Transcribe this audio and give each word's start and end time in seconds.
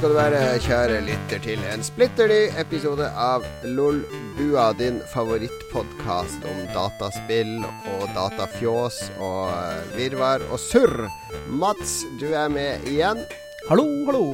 Skal 0.00 0.14
du 0.14 0.16
være, 0.16 0.44
kjære 0.64 1.00
lytter, 1.04 1.40
til 1.44 1.64
en 1.68 1.82
splitter 1.84 2.30
ny 2.32 2.38
episode 2.56 3.04
av 3.20 3.42
Lolbua, 3.68 4.70
din 4.78 4.96
favorittpodkast 5.12 6.46
om 6.48 6.62
dataspill 6.72 7.66
og 7.66 8.06
datafjås 8.16 9.02
og 9.18 9.50
eh, 9.52 9.92
virvar 9.98 10.46
og 10.48 10.56
surr. 10.56 11.04
Mats, 11.52 11.98
du 12.16 12.30
er 12.32 12.48
med 12.48 12.88
igjen. 12.88 13.20
Hallo, 13.68 13.84
hallo. 14.08 14.24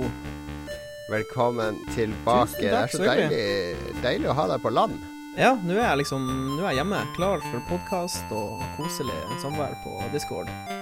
Velkommen 1.11 1.83
tilbake. 1.97 2.63
Tusen 2.63 2.63
takk, 2.63 2.63
det 2.63 2.73
er 2.85 2.95
så 2.95 3.05
deilig, 3.11 4.01
deilig 4.07 4.31
å 4.31 4.39
ha 4.39 4.47
deg 4.55 4.63
på 4.63 4.71
land. 4.71 5.03
Ja, 5.35 5.57
nå 5.67 5.81
er 5.81 5.89
jeg 5.89 6.05
liksom 6.05 6.31
Nå 6.55 6.63
er 6.63 6.77
jeg 6.77 6.85
hjemme, 6.85 7.03
klar 7.19 7.43
for 7.51 7.71
podkast 7.75 8.31
og 8.31 8.63
koselig 8.79 9.19
samvær 9.43 9.75
på 9.83 9.99
Discord. 10.15 10.76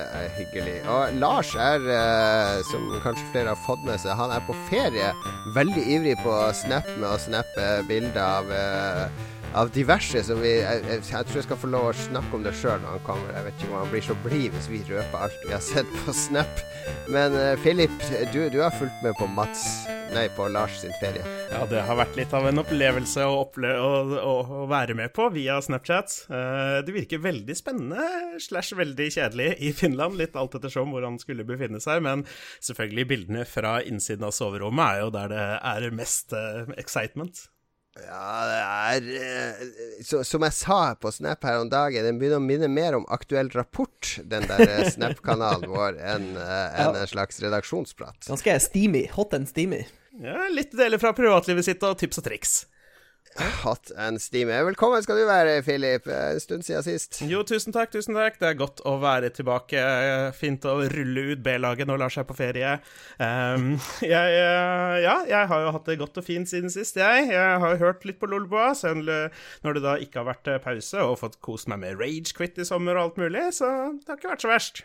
Er 0.00 0.30
hyggelig. 0.36 0.76
Og 0.90 1.14
Lars 1.20 1.54
er, 1.54 1.84
eh, 1.94 2.62
som 2.70 2.88
kanskje 3.04 3.28
flere 3.32 3.52
har 3.54 3.60
fått 3.66 3.84
med 3.86 4.00
seg, 4.02 4.16
han 4.18 4.32
er 4.34 4.42
på 4.46 4.56
ferie. 4.70 5.12
Veldig 5.54 5.84
ivrig 5.96 6.16
på 6.24 6.34
Snap 6.56 6.88
med 6.96 7.08
å 7.10 7.20
snappe 7.20 7.68
bilder 7.88 8.22
av 8.24 8.52
eh, 8.54 9.24
av 9.54 9.70
diverse 9.70 10.22
som 10.26 10.40
vi 10.42 10.52
jeg, 10.56 10.82
jeg, 10.82 11.02
jeg, 11.06 11.26
tror 11.28 11.38
jeg 11.38 11.46
skal 11.46 11.58
få 11.60 11.70
lov 11.70 11.88
å 11.90 11.96
snakke 11.96 12.36
om 12.36 12.44
det 12.44 12.54
sjøl 12.58 12.80
når 12.82 12.96
han 12.96 13.02
kommer. 13.06 13.34
Jeg 13.36 13.46
vet 13.46 13.60
ikke 13.60 13.70
om 13.70 13.76
han 13.78 13.92
blir 13.92 14.06
så 14.06 14.16
blid 14.24 14.54
hvis 14.56 14.70
vi 14.70 14.80
røper 14.88 15.26
alt 15.26 15.44
vi 15.46 15.52
har 15.54 15.62
sett 15.64 15.90
på 16.02 16.14
Snap. 16.16 16.62
Men 17.12 17.36
uh, 17.38 17.52
Philip, 17.62 17.94
du, 18.32 18.40
du, 18.50 18.58
har 18.64 18.74
fulgt 18.74 19.04
med 19.04 19.14
på 19.18 19.28
Mats 19.30 19.62
Nei, 20.14 20.26
på 20.30 20.46
Lars 20.52 20.76
sin 20.78 20.92
ferie. 21.00 21.22
Ja, 21.50 21.64
det 21.66 21.80
har 21.88 21.96
vært 21.98 22.14
litt 22.18 22.34
av 22.36 22.44
en 22.46 22.60
opplevelse 22.60 23.24
å, 23.26 23.38
opple 23.40 23.72
å, 23.80 23.88
å, 24.20 24.34
å 24.62 24.66
være 24.70 24.94
med 24.98 25.10
på 25.16 25.26
via 25.34 25.56
Snapchat. 25.64 26.12
Uh, 26.28 26.84
det 26.86 26.94
virker 26.94 27.22
veldig 27.24 27.56
spennende 27.58 28.38
slash 28.42 28.76
veldig 28.78 29.08
kjedelig 29.16 29.48
i 29.64 29.72
Finland, 29.74 30.18
litt 30.20 30.38
alt 30.38 30.54
ettersom 30.58 30.94
hvor 30.94 31.06
han 31.06 31.18
skulle 31.22 31.46
befinne 31.48 31.82
seg. 31.82 32.04
Men 32.06 32.26
selvfølgelig, 32.62 33.08
bildene 33.10 33.48
fra 33.48 33.80
innsiden 33.82 34.28
av 34.28 34.36
soverommet 34.36 34.84
er 34.86 35.02
jo 35.02 35.10
der 35.14 35.34
det 35.34 35.48
er 35.72 35.90
mest 35.98 36.36
uh, 36.36 36.70
excitement. 36.78 37.46
Ja, 37.94 38.30
det 38.50 38.54
er 38.58 39.04
eh, 39.22 39.60
så, 40.02 40.24
Som 40.26 40.42
jeg 40.42 40.56
sa 40.56 40.78
på 40.98 41.12
Snap 41.14 41.44
her 41.46 41.60
om 41.62 41.68
dagen, 41.70 42.02
den 42.02 42.18
begynner 42.18 42.40
å 42.40 42.42
minne 42.42 42.66
mer 42.66 42.96
om 42.98 43.04
Aktuell 43.14 43.52
rapport, 43.54 44.16
den 44.26 44.48
der 44.50 44.64
eh, 44.66 44.88
Snap-kanalen 44.90 45.70
vår, 45.70 46.00
enn 46.02 46.32
eh, 46.34 46.80
en, 46.82 46.98
en 46.98 47.10
slags 47.10 47.38
redaksjonsprat. 47.44 48.26
Ganske 48.26 48.56
steamy. 48.66 49.06
Hot 49.14 49.36
and 49.38 49.46
steamy. 49.50 49.84
Ja, 50.18 50.48
litt 50.50 50.74
deler 50.74 50.98
fra 51.02 51.14
privatlivet 51.14 51.66
sitt 51.66 51.86
og 51.86 51.94
tips 52.02 52.18
og 52.22 52.26
triks. 52.26 52.56
Hot 53.34 53.90
and 53.98 54.20
steamy. 54.22 54.54
Velkommen 54.68 55.02
skal 55.02 55.18
du 55.18 55.24
være, 55.26 55.56
Philip. 55.66 56.06
En 56.06 56.38
stund 56.40 56.62
siden 56.62 56.84
sist. 56.86 57.18
Jo, 57.26 57.40
tusen 57.42 57.74
takk, 57.74 57.90
tusen 57.90 58.14
takk. 58.14 58.38
Det 58.38 58.46
er 58.52 58.60
godt 58.60 58.82
å 58.86 58.92
være 59.02 59.32
tilbake. 59.34 59.80
Fint 60.38 60.62
å 60.70 60.76
rulle 60.92 61.24
ut 61.32 61.42
B-laget 61.42 61.90
når 61.90 62.04
Lars 62.04 62.18
er 62.20 62.28
på 62.28 62.36
ferie. 62.38 62.76
Um, 63.18 63.74
jeg, 64.06 64.38
ja, 65.02 65.16
jeg 65.26 65.50
har 65.50 65.66
jo 65.66 65.74
hatt 65.74 65.90
det 65.90 65.98
godt 66.04 66.22
og 66.22 66.28
fint 66.28 66.50
siden 66.50 66.70
sist, 66.70 67.00
jeg. 67.02 67.28
Jeg 67.34 67.60
har 67.66 67.82
hørt 67.82 68.06
litt 68.06 68.22
på 68.22 68.30
Lolboa, 68.30 68.70
selv 68.78 69.10
når 69.66 69.80
det 69.80 69.86
da 69.88 69.98
ikke 69.98 70.22
har 70.22 70.30
vært 70.30 70.54
pause, 70.62 71.02
og 71.02 71.18
fått 71.24 71.40
kost 71.42 71.70
meg 71.72 71.82
med 71.82 71.98
Ragequit 71.98 72.62
i 72.62 72.68
sommer 72.68 72.94
og 72.94 73.08
alt 73.08 73.22
mulig, 73.26 73.48
så 73.58 73.70
det 73.98 74.14
har 74.14 74.20
ikke 74.20 74.36
vært 74.36 74.46
så 74.46 74.54
verst. 74.54 74.84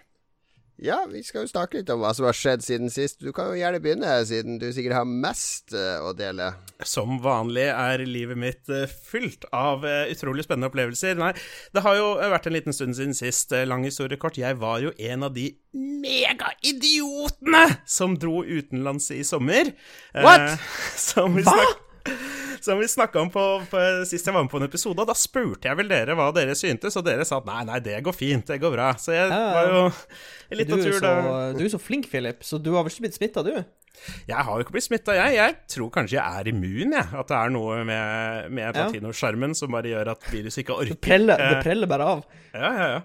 Ja, 0.79 1.01
vi 1.11 1.19
skal 1.27 1.43
jo 1.43 1.49
snakke 1.51 1.81
litt 1.81 1.89
om 1.91 1.99
hva 1.99 2.13
som 2.15 2.23
har 2.29 2.35
skjedd 2.37 2.63
siden 2.63 2.91
sist. 2.93 3.17
Du 3.19 3.33
kan 3.35 3.49
jo 3.51 3.57
gjerne 3.59 3.81
begynne, 3.83 4.13
siden 4.27 4.61
du 4.61 4.69
sikkert 4.71 4.95
har 5.01 5.09
mest 5.09 5.73
uh, 5.75 5.99
å 6.07 6.13
dele. 6.15 6.53
Som 6.87 7.17
vanlig 7.23 7.67
er 7.73 8.05
livet 8.07 8.39
mitt 8.39 8.71
uh, 8.71 8.85
fylt 8.87 9.43
av 9.51 9.83
uh, 9.83 10.07
utrolig 10.07 10.47
spennende 10.47 10.71
opplevelser. 10.71 11.19
Nei, 11.19 11.33
det 11.75 11.83
har 11.83 11.99
jo 11.99 12.07
vært 12.31 12.47
en 12.47 12.55
liten 12.55 12.75
stund 12.75 12.95
siden 12.95 13.17
sist. 13.17 13.51
lang 13.51 13.83
historiekort. 13.83 14.39
Jeg 14.39 14.55
var 14.61 14.79
jo 14.85 14.95
en 14.95 15.27
av 15.27 15.35
de 15.35 15.51
megaidiotene 15.75 17.65
som 17.83 18.15
dro 18.15 18.45
utenlands 18.47 19.11
i 19.11 19.23
sommer. 19.27 19.75
What?! 20.15 20.55
Hva?! 21.43 22.37
Som 22.65 22.79
vi 22.79 22.87
snakka 22.89 23.21
om 23.21 23.31
på, 23.33 23.45
på, 23.71 23.83
sist 24.09 24.27
jeg 24.27 24.35
var 24.35 24.45
med 24.45 24.51
på 24.51 24.61
en 24.61 24.67
episode. 24.67 24.99
Og 25.01 25.09
da 25.09 25.15
spurte 25.17 25.69
jeg 25.69 25.79
vel 25.79 25.91
dere 25.91 26.17
hva 26.17 26.29
dere 26.35 26.57
syntes, 26.57 26.97
og 26.99 27.05
dere 27.07 27.27
sa 27.27 27.39
at 27.41 27.49
nei, 27.49 27.63
nei, 27.69 27.81
det 27.85 27.97
går 28.05 28.15
fint, 28.15 28.47
det 28.49 28.59
går 28.61 28.75
bra. 28.75 28.91
Så 29.01 29.15
jeg 29.15 29.29
var 29.31 29.69
jo 29.69 29.83
litt 30.59 30.73
av 30.75 30.85
tur 30.85 31.03
da. 31.03 31.15
Du 31.57 31.65
er 31.65 31.73
så 31.73 31.81
flink, 31.81 32.09
Philip, 32.11 32.45
så 32.45 32.61
du 32.61 32.73
har 32.75 32.85
vel 32.85 32.93
ikke 32.93 33.07
blitt 33.07 33.19
smitta, 33.19 33.45
du? 33.45 33.53
Jeg 34.29 34.45
har 34.45 34.57
jo 34.57 34.65
ikke 34.65 34.75
blitt 34.77 34.87
smitta, 34.87 35.15
jeg. 35.17 35.35
Jeg 35.37 35.55
tror 35.75 35.91
kanskje 35.93 36.17
jeg 36.17 36.41
er 36.41 36.49
immun, 36.51 36.95
jeg. 36.95 37.07
At 37.21 37.31
det 37.31 37.37
er 37.37 37.53
noe 37.53 37.79
med, 37.87 38.49
med 38.55 38.77
latinoskjermen 38.77 39.55
som 39.57 39.73
bare 39.75 39.91
gjør 39.91 40.13
at 40.15 40.27
viruset 40.31 40.63
ikke 40.63 40.77
orker. 40.77 40.93
Det 40.95 41.01
preller, 41.03 41.41
det 41.41 41.63
preller 41.65 41.89
bare 41.89 42.11
av. 42.15 42.27
Ja, 42.53 42.69
ja, 42.73 42.91
ja. 42.97 43.01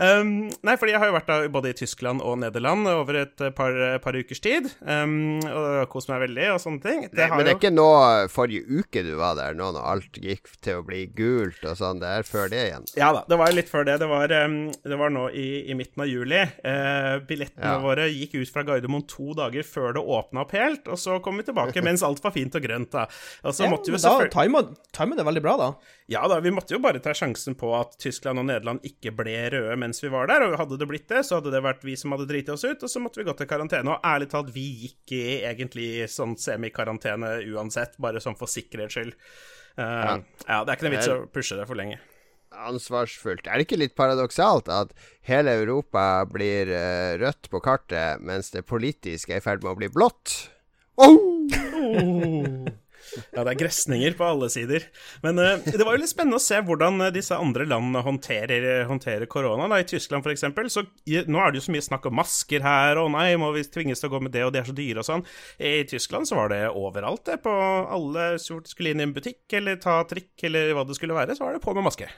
Um, 0.00 0.48
nei, 0.64 0.74
fordi 0.80 0.94
jeg 0.94 1.00
har 1.02 1.10
jo 1.10 1.14
vært 1.16 1.28
da 1.28 1.36
både 1.52 1.70
i 1.72 1.76
Tyskland 1.76 2.22
og 2.24 2.38
Nederland 2.40 2.88
over 2.88 3.18
et 3.22 3.42
par, 3.56 3.76
par 4.02 4.16
ukers 4.16 4.40
tid. 4.44 4.68
Um, 4.80 5.42
og 5.44 5.88
kost 5.92 6.10
meg 6.10 6.22
veldig 6.26 6.48
og 6.54 6.60
sånne 6.62 6.82
ting. 6.84 7.04
Det 7.10 7.28
men 7.32 7.44
det 7.44 7.52
er 7.52 7.56
jo... 7.56 7.60
ikke 7.60 7.74
nå 7.74 7.88
forrige 8.32 8.80
uke 8.80 9.04
du 9.06 9.12
var 9.20 9.36
der, 9.38 9.56
nå 9.58 9.70
når 9.76 9.88
alt 9.92 10.20
gikk 10.20 10.50
til 10.64 10.80
å 10.80 10.86
bli 10.86 11.04
gult 11.16 11.64
og 11.64 11.76
sånn. 11.78 12.00
Det 12.02 12.12
er 12.20 12.28
før 12.28 12.50
det 12.52 12.62
igjen? 12.70 12.88
Ja 12.98 13.12
da, 13.16 13.24
det 13.28 13.40
var 13.40 13.54
litt 13.56 13.70
før 13.72 13.88
det. 13.88 13.98
Det 14.02 14.10
var, 14.10 14.32
um, 14.46 14.58
det 14.72 15.00
var 15.00 15.12
nå 15.12 15.28
i, 15.32 15.48
i, 15.66 15.76
midten 15.78 16.04
av 16.06 16.10
juli. 16.10 16.42
Uh, 16.64 17.16
billettene 17.28 17.76
ja. 17.76 17.82
våre 17.84 18.08
gikk 18.12 18.38
ut 18.40 18.52
fra 18.52 18.64
Gardermoen 18.66 19.06
to 19.10 19.36
dager 19.36 19.66
før 19.66 19.96
det 19.98 20.04
åpna 20.26 20.42
opp 20.42 20.54
helt, 20.56 20.88
og 20.90 20.98
så 21.00 21.18
kom 21.24 21.38
vi 21.40 21.46
tilbake 21.46 21.82
mens 21.84 22.02
alt 22.06 22.22
var 22.24 22.34
fint 22.34 22.54
og 22.58 22.64
grønt. 22.64 22.90
da. 22.92 23.06
Og 23.46 23.54
så 23.54 23.66
ja, 23.66 23.70
måtte 23.72 23.94
vi 23.94 24.00
Da 24.02 24.14
timet 24.26 25.20
det 25.20 25.26
veldig 25.26 25.42
bra, 25.44 25.56
da. 25.60 25.68
Ja 26.10 26.26
da, 26.30 26.38
vi 26.42 26.52
måtte 26.54 26.76
jo 26.76 26.80
bare 26.82 27.00
ta 27.02 27.14
sjansen 27.16 27.56
på 27.58 27.72
at 27.78 27.96
Tyskland 28.02 28.42
og 28.42 28.48
Nederland 28.50 28.84
ikke 28.86 29.14
ble 29.16 29.36
røde 29.54 29.76
mens 29.80 30.02
vi 30.04 30.10
var 30.12 30.30
der. 30.30 30.46
Og 30.46 30.58
hadde 30.60 30.80
det 30.80 30.90
blitt 30.90 31.08
det, 31.12 31.24
så 31.26 31.40
hadde 31.40 31.54
det 31.54 31.62
vært 31.64 31.86
vi 31.86 31.96
som 31.98 32.14
hadde 32.14 32.28
driti 32.30 32.54
oss 32.54 32.66
ut, 32.66 32.82
og 32.82 32.92
så 32.92 33.02
måtte 33.02 33.22
vi 33.22 33.28
gå 33.28 33.36
til 33.38 33.50
karantene. 33.50 33.94
Og 33.94 34.06
ærlig 34.06 34.30
talt, 34.32 34.52
vi 34.54 34.66
gikk 34.86 35.16
i 35.16 35.24
egentlig 35.46 35.90
sånn 36.12 36.36
semikarantene 36.40 37.38
uansett, 37.54 37.96
bare 38.02 38.22
sånn 38.22 38.38
for 38.38 38.50
sikkerhets 38.50 38.98
skyld. 38.98 39.16
Uh, 39.76 39.82
ja. 39.84 40.12
ja, 40.48 40.60
det 40.64 40.72
er 40.72 40.76
ikke 40.78 40.86
noe 40.88 40.96
vits 40.96 41.10
å 41.12 41.22
pushe 41.28 41.58
det 41.58 41.66
for 41.68 41.76
lenge 41.76 41.98
ansvarsfullt. 42.68 43.46
Er 43.46 43.58
det 43.58 43.68
ikke 43.68 43.80
litt 43.80 43.96
paradoksalt 43.98 44.70
at 44.72 44.94
hele 45.26 45.54
Europa 45.60 46.24
blir 46.30 46.72
uh, 46.72 47.16
rødt 47.20 47.50
på 47.52 47.62
kartet, 47.64 48.22
mens 48.24 48.52
det 48.54 48.66
politiske 48.68 49.34
er 49.34 49.42
i 49.42 49.44
ferd 49.44 49.64
med 49.64 49.74
å 49.74 49.78
bli 49.82 49.92
blått? 49.92 50.40
Oh! 50.96 51.46
Ja, 53.32 53.44
det 53.46 53.52
er 53.52 53.60
gresninger 53.60 54.16
på 54.18 54.26
alle 54.26 54.48
sider. 54.52 54.86
Men 55.22 55.38
uh, 55.38 55.62
det 55.64 55.84
var 55.84 55.96
jo 55.96 56.02
litt 56.02 56.10
spennende 56.10 56.40
å 56.40 56.42
se 56.42 56.58
hvordan 56.66 57.00
uh, 57.04 57.12
disse 57.14 57.36
andre 57.38 57.66
landene 57.68 58.02
håndterer, 58.04 58.66
håndterer 58.90 59.28
korona. 59.30 59.68
I 59.78 59.86
Tyskland 59.88 60.26
f.eks. 60.26 60.44
Så 60.74 60.84
i, 61.08 61.20
nå 61.30 61.40
er 61.40 61.52
det 61.52 61.60
jo 61.62 61.66
så 61.68 61.76
mye 61.76 61.86
snakk 61.86 62.08
om 62.10 62.18
masker 62.18 62.64
her, 62.66 63.00
og 63.00 63.12
nei, 63.14 63.28
må 63.40 63.52
vi 63.56 63.64
tvinges 63.64 64.02
til 64.02 64.10
å 64.10 64.16
gå 64.16 64.22
med 64.26 64.34
det, 64.36 64.44
og 64.46 64.52
de 64.54 64.62
er 64.62 64.68
så 64.68 64.76
dyre 64.76 65.02
og 65.02 65.08
sånn. 65.08 65.26
I 65.56 65.78
Tyskland 65.88 66.28
så 66.28 66.38
var 66.40 66.52
det 66.52 66.62
overalt, 66.72 67.24
det. 67.28 67.40
På 67.46 67.54
alle 67.96 68.34
skulle 68.42 68.92
inn 68.92 69.02
i 69.02 69.08
en 69.08 69.16
butikk 69.16 69.56
eller 69.56 69.80
ta 69.82 70.00
trikk 70.08 70.48
eller 70.48 70.74
hva 70.76 70.86
det 70.86 70.98
skulle 70.98 71.16
være, 71.16 71.38
så 71.38 71.46
var 71.46 71.56
det 71.56 71.64
på 71.64 71.76
med 71.76 71.86
maske. 71.86 72.10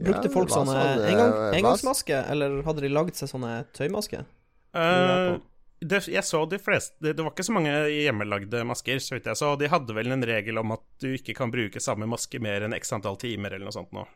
Brukte 0.00 0.30
folk 0.32 0.50
sånne 0.52 0.72
sånn, 0.72 1.06
engang, 1.10 1.32
engangsmasker, 1.58 2.24
eller 2.32 2.62
hadde 2.66 2.84
de 2.84 2.90
lagd 2.92 3.18
seg 3.18 3.30
sånne 3.30 3.62
tøymasker? 3.76 4.24
Uh, 4.72 5.36
det, 5.84 6.00
jeg 6.08 6.24
så 6.24 6.40
de 6.48 6.56
fleste 6.62 6.96
det, 7.02 7.12
det, 7.18 7.24
var 7.24 7.34
ikke 7.34 7.44
så 7.44 7.54
mange 7.54 7.72
hjemmelagde 7.90 8.62
masker, 8.68 9.00
så 9.02 9.16
vidt 9.16 9.28
jeg 9.30 9.38
så. 9.38 9.52
De 9.60 9.70
hadde 9.70 9.96
vel 9.96 10.14
en 10.14 10.26
regel 10.26 10.60
om 10.62 10.74
at 10.76 10.84
du 11.02 11.10
ikke 11.12 11.36
kan 11.36 11.52
bruke 11.52 11.82
samme 11.82 12.08
maske 12.10 12.40
mer 12.42 12.66
enn 12.66 12.76
x 12.76 12.94
antall 12.96 13.18
timer, 13.20 13.56
eller 13.56 13.68
noe 13.68 13.76
sånt 13.76 13.92
nå. 13.96 14.06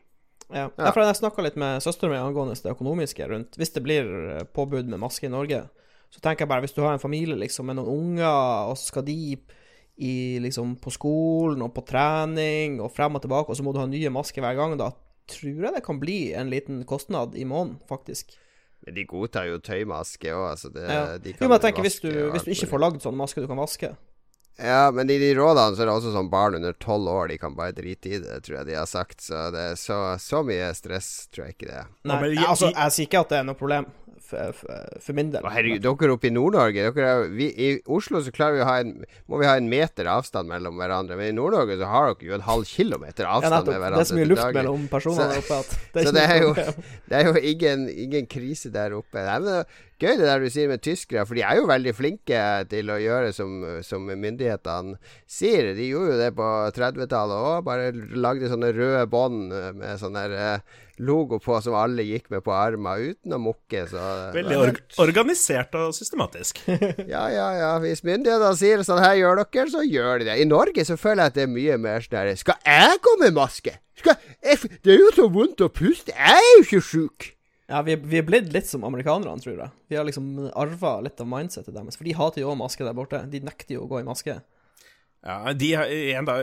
Ja. 0.47 0.69
ja. 0.69 0.91
for 0.95 1.03
Jeg 1.03 1.19
snakka 1.19 1.43
litt 1.43 1.57
med 1.59 1.83
søsteren 1.83 2.15
min 2.15 2.23
angående 2.23 2.55
det 2.55 2.71
økonomiske 2.71 3.25
rundt 3.27 3.57
Hvis 3.59 3.73
det 3.75 3.81
blir 3.83 4.05
eh, 4.07 4.45
påbud 4.55 4.87
med 4.87 5.01
maske 5.01 5.27
i 5.27 5.31
Norge, 5.33 5.65
så 6.07 6.21
tenker 6.23 6.45
jeg 6.45 6.51
bare 6.53 6.63
hvis 6.63 6.75
du 6.77 6.79
har 6.85 6.95
en 6.95 7.03
familie 7.03 7.35
liksom, 7.35 7.67
med 7.67 7.81
noen 7.81 7.91
unger, 7.91 8.69
og 8.71 8.77
så 8.79 8.93
skal 8.93 9.03
de 9.09 9.17
i, 9.97 10.13
liksom, 10.39 10.77
på 10.79 10.93
skolen 10.93 11.65
og 11.65 11.73
på 11.75 11.83
trening 11.89 12.77
og 12.79 12.93
frem 12.95 13.19
og 13.19 13.25
tilbake, 13.25 13.51
og 13.51 13.59
så 13.59 13.65
må 13.65 13.73
du 13.75 13.81
ha 13.81 13.89
nye 13.91 14.13
masker 14.13 14.45
hver 14.45 14.55
gang, 14.55 14.77
da 14.79 14.93
tror 15.29 15.67
jeg 15.67 15.75
det 15.77 15.85
kan 15.85 16.01
bli 16.01 16.19
en 16.37 16.51
liten 16.51 16.83
kostnad 16.87 17.35
i 17.35 17.45
måneden, 17.45 17.79
faktisk. 17.89 18.35
Men 18.85 18.95
de 18.95 19.05
godtar 19.09 19.47
jo 19.49 19.61
tøymaske 19.63 20.31
òg, 20.31 20.43
altså. 20.53 20.69
Det, 20.73 20.85
ja. 20.85 21.05
de 21.19 21.33
jo, 21.33 21.47
men 21.47 21.57
jeg 21.57 21.65
tenker, 21.65 21.87
hvis 21.87 21.99
du, 22.03 22.11
hvis 22.33 22.45
du 22.45 22.53
ikke 22.53 22.69
får 22.71 22.83
lagd 22.83 23.01
sånn 23.03 23.17
maske 23.19 23.41
du 23.43 23.49
kan 23.49 23.59
vaske 23.59 23.89
Ja, 24.57 24.87
men 24.93 25.09
i 25.11 25.17
de 25.21 25.31
rådene 25.37 25.75
så 25.75 25.83
er 25.83 25.89
det 25.89 25.95
også 25.97 26.13
sånn 26.15 26.29
barn 26.31 26.57
under 26.57 26.77
tolv 26.81 27.09
år, 27.11 27.27
de 27.33 27.39
kan 27.41 27.57
bare 27.57 27.75
drite 27.77 28.13
i 28.15 28.21
det, 28.23 28.39
tror 28.45 28.59
jeg 28.59 28.69
de 28.71 28.77
har 28.79 28.87
sagt. 28.89 29.19
Så 29.21 29.47
det 29.53 29.65
er 29.73 29.79
så, 29.81 29.99
så 30.21 30.41
mye 30.45 30.71
stress 30.77 31.11
tror 31.33 31.47
jeg 31.47 31.57
ikke 31.57 31.69
det 31.69 31.79
er. 31.83 31.91
Nei, 32.09 32.19
altså, 32.45 32.71
jeg 32.71 32.95
sier 32.95 33.09
ikke 33.09 33.25
at 33.25 33.33
det 33.33 33.41
er 33.41 33.49
noe 33.49 33.59
problem 33.59 33.89
for, 34.27 34.57
for, 34.99 35.15
min 35.17 35.31
del. 35.33 35.45
Herregud, 35.51 35.83
dere 35.85 36.15
oppe 36.17 36.29
i 36.29 36.33
Nord-Norge 36.33 36.87
I 37.39 37.69
Oslo 37.93 38.21
så 38.23 38.33
klarer 38.35 38.57
vi 38.57 38.63
å 38.65 38.67
ha 38.67 38.75
en, 38.83 38.93
må 39.31 39.39
vi 39.41 39.47
ha 39.49 39.55
en 39.59 39.69
meter 39.71 40.09
avstand 40.11 40.51
mellom 40.51 40.79
hverandre, 40.79 41.17
men 41.19 41.31
i 41.31 41.35
Nord-Norge 41.37 41.79
så 41.79 41.89
har 41.91 42.11
dere 42.11 42.29
jo 42.29 42.37
en 42.37 42.45
halv 42.47 42.67
kilometer 42.69 43.29
avstand 43.29 43.57
ja, 43.57 43.73
med 43.73 43.81
hverandre. 43.83 43.97
Det 43.97 44.05
er 44.05 44.11
så 44.11 44.19
mye 44.19 44.29
luft 44.31 44.57
mellom 44.59 44.87
personene 44.91 45.41
oppe 45.41 45.59
at 45.63 45.75
det 45.93 46.01
er, 46.03 46.07
så 46.07 46.15
det 46.17 46.25
er 46.27 46.41
jo, 46.43 46.53
det 47.09 47.19
er 47.19 47.29
jo 47.29 47.43
ingen, 47.53 47.85
ingen, 48.05 48.31
krise 48.31 48.71
der 48.73 48.95
oppe. 48.97 49.23
Nei, 49.23 49.37
men 49.45 49.77
gøy 49.97 50.17
det 50.19 50.27
der 50.27 50.43
du 50.43 50.49
sier 50.53 50.71
med 50.71 50.83
tyskere, 50.85 51.25
for 51.25 51.39
de 51.39 51.45
er 51.47 51.61
jo 51.61 51.69
veldig 51.69 51.93
flinke 51.97 52.41
til 52.71 52.91
å 52.93 52.99
gjøre 53.01 53.31
som, 53.35 53.55
som 53.85 54.05
myndighetene 54.07 54.97
sier. 55.23 55.71
De 55.77 55.87
gjorde 55.87 56.15
jo 56.15 56.19
det 56.21 56.33
på 56.37 56.49
30-tallet 56.75 57.47
òg. 57.51 57.63
Bare 57.67 57.89
lagde 57.95 58.51
sånne 58.51 58.73
røde 58.75 59.07
bånd 59.09 59.55
med 59.79 59.97
sånne 60.01 60.27
der 60.27 60.37
eh, 60.37 60.83
logo 61.03 61.39
på 61.43 61.57
som 61.63 61.75
alle 61.77 62.05
gikk 62.07 62.29
med 62.33 62.43
på 62.45 62.53
armen, 62.55 63.13
uten 63.13 63.35
å 63.35 63.39
mukke. 63.41 63.83
Så 63.91 64.03
Veldig 64.35 64.57
or 64.59 64.73
organisert 65.03 65.75
og 65.79 65.95
systematisk. 65.97 66.61
ja, 67.13 67.23
ja, 67.33 67.47
ja. 67.59 67.71
Hvis 67.83 68.03
myndighetene 68.07 68.53
sier 68.59 68.83
sånn 68.87 69.03
her 69.03 69.17
gjør 69.19 69.43
dere, 69.43 69.69
så 69.73 69.85
gjør 69.85 70.21
de 70.21 70.29
det. 70.31 70.37
I 70.41 70.49
Norge 70.49 70.85
så 70.87 70.99
føler 70.99 71.25
jeg 71.25 71.33
at 71.33 71.39
det 71.39 71.47
er 71.47 71.55
mye 71.55 71.79
mer 71.81 72.05
sånn 72.05 72.19
her 72.21 72.33
Skal 72.39 72.61
jeg 72.65 73.01
gå 73.07 73.15
med 73.23 73.37
maske? 73.37 73.77
Skal 73.97 74.17
jeg, 74.17 74.77
det 74.85 74.93
er 74.93 75.01
jo 75.01 75.15
så 75.15 75.25
vondt 75.33 75.65
å 75.65 75.71
puste. 75.73 76.13
Jeg 76.13 76.43
er 76.43 76.53
jo 76.57 76.65
ikke 76.67 76.83
sjuk. 76.85 77.31
Ja, 77.67 77.81
vi, 77.83 77.97
vi 77.99 78.21
er 78.21 78.27
blitt 78.27 78.53
litt 78.55 78.69
som 78.69 78.85
amerikanerne, 78.87 79.41
tror 79.43 79.57
jeg. 79.57 79.73
Vi 79.91 79.97
har 79.99 80.05
liksom 80.07 80.47
arva 80.55 80.99
litt 81.03 81.19
av 81.19 81.27
mindsetet 81.27 81.73
deres. 81.75 81.97
For 81.99 82.07
de 82.07 82.15
hater 82.15 82.43
jo 82.43 82.53
òg 82.53 82.61
maske 82.61 82.85
der 82.85 82.95
borte. 82.95 83.19
De 83.27 83.41
nekter 83.43 83.75
jo 83.75 83.83
å 83.83 83.89
gå 83.91 83.99
i 83.99 84.07
maske. 84.07 84.37
Ja, 85.27 85.53
de 85.53 85.73
har 85.75 85.91
igjen 85.91 86.27
da 86.27 86.37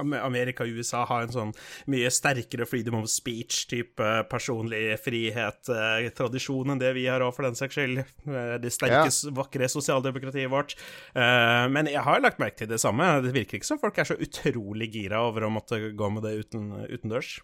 Amerika 0.00 0.64
og 0.64 0.78
USA 0.78 1.02
har 1.08 1.26
en 1.26 1.34
sånn 1.34 1.52
mye 1.90 2.08
sterkere 2.14 2.64
freedom 2.68 3.02
of 3.02 3.10
speech-type 3.12 4.08
personlig 4.30 4.96
frihet-tradisjon 5.02 6.72
enn 6.72 6.80
det 6.80 6.94
vi 6.96 7.04
har 7.10 7.24
òg, 7.24 7.34
for 7.36 7.44
den 7.44 7.58
saks 7.58 7.76
skyld. 7.76 8.00
Eh, 8.00 8.56
det 8.62 8.72
sterke, 8.72 9.04
ja. 9.10 9.34
vakre 9.36 9.68
sosialdemokratiet 9.68 10.50
vårt. 10.52 10.76
Eh, 11.12 11.66
men 11.72 11.90
jeg 11.90 12.04
har 12.06 12.24
lagt 12.24 12.40
merke 12.42 12.62
til 12.62 12.72
det 12.72 12.80
samme. 12.82 13.10
Det 13.26 13.34
virker 13.36 13.60
ikke 13.60 13.72
som 13.74 13.82
folk 13.82 14.00
er 14.00 14.08
så 14.08 14.16
utrolig 14.16 14.92
gira 14.94 15.20
over 15.26 15.48
å 15.48 15.52
måtte 15.52 15.82
gå 15.92 16.12
med 16.14 16.24
det 16.24 16.38
uten, 16.46 16.70
utendørs. 16.88 17.40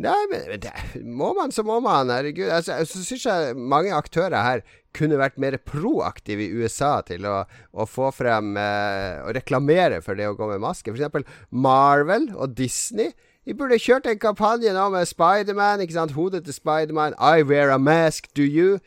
Nei, 0.00 0.20
men 0.30 0.60
det, 0.62 0.70
må 1.04 1.34
man, 1.36 1.52
så 1.52 1.64
må 1.68 1.76
man. 1.84 2.08
Herregud. 2.08 2.48
Altså, 2.48 2.78
så 2.88 3.02
syns 3.04 3.26
jeg 3.28 3.56
mange 3.58 3.92
aktører 3.92 4.40
her 4.40 4.62
kunne 4.96 5.18
vært 5.20 5.36
mer 5.40 5.58
proaktive 5.68 6.46
i 6.46 6.62
USA 6.62 6.94
til 7.04 7.26
å, 7.28 7.42
å 7.72 7.86
få 7.88 8.08
frem 8.16 8.56
eh, 8.60 9.20
og 9.24 9.34
reklamere 9.36 10.00
for 10.04 10.16
det 10.16 10.30
å 10.30 10.36
gå 10.38 10.48
med 10.48 10.64
maske. 10.64 10.94
F.eks. 10.94 11.28
Marvel 11.50 12.30
og 12.32 12.56
Disney. 12.56 13.12
De 13.44 13.56
burde 13.58 13.80
kjørt 13.82 14.08
en 14.08 14.20
kampanje 14.22 14.72
nå 14.72 14.88
med 14.94 15.08
Spiderman. 15.10 15.84
Hodet 16.16 16.44
til 16.46 16.56
Spiderman. 16.56 17.16
I 17.18 17.44
wear 17.44 17.74
a 17.74 17.78
mask, 17.78 18.30
do 18.36 18.46
you? 18.46 18.78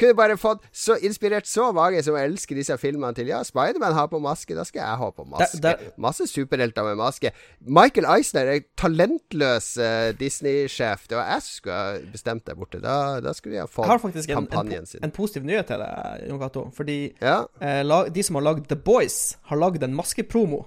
Kunne 0.00 0.16
bare 0.18 0.36
fått 0.40 0.64
så 0.74 0.96
inspirert 1.04 1.46
så 1.48 1.68
mange 1.76 2.02
som 2.04 2.16
elsker 2.18 2.58
disse 2.58 2.76
filmene 2.80 3.14
til 3.16 3.30
Ja, 3.30 3.42
Spiderman 3.46 3.94
har 3.96 4.08
på 4.12 4.20
maske, 4.22 4.56
da 4.56 4.64
skal 4.66 4.82
jeg 4.82 5.00
ha 5.02 5.10
på 5.14 5.26
maske. 5.28 5.60
Da, 5.62 5.74
da... 5.80 5.94
Masse 6.00 6.26
superhelter 6.30 6.86
med 6.88 6.98
maske. 7.00 7.32
Michael 7.60 8.08
Eisner 8.16 8.50
er 8.54 8.64
talentløs 8.80 9.74
uh, 9.80 10.10
Disney-sjef. 10.18 11.08
Det 11.10 11.18
var 11.18 11.32
jeg 11.34 11.46
som 11.46 11.58
skulle 11.60 12.12
bestemt 12.14 12.46
der 12.48 12.58
borte. 12.58 12.82
Da, 12.84 12.98
da 13.24 13.34
skulle 13.36 13.58
de 13.58 13.64
ha 13.64 13.70
fått 13.70 13.88
kampanjen 13.88 14.04
sin. 14.20 14.30
Jeg 14.30 14.36
har 14.36 14.52
faktisk 14.52 15.00
en, 15.00 15.08
en, 15.08 15.16
positiv 15.16 15.48
nyhet 15.48 15.70
til 15.70 15.82
deg, 15.84 16.28
Jon 16.30 16.42
Cato. 16.42 16.68
Fordi 16.76 16.98
ja. 17.22 17.40
uh, 17.62 17.96
de 18.10 18.26
som 18.26 18.40
har 18.40 18.48
lagd 18.50 18.70
The 18.70 18.78
Boys, 18.78 19.36
har 19.50 19.60
lagd 19.60 19.84
en 19.86 19.96
maskepromo. 19.96 20.64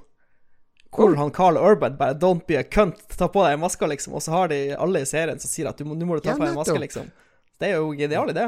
Hvor 0.98 1.18
han 1.20 1.32
Carl 1.36 1.58
Urban 1.60 1.98
bare 1.98 2.16
'don't 2.16 2.46
be 2.48 2.58
a 2.58 2.64
cunt', 2.64 3.18
ta 3.18 3.28
på 3.28 3.44
deg 3.44 3.58
en 3.58 3.60
maske, 3.60 3.88
liksom. 3.88 4.14
Og 4.14 4.22
så 4.24 4.32
har 4.32 4.48
de 4.48 4.72
alle 4.74 5.04
i 5.04 5.06
serien 5.06 5.40
som 5.40 5.52
sier 5.52 5.68
at 5.70 5.80
nå 5.80 5.94
må 5.94 6.16
du 6.16 6.24
ta 6.24 6.32
ja, 6.32 6.38
på 6.38 6.46
deg 6.46 6.56
en 6.56 6.62
maske, 6.62 6.80
liksom. 6.80 7.12
Det 7.60 7.70
er 7.70 7.82
jo 7.82 7.92
genial 7.98 8.32
idé. 8.32 8.48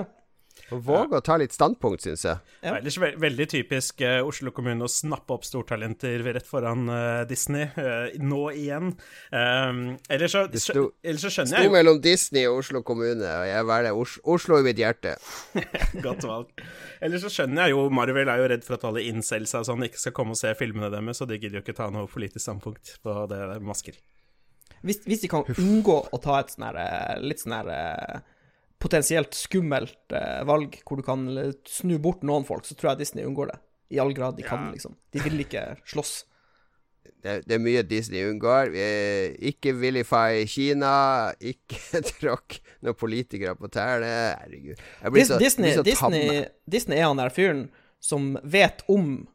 Våge 0.70 1.18
å 1.18 1.24
ta 1.26 1.38
litt 1.40 1.54
standpunkt, 1.56 2.04
syns 2.06 2.26
jeg. 2.28 2.42
Ja. 2.62 2.76
Ellers 2.78 2.98
ve 3.02 3.12
veldig 3.20 3.48
typisk 3.52 4.04
uh, 4.06 4.20
Oslo 4.28 4.54
kommune 4.56 4.86
å 4.86 4.92
snappe 4.92 5.34
opp 5.36 5.48
stortalenter 5.48 6.22
rett 6.26 6.48
foran 6.48 6.90
uh, 6.92 7.24
Disney. 7.30 7.70
Uh, 7.78 8.12
nå 8.22 8.42
igjen. 8.54 8.94
Um, 9.34 9.82
ellers, 10.12 10.36
så, 10.36 10.46
sto, 10.62 10.86
ellers 11.04 11.26
så 11.26 11.34
skjønner 11.34 11.58
jeg 11.58 11.70
Sto 11.70 11.74
mellom 11.74 12.02
Disney 12.04 12.46
og 12.50 12.62
Oslo 12.62 12.84
kommune, 12.86 13.26
og 13.26 13.48
jeg 13.50 13.68
velger 13.72 14.04
Os 14.04 14.16
Oslo 14.36 14.60
i 14.62 14.68
mitt 14.70 14.82
hjerte. 14.82 15.16
Godt 16.06 16.28
valg. 16.30 16.64
Ellers 17.04 17.26
så 17.26 17.34
skjønner 17.34 17.68
jeg 17.68 17.78
jo 17.78 17.90
Marvel 17.94 18.30
er 18.30 18.44
jo 18.44 18.50
redd 18.54 18.66
for 18.68 18.78
at 18.78 18.88
alle 18.90 19.06
incels 19.10 19.56
sånn 19.56 19.88
ikke 19.88 20.02
skal 20.02 20.16
komme 20.16 20.38
og 20.38 20.42
se 20.42 20.54
filmene 20.60 20.92
deres, 20.94 21.20
så 21.20 21.28
de 21.30 21.40
gidder 21.40 21.60
jo 21.60 21.66
ikke 21.66 21.78
ta 21.78 21.90
noe 21.94 22.10
politisk 22.12 22.46
standpunkt 22.46 22.98
på 23.04 23.22
det 23.32 23.40
der 23.40 23.64
masker. 23.64 23.98
Hvis, 24.86 25.02
hvis 25.04 25.26
de 25.26 25.30
kan 25.32 25.48
unngå 25.60 25.96
å 26.14 26.20
ta 26.24 26.40
et 26.40 26.54
sånn 26.54 26.70
her 26.70 27.24
litt 27.24 27.42
sånn 27.42 27.58
her 27.58 27.72
potensielt 28.80 29.36
skummelt 29.36 30.16
eh, 30.16 30.42
valg 30.48 30.80
hvor 30.86 31.00
du 31.00 31.06
kan 31.06 31.28
snu 31.68 31.98
bort 32.02 32.24
noen 32.28 32.48
folk, 32.48 32.68
så 32.68 32.78
tror 32.78 32.94
jeg 32.94 33.04
Disney 33.04 33.28
unngår 33.28 33.54
det. 33.54 33.60
I 33.90 34.02
all 34.04 34.14
grad 34.14 34.38
de 34.38 34.46
kan, 34.46 34.70
liksom. 34.74 34.96
De 35.14 35.22
vil 35.26 35.46
ikke 35.46 35.72
slåss. 35.90 36.20
Det, 37.20 37.42
det, 37.50 37.56
er 37.58 37.60
mye 37.60 37.82
Disney 37.84 38.22
unngår. 38.30 38.70
Ikke 39.50 39.74
vilify 39.76 40.46
Kina. 40.48 41.34
Ikke 41.44 42.00
tråkk 42.22 42.60
noen 42.86 42.96
politikere 42.96 43.58
på 43.60 43.68
tærne. 43.74 44.12
Herregud. 44.40 44.80
Jeg 45.02 45.16
blir 45.16 45.28
så, 45.28 45.40
Disney, 45.42 45.74
blir 45.74 45.80
så 45.82 45.84
Disney, 45.84 46.46
Disney 46.70 47.02
er 47.02 47.10
han 47.10 47.20
der 47.20 47.34
fyren 47.34 47.66
som 48.00 48.38
vet 48.48 48.86
om 48.88 49.26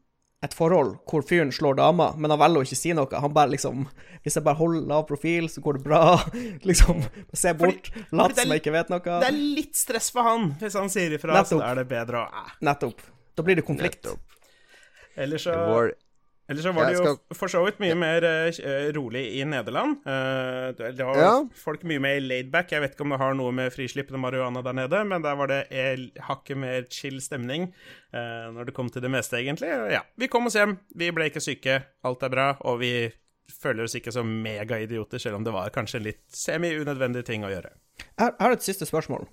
et 0.45 0.53
forhold 0.55 0.95
hvor 1.09 1.25
fyren 1.25 1.51
slår 1.53 1.79
dama, 1.79 2.11
men 2.17 2.33
han 2.33 2.41
velger 2.41 2.61
å 2.61 2.67
ikke 2.67 2.77
si 2.79 2.93
noe. 2.97 3.21
Han 3.21 3.33
bare 3.35 3.53
liksom 3.55 3.87
Hvis 4.25 4.37
jeg 4.39 4.45
bare 4.45 4.57
holder 4.57 4.87
lav 4.89 5.03
profil, 5.09 5.49
så 5.53 5.61
går 5.61 5.77
det 5.79 5.83
bra. 5.85 6.03
liksom, 6.69 7.03
se 7.33 7.53
bort, 7.57 7.91
lat 8.15 8.37
som 8.37 8.53
jeg 8.53 8.63
ikke 8.63 8.73
vet 8.73 8.93
noe. 8.93 9.03
Det 9.03 9.29
er 9.29 9.37
litt 9.37 9.77
stress 9.77 10.09
for 10.13 10.25
han 10.25 10.53
hvis 10.61 10.77
han 10.79 10.89
sier 10.93 11.13
ifra, 11.17 11.35
Nettopp. 11.35 11.59
så 11.59 11.67
er 11.67 11.81
det 11.81 11.85
bedre 11.91 12.23
å. 12.23 12.45
Nettopp. 12.65 13.03
Da 13.35 13.45
blir 13.45 13.59
det 13.59 13.65
konflikt. 13.67 14.07
Eller 15.15 15.41
så 15.41 15.53
eller 16.47 16.61
så 16.61 16.71
var 16.71 16.85
det 16.85 16.97
jo 16.99 17.13
for 17.33 17.49
så 17.49 17.63
vidt 17.65 17.79
mye 17.81 17.95
mer 17.97 18.25
uh, 18.25 18.87
rolig 18.93 19.23
i 19.39 19.41
Nederland. 19.49 19.97
Uh, 20.05 20.69
det 20.77 21.05
var 21.07 21.17
ja. 21.17 21.31
folk 21.57 21.85
mye 21.89 22.01
mer 22.03 22.19
laidback. 22.21 22.69
Jeg 22.75 22.83
vet 22.83 22.93
ikke 22.93 23.05
om 23.07 23.15
det 23.15 23.19
har 23.21 23.37
noe 23.37 23.53
med 23.55 23.73
frislippende 23.73 24.21
marihuana 24.21 24.61
der 24.65 24.77
nede, 24.77 24.99
men 25.09 25.25
der 25.25 25.39
var 25.39 25.49
det 25.49 25.63
hakket 26.27 26.59
mer 26.61 26.85
chill 26.93 27.17
stemning 27.23 27.71
uh, 28.13 28.53
når 28.53 28.69
det 28.69 28.75
kom 28.77 28.91
til 28.93 29.01
det 29.01 29.09
meste, 29.13 29.39
egentlig. 29.41 29.71
Ja, 29.93 30.03
vi 30.21 30.29
kom 30.29 30.45
oss 30.45 30.57
hjem, 30.59 30.77
vi 30.93 31.09
ble 31.15 31.31
ikke 31.31 31.43
syke, 31.43 31.79
alt 32.05 32.25
er 32.27 32.33
bra, 32.33 32.51
og 32.69 32.77
vi 32.83 32.93
føler 33.49 33.87
oss 33.87 33.97
ikke 33.97 34.13
som 34.13 34.29
megaidioter, 34.45 35.21
selv 35.21 35.39
om 35.39 35.47
det 35.47 35.53
var 35.55 35.73
kanskje 35.73 36.01
en 36.01 36.07
litt 36.11 36.23
semi-unødvendig 36.33 37.25
ting 37.25 37.45
å 37.45 37.49
gjøre. 37.53 37.73
Jeg 38.05 38.37
har 38.37 38.53
et 38.53 38.65
siste 38.65 38.85
spørsmål, 38.85 39.25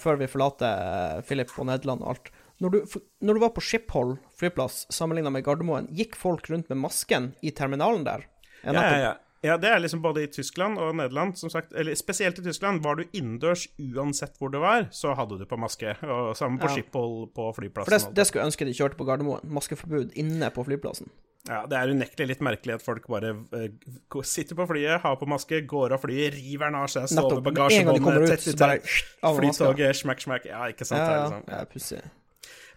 før 0.00 0.16
vi 0.20 0.28
forlater 0.32 1.20
Philip 1.28 1.52
og 1.60 1.68
Nederland 1.68 2.04
og 2.04 2.14
alt. 2.14 2.30
Når 2.58 2.74
du, 2.74 2.98
når 3.22 3.38
du 3.38 3.42
var 3.44 3.54
på 3.54 3.62
Schiphol 3.62 4.16
flyplass 4.38 4.84
sammenligna 4.94 5.30
med 5.30 5.44
Gardermoen, 5.46 5.86
gikk 5.94 6.18
folk 6.18 6.50
rundt 6.50 6.70
med 6.72 6.80
masken 6.82 7.32
i 7.42 7.52
terminalen 7.54 8.04
der? 8.06 8.26
Ja, 8.64 8.74
ja, 8.74 8.98
ja. 8.98 9.16
Ja, 9.46 9.54
det 9.54 9.68
er 9.70 9.78
liksom 9.78 10.00
både 10.02 10.24
i 10.26 10.28
Tyskland 10.34 10.80
og 10.82 10.96
Nederland, 10.98 11.36
som 11.38 11.50
sagt. 11.50 11.70
Eller 11.78 11.94
spesielt 11.94 12.40
i 12.40 12.42
Tyskland. 12.42 12.82
Var 12.82 12.98
du 12.98 13.04
innendørs 13.12 13.68
uansett 13.78 14.34
hvor 14.40 14.50
du 14.50 14.58
var, 14.58 14.88
så 14.90 15.14
hadde 15.14 15.38
du 15.38 15.44
på 15.46 15.58
maske. 15.60 15.94
Og 16.02 16.34
sammen 16.36 16.58
på 16.58 16.66
ja. 16.66 16.74
Schiphol 16.74 17.28
på 17.34 17.46
flyplassen. 17.54 17.86
For 17.86 17.94
det, 17.94 18.16
det 18.18 18.26
skulle 18.26 18.42
jeg 18.42 18.52
ønske 18.52 18.66
de 18.66 18.74
kjørte 18.74 18.98
på 18.98 19.06
Gardermoen. 19.06 19.46
Maskeforbud 19.54 20.18
inne 20.18 20.50
på 20.54 20.66
flyplassen. 20.66 21.12
Ja, 21.46 21.62
det 21.70 21.78
er 21.78 21.94
unektelig 21.94 22.32
litt 22.32 22.42
merkelig 22.44 22.74
at 22.76 22.84
folk 22.84 23.06
bare 23.08 23.30
uh, 23.54 24.22
sitter 24.26 24.58
på 24.58 24.66
flyet, 24.68 24.98
har 25.00 25.14
på 25.16 25.28
maske, 25.30 25.62
går 25.70 25.94
av 25.96 26.02
flyet, 26.02 26.34
river 26.34 26.66
den 26.66 26.76
av 26.82 26.90
seg, 26.92 27.06
sover 27.08 27.40
bagasjebåndet, 27.46 28.26
tett 28.34 28.50
ut 28.50 28.90
flytoget, 29.38 30.02
smakk, 30.02 30.26
smakk. 30.26 30.50
Ja, 30.50 30.66
ikke 30.68 30.84
sant? 30.88 31.06
Ja, 31.06 31.14
ja. 31.14 31.28
Liksom. 31.30 31.46
ja 31.54 31.62
pussig. 31.70 32.02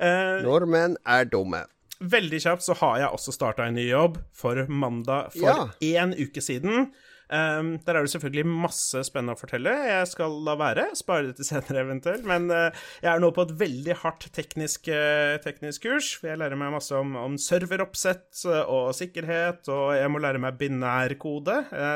Eh, 0.01 0.41
Nordmenn 0.45 0.97
er 1.05 1.29
dumme. 1.29 1.65
Veldig 2.01 2.39
kjapt 2.41 2.65
så 2.65 2.73
har 2.79 2.97
jeg 3.03 3.13
også 3.13 3.33
starta 3.35 3.67
en 3.69 3.77
ny 3.77 3.85
jobb 3.91 4.17
for 4.33 4.65
mandag 4.67 5.35
for 5.35 5.69
én 5.85 6.15
ja. 6.15 6.25
uke 6.25 6.41
siden. 6.41 6.89
Um, 7.31 7.77
der 7.85 7.95
er 7.95 8.03
det 8.03 8.11
selvfølgelig 8.11 8.43
masse 8.43 9.05
spennende 9.07 9.37
å 9.37 9.39
fortelle. 9.39 9.71
Jeg 9.87 10.07
skal 10.11 10.33
la 10.43 10.57
være, 10.59 10.89
spare 10.99 11.29
det 11.29 11.37
til 11.37 11.47
senere 11.47 11.85
eventuelt. 11.85 12.25
Men 12.27 12.49
uh, 12.51 12.83
jeg 12.99 13.07
er 13.13 13.23
nå 13.23 13.29
på 13.31 13.45
et 13.47 13.53
veldig 13.61 13.95
hardt 14.01 14.27
teknisk, 14.35 14.89
uh, 14.91 15.37
teknisk 15.43 15.87
kurs. 15.87 16.09
Jeg 16.27 16.41
lærer 16.41 16.59
meg 16.59 16.73
masse 16.75 16.91
om, 16.97 17.15
om 17.15 17.39
serveroppsett 17.39 18.43
uh, 18.51 18.65
og 18.67 18.91
sikkerhet, 18.97 19.63
og 19.71 19.95
jeg 19.95 20.11
må 20.11 20.19
lære 20.23 20.43
meg 20.43 20.59
binærkode, 20.59 21.55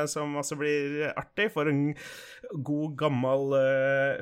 som 0.10 0.38
også 0.40 0.56
blir 0.60 1.10
artig 1.12 1.50
for 1.54 1.68
en 1.70 1.90
god, 2.66 2.96
gammel 3.00 3.56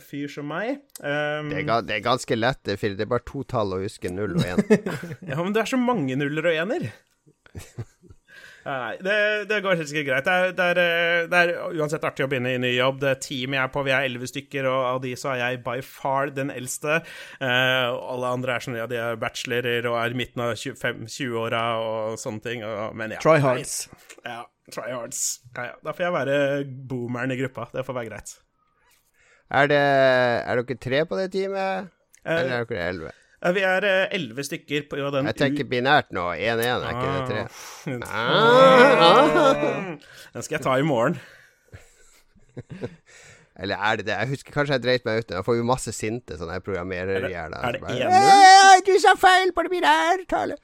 fyr 0.04 0.32
som 0.32 0.50
meg. 0.50 0.82
Um, 0.98 1.54
det, 1.54 1.62
er, 1.62 1.86
det, 1.86 1.98
er, 2.00 2.06
ganske 2.06 2.38
lett, 2.38 2.64
det 2.66 2.78
er 2.82 3.10
bare 3.10 3.26
to 3.28 3.46
tall 3.46 3.78
å 3.78 3.84
huske, 3.84 4.12
null 4.14 4.40
og 4.40 4.46
én. 4.48 4.66
ja, 5.30 5.38
men 5.38 5.54
det 5.54 5.64
er 5.64 5.76
så 5.76 5.80
mange 5.80 6.18
nuller 6.18 6.50
og 6.50 6.64
ener. 6.66 6.90
Nei, 8.64 8.96
det, 9.04 9.16
det 9.50 9.60
går 9.64 9.76
helt 9.76 9.90
sikkert 9.90 10.08
greit. 10.08 10.28
Det 10.28 10.34
er, 10.34 10.54
det, 10.56 10.68
er, 10.72 10.80
eh, 10.80 11.26
det 11.32 11.40
er, 11.40 11.52
uansett 11.76 12.06
artig 12.08 12.24
å 12.24 12.30
begynne 12.32 12.54
i 12.56 12.62
ny 12.62 12.72
jobb. 12.72 13.02
Det 13.02 13.18
teamet 13.26 13.58
jeg 13.58 13.64
er 13.66 13.74
på, 13.74 13.84
vi 13.84 13.92
er 13.92 14.08
elleve 14.08 14.30
stykker, 14.30 14.68
og 14.72 14.86
av 14.88 15.02
de 15.04 15.12
så 15.20 15.34
er 15.34 15.42
jeg 15.42 15.60
by 15.66 15.76
far 15.84 16.32
den 16.36 16.54
eldste. 16.54 17.02
Uh, 17.42 17.92
alle 18.14 18.32
andre 18.38 18.56
er 18.56 18.64
sånn, 18.64 18.78
ja, 18.80 18.88
de 18.90 19.00
er 19.04 19.20
bachelorer 19.20 19.90
og 19.92 19.98
er 20.00 20.16
i 20.16 20.20
midten 20.24 20.46
av 20.46 20.54
20-åra 20.56 21.64
og 21.84 22.22
sånne 22.22 22.46
ting. 22.46 22.64
Og, 22.68 22.96
men 23.00 23.18
ja. 23.18 23.24
Tryhards. 23.24 23.76
Ja, 24.24 24.40
tryhards. 24.72 25.26
Ja, 25.58 25.74
ja. 25.74 25.76
Da 25.84 25.96
får 25.98 26.08
jeg 26.08 26.16
være 26.16 26.38
boomeren 26.94 27.36
i 27.36 27.40
gruppa. 27.44 27.68
Det 27.74 27.84
får 27.84 28.00
være 28.00 28.12
greit. 28.14 28.38
Er, 29.54 29.68
det, 29.70 29.82
er 29.84 30.64
dere 30.64 30.80
tre 30.88 31.04
på 31.10 31.20
det 31.20 31.28
teamet, 31.36 31.92
uh, 32.24 32.32
eller 32.38 32.56
er 32.62 32.72
dere 32.72 32.88
elleve? 32.94 33.14
Vi 33.52 33.62
er 33.68 33.84
eh, 33.84 34.08
elleve 34.16 34.44
stykker 34.48 34.86
på 34.88 34.96
den 35.12 35.26
Jeg 35.28 35.36
tenker 35.36 35.68
binært 35.68 36.14
nå. 36.16 36.30
1-1, 36.32 36.62
er 36.64 36.86
ikke 36.94 37.10
det 37.14 37.24
tre? 37.28 37.42
Ah. 38.08 39.98
Den 40.34 40.46
skal 40.46 40.56
jeg 40.58 40.64
ta 40.64 40.78
i 40.80 40.86
morgen. 40.88 41.18
Eller 43.64 43.78
er 43.78 44.00
det 44.00 44.06
det? 44.08 44.16
Jeg 44.18 44.30
husker 44.32 44.56
kanskje 44.56 44.78
jeg 44.80 44.84
dreit 44.86 45.04
meg 45.06 45.20
ut. 45.22 45.34
Jeg 45.36 45.46
får 45.46 45.58
jo 45.60 45.66
masse 45.68 45.92
sinte 45.94 46.38
sånne 46.40 46.56
programmererhjerner. 46.66 47.60
Er 47.68 47.76
det- 47.76 47.84
er 47.84 47.98
det 48.00 48.08
1-0? 48.08 48.86
Du 48.88 48.94
sa 49.04 49.14
feil 49.20 49.52
på 49.54 49.64
det 49.68 49.72
mine 49.76 49.92
ærtale! 49.92 50.58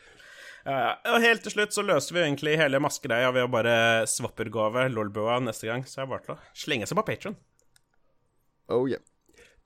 Ja, 0.65 0.71
ja. 0.79 0.89
Og 1.13 1.21
helt 1.23 1.41
til 1.45 1.51
slutt 1.53 1.73
så 1.73 1.81
løser 1.85 2.13
vi 2.17 2.19
egentlig 2.23 2.57
hele 2.59 2.79
maskegreia 2.83 3.29
ved 3.33 3.43
å 3.45 3.51
bare 3.51 3.75
swappergave 4.09 4.87
Lolbua 4.91 5.37
neste 5.41 5.67
gang. 5.69 5.85
Så 5.87 6.01
er 6.01 6.05
det 6.05 6.09
bare 6.15 6.25
til 6.25 6.33
å 6.35 6.39
slenge 6.53 6.87
seg 6.89 6.97
på 6.99 7.05
Patron. 7.07 7.37
Oh 8.69 8.83
yeah. 8.89 9.01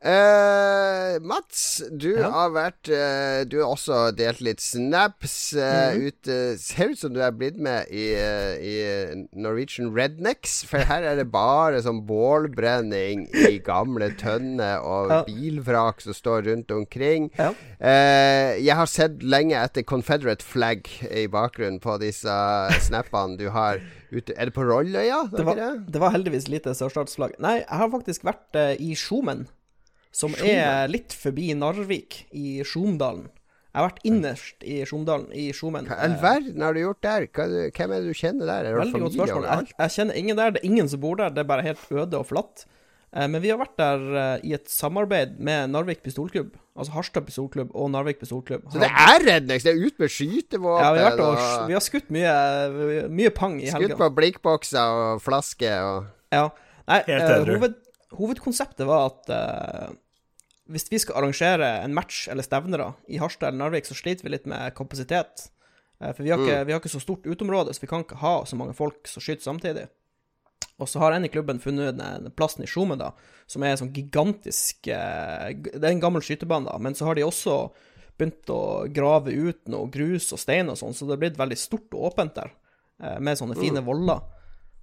Eh, 0.04 1.18
Mats, 1.24 1.82
du 1.96 2.10
Ja. 2.20 2.30
har 2.30 2.50
vært 2.52 2.90
uh, 2.92 3.46
Du 3.48 3.62
har 3.62 3.70
også 3.72 4.12
delt 4.12 4.42
litt 4.44 4.60
snaps 4.60 5.54
eh, 5.56 5.94
Mhm. 5.96 6.08
ut 6.10 6.60
Ser 6.60 6.90
ut 6.92 7.00
som 7.00 7.14
du 7.14 7.22
er 7.24 7.32
blitt 7.32 7.56
med 7.56 7.88
i, 7.88 8.10
i 8.12 9.26
Norwegian 9.34 9.94
Rednecks, 9.96 10.66
for 10.68 10.80
her 10.84 11.04
er 11.08 11.16
det 11.22 11.32
bare 11.32 11.80
sånn 11.86 12.02
bålbrenning 12.06 13.30
i 13.48 13.60
gamle 13.64 14.10
tønner 14.20 14.84
og 14.84 15.10
Ja. 15.14 15.22
bilvrak 15.24 16.02
som 16.02 16.14
står 16.14 16.44
rundt 16.50 16.72
omkring. 16.72 17.30
Ja. 17.40 17.54
Jeg 18.60 18.76
har 18.76 18.86
sett 18.88 19.24
lenge 19.24 19.56
etter 19.56 19.84
Confederate 19.88 20.44
flag 20.44 20.84
i 21.12 21.28
bakgrunnen 21.28 21.80
på 21.80 21.98
disse 22.00 22.28
snappene 22.90 23.38
du 23.38 23.50
har 23.50 23.80
ute. 24.12 24.34
Er 24.38 24.46
det 24.46 24.54
på 24.54 24.64
Rolløya? 24.68 25.30
Det 25.32 25.92
det 25.92 26.00
var 26.02 26.12
heldigvis 26.12 26.48
lite 26.50 26.76
sørstatsflagg. 26.76 27.40
Nei, 27.40 27.60
jeg 27.64 27.68
har 27.70 27.90
faktisk 27.90 28.24
vært 28.28 28.80
i 28.80 28.94
Skjomen, 28.96 29.48
som 30.14 30.36
er 30.40 30.88
litt 30.94 31.14
forbi 31.18 31.52
Narvik, 31.58 32.24
i 32.32 32.60
Sjomdalen. 32.68 33.30
Jeg 33.74 33.82
har 33.82 33.88
vært 33.90 34.04
innerst 34.06 34.66
i 34.70 34.76
Sjomdalen, 34.86 35.32
i 35.34 35.48
Sjomen. 35.58 35.88
Hva 35.90 35.96
i 35.98 36.06
all 36.06 36.20
verden 36.22 36.62
har 36.62 36.76
du 36.78 36.84
gjort 36.84 37.00
der? 37.02 37.24
Er 37.26 37.72
hvem 37.74 37.94
er 37.96 38.04
det 38.04 38.12
du 38.14 38.20
kjenner 38.20 38.46
der? 38.52 38.68
Er 38.70 38.76
Veldig 38.84 39.00
godt 39.08 39.16
spørsmål. 39.18 39.48
Jeg, 39.50 39.74
jeg 39.80 39.94
kjenner 39.96 40.20
ingen 40.22 40.38
der. 40.38 40.54
Det 40.54 40.62
er 40.62 40.68
ingen 40.70 40.92
som 40.92 41.02
bor 41.02 41.18
der. 41.18 41.34
Det 41.34 41.42
er 41.42 41.48
bare 41.50 41.66
helt 41.66 41.88
øde 41.90 42.20
og 42.20 42.28
flatt. 42.30 42.68
Eh, 43.16 43.26
Men 43.34 43.42
vi 43.42 43.50
har 43.50 43.58
vært 43.58 43.74
der 43.82 44.06
eh, 44.22 44.46
i 44.46 44.54
et 44.54 44.70
samarbeid 44.70 45.40
med 45.42 45.74
Narvik 45.74 46.04
pistolklubb. 46.06 46.54
Altså 46.78 46.94
Harstad 46.94 47.26
pistolklubb 47.26 47.74
og 47.74 47.90
Narvik 47.94 48.22
pistolklubb. 48.22 48.70
Så 48.70 48.78
det 48.82 48.92
er 48.94 49.26
Rednex? 49.26 49.66
Det 49.66 49.74
er 49.74 49.82
ut 49.90 49.98
med 50.06 50.14
skytevåpen 50.14 50.86
ja, 50.86 50.94
vi 50.94 51.02
har, 51.02 51.10
vært 51.10 51.26
og, 51.26 51.42
og 51.42 51.68
vi 51.70 51.78
har 51.80 51.86
skutt 51.86 52.14
mye, 52.14 53.08
mye 53.10 53.34
pang 53.34 53.58
i 53.62 53.74
skutt 53.74 53.98
på 53.98 54.12
blikkbokser 54.22 55.02
og 55.16 55.26
flasker 55.26 55.82
og 55.82 56.06
Ja. 56.34 56.46
Nei, 56.90 56.98
Helt 57.08 57.22
eh, 57.24 57.36
edru. 57.40 57.54
hoved, 57.58 57.76
hovedkonseptet 58.18 58.88
var 58.90 59.10
at 59.12 59.34
eh, 59.34 59.96
hvis 60.72 60.88
vi 60.92 61.00
skal 61.02 61.20
arrangere 61.20 61.70
en 61.84 61.96
match 61.96 62.28
eller 62.32 62.46
stevnere 62.46 62.94
i 63.12 63.20
Harstad 63.22 63.52
eller 63.52 63.66
Narvik, 63.66 63.88
så 63.90 63.98
sliter 63.98 64.26
vi 64.26 64.36
litt 64.36 64.48
med 64.50 64.74
kapasitet. 64.78 65.50
Eh, 66.00 66.14
for 66.14 66.24
vi 66.24 66.32
har, 66.32 66.42
ikke, 66.42 66.64
vi 66.68 66.76
har 66.76 66.82
ikke 66.82 66.94
så 66.94 67.04
stort 67.04 67.28
uteområde, 67.28 67.74
så 67.74 67.84
vi 67.84 67.92
kan 67.92 68.06
ikke 68.06 68.22
ha 68.24 68.38
så 68.48 68.60
mange 68.60 68.76
folk 68.78 69.10
som 69.12 69.24
skyter 69.24 69.46
samtidig. 69.46 69.88
Og 70.82 70.90
så 70.90 71.00
har 71.04 71.14
en 71.14 71.26
i 71.26 71.32
klubben 71.32 71.60
funnet 71.62 72.00
plassen 72.38 72.66
i 72.66 72.70
Sjomen, 72.70 73.02
da, 73.02 73.12
som 73.48 73.64
er 73.64 73.74
en 73.74 73.84
sånn 73.84 73.94
gigantisk 73.94 74.88
eh, 74.92 75.52
Det 75.54 75.84
er 75.84 75.92
en 75.92 76.04
gammel 76.04 76.24
skytebane, 76.26 76.70
da, 76.72 76.80
men 76.82 76.98
så 76.98 77.10
har 77.10 77.20
de 77.20 77.28
også 77.28 77.58
begynt 78.18 78.50
å 78.54 78.86
grave 78.94 79.34
ut 79.34 79.62
noe 79.74 79.90
grus 79.94 80.30
og 80.36 80.42
stein 80.42 80.70
og 80.70 80.78
sånn, 80.80 80.96
så 80.96 81.08
det 81.10 81.18
er 81.18 81.24
blitt 81.26 81.40
veldig 81.40 81.58
stort 81.60 81.94
og 81.98 82.12
åpent 82.12 82.36
der, 82.38 82.54
eh, 83.02 83.20
med 83.20 83.40
sånne 83.40 83.58
fine 83.60 83.84
voller. 83.86 84.24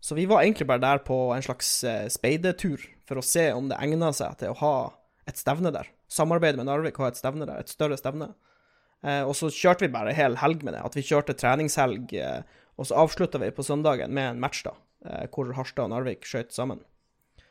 Så 0.00 0.16
vi 0.16 0.26
var 0.26 0.42
egentlig 0.42 0.66
bare 0.68 0.82
der 0.82 1.02
på 1.04 1.16
en 1.34 1.44
slags 1.44 1.72
eh, 1.84 2.06
speidetur 2.12 2.82
for 3.08 3.20
å 3.20 3.24
se 3.24 3.50
om 3.52 3.68
det 3.68 3.78
egna 3.84 4.12
seg 4.16 4.38
til 4.40 4.54
å 4.54 4.60
ha 4.62 4.74
et 5.28 5.38
stevne 5.38 5.72
der. 5.74 5.90
Samarbeide 6.10 6.58
med 6.58 6.70
Narvik 6.70 6.98
og 6.98 7.06
ha 7.06 7.10
et 7.12 7.20
stevne 7.20 7.46
der, 7.48 7.60
et 7.60 7.72
større 7.72 7.98
stevne. 8.00 8.32
Eh, 9.04 9.22
og 9.22 9.34
så 9.36 9.52
kjørte 9.52 9.84
vi 9.84 9.92
bare 9.92 10.16
hel 10.16 10.38
helg 10.40 10.64
med 10.64 10.74
det. 10.74 10.84
At 10.88 10.96
vi 10.96 11.04
kjørte 11.04 11.36
treningshelg, 11.36 12.14
eh, 12.16 12.62
og 12.80 12.88
så 12.88 13.02
avslutta 13.02 13.42
vi 13.42 13.52
på 13.52 13.66
søndagen 13.66 14.14
med 14.16 14.32
en 14.32 14.40
match, 14.40 14.64
da, 14.64 14.72
hvor 15.34 15.52
Harstad 15.56 15.84
og 15.84 15.92
Narvik 15.92 16.24
skøyt 16.24 16.54
sammen. 16.56 16.80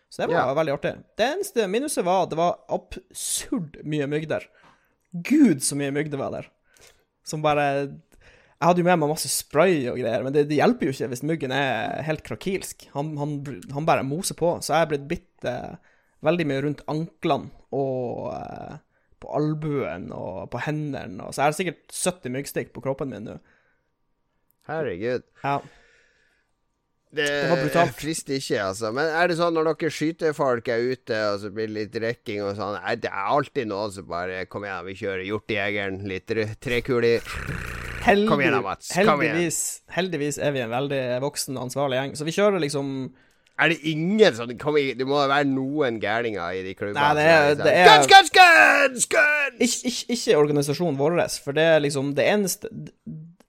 Så 0.10 0.24
det 0.24 0.32
var 0.32 0.48
yeah. 0.48 0.56
veldig 0.58 0.74
artig. 0.74 0.94
Det 1.22 1.26
eneste 1.36 1.68
minuset 1.70 2.06
var 2.06 2.24
at 2.24 2.32
det 2.32 2.40
var 2.40 2.56
absurd 2.74 3.78
mye 3.86 4.08
mygg 4.10 4.26
der. 4.32 4.48
Gud, 5.14 5.62
så 5.62 5.78
mye 5.78 5.94
mygg 5.94 6.10
det 6.10 6.18
var 6.18 6.34
der. 6.34 6.50
Som 7.22 7.46
bare 7.46 7.66
Jeg 8.60 8.68
hadde 8.68 8.82
jo 8.82 8.88
med 8.90 9.00
meg 9.00 9.12
masse 9.14 9.30
spray 9.32 9.86
og 9.88 10.02
greier, 10.02 10.24
men 10.26 10.34
det, 10.36 10.42
det 10.50 10.58
hjelper 10.60 10.90
jo 10.90 10.92
ikke 10.92 11.08
hvis 11.14 11.24
myggen 11.24 11.54
er 11.56 12.02
helt 12.04 12.26
krakilsk. 12.28 12.90
Han, 12.92 13.14
han, 13.16 13.38
han 13.72 13.88
bare 13.88 14.04
moser 14.04 14.36
på. 14.36 14.52
Så 14.60 14.74
jeg 14.76 14.84
er 14.84 14.90
blitt 14.92 15.08
bitt 15.08 15.48
eh, 15.48 15.78
veldig 16.28 16.48
mye 16.50 16.66
rundt 16.66 16.84
anklene 16.92 17.54
og 17.72 18.28
eh, 18.36 18.76
på 19.24 19.32
albuen 19.40 20.10
og 20.16 20.50
på 20.52 20.60
hendene. 20.66 21.30
Så 21.32 21.40
jeg 21.40 21.46
har 21.48 21.56
sikkert 21.56 21.96
70 21.96 22.36
myggstikk 22.36 22.76
på 22.76 22.84
kroppen 22.84 23.16
min 23.16 23.30
nå. 23.30 23.38
Herregud. 24.68 25.24
Ja. 25.40 25.62
Det, 27.16 27.32
var 27.50 27.64
brutalt. 27.64 27.96
frister 28.04 28.36
ikke, 28.38 28.60
altså. 28.68 28.92
Men 28.94 29.08
er 29.08 29.32
det 29.32 29.40
sånn 29.40 29.56
når 29.56 29.72
dere 29.72 29.96
skytefolk 29.96 30.68
er 30.76 30.84
ute, 30.92 31.24
og 31.32 31.40
så 31.42 31.56
blir 31.56 31.72
det 31.72 31.78
litt 31.80 32.00
rekking 32.04 32.44
og 32.44 32.60
sånn, 32.60 32.76
det 33.00 33.08
er 33.08 33.34
alltid 33.40 33.72
noen 33.72 33.96
som 33.96 34.12
bare 34.12 34.44
Kom 34.52 34.68
igjen, 34.68 34.84
vi 34.92 35.00
kjører 35.00 35.28
Hjortejegeren. 35.32 36.04
Litt 36.12 36.28
tre- 36.28 36.52
trekuler. 36.60 37.24
Heldig, 38.06 38.28
Kom 38.30 38.42
igjen 38.42 38.62
Mats. 38.64 38.92
Kom 38.96 39.22
igjen. 39.22 39.36
heldigvis, 39.36 39.82
heldigvis 39.96 40.38
er 40.40 40.52
vi 40.56 40.60
en 40.64 40.70
veldig 40.72 41.02
voksen, 41.24 41.58
ansvarlig 41.60 42.00
gjeng. 42.00 42.14
Så 42.20 42.26
vi 42.28 42.32
kjører 42.36 42.60
liksom 42.64 42.94
Er 43.60 43.70
det 43.74 43.82
ingen 43.84 44.34
sånn 44.38 44.54
kom 44.58 44.78
igjen, 44.80 44.98
Det 44.98 45.06
må 45.08 45.20
være 45.28 45.44
noen 45.50 46.00
gærninger 46.00 46.54
i 46.56 46.64
de 46.64 46.74
klubbene. 46.80 46.96
Nei, 46.96 47.14
det 47.16 47.26
er- 47.28 47.56
det 47.56 47.74
er- 47.76 47.90
Guns, 47.90 48.08
guns, 48.08 48.30
guns! 48.32 49.06
guns! 49.06 49.60
Ikke, 49.60 49.92
ikke, 49.92 50.16
ikke 50.16 50.38
organisasjonen 50.40 50.98
vår, 50.98 51.20
for 51.44 51.52
det 51.52 51.64
er 51.64 51.80
liksom 51.82 52.14
det 52.16 52.26
eneste 52.26 52.70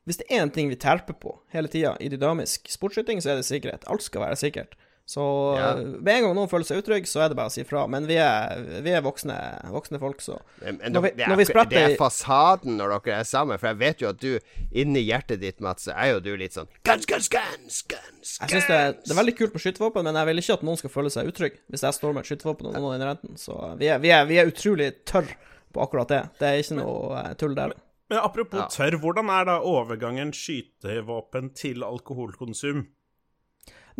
Hvis 0.06 0.16
det 0.18 0.26
er 0.30 0.42
én 0.44 0.52
ting 0.52 0.68
vi 0.68 0.74
terper 0.76 1.14
på 1.14 1.38
hele 1.52 1.68
tida 1.68 1.96
i 2.00 2.08
dynamisk 2.08 2.66
sportsskyting, 2.68 3.20
så 3.22 3.30
er 3.30 3.36
det 3.36 3.44
sikkerhet. 3.46 3.84
Alt 3.86 4.02
skal 4.02 4.22
være 4.22 4.34
sikkert. 4.36 4.74
Så 5.10 5.22
Ja. 5.58 5.74
med 5.74 6.06
en 6.14 6.22
gang 6.22 6.34
noen 6.38 6.46
føler 6.48 6.66
seg 6.68 6.84
utrygg, 6.84 7.06
så 7.10 7.24
er 7.24 7.28
det 7.32 7.36
bare 7.36 7.50
å 7.50 7.50
si 7.50 7.64
fra. 7.66 7.80
Men 7.90 8.04
vi 8.06 8.14
er, 8.22 8.60
vi 8.84 8.92
er 8.94 9.02
voksne, 9.02 9.34
voksne 9.74 9.98
folk, 9.98 10.20
så 10.22 10.36
Men, 10.62 10.76
men 10.78 10.92
Når 10.94 11.02
vi- 11.02 11.10
det, 11.16 11.26
når 11.26 11.36
vi 11.40 11.42
er, 11.42 11.48
spretter 11.50 11.70
det 11.70 11.82
er 11.90 11.96
fasaden 11.98 12.76
når 12.78 12.94
dere 13.02 13.16
er 13.18 13.24
sammen, 13.26 13.58
for 13.58 13.66
jeg 13.72 13.78
vet 13.80 13.98
jo 14.04 14.08
at 14.12 14.20
du 14.22 14.38
inni 14.72 15.02
hjertet 15.08 15.40
ditt, 15.40 15.58
Mats, 15.60 15.88
er 15.88 16.12
jo 16.12 16.20
du 16.20 16.36
litt 16.36 16.52
sånn 16.54 16.68
Guns, 16.84 17.06
guns, 17.06 17.28
guns, 17.28 17.82
guns, 17.90 18.38
Jeg 18.40 18.48
syns 18.54 18.66
det, 18.68 18.76
er- 18.78 18.92
det 18.92 19.10
er 19.10 19.18
veldig 19.24 19.36
kult 19.36 19.52
med 19.52 19.62
skytevåpen, 19.66 20.04
men 20.04 20.14
jeg 20.14 20.26
vil 20.30 20.36
ikke 20.44 20.52
at 20.54 20.62
noen 20.62 20.78
skal 20.78 20.90
føle 20.90 21.10
seg 21.10 21.26
utrygg 21.26 21.58
hvis 21.72 21.80
jeg 21.82 21.92
står 21.98 22.14
med 22.14 22.22
et 22.24 22.30
skytevåpen 22.30 22.66
og 22.70 22.74
noen 22.78 23.00
er 23.00 23.04
i 23.04 23.10
renten. 23.10 23.34
Så 23.36 23.58
vi 23.78 23.86
er, 23.90 23.98
vi, 23.98 24.10
er, 24.14 24.24
vi 24.30 24.36
er 24.38 24.46
utrolig 24.46 24.92
tørr 25.04 25.26
på 25.74 25.82
akkurat 25.82 26.06
det. 26.08 26.22
Det 26.38 26.46
er 26.46 26.62
ikke 26.62 26.78
noe 26.78 27.18
eh, 27.24 27.34
tull 27.34 27.54
der. 27.58 27.72
Men 28.08 28.18
apropos 28.22 28.58
Ja. 28.62 28.66
tørr, 28.68 28.98
hvordan 29.02 29.28
er 29.30 29.44
da 29.44 29.58
overgangen 29.60 30.30
skytevåpen 30.32 31.52
til 31.54 31.82
alkoholkonsum? 31.82 32.86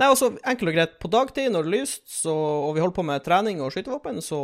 Nei, 0.01 0.09
altså, 0.09 0.31
enkelt 0.49 0.71
og 0.73 0.77
greit. 0.79 0.93
På 1.03 1.11
dagtid 1.13 1.51
når 1.53 1.67
det 1.67 1.71
er 1.71 1.83
lyst, 1.83 2.07
så, 2.09 2.33
og 2.33 2.73
vi 2.77 2.81
holder 2.81 2.97
på 2.97 3.05
med 3.05 3.25
trening 3.27 3.61
og 3.61 3.73
skytevåpen, 3.75 4.23
så 4.25 4.41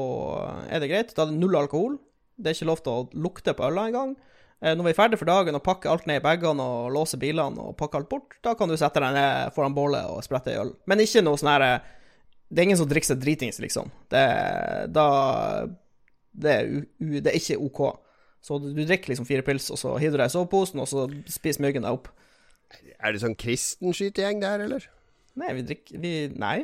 er 0.68 0.82
det 0.82 0.90
greit. 0.92 1.14
Da 1.16 1.24
er 1.24 1.32
det 1.32 1.40
null 1.40 1.56
alkohol. 1.56 1.96
Det 2.36 2.50
er 2.50 2.58
ikke 2.58 2.68
lov 2.68 2.82
til 2.84 2.92
å 2.92 3.22
lukte 3.24 3.54
på 3.56 3.64
øla 3.64 3.86
engang. 3.88 4.12
Eh, 4.60 4.74
Når 4.76 4.84
vi 4.84 4.92
er 4.92 4.98
ferdig 4.98 5.20
for 5.20 5.28
dagen 5.28 5.56
og 5.56 5.64
pakker 5.64 5.92
alt 5.92 6.06
ned 6.08 6.20
i 6.20 6.24
bagene 6.24 6.64
og 6.64 6.92
låser 6.92 7.20
bilene 7.20 7.70
og 7.70 7.76
pakker 7.80 8.02
alt 8.02 8.10
bort, 8.12 8.36
da 8.44 8.52
kan 8.56 8.68
du 8.68 8.76
sette 8.76 9.00
deg 9.00 9.16
ned 9.16 9.54
foran 9.56 9.76
bålet 9.76 10.08
og 10.12 10.20
sprette 10.24 10.52
ei 10.52 10.60
øl. 10.60 10.74
Men 10.88 11.00
ikke 11.04 11.24
noe 11.24 11.40
sånn 11.40 11.52
herre 11.54 11.70
Det 12.46 12.60
er 12.60 12.68
ingen 12.68 12.78
som 12.78 12.88
drikker 12.88 13.10
seg 13.10 13.22
dritings, 13.24 13.56
liksom. 13.58 13.88
Det, 14.12 14.22
da 14.94 15.06
det 16.36 16.52
er, 16.52 16.68
u, 17.00 17.16
det 17.16 17.32
er 17.32 17.38
ikke 17.40 17.56
OK. 17.64 17.80
Så 18.44 18.60
du, 18.62 18.68
du 18.76 18.84
drikker 18.84 19.10
liksom 19.10 19.26
fire 19.26 19.42
pils, 19.42 19.66
og 19.74 19.80
så 19.80 19.96
hiver 19.98 20.20
du 20.20 20.22
deg 20.22 20.30
i 20.30 20.34
soveposen, 20.36 20.82
og 20.84 20.86
så 20.86 21.08
spiser 21.32 21.64
myggen 21.64 21.82
deg 21.88 21.96
opp. 21.96 22.12
Er 23.00 23.16
det 23.16 23.24
sånn 23.24 23.34
kristen 23.40 23.96
skytegjeng 23.96 24.44
der, 24.44 24.62
eller? 24.68 24.86
Nei, 25.36 25.52
vi 25.58 25.62
drikker 25.68 26.00
vi, 26.02 26.14
Nei. 26.40 26.58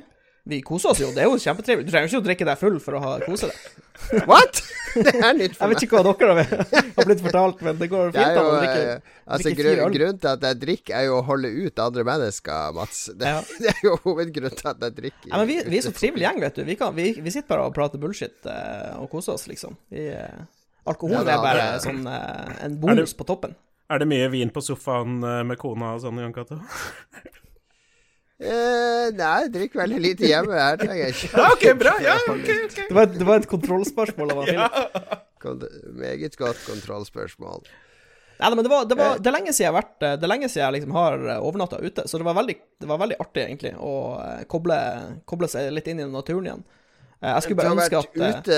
Vi 0.44 0.56
koser 0.66 0.90
oss 0.90 0.98
jo. 0.98 1.12
Det 1.14 1.20
er 1.22 1.28
jo 1.30 1.36
kjempetrivelig. 1.38 1.84
Du 1.86 1.90
trenger 1.92 2.08
ikke 2.10 2.18
å 2.18 2.24
drikke 2.26 2.46
deg 2.48 2.58
full 2.58 2.78
for 2.82 2.96
å 2.98 3.00
ha 3.04 3.10
kose 3.22 3.46
deg. 3.52 3.58
What?! 4.30 4.58
Det 4.92 5.12
er 5.14 5.36
nytt 5.38 5.54
for 5.56 5.70
Jeg 5.70 5.70
vet 5.70 5.76
meg. 5.78 5.84
ikke 5.86 5.94
hva 5.94 6.00
dere 6.18 6.32
har 6.34 6.48
har 6.96 7.06
blitt 7.06 7.20
fortalt, 7.22 7.60
men 7.64 7.76
det 7.78 7.86
går 7.92 8.10
Det 8.10 8.18
fint 8.18 8.34
jo, 8.34 8.40
an 8.42 8.48
å 8.48 8.56
drikke. 8.58 8.80
eh, 8.96 9.12
altså, 9.24 9.44
drikke 9.46 9.62
grunn, 9.62 9.94
grunnen 9.94 10.18
til 10.24 10.30
at 10.32 10.42
jeg 10.48 10.58
drikker, 10.64 10.96
er 10.98 11.06
jo 11.06 11.14
å 11.20 11.22
holde 11.28 11.52
ut 11.62 11.82
andre 11.84 12.04
mennesker, 12.08 12.74
Mats. 12.76 12.98
Det, 13.22 13.30
Ja. 13.30 13.38
det 13.62 13.70
er 13.70 13.86
jo 13.86 13.94
hovedgrunnen 14.02 14.58
til 14.58 14.70
at 14.72 14.82
jeg 14.88 14.96
drikker. 14.98 15.28
Ja, 15.30 15.38
men 15.38 15.48
vi, 15.52 15.60
vi 15.70 15.78
er 15.78 15.86
så 15.86 15.94
trivelig 15.96 16.26
gjeng, 16.26 16.40
vet 16.42 16.58
du. 16.58 16.64
Vi, 16.72 16.76
kan, 16.82 16.96
vi, 16.98 17.06
vi 17.22 17.34
sitter 17.36 17.48
bare 17.54 17.68
og 17.70 17.76
prater 17.78 18.02
bullshit 18.02 18.50
eh, 18.50 18.90
og 18.98 19.06
koser 19.14 19.38
oss, 19.38 19.46
liksom. 19.52 19.78
Vi, 19.94 20.08
eh, 20.10 20.42
alkoholen 20.90 21.20
Ja, 21.22 21.28
det 21.30 21.36
er 21.38 21.46
bare 21.46 21.68
det. 21.76 21.84
sånn 21.86 22.02
en 22.66 22.76
bonus 22.82 23.14
på 23.16 23.28
toppen. 23.30 23.54
Er 23.92 24.02
det 24.02 24.10
mye 24.10 24.26
vin 24.34 24.50
på 24.50 24.60
sofaen 24.66 25.20
med 25.22 25.54
kona 25.62 25.94
og 25.94 26.02
sånn, 26.02 26.18
Jan 26.20 26.34
Cato? 26.34 26.58
Eh, 28.42 29.06
nei, 29.14 29.46
drikker 29.54 29.82
veldig 29.84 30.00
lite 30.02 30.26
hjemme. 30.26 30.56
Her 30.58 30.76
trenger 30.80 31.04
jeg 31.04 31.14
ikke 31.14 31.30
Ja, 31.42 31.46
ok, 31.54 31.64
bra. 31.78 31.92
Ja, 32.02 32.16
ok, 32.32 32.50
ok. 32.66 32.76
Det 32.88 32.96
var, 32.96 33.06
et- 33.08 33.16
det 33.20 33.28
var 33.28 33.40
et 33.42 33.48
kontrollspørsmål 33.52 34.34
av 34.34 34.42
han 34.42 34.50
Philip. 34.50 35.96
Meget 36.02 36.36
godt 36.38 36.60
kontrollspørsmål. 36.66 37.64
Nei, 38.42 38.48
men 38.56 38.64
det, 38.66 38.70
var, 38.72 38.84
det, 38.90 38.96
var, 38.98 39.18
det 39.22 39.28
er 39.30 39.34
lenge 39.36 39.52
siden 39.54 39.68
jeg 39.68 39.70
har 39.70 39.76
vært 39.76 40.02
eh, 40.02 40.14
Det 40.18 40.26
er 40.26 40.30
lenge 40.32 40.48
siden 40.50 40.64
jeg 40.64 40.74
liksom 40.80 40.94
har 40.98 41.18
overnatta 41.36 41.78
ute, 41.78 42.04
så 42.10 42.18
det 42.18 42.26
var 42.26 42.34
veldig, 42.40 42.56
det 42.82 42.88
var 42.90 42.98
veldig 43.04 43.18
artig, 43.22 43.44
egentlig, 43.46 43.72
å 43.78 43.92
eh, 44.24 44.40
koble, 44.50 44.78
koble 45.30 45.46
seg 45.52 45.68
litt 45.76 45.90
inn 45.92 46.02
i 46.02 46.08
naturen 46.10 46.48
igjen. 46.48 46.64
Eh, 47.22 47.30
Jeg 47.36 47.42
skulle 47.44 47.54
Du 47.54 47.62
bare 47.62 47.68
har 47.68 47.78
at 47.78 47.92
vært 47.92 48.16
har 48.18 48.32
vært 48.32 48.48
ute 48.48 48.56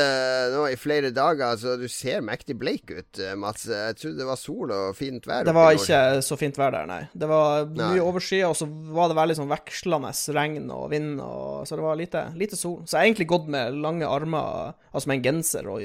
nå 0.55 0.63
i 0.73 0.77
flere 0.81 1.11
dager, 1.13 1.57
så 1.61 1.75
du 1.81 1.85
ser 1.93 2.23
mektig 2.25 2.57
bleik 2.59 2.91
ut, 2.91 3.19
eh, 3.21 3.35
Mats. 3.37 3.67
Jeg 3.69 3.97
trodde 4.01 4.17
det 4.23 4.29
var 4.31 4.37
sol 4.41 4.73
og 4.73 4.97
fint 4.97 5.27
vær. 5.29 5.45
det 5.45 5.55
var 5.55 5.73
ikke 5.77 6.01
så 6.25 6.39
fint 6.41 6.57
vær 6.57 6.73
der, 6.73 6.87
nei. 6.89 7.03
Det 7.15 7.29
var 7.29 7.67
Nei. 7.67 7.91
mye 7.93 8.07
overskya, 8.07 8.49
og 8.49 8.57
så 8.57 8.67
var 8.67 9.09
det 9.13 9.19
veldig 9.21 9.37
sånn 9.37 9.53
vekslende 9.53 10.13
regn 10.35 10.71
og 10.73 10.89
vind, 10.91 11.21
og, 11.21 11.67
så 11.69 11.77
det 11.77 11.85
var 11.85 11.97
lite, 12.01 12.25
lite 12.35 12.57
sol. 12.57 12.81
Så 12.87 12.97
jeg 12.97 13.01
har 13.03 13.11
egentlig 13.13 13.29
gått 13.29 13.49
med 13.53 13.75
lange 13.85 14.09
armer, 14.09 14.73
altså 14.95 15.09
med 15.13 15.21
en 15.21 15.27
genser 15.29 15.69
og 15.69 15.85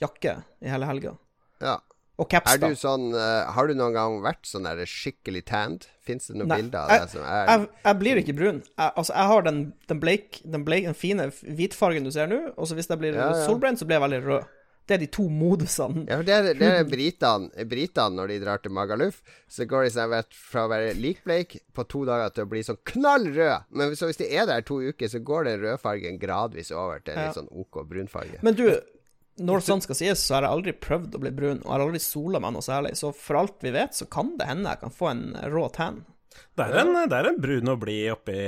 jakke 0.00 0.38
i 0.64 0.68
hele 0.72 0.86
helga. 0.88 1.16
Ja. 1.60 1.78
Og 2.18 2.28
caps, 2.32 2.54
da. 2.56 2.70
du 2.72 2.78
sånn 2.80 3.10
uh, 3.12 3.44
Har 3.52 3.68
du 3.68 3.74
noen 3.76 3.92
gang 3.92 4.14
vært 4.24 4.46
sånn 4.48 4.64
der 4.64 4.78
skikkelig 4.88 5.42
tanned? 5.50 5.84
Fins 6.06 6.30
det 6.30 6.38
noen 6.38 6.48
Nei, 6.48 6.60
bilder 6.62 6.78
av 6.86 6.90
jeg- 6.94 7.00
deg 7.02 7.10
som 7.12 7.22
er 7.28 7.46
Jeg, 7.50 7.68
jeg 7.84 7.98
blir 8.00 8.20
ikke 8.22 8.36
brun. 8.38 8.60
Jeg, 8.64 8.90
altså, 8.96 9.12
jeg 9.12 9.26
har 9.32 9.42
den, 9.42 9.58
den, 9.90 10.00
bleik, 10.00 10.40
den, 10.44 10.64
bleik, 10.64 10.84
den 10.88 10.94
fine 10.96 11.28
hvitfargen 11.44 12.04
du 12.08 12.10
ser 12.14 12.30
nå, 12.30 12.38
og 12.56 12.68
så 12.70 12.74
hvis 12.78 12.88
jeg 12.88 12.98
blir 13.02 13.14
Ja, 13.18 13.32
ja. 13.34 13.42
solbrent, 13.46 13.78
så 13.82 13.84
blir 13.88 13.98
jeg 14.00 14.06
veldig 14.08 14.22
rød. 14.24 14.46
Det 14.86 14.94
er 14.94 15.00
de 15.02 15.06
to 15.10 15.24
modusene. 15.28 16.04
Ja, 16.06 16.16
for 16.20 16.22
det 16.28 16.34
er, 16.36 16.48
det 16.54 16.66
er 16.70 16.84
britene, 16.86 17.64
britene 17.66 18.14
når 18.14 18.28
de 18.30 18.36
drar 18.44 18.60
til 18.62 18.70
Magaluf. 18.70 19.16
Så 19.50 19.66
går 19.66 19.88
de 19.88 19.90
seg 19.96 20.12
fra 20.30 20.62
å 20.62 20.70
være 20.70 20.92
likbleik 20.94 21.56
på 21.74 21.84
to 21.90 22.04
dager 22.06 22.30
til 22.36 22.46
å 22.46 22.50
bli 22.52 22.62
sånn 22.62 22.78
knall 22.92 23.26
rød. 23.34 23.66
Men 23.74 23.96
så 23.98 24.06
hvis 24.06 24.20
de 24.22 24.28
er 24.30 24.46
der 24.46 24.62
to 24.62 24.78
uker, 24.86 25.10
så 25.10 25.18
går 25.26 25.48
den 25.50 25.64
rødfargen 25.66 26.20
gradvis 26.22 26.70
over 26.70 27.02
til 27.02 27.18
litt 27.18 27.34
sånn 27.34 27.50
OK 27.50 27.82
brunfarge. 27.90 28.38
Men 28.46 28.54
du, 28.54 28.68
når 29.36 29.64
sånt 29.66 29.84
skal 29.84 29.98
sies, 29.98 30.22
så 30.24 30.38
har 30.38 30.46
jeg 30.46 30.54
aldri 30.56 30.72
prøvd 30.80 31.16
å 31.16 31.20
bli 31.20 31.32
brun, 31.36 31.58
og 31.60 31.68
jeg 31.68 31.74
har 31.74 31.84
aldri 31.84 32.00
sola 32.02 32.40
meg 32.40 32.54
noe 32.54 32.64
særlig, 32.64 32.94
så 32.96 33.10
for 33.12 33.40
alt 33.42 33.58
vi 33.64 33.72
vet, 33.74 33.96
så 33.96 34.08
kan 34.08 34.32
det 34.40 34.48
hende 34.48 34.72
jeg 34.72 34.80
kan 34.84 34.94
få 34.96 35.10
en 35.12 35.24
rå 35.52 35.66
tan. 35.74 36.02
Det 36.56 36.64
er 36.66 36.80
en, 36.82 36.94
det 37.08 37.16
er 37.18 37.28
en 37.30 37.38
brun 37.40 37.72
å 37.72 37.76
bli 37.80 37.98
oppi, 38.12 38.38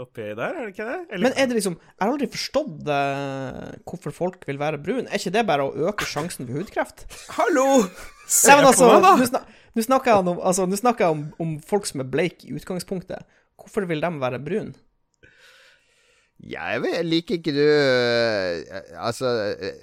oppi 0.00 0.26
der, 0.36 0.52
er 0.52 0.60
det 0.66 0.74
ikke 0.74 0.86
det? 0.88 0.98
Eller, 1.08 1.24
Men 1.24 1.34
er 1.36 1.48
det 1.48 1.56
liksom 1.58 1.74
Jeg 1.80 2.00
har 2.02 2.12
aldri 2.12 2.28
forstått 2.32 2.88
uh, 2.88 3.72
hvorfor 3.88 4.14
folk 4.16 4.46
vil 4.48 4.60
være 4.60 4.80
brun. 4.84 5.08
Er 5.08 5.20
ikke 5.20 5.32
det 5.36 5.44
bare 5.48 5.66
å 5.68 5.88
øke 5.88 6.08
sjansen 6.08 6.48
for 6.48 6.60
hudkreft? 6.60 7.04
Hallo! 7.38 7.66
Se 8.28 8.52
Nei, 8.52 8.64
altså, 8.68 8.88
på 8.88 8.94
meg, 9.00 9.04
nå 9.04 9.24
da! 9.24 9.28
snak- 9.32 9.58
nå 9.72 9.84
snakker 9.86 10.12
jeg, 10.12 10.24
om, 10.28 10.40
altså, 10.52 10.68
snakker 10.80 11.06
jeg 11.06 11.16
om, 11.16 11.22
om 11.40 11.52
folk 11.64 11.88
som 11.88 12.04
er 12.04 12.08
bleike 12.12 12.48
i 12.48 12.56
utgangspunktet. 12.58 13.24
Hvorfor 13.60 13.88
vil 13.88 14.04
de 14.04 14.10
være 14.20 14.40
brune? 14.44 14.74
Jeg 16.42 16.80
vet, 16.82 17.04
liker 17.06 17.36
ikke 17.38 17.52
du 17.54 17.60
øh, 17.62 18.80
Altså, 18.98 19.28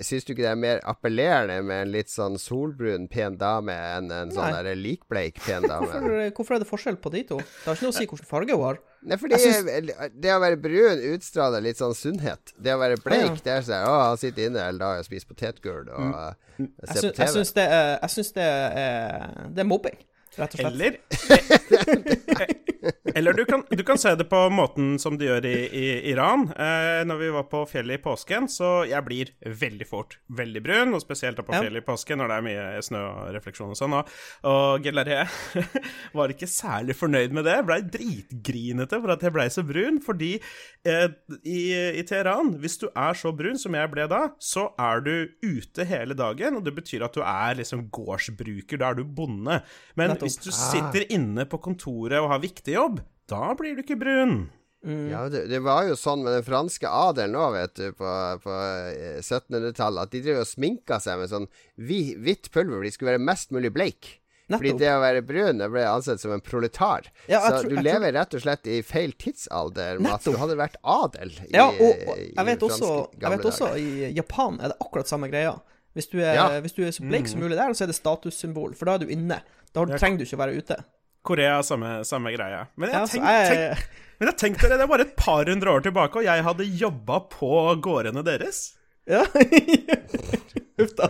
syns 0.04 0.26
du 0.28 0.34
ikke 0.34 0.44
det 0.44 0.50
er 0.52 0.58
mer 0.60 0.82
appellerende 0.92 1.62
med 1.64 1.86
en 1.86 1.94
litt 1.94 2.12
sånn 2.12 2.36
solbrun, 2.42 3.06
pen 3.12 3.38
dame 3.40 3.72
enn 3.72 4.10
en 4.12 4.34
sånn 4.36 4.52
der 4.58 4.76
likbleik, 4.76 5.40
pen 5.46 5.64
dame? 5.70 5.88
Hvorfor, 5.88 6.34
hvorfor 6.36 6.58
er 6.58 6.64
det 6.66 6.68
forskjell 6.70 7.00
på 7.00 7.14
de 7.16 7.24
to? 7.32 7.38
Det 7.40 7.66
har 7.70 7.80
ikke 7.80 7.88
noe 7.88 7.96
å 7.96 7.98
si 8.00 8.06
hvilken 8.10 8.28
farge 8.28 8.58
hun 8.58 8.66
har. 8.68 8.82
Nei, 9.08 9.16
fordi 9.22 9.40
synes... 9.40 9.94
det 10.20 10.34
å 10.36 10.42
være 10.44 10.60
brun 10.60 11.00
utstråler 11.14 11.64
litt 11.64 11.80
sånn 11.80 11.96
sunnhet. 11.96 12.52
Det 12.60 12.74
å 12.76 12.82
være 12.82 13.00
bleik, 13.06 13.30
Ja. 13.30 13.44
det 13.46 13.54
er 13.56 13.66
sånn 13.70 13.86
Å, 13.88 13.94
han 14.10 14.20
sitter 14.20 14.50
inne 14.50 14.66
hele 14.68 14.82
dagen 14.84 15.00
og 15.06 15.08
spiser 15.08 15.32
potetgull 15.32 15.88
og 15.88 16.36
Mm. 16.60 16.68
uh, 16.76 16.92
ser 16.92 17.00
på 17.00 17.00
på 17.00 17.08
jeg 17.08 17.16
TV. 17.16 17.32
syns, 17.38 17.52
det, 17.56 17.64
er, 17.72 17.90
jeg 18.02 18.10
syns 18.18 18.32
det, 18.36 18.44
er, 18.84 19.28
det 19.56 19.62
er 19.64 19.68
mobbing, 19.70 19.96
rett 20.40 20.56
og 20.56 20.64
slett. 20.64 20.74
Eller 20.74 22.58
Eller 23.16 23.34
du 23.34 23.46
kan, 23.46 23.64
du 23.70 23.84
kan 23.84 23.98
se 23.98 24.14
det 24.16 24.24
på 24.30 24.40
måten 24.54 24.94
som 25.00 25.18
de 25.20 25.28
gjør 25.28 25.46
i, 25.50 25.56
i 25.76 25.88
Iran. 26.12 26.48
Eh, 26.54 27.02
når 27.08 27.18
vi 27.20 27.30
var 27.34 27.48
på 27.52 27.64
fjellet 27.68 28.00
i 28.00 28.04
påsken, 28.04 28.48
så 28.52 28.86
jeg 28.88 29.04
blir 29.06 29.32
veldig 29.44 29.88
fort 29.90 30.18
veldig 30.38 30.62
brun, 30.64 30.94
og 30.96 31.04
spesielt 31.04 31.40
da 31.40 31.46
på 31.46 31.56
fjellet 31.56 31.84
i 31.84 31.86
påsken 31.86 32.22
når 32.22 32.32
det 32.32 32.38
er 32.38 32.46
mye 32.46 32.84
snø 32.86 33.02
og 33.04 33.34
refleksjon 33.36 33.74
og 33.74 33.80
sånn. 33.80 33.96
Og, 34.00 34.14
og 34.50 34.86
Gelaré 34.86 35.24
var 36.18 36.34
ikke 36.34 36.50
særlig 36.50 36.96
fornøyd 37.00 37.36
med 37.36 37.48
det. 37.50 37.58
Blei 37.68 37.82
dritgrinete 37.84 39.02
for 39.02 39.16
at 39.16 39.26
jeg 39.26 39.36
blei 39.36 39.48
så 39.54 39.66
brun, 39.68 40.00
fordi 40.06 40.32
eh, 40.40 41.08
i, 41.44 41.60
i 42.00 42.06
Teheran, 42.08 42.56
hvis 42.62 42.80
du 42.82 42.88
er 42.94 43.18
så 43.20 43.34
brun 43.36 43.60
som 43.60 43.76
jeg 43.78 43.92
ble 43.92 44.08
da, 44.12 44.22
så 44.40 44.70
er 44.80 45.04
du 45.06 45.14
ute 45.44 45.88
hele 45.90 46.18
dagen, 46.18 46.60
og 46.60 46.68
det 46.68 46.76
betyr 46.78 47.08
at 47.08 47.18
du 47.18 47.24
er 47.26 47.60
liksom 47.60 47.88
gårdsbruker, 47.94 48.80
da 48.80 48.94
er 48.94 49.02
du 49.02 49.04
bonde. 49.04 49.62
Men. 50.00 50.16
Hvis 50.30 50.40
du 50.46 50.52
sitter 50.54 51.06
inne 51.12 51.46
på 51.50 51.60
kontoret 51.66 52.22
og 52.22 52.30
har 52.32 52.40
viktig 52.46 52.78
jobb, 52.78 53.02
da 53.30 53.52
blir 53.60 53.76
du 53.78 53.84
ikke 53.84 54.00
brun. 54.00 54.38
Ja, 54.80 55.26
det, 55.28 55.42
det 55.52 55.58
var 55.60 55.90
jo 55.90 55.98
sånn 56.00 56.22
med 56.24 56.38
den 56.38 56.46
franske 56.48 56.88
adelen 56.88 57.36
òg, 57.36 57.52
vet 57.58 57.74
du, 57.76 57.90
på, 58.00 58.12
på 58.46 58.54
eh, 58.96 59.18
1700-tallet, 59.20 60.06
at 60.08 60.14
de 60.16 60.22
drev 60.24 60.40
og 60.46 60.48
sminka 60.48 61.02
seg 61.04 61.20
med 61.20 61.28
sånn 61.34 61.50
hvi- 61.76 62.16
hvitt 62.16 62.48
pulver, 62.56 62.86
de 62.88 62.92
skulle 62.96 63.18
være 63.18 63.26
mest 63.28 63.52
mulig 63.52 63.74
bleik. 63.76 64.14
Fordi 64.50 64.72
det 64.82 64.88
å 64.90 65.02
være 65.04 65.20
brun 65.22 65.60
det 65.62 65.68
ble 65.70 65.84
ansett 65.86 66.24
som 66.24 66.32
en 66.34 66.42
proletar. 66.42 67.06
Ja, 67.30 67.44
så 67.44 67.60
tror- 67.60 67.70
du 67.70 67.82
lever 67.86 68.08
tror- 68.08 68.16
rett 68.16 68.34
og 68.40 68.42
slett 68.42 68.66
i 68.72 68.80
feil 68.82 69.12
tidsalder, 69.20 70.00
Mats. 70.02 70.26
Du 70.26 70.34
hadde 70.42 70.56
vært 70.58 70.80
adel 70.82 71.36
i, 71.44 71.52
Ja, 71.54 71.68
og, 71.70 71.84
og 72.08 72.16
i 72.18 72.32
jeg 72.34 72.48
vet 72.48 72.64
også, 72.66 72.94
jeg 73.20 73.36
vet 73.36 73.46
også 73.52 73.70
i 73.78 74.14
Japan 74.18 74.58
er 74.64 74.72
det 74.74 74.80
akkurat 74.82 75.12
samme 75.12 75.30
greia. 75.30 75.54
Hvis 75.98 76.10
du 76.12 76.20
er, 76.22 76.34
Ja. 76.36 76.48
hvis 76.62 76.74
du 76.76 76.84
er 76.86 76.92
så 76.96 77.02
blek 77.08 77.28
som 77.28 77.40
mulig 77.42 77.58
der, 77.58 77.74
så 77.74 77.84
er 77.84 77.88
det 77.88 77.96
statussymbol, 77.98 78.76
for 78.78 78.86
da 78.86 78.94
er 78.96 79.00
du 79.06 79.08
inne. 79.08 79.42
Da 79.74 79.86
trenger 79.86 80.18
du 80.20 80.24
ikke 80.26 80.38
å 80.38 80.44
være 80.46 80.58
ute. 80.58 80.78
Korea, 81.26 81.60
samme, 81.62 82.00
samme 82.08 82.32
greie. 82.36 82.68
Men 82.78 82.90
jeg, 82.90 82.96
Ja, 83.00 83.06
tenk, 83.06 83.24
jeg- 83.26 83.50
tenk, 83.78 83.88
men 84.20 84.28
jeg 84.30 84.38
tenkte 84.38 84.62
det, 84.70 84.78
det 84.78 84.82
er 84.86 84.88
bare 84.88 85.02
et 85.08 85.16
par 85.18 85.44
hundre 85.46 85.74
år 85.74 85.82
tilbake, 85.84 86.16
og 86.16 86.24
jeg 86.24 86.44
hadde 86.44 86.68
jobba 86.80 87.20
på 87.30 87.52
gårdene 87.82 88.24
deres. 88.24 88.76
Ja. 89.10 89.26
Huff 90.80 90.94
da. 90.96 91.10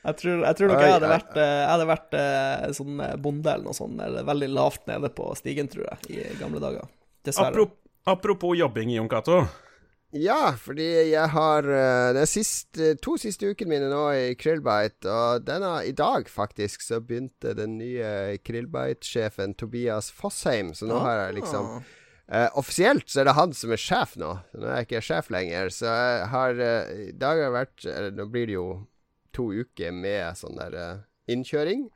Jeg 0.00 0.16
tror, 0.16 0.40
jeg 0.46 0.56
tror 0.56 0.68
nok 0.70 0.80
jeg 0.80 0.92
hadde 0.94 1.08
vært, 1.10 1.34
eh, 1.36 1.50
jeg 1.60 1.68
hadde 1.70 1.86
vært 1.90 2.14
eh, 2.16 2.70
sånn 2.76 3.00
eh, 3.04 3.16
bonde 3.20 3.52
eller 3.52 3.64
noe 3.68 3.76
sånt, 3.76 4.00
eller 4.00 4.24
veldig 4.24 4.48
lavt 4.56 4.86
nede 4.88 5.10
på 5.12 5.26
stigen, 5.36 5.68
tror 5.68 5.84
jeg, 5.90 5.98
i 6.16 6.38
gamle 6.40 6.60
dager. 6.62 6.86
Dessverre. 7.26 7.66
Apropos 8.08 8.56
jobbing, 8.56 8.94
Jon 8.96 9.08
Cato. 9.12 9.42
Ja, 10.10 10.56
fordi 10.58 10.88
jeg 11.12 11.30
har 11.30 11.66
uh, 11.70 12.10
de 12.16 12.24
siste, 12.26 12.96
to 12.98 13.14
siste 13.20 13.46
ukene 13.46 13.76
mine 13.76 13.90
nå 13.92 14.02
i 14.18 14.34
Krillbite, 14.34 15.06
og 15.06 15.44
denne, 15.46 15.76
i 15.86 15.94
dag 15.94 16.26
faktisk, 16.26 16.82
så 16.82 16.98
begynte 16.98 17.54
den 17.54 17.76
nye 17.78 18.40
Krillbite-sjefen 18.42 19.54
Tobias 19.54 20.10
Fossheim, 20.10 20.74
så 20.74 20.90
nå 20.90 20.98
har 21.04 21.26
jeg 21.26 21.38
liksom. 21.38 21.80
Eh, 22.30 22.46
offisielt 22.54 23.08
så 23.10 23.20
er 23.20 23.26
det 23.26 23.34
han 23.34 23.52
som 23.58 23.72
er 23.74 23.80
sjef 23.82 24.12
nå. 24.20 24.28
Nå 24.54 24.66
er 24.68 24.76
jeg 24.78 24.86
ikke 24.86 25.02
sjef 25.02 25.32
lenger. 25.34 25.70
Så 25.74 25.90
jeg 25.90 26.28
har 26.30 26.60
eh, 26.62 26.92
I 27.08 27.14
dag 27.18 27.34
har 27.34 27.48
jeg 27.48 27.56
vært 27.56 27.86
eller, 27.90 28.12
Nå 28.14 28.26
blir 28.30 28.46
det 28.46 28.54
jo 28.54 28.66
to 29.34 29.48
uker 29.50 29.94
med 29.94 30.38
sånn 30.38 30.60
der 30.60 30.76
eh, 30.78 31.00
innkjøring. 31.34 31.88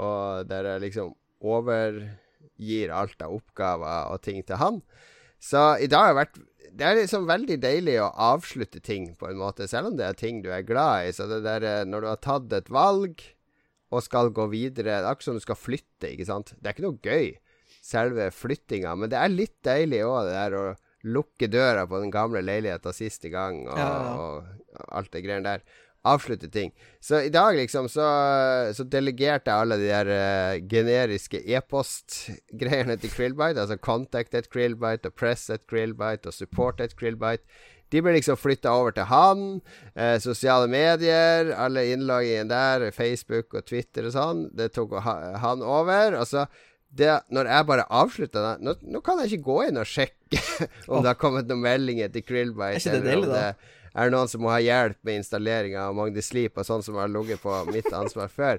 Og 0.00 0.48
der 0.48 0.70
jeg 0.70 0.86
liksom 0.86 1.12
overgir 1.44 2.94
alt 2.96 3.20
av 3.20 3.36
oppgaver 3.36 4.14
og 4.14 4.24
ting 4.24 4.40
til 4.48 4.56
han. 4.62 4.80
Så 5.36 5.74
i 5.84 5.90
dag 5.92 6.06
har 6.06 6.14
jeg 6.14 6.20
vært 6.22 6.42
Det 6.74 6.86
er 6.88 6.98
liksom 6.98 7.28
veldig 7.28 7.56
deilig 7.62 8.00
å 8.02 8.08
avslutte 8.32 8.80
ting, 8.82 9.12
på 9.18 9.28
en 9.30 9.38
måte. 9.38 9.68
Selv 9.70 9.92
om 9.92 9.98
det 9.98 10.08
er 10.08 10.18
ting 10.18 10.40
du 10.42 10.50
er 10.50 10.66
glad 10.66 11.06
i. 11.06 11.12
Så 11.14 11.28
det 11.30 11.44
der 11.46 11.66
eh, 11.68 11.84
når 11.86 12.02
du 12.02 12.08
har 12.10 12.22
tatt 12.24 12.52
et 12.56 12.70
valg 12.72 13.22
og 13.94 14.02
skal 14.02 14.32
gå 14.34 14.48
videre 14.50 14.88
Det 14.88 14.94
er 14.96 15.06
akkurat 15.06 15.28
som 15.28 15.38
du 15.38 15.44
skal 15.44 15.58
flytte, 15.60 16.10
ikke 16.10 16.26
sant. 16.26 16.54
Det 16.58 16.66
er 16.66 16.74
ikke 16.74 16.86
noe 16.88 16.98
gøy 17.04 17.28
selve 17.84 18.30
flyttinga. 18.34 18.94
Men 18.98 19.12
det 19.12 19.20
er 19.20 19.30
litt 19.30 19.56
deilig 19.66 20.02
òg, 20.08 20.26
det 20.26 20.34
der 20.34 20.58
å 20.58 20.64
lukke 21.14 21.50
døra 21.52 21.84
på 21.86 22.00
den 22.00 22.10
gamle 22.10 22.40
leiligheta 22.42 22.94
siste 22.96 23.28
gang, 23.30 23.66
og, 23.68 23.78
Ja, 23.78 23.88
ja. 23.92 24.14
og 24.18 24.86
alt 24.98 25.12
det 25.12 25.22
greiene 25.26 25.44
der. 25.44 25.64
Avslutte 26.04 26.50
ting. 26.52 26.72
Så 27.00 27.22
i 27.24 27.30
dag, 27.32 27.56
liksom, 27.56 27.88
så, 27.88 28.06
så 28.76 28.84
delegerte 28.84 29.48
jeg 29.50 29.64
alle 29.64 29.78
de 29.80 29.86
der 29.88 30.10
uh, 30.12 30.66
generiske 30.68 31.40
e-post-greiene 31.56 32.98
til 33.00 33.12
Krillbite. 33.14 33.62
Altså 33.62 33.80
contact 33.80 34.36
at 34.36 34.50
Krillbite, 34.52 35.08
og 35.08 35.16
press 35.16 35.48
at 35.50 35.64
Krillbite, 35.70 36.28
og 36.28 36.36
support 36.36 36.84
at 36.84 36.96
Krillbite. 37.00 37.44
De 37.92 38.02
ble 38.02 38.16
liksom 38.16 38.38
flytta 38.40 38.72
over 38.74 38.94
til 38.96 39.06
han. 39.06 39.42
Eh, 39.94 40.16
sosiale 40.22 40.66
medier, 40.70 41.52
alle 41.54 41.84
innloggene 41.92 42.48
der, 42.50 42.88
Facebook 42.96 43.54
og 43.54 43.68
Twitter 43.68 44.08
og 44.08 44.16
sånn, 44.16 44.40
det 44.56 44.72
tok 44.74 44.96
han 45.04 45.62
over. 45.62 46.16
Og 46.18 46.26
så 46.26 46.46
det, 46.94 47.10
når 47.34 47.50
jeg 47.50 47.66
bare 47.68 47.86
avslutter 48.02 48.44
det 48.44 48.66
nå, 48.66 48.74
nå 48.94 49.00
kan 49.04 49.20
jeg 49.22 49.34
ikke 49.34 49.48
gå 49.48 49.60
inn 49.68 49.80
og 49.82 49.88
sjekke 49.88 50.40
om 50.90 51.02
det 51.02 51.10
har 51.12 51.20
kommet 51.20 51.48
noen 51.50 51.64
meldinger 51.64 52.12
til 52.14 52.26
Krillbite, 52.26 52.94
Er 52.94 53.02
det 53.02 53.44
det 53.94 54.02
er 54.02 54.10
noen 54.10 54.30
som 54.30 54.42
må 54.42 54.50
ha 54.50 54.58
hjelp 54.58 54.98
med 55.06 55.20
installeringa 55.20 55.86
av 55.88 55.94
Magdi 55.94 56.22
Sleep 56.24 56.58
og 56.58 56.66
sånn 56.66 56.82
som 56.82 56.98
har 56.98 57.12
ligget 57.12 57.42
på 57.44 57.60
mitt 57.70 57.86
ansvar 57.94 58.32
før. 58.32 58.58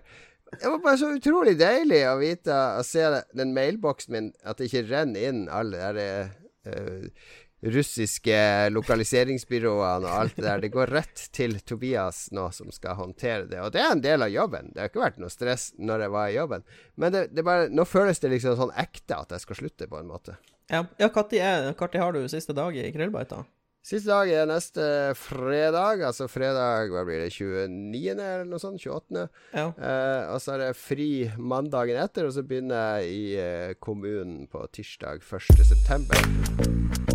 Det 0.53 0.69
var 0.69 0.79
bare 0.83 0.99
så 1.01 1.09
utrolig 1.11 1.57
deilig 1.59 2.05
å 2.07 2.15
vite 2.21 2.55
å 2.79 2.83
se 2.87 3.03
den 3.35 3.51
mailboksen 3.55 4.15
min, 4.15 4.29
at 4.47 4.61
det 4.61 4.69
ikke 4.69 4.85
renner 4.87 5.27
inn 5.27 5.41
alle 5.51 5.89
de 5.97 6.05
der, 6.05 6.29
eh, 6.71 7.33
russiske 7.65 8.37
lokaliseringsbyråene 8.73 10.05
og 10.05 10.19
alt 10.19 10.37
det 10.37 10.45
der. 10.45 10.63
Det 10.63 10.71
går 10.73 10.93
rett 10.93 11.23
til 11.35 11.57
Tobias 11.65 12.27
nå, 12.35 12.47
som 12.53 12.71
skal 12.73 12.99
håndtere 12.99 13.47
det. 13.49 13.61
Og 13.63 13.73
det 13.73 13.81
er 13.81 13.93
en 13.93 14.03
del 14.03 14.25
av 14.25 14.33
jobben. 14.33 14.71
Det 14.73 14.83
har 14.83 14.91
ikke 14.91 15.05
vært 15.05 15.21
noe 15.21 15.33
stress 15.33 15.71
når 15.77 16.05
jeg 16.05 16.15
var 16.15 16.29
i 16.29 16.37
jobben. 16.37 16.67
Men 17.01 17.15
det, 17.15 17.25
det 17.35 17.45
bare, 17.47 17.69
nå 17.73 17.87
føles 17.89 18.21
det 18.21 18.33
liksom 18.35 18.57
sånn 18.59 18.75
ekte 18.79 19.17
at 19.17 19.35
jeg 19.35 19.45
skal 19.45 19.61
slutte, 19.63 19.89
på 19.89 19.99
en 19.99 20.09
måte. 20.09 20.37
Ja, 20.71 20.85
ja 20.97 21.11
når 21.11 21.99
har 22.01 22.15
du 22.15 22.25
siste 22.29 22.55
dag 22.57 22.77
i 22.77 22.89
Krillbite, 22.93 23.41
da? 23.41 23.45
Siste 23.85 24.09
dag 24.09 24.31
er 24.33 24.47
neste 24.49 24.85
fredag, 25.13 26.01
altså 26.07 26.25
fredag 26.25 26.89
hva 26.89 27.03
blir 27.05 27.21
det, 27.21 27.29
29. 27.29 28.15
eller 28.15 28.47
noe 28.49 28.61
sånt? 28.63 28.81
28. 28.81 29.27
Ja. 29.53 29.67
Eh, 29.77 30.23
og 30.33 30.41
så 30.41 30.55
er 30.55 30.63
det 30.63 30.71
fri 30.79 31.09
mandagen 31.37 32.01
etter, 32.01 32.25
og 32.25 32.33
så 32.33 32.41
begynner 32.41 32.97
jeg 32.97 33.13
i 33.13 33.27
eh, 33.37 33.75
kommunen 33.77 34.47
på 34.49 34.65
tirsdag 34.73 35.21
1. 35.21 37.14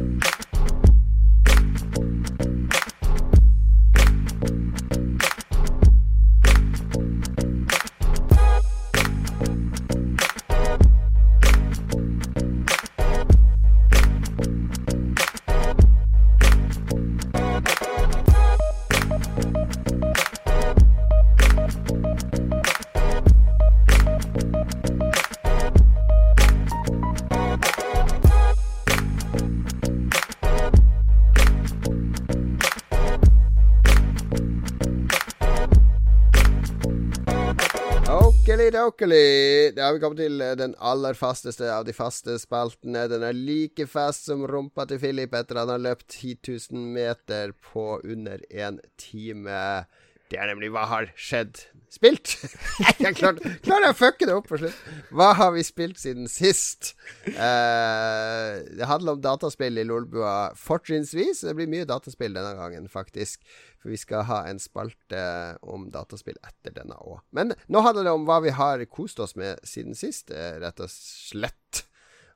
Okeli-dokeli. 39.00 39.72
Da 39.76 39.86
har 39.86 39.94
vi 39.94 40.00
kommet 40.00 40.18
til 40.20 40.40
eh, 40.44 40.56
den 40.56 40.74
aller 40.78 41.16
fasteste 41.16 41.64
av 41.72 41.86
de 41.86 41.92
faste 41.96 42.34
spaltene. 42.38 43.06
Den 43.08 43.22
er 43.24 43.32
like 43.32 43.86
fast 43.88 44.26
som 44.28 44.44
rumpa 44.44 44.84
til 44.86 45.00
Philip 45.00 45.32
etter 45.32 45.56
at 45.56 45.64
han 45.64 45.72
har 45.72 45.84
løpt 45.86 46.08
10 46.20 46.36
000 46.70 46.82
meter 46.98 47.54
på 47.64 48.00
under 48.04 48.42
én 48.52 48.76
time. 49.00 49.86
Det 50.30 50.36
er 50.36 50.52
nemlig 50.52 50.70
Hva 50.74 50.84
har 50.90 51.08
skjedd? 51.16 51.64
Spilt? 51.90 52.36
Jeg 53.02 53.16
klarer, 53.18 53.56
klarer 53.64 53.90
å 53.90 53.96
fucke 53.98 54.28
det 54.28 54.34
opp 54.38 54.46
på 54.46 54.60
slutt. 54.60 54.76
Hva 55.10 55.32
har 55.34 55.50
vi 55.56 55.64
spilt 55.66 55.98
siden 55.98 56.30
sist? 56.30 56.92
Uh, 57.26 58.62
det 58.78 58.86
handler 58.86 59.16
om 59.16 59.24
dataspill 59.24 59.80
i 59.80 59.86
Lolbua 59.88 60.52
fortrinnsvis. 60.54 61.42
Det 61.48 61.56
blir 61.58 61.70
mye 61.72 61.88
dataspill 61.90 62.38
denne 62.38 62.54
gangen, 62.54 62.86
faktisk. 62.92 63.42
For 63.82 63.90
vi 63.90 63.98
skal 63.98 64.22
ha 64.30 64.44
en 64.46 64.62
spalte 64.62 65.24
om 65.66 65.88
dataspill 65.90 66.38
etter 66.46 66.78
denne 66.78 66.94
òg. 67.02 67.24
Men 67.34 67.56
nå 67.66 67.82
handler 67.82 68.06
det 68.06 68.14
om 68.14 68.26
hva 68.28 68.38
vi 68.46 68.54
har 68.54 68.86
kost 68.86 69.18
oss 69.18 69.34
med 69.40 69.58
siden 69.66 69.98
sist, 69.98 70.30
eh, 70.30 70.60
rett 70.62 70.78
og 70.84 70.92
slett. 70.94 71.86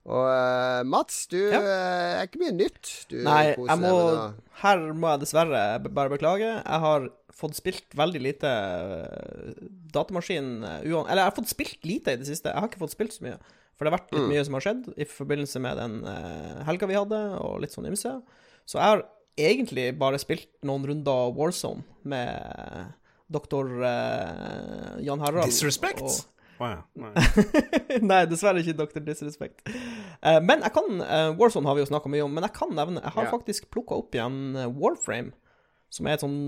Og 0.05 0.27
uh, 0.29 0.83
Mats, 0.85 1.29
du 1.31 1.38
ja. 1.38 1.62
er 1.62 2.27
ikke 2.27 2.43
mye 2.43 2.53
nytt 2.53 2.90
du 3.09 3.23
Nei, 3.25 3.55
jeg 3.55 3.77
må, 3.81 3.95
her 4.61 4.83
må 4.93 5.14
jeg 5.14 5.23
dessverre 5.23 5.62
bare 5.87 6.12
beklage. 6.12 6.51
Jeg 6.59 6.83
har 6.83 7.07
fått 7.35 7.59
spilt 7.59 7.97
veldig 7.99 8.23
lite 8.23 8.51
uh, 8.51 9.66
datamaskin. 9.94 10.57
Eller 10.64 11.20
jeg 11.20 11.29
har 11.29 11.37
fått 11.37 11.53
spilt 11.53 11.87
lite 11.88 12.14
i 12.14 12.20
det 12.20 12.29
siste. 12.29 12.53
Jeg 12.53 12.62
har 12.62 12.70
ikke 12.70 12.83
fått 12.85 12.97
spilt 12.97 13.16
så 13.16 13.27
mye. 13.27 13.38
For 13.75 13.85
det 13.85 13.90
har 13.90 13.99
vært 13.99 14.12
litt 14.14 14.27
mm. 14.27 14.33
mye 14.33 14.44
som 14.47 14.57
har 14.57 14.64
skjedd 14.68 14.85
i 15.03 15.07
forbindelse 15.11 15.62
med 15.64 15.81
den 15.83 15.94
helga 16.68 16.87
vi 16.87 16.94
hadde, 16.94 17.18
og 17.42 17.57
litt 17.64 17.75
sånn 17.75 17.88
ymse. 17.90 18.12
Så 18.70 18.79
jeg 18.79 18.92
har 18.92 19.03
egentlig 19.35 19.88
bare 19.99 20.20
spilt 20.23 20.47
noen 20.62 20.87
runder 20.87 21.33
Warzone 21.35 21.83
med 22.07 22.94
doktor 23.35 23.73
Jan 25.03 25.27
Harald. 25.27 25.51
Disrespect? 25.51 26.07
Og, 26.07 26.23
Oh, 26.59 26.70
ja. 26.70 26.83
Nei. 26.94 27.12
Nei. 28.11 28.20
dessverre 28.31 28.62
ikke 28.62 28.77
Dr. 28.79 29.03
Disrespect. 29.05 29.64
Uh, 30.23 30.38
men 30.44 30.62
jeg 30.62 30.75
kan 30.77 31.01
uh, 31.03 31.31
Warzone 31.38 31.68
har 31.68 31.77
vi 31.77 31.83
jo 31.83 31.90
snakka 31.90 32.11
mye 32.12 32.25
om, 32.27 32.35
men 32.35 32.47
jeg 32.47 32.55
kan 32.57 32.70
nevne 32.75 33.03
Jeg 33.03 33.14
har 33.16 33.27
yeah. 33.27 33.33
faktisk 33.33 33.70
plukka 33.75 33.99
opp 33.99 34.14
igjen 34.14 34.55
uh, 34.57 34.68
Warframe, 34.70 35.35
som 35.92 36.07
er 36.09 36.16
et 36.16 36.23
sånn 36.25 36.38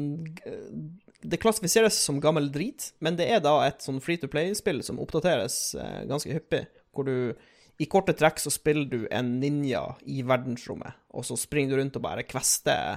Det 1.22 1.38
klassifiseres 1.42 1.98
som 2.02 2.20
gammel 2.22 2.48
drit, 2.54 2.92
men 3.00 3.18
det 3.18 3.28
er 3.30 3.42
da 3.44 3.58
et 3.66 3.84
sånn 3.84 4.00
free 4.04 4.20
to 4.20 4.30
play-spill 4.30 4.82
som 4.86 5.00
oppdateres 5.02 5.76
ganske 6.08 6.32
hyppig, 6.34 6.66
hvor 6.94 7.08
du 7.08 7.36
i 7.78 7.86
korte 7.92 8.14
trekk 8.16 8.40
så 8.40 8.50
spiller 8.52 8.86
du 8.88 9.00
en 9.12 9.34
ninja 9.40 9.82
i 10.08 10.22
verdensrommet, 10.24 10.96
og 11.12 11.26
så 11.28 11.36
springer 11.36 11.74
du 11.74 11.80
rundt 11.82 11.98
og 11.98 12.04
bare 12.06 12.24
kvester 12.24 12.96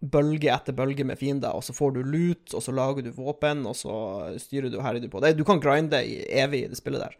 bølge 0.00 0.50
etter 0.52 0.76
bølge 0.76 1.06
med 1.08 1.18
fiender, 1.18 1.56
og 1.56 1.64
så 1.64 1.74
får 1.74 1.96
du 1.96 2.02
lut, 2.04 2.52
og 2.54 2.62
så 2.62 2.74
lager 2.74 3.06
du 3.06 3.10
våpen, 3.16 3.64
og 3.66 3.76
så 3.78 3.94
styrer 4.40 4.70
du 4.70 4.78
og 4.78 4.84
herjer 4.86 5.06
du 5.06 5.10
på. 5.12 5.22
Det, 5.24 5.32
du 5.38 5.44
kan 5.48 5.62
grinde 5.62 6.02
i 6.04 6.20
evig 6.38 6.66
i 6.66 6.70
det 6.70 6.78
spillet 6.78 7.02
der. 7.06 7.16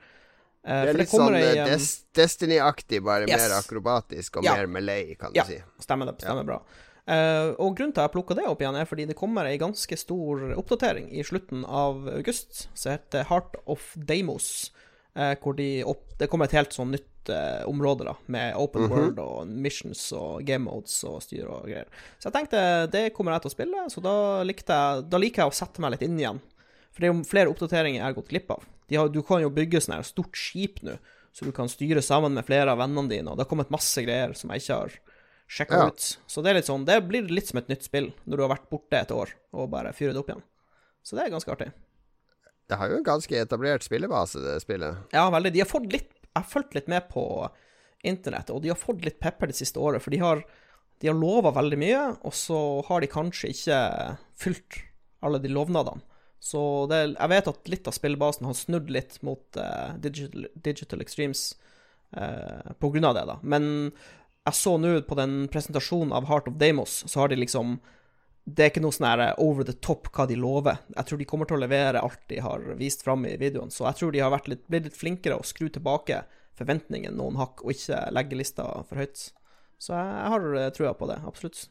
Uh, 0.66 0.82
det 0.82 0.92
er 0.92 0.98
litt 0.98 1.12
sånn 1.12 1.36
um, 1.36 1.86
Destiny-aktig, 2.18 3.00
bare 3.06 3.28
yes. 3.30 3.38
mer 3.38 3.56
akrobatisk 3.60 4.40
og 4.40 4.48
ja. 4.48 4.56
mer 4.58 4.70
Malay, 4.76 5.14
kan 5.18 5.34
du 5.34 5.40
ja. 5.40 5.46
si. 5.48 5.58
Stemmer 5.82 6.10
det. 6.10 6.18
Stemmer 6.20 6.42
ja. 6.42 6.50
bra. 6.52 6.85
Uh, 7.06 7.54
og 7.62 7.76
grunnen 7.78 7.92
til 7.94 8.02
at 8.02 8.08
jeg 8.08 8.16
plukka 8.16 8.34
det 8.34 8.48
opp 8.50 8.62
igjen, 8.62 8.74
er 8.74 8.88
fordi 8.88 9.04
det 9.06 9.14
kommer 9.18 9.46
ei 9.46 9.58
ganske 9.62 9.94
stor 9.94 10.40
oppdatering 10.58 11.12
i 11.14 11.22
slutten 11.26 11.62
av 11.62 12.08
august, 12.10 12.64
som 12.74 12.96
heter 12.96 13.28
Heart 13.28 13.60
of 13.70 13.92
Damos, 14.08 14.72
uh, 15.14 15.36
hvor 15.42 15.54
de 15.54 15.84
opp, 15.86 16.02
det 16.18 16.26
kommer 16.32 16.50
et 16.50 16.56
helt 16.58 16.74
sånn 16.74 16.90
nytt 16.96 17.30
uh, 17.30 17.62
områder, 17.70 18.10
da, 18.10 18.16
med 18.26 18.58
open 18.58 18.82
mm 18.82 18.90
-hmm. 18.90 18.96
world 18.96 19.22
og 19.22 19.46
missions 19.46 20.02
og 20.12 20.42
game 20.42 20.64
modes 20.66 20.98
og 21.04 21.22
styr 21.22 21.46
og 21.46 21.70
greier. 21.70 21.86
Så 22.18 22.28
jeg 22.28 22.32
tenkte 22.32 22.90
det 22.90 23.14
kommer 23.14 23.32
jeg 23.32 23.42
til 23.42 23.50
å 23.50 23.56
spille, 23.56 23.90
så 23.90 24.00
da, 24.00 24.42
jeg, 24.42 25.08
da 25.08 25.18
liker 25.18 25.42
jeg 25.42 25.48
å 25.48 25.60
sette 25.62 25.80
meg 25.80 25.90
litt 25.90 26.02
inn 26.02 26.18
igjen. 26.18 26.40
For 26.90 27.00
det 27.00 27.08
er 27.08 27.14
jo 27.14 27.24
flere 27.24 27.50
oppdateringer 27.50 28.00
jeg 28.00 28.08
har 28.08 28.18
gått 28.18 28.28
glipp 28.28 28.50
av. 28.50 28.62
Har, 28.90 29.08
du 29.08 29.22
kan 29.22 29.42
jo 29.42 29.50
bygge 29.50 29.80
sånn 29.80 29.94
her 29.94 30.02
stort 30.02 30.36
skip 30.36 30.82
nå, 30.82 30.98
så 31.32 31.44
du 31.44 31.52
kan 31.52 31.68
styre 31.68 32.02
sammen 32.02 32.34
med 32.34 32.44
flere 32.44 32.72
av 32.72 32.78
vennene 32.78 33.08
dine, 33.08 33.30
og 33.30 33.36
det 33.36 33.44
har 33.44 33.50
kommet 33.50 33.70
masse 33.70 34.02
greier 34.02 34.32
som 34.34 34.50
jeg 34.50 34.64
ikke 34.64 34.74
har 34.74 34.98
sjekka 35.46 35.80
ja. 35.80 35.88
ut. 35.88 36.06
Så 36.26 36.42
det 36.42 36.52
er 36.52 36.60
litt 36.60 36.68
sånn, 36.68 36.86
det 36.88 37.00
blir 37.06 37.28
litt 37.30 37.50
som 37.50 37.60
et 37.60 37.70
nytt 37.70 37.86
spill 37.86 38.10
når 38.24 38.36
du 38.36 38.44
har 38.44 38.54
vært 38.56 38.70
borte 38.72 38.98
et 38.98 39.14
år 39.14 39.32
og 39.56 39.70
bare 39.72 39.94
fyrer 39.96 40.14
det 40.14 40.22
opp 40.22 40.30
igjen. 40.32 40.44
Så 41.06 41.18
det 41.18 41.26
er 41.26 41.34
ganske 41.34 41.52
artig. 41.54 41.70
Det 42.66 42.78
har 42.80 42.90
jo 42.90 42.98
en 42.98 43.06
ganske 43.06 43.38
etablert 43.38 43.84
spillebase, 43.86 44.42
det 44.42 44.58
spillet. 44.64 45.06
Ja, 45.14 45.28
veldig. 45.30 45.52
De 45.54 45.62
har 45.62 45.70
fått 45.70 45.86
litt 45.92 46.10
jeg 46.36 46.44
har 46.44 46.52
fulgt 46.52 46.74
litt 46.76 46.88
med 46.92 47.06
på 47.08 47.22
internett, 48.04 48.50
og 48.52 48.60
de 48.60 48.68
har 48.68 48.76
fått 48.76 49.06
litt 49.06 49.16
pepper 49.22 49.48
det 49.48 49.56
siste 49.56 49.80
året. 49.80 50.04
For 50.04 50.12
de 50.12 50.20
har, 50.20 50.42
de 51.00 51.08
har 51.08 51.16
lova 51.16 51.54
veldig 51.56 51.78
mye, 51.80 52.02
og 52.28 52.34
så 52.36 52.58
har 52.90 53.00
de 53.00 53.08
kanskje 53.08 53.54
ikke 53.54 53.78
fylt 54.36 54.82
alle 55.24 55.40
de 55.40 55.48
lovnadene. 55.48 56.04
Så 56.46 56.60
det, 56.90 56.98
jeg 57.14 57.32
vet 57.32 57.48
at 57.48 57.70
litt 57.72 57.88
av 57.88 57.96
spillebasen 57.96 58.46
har 58.46 58.58
snudd 58.58 58.92
litt 58.92 59.16
mot 59.24 59.56
uh, 59.56 59.96
Digital, 59.98 60.44
Digital, 60.60 61.00
Extremes 61.02 61.46
uh, 62.12 62.76
på 62.76 62.92
grunn 62.92 63.08
av 63.08 63.16
det, 63.16 63.24
da. 63.32 63.38
Men 63.40 63.70
jeg 64.46 64.58
så 64.60 64.76
nå 64.78 64.94
på 65.08 65.18
den 65.18 65.36
presentasjonen 65.52 66.14
av 66.16 66.28
Heart 66.30 66.48
of 66.52 66.58
Damos, 66.60 67.02
så 67.10 67.22
har 67.22 67.32
de 67.32 67.40
liksom 67.42 67.78
det 68.46 68.62
er 68.62 68.68
ikke 68.70 68.82
noe 68.84 68.94
sånn 68.94 69.24
over 69.42 69.66
the 69.66 69.74
top 69.82 70.06
hva 70.14 70.22
de 70.30 70.36
lover. 70.38 70.78
Jeg 70.94 71.08
tror 71.08 71.18
de 71.18 71.26
kommer 71.26 71.48
til 71.50 71.56
å 71.56 71.64
levere 71.64 71.98
alt 71.98 72.20
de 72.30 72.38
har 72.44 72.62
vist 72.78 73.02
fram 73.02 73.26
i 73.26 73.34
videoen. 73.40 73.72
Så 73.74 73.88
jeg 73.88 73.98
tror 73.98 74.14
de 74.14 74.22
har 74.22 74.36
litt, 74.46 74.62
blitt 74.70 74.86
litt 74.86 74.98
flinkere 74.98 75.40
å 75.40 75.46
skru 75.46 75.66
tilbake 75.66 76.20
forventningene 76.56 77.18
noen 77.18 77.40
hakk, 77.40 77.64
og 77.64 77.74
ikke 77.74 78.04
legge 78.14 78.38
lista 78.38 78.68
for 78.86 79.02
høyt. 79.02 79.24
Så 79.82 79.96
jeg 79.98 80.30
har 80.32 80.46
eh, 80.60 80.70
trua 80.76 80.94
på 80.96 81.08
det, 81.10 81.18
absolutt. 81.26 81.66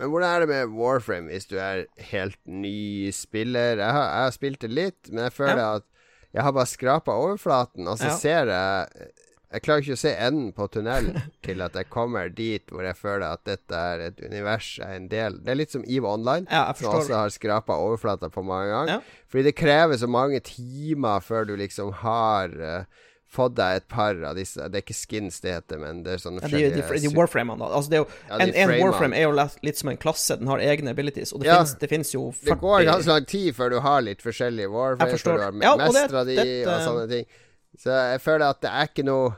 Men 0.00 0.10
hvordan 0.10 0.34
er 0.34 0.42
det 0.42 0.50
med 0.50 0.74
Warframe 0.74 1.30
hvis 1.30 1.46
du 1.46 1.56
er 1.62 1.84
helt 2.10 2.40
ny 2.50 3.12
spiller? 3.14 3.78
Jeg 3.78 3.94
har, 3.94 4.06
jeg 4.08 4.26
har 4.26 4.34
spilt 4.34 4.62
det 4.64 4.72
litt, 4.72 5.00
men 5.12 5.28
jeg 5.28 5.36
føler 5.36 5.62
ja. 5.62 5.70
at 5.78 5.88
jeg 6.32 6.46
har 6.48 6.54
bare 6.56 6.70
skrapa 6.70 7.16
overflaten, 7.28 7.86
og 7.86 8.00
så 8.00 8.10
ja. 8.10 8.18
ser 8.18 8.52
jeg 8.52 9.12
jeg 9.52 9.64
klarer 9.66 9.84
ikke 9.84 9.96
å 9.98 10.00
se 10.00 10.12
enden 10.16 10.50
på 10.56 10.66
tunnelen 10.72 11.20
til 11.46 11.62
at 11.64 11.76
jeg 11.76 11.90
kommer 11.92 12.32
dit 12.32 12.72
hvor 12.72 12.86
jeg 12.86 12.96
føler 12.96 13.26
at 13.28 13.44
dette 13.48 13.84
er 13.92 14.06
et 14.08 14.24
univers 14.24 14.74
er 14.80 14.96
en 14.96 15.08
del 15.12 15.38
Det 15.44 15.52
er 15.52 15.60
litt 15.60 15.74
som 15.74 15.84
EVE 15.84 16.08
Online, 16.08 16.48
ja, 16.48 16.64
som 16.78 16.94
også 16.96 17.18
har 17.18 17.32
skrapa 17.34 17.76
overflata 17.76 18.30
på 18.32 18.44
mange 18.46 18.70
ganger. 18.72 18.92
Ja. 18.96 19.24
Fordi 19.32 19.48
det 19.50 19.56
krever 19.58 20.00
så 20.00 20.08
mange 20.10 20.40
timer 20.46 21.24
før 21.24 21.48
du 21.48 21.56
liksom 21.60 21.92
har 22.00 22.54
uh, 22.56 23.02
fått 23.32 23.54
deg 23.56 23.80
et 23.80 23.86
par 23.88 24.18
av 24.28 24.36
disse 24.36 24.60
Det 24.72 24.80
er 24.80 24.84
ikke 24.84 24.96
skins 24.96 25.40
det 25.44 25.54
heter, 25.56 25.80
men 25.82 26.02
det 26.06 26.16
er 26.16 26.24
sånne 26.24 26.42
ja, 26.44 26.72
de, 26.72 26.80
de, 26.80 26.98
de 27.04 27.12
warframene, 27.16 27.60
da. 27.60 27.70
Altså, 27.76 27.92
det 27.92 28.02
jo, 28.02 28.08
ja, 28.28 28.40
en, 28.44 28.56
en 28.64 28.74
warframe 28.82 29.20
er 29.20 29.28
jo 29.28 29.46
litt 29.68 29.80
som 29.80 29.92
en 29.92 30.00
klasse. 30.00 30.36
Den 30.40 30.50
har 30.52 30.64
egne 30.64 30.92
abilities, 30.96 31.32
og 31.32 31.44
det, 31.44 31.48
ja, 31.48 31.60
finnes, 31.60 31.76
det 31.80 31.92
finnes 31.92 32.12
jo 32.16 32.26
40 32.32 32.50
Det 32.50 32.58
går 32.64 32.88
ganske 32.88 33.12
lang 33.14 33.30
tid 33.36 33.56
før 33.56 33.72
du 33.72 33.78
har 33.84 34.04
litt 34.04 34.24
forskjellige 34.24 34.72
warframes, 34.72 35.24
før 35.24 35.40
du 35.40 35.46
har 35.46 35.64
ja, 35.64 35.76
det, 36.28 36.36
de 36.36 36.50
og 36.66 36.76
sånne 36.88 37.08
ting. 37.12 37.32
Så 37.80 37.94
jeg 38.12 38.20
føler 38.20 38.50
at 38.52 38.60
det 38.60 38.72
er 38.72 38.90
ikke 38.90 39.06
noe 39.08 39.32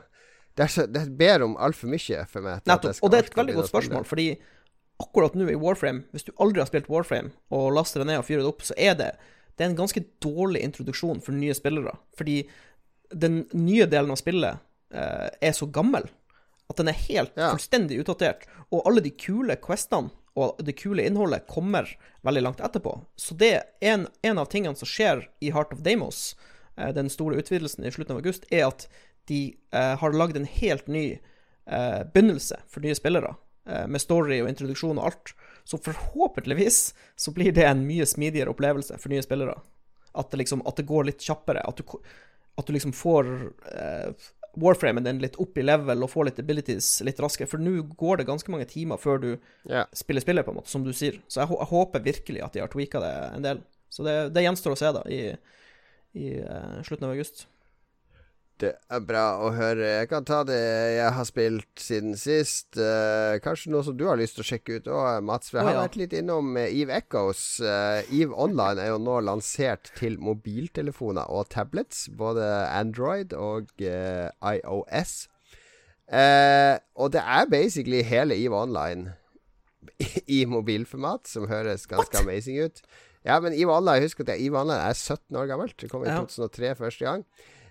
Det, 0.55 0.67
så, 0.71 0.85
det 0.87 1.05
ber 1.19 1.43
om 1.43 1.55
altfor 1.59 1.91
mye 1.91 2.25
for 2.31 2.45
meg. 2.45 2.61
Nettopp. 2.67 2.99
Og 3.03 3.11
det 3.11 3.19
er 3.19 3.29
et 3.29 3.39
veldig 3.39 3.55
godt 3.59 3.71
spørsmål, 3.71 4.05
fordi 4.07 4.27
akkurat 5.03 5.35
nå 5.35 5.49
i 5.51 5.57
Warframe, 5.59 6.05
hvis 6.15 6.27
du 6.27 6.31
aldri 6.39 6.63
har 6.63 6.69
spilt 6.69 6.87
Warframe 6.91 7.33
og 7.53 7.73
laster 7.75 8.01
det 8.01 8.09
ned 8.11 8.21
og 8.21 8.27
fyrer 8.29 8.45
det 8.45 8.51
opp, 8.53 8.63
så 8.63 8.77
er 8.79 8.95
det, 8.99 9.09
det 9.55 9.65
er 9.65 9.73
en 9.73 9.79
ganske 9.81 10.03
dårlig 10.23 10.63
introduksjon 10.63 11.19
for 11.23 11.35
nye 11.35 11.55
spillere. 11.57 11.97
Fordi 12.15 12.43
den 13.11 13.43
nye 13.51 13.87
delen 13.91 14.15
av 14.15 14.21
spillet 14.21 14.63
eh, 14.95 15.27
er 15.27 15.57
så 15.57 15.67
gammel 15.67 16.07
at 16.71 16.79
den 16.79 16.89
er 16.89 17.03
helt 17.03 17.35
ja. 17.35 17.51
fullstendig 17.51 17.99
utdatert. 18.01 18.47
Og 18.71 18.87
alle 18.87 19.03
de 19.03 19.11
kule 19.11 19.59
questene 19.61 20.15
og 20.35 20.57
det 20.67 20.73
kule 20.79 21.03
innholdet 21.07 21.45
kommer 21.47 21.87
veldig 22.27 22.41
langt 22.43 22.63
etterpå. 22.63 22.97
Så 23.19 23.35
det 23.39 23.51
er 23.55 23.91
en, 23.91 24.07
en 24.23 24.39
av 24.41 24.49
tingene 24.51 24.75
som 24.75 24.87
skjer 24.89 25.27
i 25.43 25.51
Heart 25.55 25.75
of 25.75 25.83
Damos, 25.83 26.33
Eh, 26.77 26.93
den 26.93 27.09
store 27.09 27.35
utvidelsen 27.35 27.85
i 27.85 27.91
slutten 27.91 28.15
av 28.15 28.21
august, 28.21 28.45
er 28.51 28.67
at 28.67 28.87
de 29.27 29.55
uh, 29.75 29.95
har 30.01 30.13
lagd 30.13 30.37
en 30.37 30.45
helt 30.45 30.87
ny 30.87 31.05
uh, 31.71 32.03
begynnelse 32.13 32.59
for 32.69 32.85
nye 32.85 32.95
spillere, 32.97 33.35
uh, 33.69 33.85
med 33.87 34.03
story 34.03 34.39
og 34.43 34.49
introduksjon 34.51 34.99
og 34.99 35.09
alt. 35.11 35.33
Så 35.65 35.79
forhåpentligvis 35.81 36.79
så 37.15 37.33
blir 37.33 37.55
det 37.55 37.65
en 37.65 37.85
mye 37.87 38.05
smidigere 38.05 38.53
opplevelse 38.53 38.99
for 39.01 39.13
nye 39.13 39.25
spillere. 39.25 39.57
At 40.15 40.31
det 40.31 40.43
liksom 40.43 40.63
at 40.67 40.77
det 40.77 40.87
går 40.87 41.09
litt 41.09 41.25
kjappere. 41.25 41.65
At 41.65 41.81
du, 41.81 41.97
at 42.55 42.67
du 42.67 42.73
liksom 42.75 42.93
får 42.95 43.31
warframen 44.55 45.03
din 45.03 45.17
litt 45.19 45.35
opp 45.41 45.57
i 45.59 45.65
level 45.65 46.05
og 46.05 46.11
får 46.13 46.29
litt 46.29 46.37
abilities 46.39 47.01
litt 47.03 47.17
raskere. 47.19 47.49
For 47.51 47.59
nå 47.59 47.81
går 47.97 48.21
det 48.21 48.27
ganske 48.29 48.53
mange 48.53 48.69
timer 48.69 49.01
før 49.01 49.19
du 49.19 49.27
yeah. 49.33 49.89
spiller 49.91 50.23
spillet, 50.23 50.45
på 50.45 50.53
en 50.53 50.61
måte, 50.61 50.71
som 50.71 50.85
du 50.85 50.93
sier. 50.95 51.17
Så 51.27 51.41
jeg, 51.41 51.49
jeg 51.57 51.69
håper 51.73 52.05
virkelig 52.05 52.45
at 52.45 52.55
de 52.55 52.63
har 52.63 52.71
tweaka 52.71 53.01
det 53.03 53.11
en 53.33 53.49
del. 53.49 53.59
Så 53.91 54.05
det, 54.05 54.15
det 54.37 54.45
gjenstår 54.45 54.77
å 54.77 54.79
se, 54.79 54.93
da, 54.95 55.03
i 55.11 55.19
i 56.15 56.41
uh, 56.41 56.81
slutten 56.83 57.07
av 57.07 57.11
august. 57.11 57.47
Det 58.61 58.71
er 58.71 59.01
bra 59.03 59.23
å 59.43 59.49
høre. 59.51 59.83
Jeg 59.99 60.07
kan 60.07 60.23
ta 60.27 60.37
det 60.47 60.55
jeg 60.95 61.11
har 61.17 61.25
spilt 61.27 61.81
siden 61.81 62.13
sist. 62.15 62.77
Uh, 62.79 63.35
kanskje 63.43 63.73
noe 63.73 63.83
som 63.83 63.97
du 63.99 64.05
har 64.07 64.15
lyst 64.19 64.37
til 64.37 64.45
å 64.45 64.47
sjekke 64.47 64.77
ut 64.77 64.87
òg, 64.87 65.25
Mats. 65.27 65.51
For 65.51 65.59
jeg 65.59 65.67
har 65.67 65.73
oh, 65.73 65.79
ja. 65.81 65.85
vært 65.89 65.97
litt 65.99 66.15
innom 66.15 66.55
uh, 66.55 66.63
Eve 66.63 66.95
Echoes. 66.95 67.43
Uh, 67.59 67.99
Eve 68.15 68.31
Online 68.31 68.79
er 68.85 68.93
jo 68.93 69.01
nå 69.03 69.17
lansert 69.27 69.91
til 69.99 70.15
mobiltelefoner 70.23 71.27
og 71.27 71.49
tablets. 71.51 72.05
Både 72.15 72.47
Android 72.69 73.35
og 73.35 73.75
IOS. 73.83 75.15
og 76.95 77.11
det 77.11 77.23
er 77.35 77.51
basically 77.51 78.03
hele 78.07 78.39
Eve 78.39 78.55
Online 78.55 79.17
i 80.37 80.45
mobilformat, 80.47 81.27
som 81.27 81.49
høres 81.51 81.87
ganske 81.91 82.15
What? 82.15 82.23
amazing 82.23 82.63
ut. 82.63 82.81
Ja, 83.25 83.39
men 83.41 83.55
EVE 83.57 83.73
Online, 83.73 84.05
husk 84.05 84.21
at 84.21 84.29
EVE 84.37 84.59
Online 84.59 84.85
er 84.85 84.93
17 84.93 85.35
år 85.35 85.47
gammelt. 85.49 85.75
Det 85.81 85.89
kom 85.89 86.05
i 86.05 86.09
Ja. 86.09 86.21
2003 86.21 86.75
første 86.75 87.05
gang. 87.05 87.25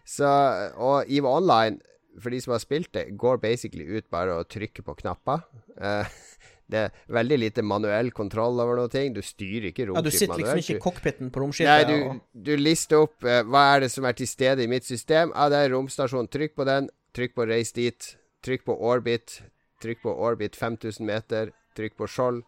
Så, 0.05 0.29
og 0.77 1.09
EVE 1.09 1.29
Online, 1.29 1.79
for 2.21 2.31
de 2.31 2.41
som 2.43 2.55
har 2.55 2.63
spilt 2.63 2.93
det, 2.95 3.07
går 3.19 3.41
basically 3.43 3.87
ut 3.97 4.07
bare 4.13 4.37
å 4.39 4.45
trykke 4.47 4.85
på 4.85 4.97
knapper. 5.01 5.47
Uh, 5.81 6.05
det 6.71 6.83
er 6.87 6.99
veldig 7.13 7.39
lite 7.41 7.65
manuell 7.67 8.13
kontroll 8.15 8.61
over 8.63 8.79
noe. 8.79 9.05
Du 9.15 9.23
styrer 9.25 9.71
ikke 9.71 9.89
Ja, 9.89 10.05
du 10.05 10.11
romskip 10.11 10.21
sitter 10.21 10.43
liksom 10.43 10.63
ikke 10.63 10.77
i 10.77 10.85
cockpiten 10.85 11.33
på 11.35 11.49
Nei, 11.65 11.81
du, 11.89 11.97
og 12.11 12.21
du 12.47 12.55
lister 12.61 13.07
opp 13.07 13.25
uh, 13.27 13.41
hva 13.49 13.67
er 13.75 13.87
det 13.87 13.91
som 13.97 14.07
er 14.09 14.17
til 14.19 14.31
stede 14.31 14.67
i 14.67 14.71
mitt 14.71 14.87
system. 14.87 15.33
Ja, 15.35 15.49
det 15.53 15.65
er 15.65 15.75
romstasjon. 15.75 16.31
Trykk 16.33 16.57
på 16.61 16.69
den. 16.69 16.93
Trykk 17.17 17.37
på 17.41 17.49
reis 17.49 17.73
dit. 17.77 18.15
Trykk 18.45 18.69
på 18.69 18.79
orbit. 18.93 19.41
Trykk 19.83 20.05
på 20.05 20.17
orbit 20.29 20.57
5000 20.57 21.07
meter. 21.09 21.55
Trykk 21.77 21.97
på 22.01 22.11
skjold. 22.11 22.45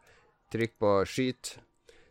Trykk 0.52 0.76
på 0.78 0.98
skyt. 1.08 1.56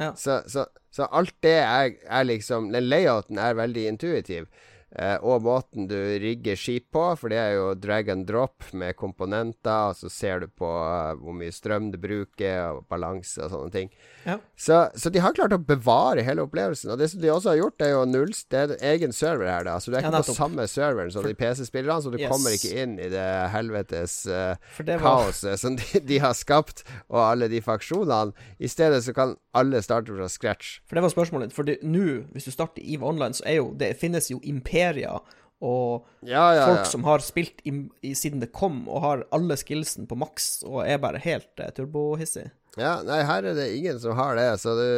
Ja. 0.02 0.12
Så, 0.20 0.42
så, 0.52 0.66
så 0.92 1.08
alt 1.16 1.36
det 1.44 1.56
er, 1.62 1.94
er 2.04 2.26
liksom 2.28 2.68
Den 2.74 2.90
layouten 2.90 3.40
er 3.40 3.56
veldig 3.56 3.86
intuitiv. 3.94 4.50
Eh, 4.96 5.18
og 5.28 5.44
måten 5.44 5.90
du 5.90 5.96
rigger 6.24 6.56
skip 6.60 6.88
på, 6.96 7.04
for 7.20 7.32
det 7.32 7.40
er 7.42 7.56
jo 7.58 7.66
drag 7.76 8.10
and 8.14 8.26
drop 8.30 8.64
med 8.72 8.96
komponenter, 8.96 9.92
og 9.92 9.98
så 10.00 10.10
ser 10.12 10.46
du 10.46 10.48
på 10.48 10.70
uh, 10.70 11.12
hvor 11.20 11.36
mye 11.36 11.52
strøm 11.52 11.90
du 11.92 11.98
bruker, 12.00 12.78
og 12.78 12.86
balanse 12.92 13.42
og 13.44 13.52
sånne 13.52 13.74
ting. 13.74 13.92
Ja. 14.24 14.38
Så, 14.56 14.80
så 14.96 15.12
de 15.12 15.20
har 15.20 15.36
klart 15.36 15.54
å 15.56 15.60
bevare 15.60 16.24
hele 16.26 16.46
opplevelsen. 16.48 16.94
Og 16.94 17.02
det 17.02 17.10
som 17.12 17.20
de 17.24 17.32
også 17.34 17.52
har 17.52 17.60
gjort, 17.60 17.84
er 17.84 17.92
jo 17.92 18.06
null 18.08 18.32
Det 18.52 18.62
er 18.62 18.76
egen 18.94 19.14
server 19.16 19.52
her, 19.52 19.68
da. 19.68 19.76
Så 19.84 19.92
du 19.92 19.98
er 19.98 20.06
Ja, 20.06 20.14
ikke 20.14 20.32
på 20.32 20.38
samme 20.38 20.68
serveren 20.72 21.12
som 21.14 21.28
de 21.28 21.36
PC-spillerne, 21.38 22.02
så 22.02 22.14
du 22.14 22.20
Yes. 22.22 22.32
kommer 22.32 22.56
ikke 22.56 22.72
inn 22.82 22.96
i 22.98 23.10
det 23.12 23.26
helvetes 23.52 24.22
uh, 24.32 24.56
det 24.80 24.96
var 25.02 25.26
kaoset 25.28 25.60
som 25.60 25.76
de, 25.76 26.00
de 26.00 26.20
har 26.24 26.34
skapt, 26.38 26.86
og 27.12 27.20
alle 27.20 27.50
de 27.52 27.60
faksjonene. 27.62 28.32
I 28.64 28.72
stedet 28.72 29.04
så 29.04 29.14
kan 29.14 29.36
alle 29.56 29.82
starte 29.84 30.16
fra 30.16 30.28
scratch. 30.32 30.80
For 30.88 30.96
det 30.98 31.04
var 31.06 31.14
spørsmålet. 31.14 31.54
For 31.56 31.68
nå, 31.68 32.06
hvis 32.36 32.48
du 32.48 32.52
starter 32.54 32.84
EVE 32.84 33.06
Online, 33.08 33.36
så 33.36 33.44
er 33.48 33.60
jo 33.60 33.74
Det 33.76 33.92
finnes 34.00 34.30
jo 34.32 34.40
imperier 34.86 35.42
og 35.66 36.06
Ja, 36.28 36.50
ja, 36.54 36.66
folk 36.68 36.90
som 36.90 37.06
har 37.08 37.24
spilt 37.24 37.62
i, 37.64 37.72
i, 38.04 38.12
siden 38.18 38.42
det 38.44 38.52
kom, 38.54 38.84
og 38.92 39.02
har 39.02 39.24
alle 39.36 39.56
skillsen 39.58 40.08
på 40.10 40.18
maks, 40.20 40.66
og 40.68 40.84
er 40.84 41.00
bare 41.02 41.22
helt 41.24 41.64
eh, 41.64 41.72
turbohissig. 41.76 42.50
Ja, 42.76 43.00
nei, 43.08 43.22
her 43.24 43.48
er 43.48 43.56
det 43.56 43.70
ingen 43.78 44.02
som 44.04 44.18
har 44.20 44.36
det, 44.36 44.50
så 44.60 44.76
det 44.76 44.90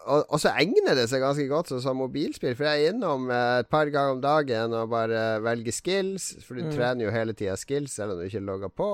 og, 0.00 0.24
og 0.32 0.38
så 0.40 0.54
egner 0.56 0.96
det 0.96 1.04
seg 1.10 1.20
ganske 1.20 1.44
godt 1.50 1.68
som, 1.68 1.82
som 1.84 1.98
mobilspill, 2.00 2.54
for 2.56 2.66
jeg 2.66 2.86
er 2.86 2.94
innom 2.94 3.28
eh, 3.28 3.60
et 3.60 3.68
par 3.70 3.90
ganger 3.92 4.16
om 4.16 4.22
dagen 4.24 4.76
og 4.78 4.94
bare 4.94 5.42
velger 5.44 5.76
skills, 5.76 6.32
for 6.46 6.56
du 6.56 6.70
trener 6.72 7.04
jo 7.04 7.14
hele 7.14 7.36
tida 7.36 7.58
skills 7.60 7.98
selv 8.00 8.16
om 8.16 8.22
du 8.22 8.30
ikke 8.30 8.42
logger 8.46 8.72
på. 8.72 8.90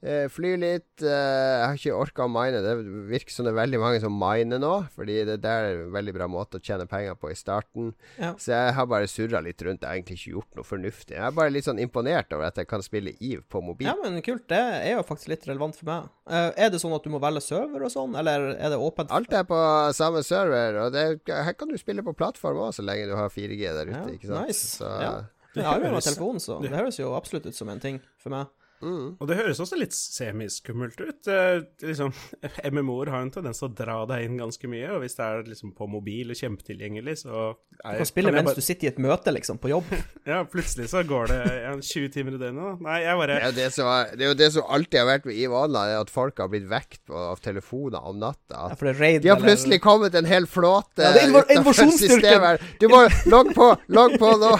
Eh, 0.00 0.28
fly 0.30 0.52
litt. 0.56 1.02
Eh, 1.02 1.08
jeg 1.10 1.64
har 1.66 1.74
ikke 1.78 1.94
orka 1.98 2.22
å 2.22 2.30
mine. 2.30 2.60
Det 2.62 2.74
virker 3.10 3.34
som 3.34 3.44
det 3.48 3.50
er 3.50 3.56
veldig 3.58 3.80
mange 3.82 4.00
som 4.02 4.14
miner 4.14 4.60
nå, 4.62 4.72
fordi 4.94 5.16
det 5.26 5.40
der 5.42 5.64
er 5.72 5.80
en 5.86 5.90
veldig 5.96 6.14
bra 6.14 6.28
måte 6.30 6.60
å 6.60 6.62
tjene 6.62 6.86
penger 6.86 7.16
på 7.18 7.32
i 7.32 7.34
starten. 7.38 7.88
Ja. 8.16 8.30
Så 8.38 8.52
jeg 8.54 8.74
har 8.76 8.86
bare 8.86 9.08
surra 9.10 9.40
litt 9.42 9.58
rundt. 9.66 9.82
Jeg 9.82 9.88
har 9.90 9.96
egentlig 9.98 10.18
ikke 10.20 10.34
gjort 10.36 10.54
noe 10.60 10.68
fornuftig. 10.68 11.16
Jeg 11.16 11.24
er 11.26 11.34
bare 11.34 11.50
litt 11.50 11.66
sånn 11.66 11.80
imponert 11.82 12.30
over 12.36 12.46
at 12.46 12.60
jeg 12.62 12.68
kan 12.70 12.84
spille 12.86 13.16
EVE 13.18 13.42
på 13.50 13.62
mobil. 13.64 13.88
Ja, 13.90 13.96
men 13.98 14.22
kult. 14.22 14.46
Det 14.52 14.60
er 14.60 14.92
jo 14.94 15.02
faktisk 15.08 15.32
litt 15.34 15.48
relevant 15.50 15.74
for 15.80 15.90
meg. 15.90 16.06
Eh, 16.30 16.52
er 16.66 16.70
det 16.70 16.78
sånn 16.84 16.94
at 16.94 17.02
du 17.02 17.10
må 17.10 17.18
velge 17.24 17.42
server 17.42 17.82
og 17.88 17.90
sånn, 17.90 18.14
eller 18.22 18.52
er 18.54 18.70
det 18.70 18.78
åpent? 18.78 19.10
Alt 19.10 19.34
er 19.34 19.42
på 19.50 19.58
samme 19.98 20.22
server, 20.22 20.78
og 20.84 20.92
det, 20.94 21.06
her 21.26 21.58
kan 21.58 21.68
du 21.74 21.78
spille 21.80 22.04
på 22.06 22.14
plattform 22.14 22.62
òg, 22.68 22.70
så 22.78 22.86
lenge 22.86 23.08
du 23.10 23.16
har 23.18 23.28
4G 23.34 23.66
der 23.66 23.90
ute. 23.90 23.98
Ja, 23.98 24.14
ikke 24.14 24.30
sant? 24.30 24.46
nice. 24.46 24.76
Så, 24.78 24.86
Ja. 25.02 25.10
Jeg 25.58 25.64
har 25.64 25.80
jo 25.80 25.88
høres- 25.90 26.44
så 26.44 26.60
det 26.62 26.70
høres 26.70 26.98
jo 27.00 27.14
absolutt 27.16 27.46
ut 27.50 27.56
som 27.56 27.68
en 27.72 27.80
ting 27.82 27.98
for 28.22 28.30
meg. 28.30 28.46
Mm. 28.82 29.16
Og 29.18 29.28
det 29.30 29.36
høres 29.38 29.60
også 29.62 29.78
litt 29.80 29.94
semiskummelt 29.96 31.00
ut. 31.00 31.28
Eh, 31.30 31.60
liksom, 31.82 32.12
MMO-er 32.72 33.10
har 33.14 33.24
en 33.24 33.32
tendens 33.34 33.60
til 33.62 33.68
å 33.68 33.74
dra 33.78 33.98
deg 34.10 34.26
inn 34.26 34.38
ganske 34.40 34.70
mye, 34.70 34.90
og 34.96 35.02
hvis 35.04 35.16
det 35.18 35.26
er 35.26 35.42
liksom 35.48 35.72
på 35.78 35.88
mobil 35.90 36.34
og 36.34 36.38
kjempetilgjengelig, 36.38 37.16
så 37.24 37.54
Du 37.78 37.82
kan 37.84 38.08
spille 38.08 38.32
mens 38.34 38.54
du 38.56 38.62
sitter 38.64 38.88
i 38.88 38.92
et 38.92 39.00
møte, 39.02 39.32
liksom, 39.34 39.60
på 39.62 39.72
jobb. 39.72 39.88
Ja, 40.28 40.42
plutselig 40.44 40.90
så 40.90 41.00
går 41.08 41.30
det 41.30 41.38
ja, 41.62 41.70
20 41.80 42.10
timer 42.12 42.34
i 42.36 42.40
døgnet. 42.40 42.60
da. 42.60 42.72
Nei, 42.84 42.98
jeg 43.04 43.16
bare 43.22 43.38
Det, 43.38 43.46
er 43.48 43.54
det, 43.56 43.68
som 43.72 43.88
er, 43.88 44.10
det 44.18 44.26
er 44.26 44.28
jo 44.32 44.36
det 44.42 44.48
som 44.52 44.66
alltid 44.76 44.98
har 45.00 45.06
vært 45.08 45.28
med 45.30 45.38
Ivana, 45.40 45.64
Online, 45.68 45.94
er 45.94 46.02
at 46.04 46.10
folk 46.12 46.42
har 46.42 46.50
blitt 46.52 46.66
vekt 46.68 47.00
på, 47.08 47.16
av 47.16 47.40
telefoner 47.44 48.04
om 48.08 48.18
natta. 48.20 48.66
Ja, 48.68 48.76
for 48.76 48.88
det 48.88 48.92
er 48.94 49.00
raid 49.00 49.22
De 49.24 49.30
har 49.32 49.38
eller- 49.40 49.48
plutselig 49.54 49.80
kommet 49.84 50.14
en 50.18 50.28
hel 50.28 50.46
flåte 50.50 51.02
Ja, 51.06 51.14
det 51.16 51.24
er 51.24 51.34
utenfor 51.38 51.78
systemet. 51.96 52.64
Du 52.80 52.88
må 52.92 53.00
logg 53.32 53.54
på! 53.56 53.70
Logg 53.96 54.18
på 54.20 54.34
nå! 54.42 54.52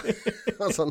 Sånn. 0.74 0.90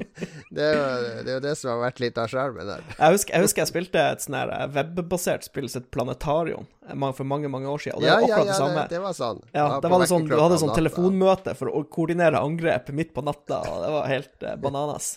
det, 0.54 0.64
er 0.64 0.78
jo, 0.78 0.86
det 1.26 1.32
er 1.32 1.34
jo 1.36 1.42
det 1.44 1.56
som 1.60 1.74
har 1.74 1.82
vært 1.88 2.00
litt 2.06 2.18
av 2.22 2.30
skjermen 2.32 2.70
der. 2.70 2.86
Husker, 3.18 3.34
jeg 3.36 3.46
husker 3.48 3.64
jeg 3.64 3.70
spilte 3.72 4.02
et 4.14 4.24
sånn 4.24 4.38
eh, 4.40 4.66
webbasert 4.78 5.48
spill 5.48 5.68
som 5.72 5.82
het 5.84 5.90
Planetarium 5.94 6.68
eh, 6.88 7.06
for 7.18 7.28
mange, 7.28 7.50
mange 7.52 7.70
år 7.72 7.82
siden, 7.84 7.98
og 7.98 8.06
det 8.06 8.10
Ja, 8.12 8.18
var 8.18 8.24
ja, 8.24 8.28
akkurat 8.28 8.46
ja, 8.46 8.52
det 8.52 8.58
samme. 8.62 8.84
det, 8.84 8.96
det 8.96 9.02
var 9.04 9.16
sånn. 9.18 9.40
Ja, 9.52 9.68
det 9.84 9.92
var 9.94 10.04
det 10.04 10.10
sånn, 10.12 10.28
Du 10.30 10.36
hadde 10.40 10.60
sånn 10.62 10.76
telefonmøte 10.78 11.56
for 11.60 11.74
å 11.74 11.84
koordinere 11.98 12.42
angrep 12.46 12.92
midt 12.96 13.16
på 13.16 13.26
natta, 13.26 13.64
og 13.66 13.82
det 13.84 13.94
var 13.98 14.12
helt 14.14 14.46
eh, 14.46 14.60
bananas. 14.64 15.16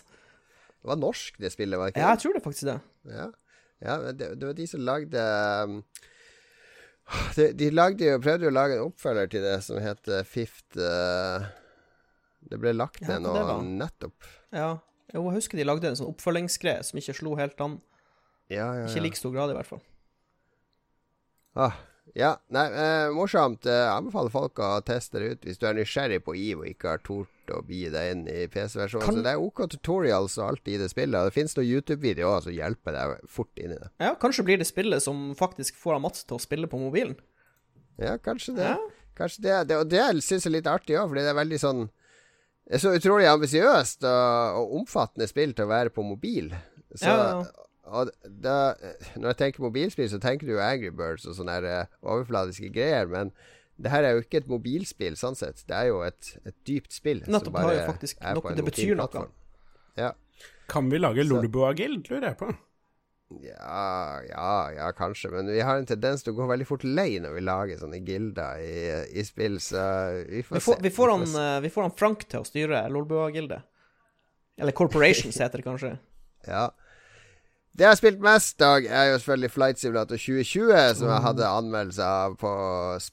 Det 0.81 0.89
var 0.89 0.97
norsk, 0.97 1.37
det 1.37 1.53
spillet, 1.53 1.77
var 1.77 1.89
det 1.89 1.95
ikke? 1.95 2.03
Ja, 2.03 2.13
jeg 2.15 2.23
tror 2.25 2.37
det 2.37 2.43
faktisk 2.49 2.67
det. 2.71 2.79
Ja, 3.13 3.27
ja 3.85 3.97
det, 4.11 4.31
det 4.41 4.49
var 4.49 4.57
de 4.57 4.67
som 4.69 4.85
lagde 4.85 5.25
um, 5.69 5.81
de, 7.35 7.51
de 7.59 7.71
lagde 7.73 8.07
jo, 8.07 8.19
prøvde 8.23 8.47
jo 8.47 8.51
å 8.51 8.55
lage 8.55 8.77
en 8.77 8.85
oppfølger 8.87 9.31
til 9.33 9.45
det 9.45 9.57
som 9.65 9.81
heter 9.83 10.23
Fifth 10.27 10.79
uh, 10.79 11.43
Det 12.49 12.59
ble 12.61 12.73
lagt 12.77 13.03
ned 13.03 13.27
ja, 13.27 13.45
nå 13.45 13.59
nettopp. 13.83 14.29
Ja. 14.55 14.71
Jo, 15.11 15.25
jeg 15.27 15.41
husker 15.41 15.59
de 15.59 15.65
lagde 15.67 15.89
en 15.89 15.97
sånn 15.99 16.11
oppfølgingsgreie 16.13 16.83
som 16.87 16.99
ikke 17.01 17.15
slo 17.17 17.35
helt 17.39 17.59
an. 17.63 17.79
Ja, 18.51 18.67
ja, 18.75 18.81
ja. 18.83 18.87
Ikke 18.89 18.99
i 19.01 19.05
like 19.07 19.17
stor 19.19 19.31
grad, 19.35 19.53
i 19.53 19.55
hvert 19.57 19.69
fall. 19.69 19.81
Ah, 21.55 21.73
ja, 22.15 22.33
nei, 22.51 22.65
eh, 22.71 23.09
morsomt. 23.15 23.65
Eh, 23.67 23.71
Jeg 23.75 23.91
anbefaler 23.97 24.31
folk 24.31 24.59
å 24.63 24.69
teste 24.87 25.19
det 25.19 25.31
ut 25.33 25.45
hvis 25.47 25.59
du 25.59 25.65
er 25.67 25.75
nysgjerrig 25.77 26.21
på 26.23 26.35
EVE 26.35 26.61
og 26.63 26.69
ikke 26.69 26.89
har 26.93 27.01
tort 27.03 27.51
å 27.51 27.59
bi 27.67 27.81
deg 27.91 28.11
inn 28.13 28.21
i 28.31 28.45
PC-versjonen. 28.51 29.03
Kan- 29.05 29.15
Så 29.19 29.23
det 29.25 29.33
er 29.33 29.39
OK 29.43 29.65
tutorials 29.67 30.37
og 30.39 30.47
alt 30.49 30.67
i 30.71 30.77
det 30.79 30.89
spillet. 30.91 31.25
Det 31.27 31.33
finnes 31.35 31.55
noen 31.57 31.67
YouTube-videoer 31.71 32.43
som 32.43 32.53
hjelper 32.55 32.95
deg 32.95 33.29
fort 33.29 33.51
inn 33.59 33.71
i 33.75 33.79
det. 33.79 33.89
Ja, 33.99 34.15
kanskje 34.15 34.45
blir 34.47 34.57
det 34.57 34.67
spillet 34.67 35.01
som 35.03 35.33
faktisk 35.35 35.75
får 35.75 35.99
Mats 36.01 36.23
til 36.23 36.37
å 36.37 36.41
spille 36.41 36.67
på 36.67 36.79
mobilen. 36.79 37.17
Ja, 37.99 38.17
kanskje 38.17 38.55
det. 38.55 38.63
Ja. 38.71 38.77
Kanskje 39.15 39.41
det, 39.43 39.67
det 39.67 39.75
Og 39.77 39.89
det 39.89 39.99
syns 40.23 40.45
jeg 40.45 40.53
er 40.53 40.55
litt 40.61 40.67
artig 40.71 40.95
òg, 40.97 41.09
fordi 41.11 41.21
det 41.21 41.29
er 41.35 41.43
veldig 41.43 41.59
sånn 41.59 41.89
Det 42.65 42.75
er 42.75 42.79
så 42.79 42.93
utrolig 42.95 43.27
ambisiøst 43.27 44.03
og, 44.07 44.55
og 44.61 44.75
omfattende 44.79 45.27
spill 45.27 45.51
til 45.53 45.65
å 45.65 45.67
være 45.67 45.89
på 45.91 46.03
mobil. 46.07 46.49
Så 46.95 47.03
Ja, 47.05 47.17
ja. 47.41 47.67
Og 47.89 48.11
da, 48.23 48.75
når 49.17 49.31
jeg 49.33 49.37
tenker 49.39 49.63
mobilspill, 49.65 50.09
så 50.11 50.19
tenker 50.21 50.45
du 50.47 50.53
jo 50.53 50.61
Angry 50.61 50.91
Birds 50.93 51.25
og 51.25 51.33
sånne 51.35 51.55
her, 51.57 51.65
eh, 51.65 51.85
overfladiske 52.05 52.69
greier, 52.75 53.07
men 53.09 53.31
det 53.81 53.89
her 53.89 54.03
er 54.05 54.11
jo 54.13 54.21
ikke 54.21 54.37
et 54.43 54.47
mobilspill 54.51 55.15
sånn 55.17 55.35
sett. 55.35 55.63
Det 55.67 55.73
er 55.75 55.87
jo 55.89 56.01
et, 56.05 56.35
et 56.45 56.55
dypt 56.69 56.93
spill. 56.93 57.23
som 57.25 57.33
Nettopp, 57.33 57.55
det 57.57 57.63
har 57.65 57.73
jo 57.79 57.85
faktisk 57.91 58.19
er 58.21 58.35
noe- 58.37 58.55
det 58.55 58.65
betyr 58.67 58.95
noe. 58.99 59.23
Ja. 59.97 60.11
Kan 60.69 60.89
vi 60.93 60.99
lage 61.01 61.25
Lolbua-gild, 61.25 62.05
lurer 62.11 62.29
jeg 62.29 62.37
på. 62.37 62.51
Ja, 63.41 64.19
ja, 64.27 64.71
ja, 64.75 64.91
kanskje. 64.91 65.31
Men 65.31 65.47
vi 65.47 65.61
har 65.63 65.77
en 65.79 65.85
tendens 65.87 66.21
til 66.23 66.33
å 66.33 66.37
gå 66.37 66.47
veldig 66.49 66.67
fort 66.67 66.83
lei 66.83 67.15
når 67.23 67.33
vi 67.37 67.43
lager 67.47 67.79
sånne 67.79 68.01
gilder 68.05 68.59
i, 68.59 69.19
i 69.19 69.23
spill, 69.23 69.55
så 69.63 69.81
vi 70.27 70.43
får 70.43 70.57
Vi 70.59 70.63
får, 70.67 70.75
se. 70.77 70.83
vi 70.85 70.91
får, 70.95 71.11
han, 71.15 71.23
eh, 71.41 71.59
vi 71.63 71.69
får 71.71 71.87
han 71.87 71.95
Frank 71.97 72.25
til 72.27 72.43
å 72.43 72.47
styre 72.47 72.83
Lolbua-gildet. 72.91 73.63
Eller 74.61 74.75
Corporations 74.77 75.39
heter 75.41 75.61
det 75.63 75.67
kanskje. 75.67 75.93
Ja. 76.47 76.69
Det 77.71 77.85
jeg 77.85 77.87
har 77.87 77.95
spilt 77.95 78.19
mest, 78.19 78.57
Dag, 78.59 78.85
er 78.85 79.05
jo 79.05 79.17
selvfølgelig 79.17 79.51
Flight 79.51 79.79
Simulator 79.79 80.19
2020, 80.19 80.71
som 80.99 81.07
jeg 81.07 81.23
hadde 81.23 81.47
anmeldelse 81.47 82.03
av 82.03 82.33
på 82.41 82.51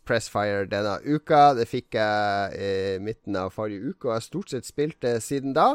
Pressfire 0.08 0.64
denne 0.66 0.96
uka. 1.06 1.52
Det 1.54 1.68
fikk 1.70 1.94
jeg 1.94 2.58
i 2.58 2.98
midten 2.98 3.38
av 3.38 3.52
forrige 3.54 3.92
uke, 3.92 4.08
og 4.08 4.10
jeg 4.10 4.16
har 4.16 4.26
stort 4.26 4.50
sett 4.50 4.66
spilt 4.66 4.98
det 5.06 5.20
siden 5.22 5.54
da. 5.54 5.68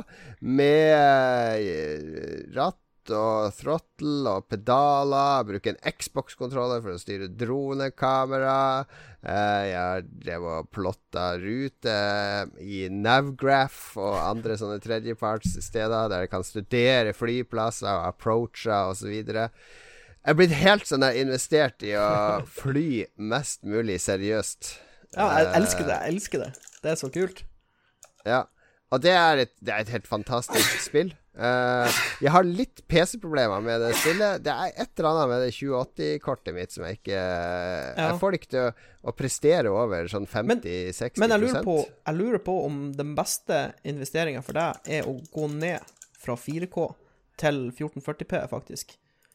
Med 0.44 1.64
eh, 1.64 2.44
ratt 2.58 2.83
og 3.12 3.54
throttle 3.58 4.32
og 4.38 4.46
pedaler. 4.52 5.40
Jeg 5.42 5.48
bruker 5.50 5.74
en 5.74 5.94
Xbox-kontroller 6.00 6.84
for 6.84 6.96
å 6.96 7.02
styre 7.02 7.28
dronekamera. 7.28 8.86
Eh, 9.24 9.64
jeg 9.70 9.80
har 9.80 10.06
drevet 10.08 10.62
og 10.62 10.70
plotta 10.76 11.26
ruter 11.42 12.54
i 12.64 12.86
Navgraph 12.92 13.98
og 14.00 14.20
andre 14.22 14.58
sånne 14.60 14.80
tredjepartssteder 14.84 16.12
der 16.14 16.26
jeg 16.26 16.32
kan 16.32 16.48
studere 16.48 17.16
flyplasser 17.18 17.92
og 17.92 18.08
approacher 18.14 18.94
osv. 18.94 19.14
Jeg 19.14 20.32
er 20.32 20.40
blitt 20.40 20.56
helt 20.62 20.88
sånn 20.88 21.04
der 21.04 21.20
investert 21.20 21.84
i 21.84 21.96
å 22.00 22.08
fly 22.62 23.06
mest 23.20 23.64
mulig 23.68 24.00
seriøst. 24.04 24.76
Ja, 25.18 25.28
jeg 25.38 25.52
elsker 25.60 25.88
det. 25.88 25.98
Jeg 26.00 26.16
elsker 26.16 26.46
det. 26.48 26.54
Det 26.84 26.94
er 26.94 27.00
så 27.00 27.12
kult. 27.14 27.44
Ja. 28.26 28.46
Og 28.94 29.02
det 29.02 29.14
er 29.18 29.46
et, 29.48 29.54
det 29.64 29.74
er 29.74 29.84
et 29.84 29.92
helt 29.94 30.08
fantastisk 30.10 30.82
spill. 30.84 31.14
Eh, 31.34 32.00
jeg 32.22 32.30
har 32.30 32.46
litt 32.46 32.84
PC-problemer 32.88 33.62
med 33.66 33.82
det 33.82 33.94
spillet. 33.98 34.44
Det 34.46 34.54
er 34.54 34.74
et 34.84 35.00
eller 35.00 35.10
annet 35.10 35.32
med 35.32 35.42
det 35.42 35.54
2080-kortet 35.58 36.54
mitt 36.54 36.76
som 36.76 36.86
jeg 36.86 37.00
ikke 37.00 37.22
Jeg 37.24 38.20
får 38.22 38.34
det 38.36 38.40
ikke 38.42 38.52
til 38.54 38.68
å, 38.68 38.74
å 39.10 39.16
prestere 39.18 39.74
over 39.74 40.12
sånn 40.12 40.28
50-60 40.30 41.24
Men 41.24 41.34
jeg 41.34 41.44
lurer, 41.48 41.66
på, 41.66 41.78
jeg 41.82 42.20
lurer 42.20 42.44
på 42.46 42.58
om 42.68 42.84
den 42.98 43.16
beste 43.18 43.64
investeringa 43.82 44.44
for 44.46 44.60
deg 44.60 44.94
er 45.00 45.10
å 45.10 45.18
gå 45.34 45.50
ned 45.56 45.96
fra 46.24 46.38
4K 46.40 46.86
til 47.42 47.64
1440P, 47.74 48.44
faktisk. 48.52 48.94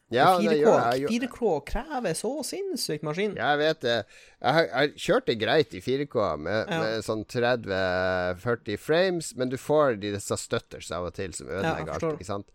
Ja, 0.09 0.39
4K, 0.41 0.71
4K 1.05 1.49
krever 1.69 2.15
så 2.17 2.31
sinnssykt 2.47 3.03
maskin. 3.05 3.35
Ja, 3.37 3.51
jeg 3.53 3.59
vet 3.61 3.83
det. 3.85 3.97
Jeg, 4.41 4.69
jeg 4.71 4.93
kjørte 5.05 5.35
greit 5.37 5.75
i 5.77 5.81
4K 5.85 6.25
med, 6.41 6.71
Ja. 6.71 6.79
med 6.81 7.05
sånn 7.05 7.21
30-40 7.29 8.77
frames, 8.81 9.35
men 9.37 9.53
du 9.53 9.57
får 9.61 9.99
disse 10.01 10.37
stutters 10.41 10.89
av 10.95 11.05
og 11.11 11.13
til 11.19 11.35
som 11.37 11.51
ødelegger 11.51 11.93
alt, 11.93 12.17
ikke 12.17 12.29
sant. 12.31 12.49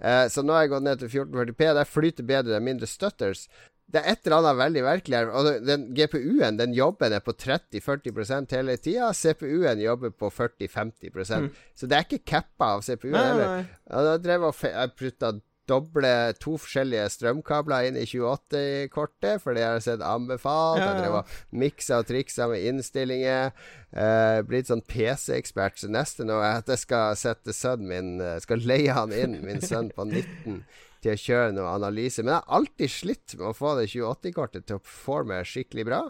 Eh, 0.00 0.26
så 0.32 0.42
nå 0.42 0.56
har 0.56 0.64
jeg 0.64 0.72
gått 0.74 0.86
ned 0.88 1.04
til 1.04 1.12
1440P. 1.12 1.70
Der 1.78 1.88
flyter 1.88 2.26
bedre, 2.26 2.50
det 2.54 2.58
er 2.58 2.66
mindre 2.72 2.88
stutters. 2.90 3.46
Det 3.84 4.00
er 4.00 4.14
et 4.14 4.26
eller 4.26 4.40
annet 4.40 4.58
veldig 4.58 4.82
merkelig 4.86 5.18
her. 5.20 5.30
Og 5.36 5.66
den 5.68 5.84
GPU-en 5.94 6.56
den 6.58 6.72
jobber 6.74 7.12
ned 7.12 7.22
på 7.26 7.34
30-40 7.36 8.56
hele 8.56 8.76
tida. 8.80 9.12
CPU-en 9.12 9.82
jobber 9.84 10.10
på 10.10 10.30
40-50% 10.32 11.50
Så 11.76 11.86
det 11.86 11.98
er 11.98 12.06
ikke 12.08 12.24
cappa 12.24 12.72
av 12.78 12.82
CPU-en 12.82 13.20
heller. 13.20 13.66
jeg 14.32 14.40
jeg 14.72 14.94
prutta 14.98 15.34
doble 15.70 16.10
to 16.42 16.56
forskjellige 16.60 17.06
strømkabler 17.14 17.88
inn 17.88 17.98
i 17.98 18.04
28-kortet, 18.06 19.42
for 19.42 19.56
det 19.56 19.64
har 19.64 19.76
jeg 19.78 19.86
sett 19.88 20.04
anbefalt. 20.06 20.80
Ja, 20.82 20.90
Jeg 20.92 21.02
drev 21.02 21.18
og 21.20 21.34
miksa 21.64 22.00
og 22.02 22.08
triksa 22.08 22.48
med 22.50 22.64
innstillinger. 22.68 23.52
Eh, 23.94 24.40
blitt 24.48 24.70
sånn 24.70 24.84
PC-ekspert. 24.86 25.78
Så 25.80 25.90
neste 25.92 26.26
nå 26.28 26.40
er 26.40 26.60
at 26.62 26.72
jeg 26.72 26.82
skal 26.84 27.14
sette 27.18 27.54
sønnen 27.56 27.90
min 27.90 28.24
eh, 28.24 28.40
Skal 28.44 28.64
leie 28.66 28.96
han 28.96 29.14
inn, 29.14 29.38
min 29.44 29.62
sønn 29.64 29.92
på 29.94 30.06
19, 30.08 30.60
til 31.04 31.14
å 31.14 31.20
kjøre 31.20 31.54
noe 31.56 31.76
analyse. 31.76 32.24
Men 32.24 32.36
jeg 32.36 32.42
har 32.42 32.58
alltid 32.60 32.94
slitt 32.96 33.38
med 33.38 33.48
å 33.52 33.56
få 33.56 33.76
det 33.78 33.88
28-kortet 33.92 34.68
til 34.68 34.80
å 34.80 34.84
performe 34.84 35.40
skikkelig 35.48 35.88
bra. 35.88 36.02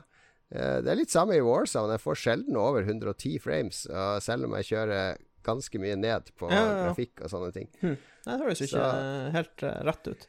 Eh, 0.55 0.81
det 0.85 0.91
er 0.93 1.01
litt 1.01 1.15
samme 1.15 1.39
i 1.39 1.45
Warzone. 1.45 1.97
Jeg 1.97 2.05
får 2.05 2.21
sjelden 2.21 2.59
over 2.61 2.87
110 2.87 3.39
frames, 3.43 3.85
og 3.91 4.21
selv 4.25 4.49
om 4.49 4.59
jeg 4.59 4.73
kjører 4.73 5.23
ganske 5.47 5.81
mye 5.83 5.99
ned 6.01 6.31
på 6.39 6.51
Ja, 6.53 6.63
ja, 6.63 6.79
grafikk 6.87 7.25
og 7.25 7.33
sånne 7.33 7.53
ting. 7.55 7.69
Hm. 7.83 7.99
Nei, 8.25 8.39
det 8.39 8.41
høres 8.47 8.63
jo 8.63 8.71
ikke 8.71 8.89
helt 9.37 9.67
uh, 9.67 9.77
rett 9.91 10.11
ut. 10.15 10.27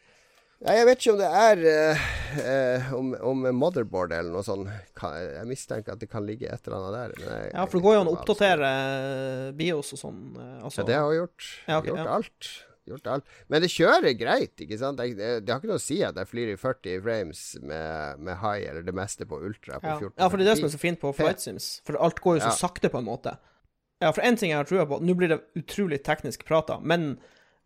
Nei, 0.63 0.77
jeg 0.79 0.85
vet 0.87 1.01
ikke 1.01 1.13
om 1.13 1.17
det 1.19 1.29
er 1.35 1.63
eh, 1.69 2.03
eh, 2.39 2.93
om, 2.95 3.09
om 3.27 3.41
motherboard 3.59 4.13
eller 4.15 4.31
noe 4.33 4.45
sånt. 4.45 4.69
Jeg 4.95 5.49
mistenker 5.49 5.93
at 5.93 6.01
det 6.01 6.07
kan 6.09 6.23
ligge 6.25 6.47
et 6.47 6.69
eller 6.69 6.79
annet 6.79 6.95
der. 6.95 7.25
jeg- 7.25 7.51
Ja, 7.51 7.65
for 7.65 7.77
det 7.77 7.83
går 7.85 7.97
jo 7.97 8.03
an 8.05 8.09
å 8.09 8.13
oppdatere 8.15 8.69
eh, 8.69 9.49
BIOS 9.57 9.93
og 9.97 10.01
sånn. 10.01 10.21
Altså. 10.63 10.81
Ja, 10.81 10.87
det 10.87 10.95
har 10.95 11.11
jeg 11.11 11.21
gjort. 11.21 11.49
Ja, 11.67 11.81
okay, 11.81 11.91
gjort 11.91 11.99
ja. 11.99 12.15
alt. 12.15 12.49
Gjort 12.85 13.07
alt. 13.09 13.29
Men 13.49 13.63
det 13.65 13.71
kjører 13.73 14.13
greit, 14.17 14.61
ikke 14.61 14.77
sant? 14.77 15.01
Det, 15.01 15.17
det, 15.17 15.29
det 15.43 15.51
har 15.51 15.59
ikke 15.59 15.71
noe 15.73 15.81
å 15.81 15.85
si 15.85 15.99
at 16.05 16.17
jeg 16.21 16.29
flyr 16.29 16.51
i 16.53 16.57
40 16.61 17.01
frames 17.01 17.41
med, 17.65 18.21
med 18.21 18.39
high 18.43 18.69
eller 18.69 18.85
det 18.85 18.93
meste 18.95 19.25
på 19.29 19.39
ultra 19.41 19.81
på 19.81 19.89
ja. 19.89 19.97
14. 19.97 20.13
ja, 20.21 20.29
for 20.29 20.37
det 20.37 20.45
er 20.45 20.51
det 20.51 20.57
som 20.61 20.69
er 20.69 20.73
så 20.75 20.81
fint 20.81 21.01
på 21.01 21.11
Flight 21.17 21.41
Sims. 21.41 21.69
For 21.85 21.97
alt 21.99 22.21
går 22.21 22.39
jo 22.39 22.45
så 22.45 22.53
sakte, 22.61 22.93
på 22.93 23.01
en 23.01 23.09
måte. 23.09 23.35
Ja, 24.03 24.11
for 24.11 24.21
én 24.27 24.35
ting 24.37 24.51
jeg 24.51 24.59
har 24.59 24.67
trua 24.67 24.85
på 24.89 24.99
Nå 24.99 25.13
blir 25.15 25.31
det 25.31 25.37
utrolig 25.55 26.01
teknisk 26.03 26.43
prata, 26.47 26.79
men 26.83 27.13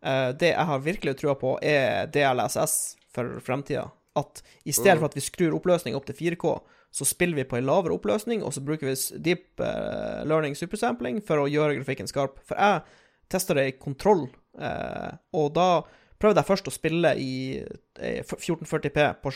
uh, 0.04 0.30
det 0.32 0.52
jeg 0.52 0.66
har 0.68 0.84
virkelig 0.84 1.16
trua 1.18 1.34
på, 1.38 1.56
er 1.62 2.06
DLSS 2.14 2.76
for 3.10 3.40
fremtida. 3.44 3.88
At 4.18 4.42
i 4.64 4.72
stedet 4.72 4.98
Mm. 4.98 5.00
for 5.00 5.10
at 5.10 5.16
vi 5.18 5.20
skrur 5.26 5.56
oppløsning 5.58 5.96
opp 5.96 6.06
til 6.06 6.14
4K, 6.14 6.60
så 6.90 7.04
spiller 7.06 7.36
vi 7.36 7.44
på 7.44 7.56
en 7.58 7.66
lavere 7.66 7.94
oppløsning, 7.94 8.42
og 8.42 8.52
så 8.54 8.60
bruker 8.60 8.86
vi 8.90 9.18
deep 9.22 9.60
uh, 9.62 10.22
learning 10.26 10.56
supersampling 10.58 11.20
for 11.22 11.38
å 11.38 11.48
gjøre 11.50 11.76
grafikken 11.78 12.10
skarp. 12.10 12.38
For 12.46 12.58
jeg 12.58 12.82
testa 13.30 13.54
det 13.54 13.66
i 13.68 13.78
kontroll, 13.78 14.28
uh, 14.58 15.12
og 15.34 15.52
da 15.54 15.68
prøvde 16.20 16.42
jeg 16.42 16.50
først 16.50 16.68
å 16.68 16.74
spille 16.74 17.14
i 17.16 17.34
eh, 17.98 18.20
1440P 18.26 19.04
på, 19.22 19.30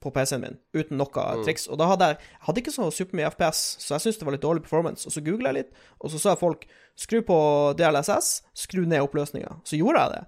på 0.00 0.12
PC-en 0.14 0.40
min, 0.40 0.58
uten 0.74 0.96
noe 0.96 1.08
Mm. 1.36 1.44
triks. 1.44 1.66
Og 1.68 1.78
da 1.78 1.86
hadde 1.88 2.06
jeg, 2.06 2.18
jeg 2.18 2.46
hadde 2.46 2.60
ikke 2.62 2.72
så 2.74 2.90
supermye 2.92 3.26
FPS, 3.32 3.76
så 3.82 3.94
jeg 3.96 4.00
syntes 4.00 4.18
det 4.18 4.26
var 4.26 4.32
litt 4.32 4.42
dårlig 4.46 4.62
performance. 4.62 5.06
Og 5.06 5.12
så 5.12 5.20
googla 5.24 5.50
jeg 5.52 5.54
litt, 5.54 5.72
og 6.00 6.10
så 6.10 6.18
sa 6.20 6.34
folk 6.36 6.66
skru 6.96 7.20
på 7.22 7.38
DLSS, 7.76 8.42
skru 8.54 8.86
ned 8.86 9.00
oppløsninga. 9.02 9.60
Så 9.64 9.76
gjorde 9.78 9.98
jeg 10.04 10.10
det. 10.12 10.26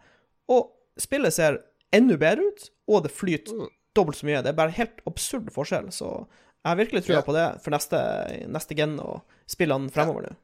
Og 0.48 0.72
spillet 0.98 1.33
ser 1.33 1.61
enda 1.92 2.16
bedre 2.16 2.42
ut, 2.50 2.70
og 2.88 3.02
det 3.04 3.12
flyter 3.12 3.52
Mm. 3.54 3.68
dobbelt 3.94 4.16
så 4.16 4.24
mye. 4.26 4.42
Det 4.42 4.48
er 4.48 4.59
bare 4.59 4.70
helt 4.70 5.00
absurd 5.06 5.50
forskjell. 5.52 5.90
Så 5.92 6.26
jeg 6.64 6.66
har 6.66 6.76
virkelig 6.76 7.04
trua 7.06 7.16
Ja. 7.16 7.22
på 7.22 7.33
det 7.33 7.62
for 7.62 7.70
neste, 7.70 8.46
neste 8.48 8.74
gen 8.76 8.98
og 9.00 9.22
spillene 9.48 9.90
fremover 9.90 10.22
nå. 10.22 10.37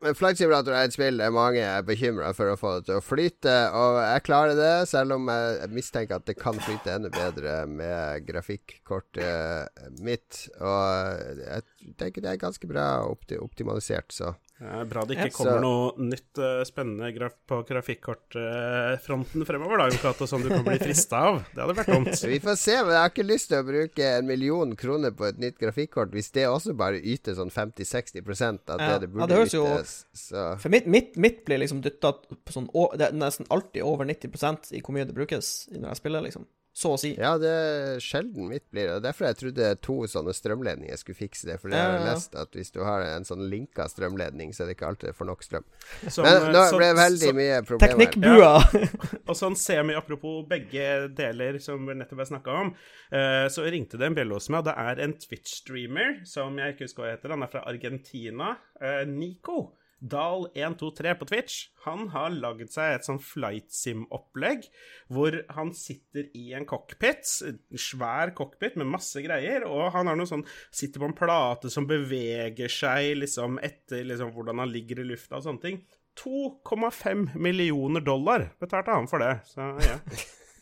Men 0.00 0.16
Flight 0.16 0.38
Simulator 0.40 0.72
er 0.72 0.86
et 0.88 0.94
spill 0.94 1.18
der 1.20 1.32
mange 1.34 1.60
er 1.60 1.82
bekymra 1.84 2.30
for 2.32 2.48
å 2.48 2.56
få 2.56 2.70
det 2.78 2.86
til 2.88 2.96
å 2.96 3.04
flyte, 3.04 3.56
og 3.76 3.98
jeg 4.00 4.22
klarer 4.24 4.56
det, 4.56 4.88
selv 4.88 5.18
om 5.18 5.28
jeg 5.28 5.68
mistenker 5.76 6.16
at 6.16 6.24
det 6.24 6.38
kan 6.40 6.56
flyte 6.56 6.94
enda 6.94 7.10
bedre 7.12 7.58
med 7.68 8.24
grafikkortet 8.24 10.00
mitt. 10.00 10.46
Og 10.56 11.42
jeg 11.42 11.92
tenker 12.00 12.24
det 12.24 12.32
er 12.32 12.40
ganske 12.40 12.70
bra 12.70 12.86
opti 13.10 13.36
optimalisert, 13.36 14.16
så 14.16 14.32
Det 14.60 14.68
er 14.68 14.88
bra 14.90 15.02
det 15.08 15.14
ikke 15.16 15.30
Ja, 15.30 15.32
kommer 15.32 15.56
så- 15.56 15.60
noe 15.64 16.08
nytt 16.10 16.38
eh, 16.44 16.58
spennende 16.68 17.08
graf 17.16 17.32
på 17.48 17.62
grafikkortfronten 17.64 19.46
fremover, 19.48 19.78
da, 19.80 19.86
Jokato, 19.88 20.26
som 20.28 20.42
du 20.42 20.50
kan 20.50 20.62
bli 20.66 20.76
frista 20.82 21.16
av. 21.30 21.38
Det 21.54 21.62
hadde 21.62 21.76
vært 21.78 21.92
dumt. 21.94 22.12
Vi 22.34 22.40
får 22.44 22.58
se, 22.60 22.74
men 22.84 22.92
jeg 22.92 23.00
har 23.00 23.08
ikke 23.14 23.24
lyst 23.26 23.48
til 23.48 23.62
å 23.62 23.66
bruke 23.70 24.10
en 24.18 24.28
million 24.28 24.76
kroner 24.76 25.14
på 25.16 25.30
et 25.30 25.40
nytt 25.40 25.56
grafikkort 25.62 26.12
hvis 26.12 26.28
det 26.36 26.44
også 26.50 26.76
bare 26.76 27.00
yter 27.00 27.38
sånn 27.38 27.52
50-60 27.54 28.20
av 28.68 28.84
Ja, 28.84 28.98
det 29.00 29.08
burde 29.08 29.24
ja, 29.24 29.30
det 29.32 29.40
høres 29.40 29.56
jo- 29.56 30.56
For 30.60 30.68
mitt, 30.76 30.86
mitt, 30.86 31.16
mitt 31.16 31.40
blir 31.48 31.62
liksom 31.64 31.80
dytta 31.80 32.12
på 32.20 32.52
sånn 32.52 32.68
Det 32.98 33.08
er 33.08 33.16
nesten 33.16 33.48
alltid 33.50 33.82
over 33.82 34.04
90% 34.04 34.74
i 34.76 34.82
hvor 34.84 34.92
mye 34.92 35.08
det 35.08 35.16
brukes 35.16 35.70
når 35.72 35.94
jeg 35.94 36.02
spiller, 36.04 36.20
liksom. 36.28 36.44
Så 36.80 36.94
å 36.94 36.98
si. 37.00 37.10
ja, 37.18 37.34
det 37.36 37.50
er 37.52 37.98
sjelden 38.00 38.46
mitt 38.48 38.64
blir 38.72 38.86
det. 38.88 39.02
Derfor 39.04 39.26
jeg 39.28 39.36
trodde 39.36 39.66
to 39.84 39.96
sånne 40.08 40.32
strømledninger 40.32 40.96
skulle 40.96 41.18
fikse 41.18 41.44
det. 41.50 41.58
For 41.60 41.68
det 41.68 41.76
har 41.76 41.90
jeg 41.92 41.98
Ja, 41.98 42.00
ja, 42.00 42.06
ja. 42.06 42.14
lest 42.16 42.36
at 42.40 42.56
hvis 42.56 42.72
du 42.72 42.78
har 42.86 43.02
en 43.04 43.26
sånn 43.28 43.42
linka 43.52 43.84
strømledning, 43.92 44.54
så 44.56 44.62
er 44.64 44.70
det 44.70 44.76
ikke 44.78 44.88
alltid 44.88 45.12
får 45.18 45.28
nok 45.28 45.44
strøm. 45.44 45.66
Som, 46.08 46.24
Men 46.24 46.38
eh, 46.40 46.48
nå 46.54 46.62
ble 46.78 46.88
det 46.88 46.96
veldig 47.02 47.28
så- 47.28 47.36
mye 47.36 47.58
problemer. 47.68 48.00
Teknikkbua! 48.06 48.52
Og 49.28 49.36
sånn 49.36 49.58
semi 49.60 49.94
apropos 49.98 50.46
begge 50.48 50.86
deler 51.20 51.58
som 51.60 51.84
vi 51.86 51.98
nettopp 52.00 52.22
har 52.24 52.30
snakka 52.32 52.56
om, 52.62 52.72
eh, 53.12 53.44
så 53.52 53.66
ringte 53.68 54.00
det 54.00 54.08
en 54.08 54.16
bjelle 54.16 54.38
hos 54.40 54.48
meg. 54.48 54.64
Det 54.64 54.74
er 54.86 55.04
en 55.04 55.12
Twitch-streamer 55.20 56.24
som 56.26 56.56
jeg 56.58 56.74
ikke 56.78 56.86
husker 56.88 57.04
hva 57.04 57.12
heter. 57.12 57.34
Han 57.36 57.44
er 57.44 57.52
fra 57.52 57.62
Argentina. 57.68 58.56
eh, 58.80 59.04
Nico. 59.04 59.74
Dal123 60.00 61.14
på 61.20 61.28
Twitch. 61.28 61.56
Han 61.84 62.08
har 62.14 62.32
lagd 62.32 62.72
seg 62.72 62.96
et 62.96 63.06
sånn 63.06 63.20
flight 63.20 63.68
sim-opplegg 63.74 64.66
hvor 65.12 65.36
han 65.56 65.74
sitter 65.76 66.30
i 66.36 66.50
en 66.56 66.66
cockpit, 66.68 67.28
en 67.46 67.80
svær 67.80 68.32
cockpit 68.36 68.78
med 68.80 68.88
masse 68.88 69.20
greier, 69.24 69.66
og 69.68 69.92
han 69.96 70.10
har 70.10 70.18
noe 70.18 70.28
sånn 70.28 70.46
Sitter 70.72 71.02
på 71.02 71.08
en 71.10 71.16
plate 71.16 71.70
som 71.72 71.86
beveger 71.88 72.70
seg 72.72 73.18
liksom 73.20 73.58
etter 73.64 74.06
liksom 74.06 74.32
hvordan 74.34 74.62
han 74.62 74.72
ligger 74.72 75.02
i 75.02 75.08
lufta 75.10 75.38
og 75.38 75.46
sånne 75.46 75.64
ting. 75.64 75.80
2,5 76.20 77.36
millioner 77.38 78.04
dollar 78.04 78.50
betalte 78.60 78.96
han 78.96 79.08
for 79.10 79.22
det. 79.22 79.34
Så 79.48 79.70
ja. 79.84 79.98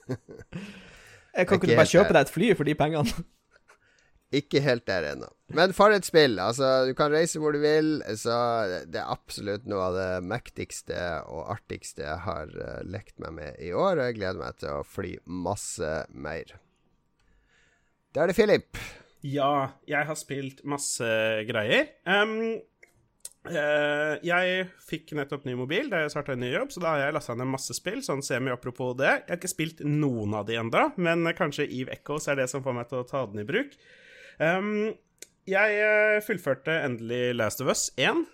Jeg 1.38 1.46
kan 1.46 1.58
ikke 1.60 1.70
du 1.70 1.76
bare 1.76 1.90
kjøpe 1.90 2.14
deg 2.14 2.24
et 2.24 2.32
fly 2.32 2.54
for 2.58 2.66
de 2.66 2.74
pengene? 2.78 3.26
Ikke 4.34 4.60
helt 4.60 4.84
der 4.88 5.06
ennå. 5.14 5.30
Men 5.56 5.72
for 5.72 5.94
et 5.96 6.04
spill. 6.04 6.36
Altså, 6.42 6.84
du 6.84 6.92
kan 6.96 7.12
reise 7.14 7.40
hvor 7.40 7.54
du 7.56 7.62
vil. 7.62 8.02
Så 8.20 8.36
det 8.92 9.00
er 9.00 9.08
absolutt 9.08 9.64
noe 9.70 9.86
av 9.86 9.96
det 9.96 10.10
mektigste 10.28 10.98
og 11.32 11.46
artigste 11.54 12.04
jeg 12.04 12.24
har 12.26 12.52
eh, 12.52 12.80
lekt 12.84 13.16
meg 13.24 13.36
med 13.38 13.60
i 13.64 13.72
år. 13.72 13.96
Og 13.96 14.04
jeg 14.10 14.18
gleder 14.20 14.42
meg 14.42 14.60
til 14.60 14.74
å 14.76 14.86
fly 14.86 15.16
masse 15.48 15.92
mer. 16.12 16.58
Da 18.12 18.24
er 18.24 18.32
det 18.32 18.36
Philip. 18.36 18.80
Ja, 19.24 19.70
jeg 19.88 20.06
har 20.06 20.18
spilt 20.18 20.60
masse 20.68 21.08
greier. 21.48 21.94
Um, 22.04 22.60
Uh, 23.48 24.18
jeg 24.26 24.66
fikk 24.84 25.14
nettopp 25.16 25.46
ny 25.46 25.54
mobil 25.56 25.86
da 25.88 26.02
jeg 26.02 26.10
starta 26.12 26.34
en 26.34 26.42
ny 26.42 26.50
jobb, 26.50 26.72
så 26.74 26.82
da 26.82 26.90
har 26.90 27.06
jeg 27.06 27.14
lasta 27.16 27.36
ned 27.38 27.48
masse 27.48 27.72
spill. 27.76 28.02
Sånn 28.04 28.20
semi-apropos 28.24 28.96
det. 28.98 29.12
Jeg 29.22 29.30
har 29.30 29.38
ikke 29.40 29.52
spilt 29.52 29.80
noen 29.86 30.34
av 30.36 30.44
de 30.48 30.58
enda, 30.60 30.88
men 31.00 31.24
kanskje 31.38 31.64
Eve 31.64 31.94
Echoes 31.96 32.28
er 32.28 32.42
det 32.42 32.48
som 32.52 32.64
får 32.66 32.76
meg 32.76 32.90
til 32.90 33.00
å 33.00 33.06
ta 33.08 33.24
den 33.30 33.40
i 33.40 33.46
bruk. 33.48 33.78
Em, 34.38 34.92
jeg 35.48 35.78
eh, 35.82 36.18
fullførte 36.22 36.74
endelig 36.84 37.32
Last 37.34 37.62
of 37.64 37.70
Us 37.72 37.88
1. 37.98 38.26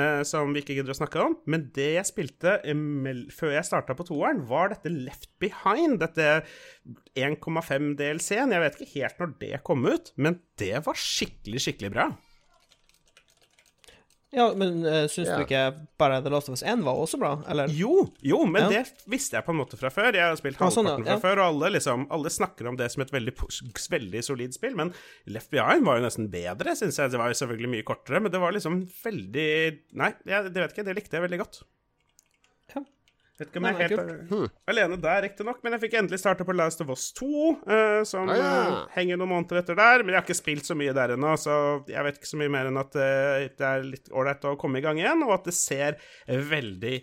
uh, 0.00 0.22
som 0.26 0.54
vi 0.54 0.62
ikke 0.62 0.78
gidder 0.78 0.94
å 0.94 0.98
snakke 0.98 1.20
om. 1.22 1.36
Men 1.46 1.68
det 1.76 1.90
jeg 1.98 2.08
spilte 2.08 2.56
før 3.34 3.54
jeg 3.54 3.68
starta 3.68 3.96
på 3.96 4.06
toeren, 4.08 4.42
var 4.48 4.72
dette 4.72 4.90
Left 4.90 5.30
Behind. 5.42 6.00
Dette 6.02 6.42
1,5 7.14 7.92
DLC-en. 8.00 8.54
Jeg 8.56 8.64
vet 8.64 8.80
ikke 8.80 8.92
helt 8.96 9.22
når 9.22 9.34
det 9.44 9.62
kom 9.68 9.86
ut, 9.86 10.12
men 10.16 10.40
det 10.60 10.74
var 10.86 10.98
skikkelig, 10.98 11.62
skikkelig 11.66 11.92
bra. 11.94 12.10
Ja, 14.32 14.46
men 14.56 14.78
uh, 14.86 15.04
syns 15.12 15.28
Ja. 15.28 15.36
du 15.36 15.42
ikke 15.44 15.62
bare 16.00 16.22
The 16.24 16.30
Last 16.32 16.48
of 16.48 16.54
Us 16.56 16.62
1 16.64 16.80
var 16.86 16.96
også 16.96 17.18
bra, 17.20 17.34
eller? 17.52 17.68
Jo, 17.68 18.06
jo, 18.24 18.38
men 18.48 18.62
Ja. 18.62 18.68
det 18.80 19.04
visste 19.12 19.36
jeg 19.36 19.44
på 19.44 19.52
en 19.52 19.58
måte 19.60 19.76
fra 19.76 19.90
før. 19.92 20.08
Jeg 20.16 20.24
har 20.24 20.36
spilt 20.40 20.56
Ja, 20.58 20.70
sånn, 20.72 20.86
ja. 20.88 20.96
halvparten 20.96 21.04
fra 21.04 21.18
Ja. 21.18 21.20
før, 21.20 21.42
og 21.42 21.48
alle, 21.52 21.70
liksom, 21.76 22.06
alle 22.10 22.30
snakker 22.32 22.68
om 22.70 22.76
det 22.80 22.90
som 22.94 23.02
et 23.04 23.12
veldig, 23.12 23.34
veldig 23.92 24.24
solid 24.24 24.54
spill. 24.56 24.74
Men 24.74 24.94
Left 25.26 25.50
Behind 25.50 25.84
var 25.84 25.98
jo 26.00 26.06
nesten 26.06 26.30
bedre, 26.32 26.72
syns 26.74 26.96
jeg. 26.96 27.10
Det 27.12 27.18
var 27.20 27.28
jo 27.28 27.34
selvfølgelig 27.44 27.68
mye 27.76 27.84
kortere, 27.84 28.22
men 28.22 28.32
det 28.32 28.40
var 28.40 28.52
liksom 28.52 28.86
veldig 29.04 29.78
Nei, 30.00 30.14
jeg 30.24 30.44
det 30.52 30.54
vet 30.64 30.72
ikke, 30.78 30.84
det 30.88 30.96
likte 30.96 31.12
jeg 31.20 31.28
veldig 31.28 31.38
godt. 31.44 31.62
Vet 33.42 33.50
ikke 33.50 33.62
om 33.62 33.68
jeg 33.68 33.76
er 33.76 33.82
helt 33.82 34.02
helt 34.32 34.70
alene 34.72 34.98
der, 35.02 35.20
riktignok, 35.26 35.60
men 35.64 35.76
jeg 35.76 35.84
fikk 35.84 35.98
endelig 36.00 36.22
starte 36.22 36.46
på 36.48 36.54
Last 36.56 36.80
of 36.84 36.92
Us 36.94 37.08
2, 37.18 37.28
uh, 37.66 38.00
som 38.08 38.30
Ah, 38.32 38.38
ja. 38.38 38.50
eh, 38.62 38.76
henger 38.96 39.18
noen 39.20 39.32
måneder 39.34 39.60
etter 39.60 39.78
der. 39.78 40.02
Men 40.06 40.14
jeg 40.14 40.20
har 40.20 40.26
ikke 40.28 40.38
spilt 40.38 40.68
så 40.68 40.76
mye 40.78 40.94
der 40.96 41.16
ennå, 41.16 41.34
så 41.40 41.56
jeg 41.90 42.06
vet 42.06 42.20
ikke 42.20 42.30
så 42.30 42.40
mye 42.40 42.52
mer 42.54 42.70
enn 42.70 42.80
at 42.80 42.96
uh, 42.96 43.42
det 43.58 43.68
er 43.68 43.86
litt 43.88 44.08
ålreit 44.14 44.46
å 44.48 44.54
komme 44.60 44.80
i 44.80 44.84
gang 44.84 45.00
igjen, 45.02 45.24
og 45.26 45.34
at 45.36 45.50
det 45.50 45.56
ser 45.58 45.98
veldig, 46.28 46.94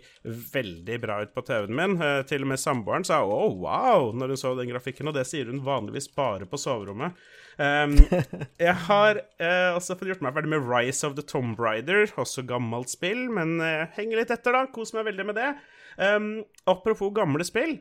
veldig 0.54 0.98
bra 1.02 1.20
ut 1.22 1.34
på 1.36 1.44
TV-en 1.46 1.76
min. 1.76 1.96
Eh, 2.02 2.20
til 2.28 2.44
og 2.46 2.52
med 2.52 2.60
samboeren 2.62 3.06
sa 3.06 3.20
å, 3.24 3.40
wow, 3.60 4.10
når 4.16 4.34
hun 4.34 4.40
så 4.40 4.54
den 4.58 4.70
grafikken, 4.72 5.10
og 5.10 5.16
det 5.16 5.26
sier 5.28 5.50
hun 5.50 5.62
vanligvis 5.66 6.10
bare 6.16 6.48
på 6.48 6.60
soverommet. 6.60 7.18
Um, 7.60 7.96
jeg 8.66 8.76
har 8.86 9.20
eh, 9.42 9.70
også 9.76 9.98
fått 10.00 10.14
gjort 10.14 10.24
meg 10.24 10.36
ferdig 10.36 10.54
med 10.54 10.64
Rise 10.70 11.04
of 11.06 11.16
the 11.18 11.24
Tomb 11.26 11.60
Raider, 11.60 12.06
også 12.20 12.46
gammelt 12.48 12.92
spill, 12.92 13.26
men 13.36 13.58
eh, 13.64 13.86
henger 13.98 14.22
litt 14.22 14.32
etter, 14.34 14.56
da. 14.56 14.64
Koser 14.72 15.00
meg 15.00 15.10
veldig 15.12 15.28
med 15.30 15.40
det. 15.40 15.50
Um, 16.00 16.44
apropos 16.70 17.12
gamle 17.14 17.44
spill. 17.44 17.76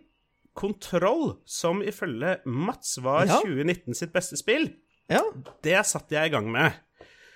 Kontroll, 0.59 1.37
som 1.47 1.79
ifølge 1.85 2.37
Mats 2.45 2.97
var 3.03 3.25
Ja. 3.29 3.37
2019 3.45 3.95
sitt 3.95 4.11
beste 4.13 4.35
spill, 4.39 4.73
Ja, 5.09 5.21
det 5.63 5.77
satte 5.87 6.13
jeg 6.17 6.27
i 6.29 6.33
gang 6.35 6.51
med. 6.51 6.73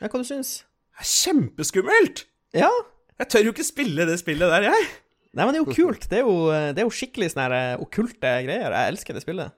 ja 0.01 0.07
hva 0.11 0.19
du 0.19 0.27
syns? 0.27 0.63
Det 0.93 1.05
er 1.05 1.09
kjempeskummelt! 1.09 2.25
Ja. 2.53 2.69
Jeg 3.17 3.29
tør 3.29 3.43
jo 3.47 3.53
ikke 3.53 3.63
spille 3.65 4.05
det 4.05 4.19
spillet 4.19 4.49
der, 4.51 4.67
jeg. 4.67 4.87
Nei, 5.33 5.45
men 5.45 5.53
det 5.55 5.61
er 5.61 5.65
jo 5.65 5.73
kult. 5.73 6.03
Det 6.09 6.19
er 6.19 6.25
jo, 6.27 6.35
det 6.51 6.81
er 6.83 6.85
jo 6.85 6.93
skikkelig 6.93 7.31
sånne 7.33 7.57
eh, 7.73 7.79
okkulte 7.81 8.33
greier. 8.45 8.75
Jeg 8.75 8.91
elsker 8.93 9.13
det 9.17 9.23
spillet. 9.23 9.53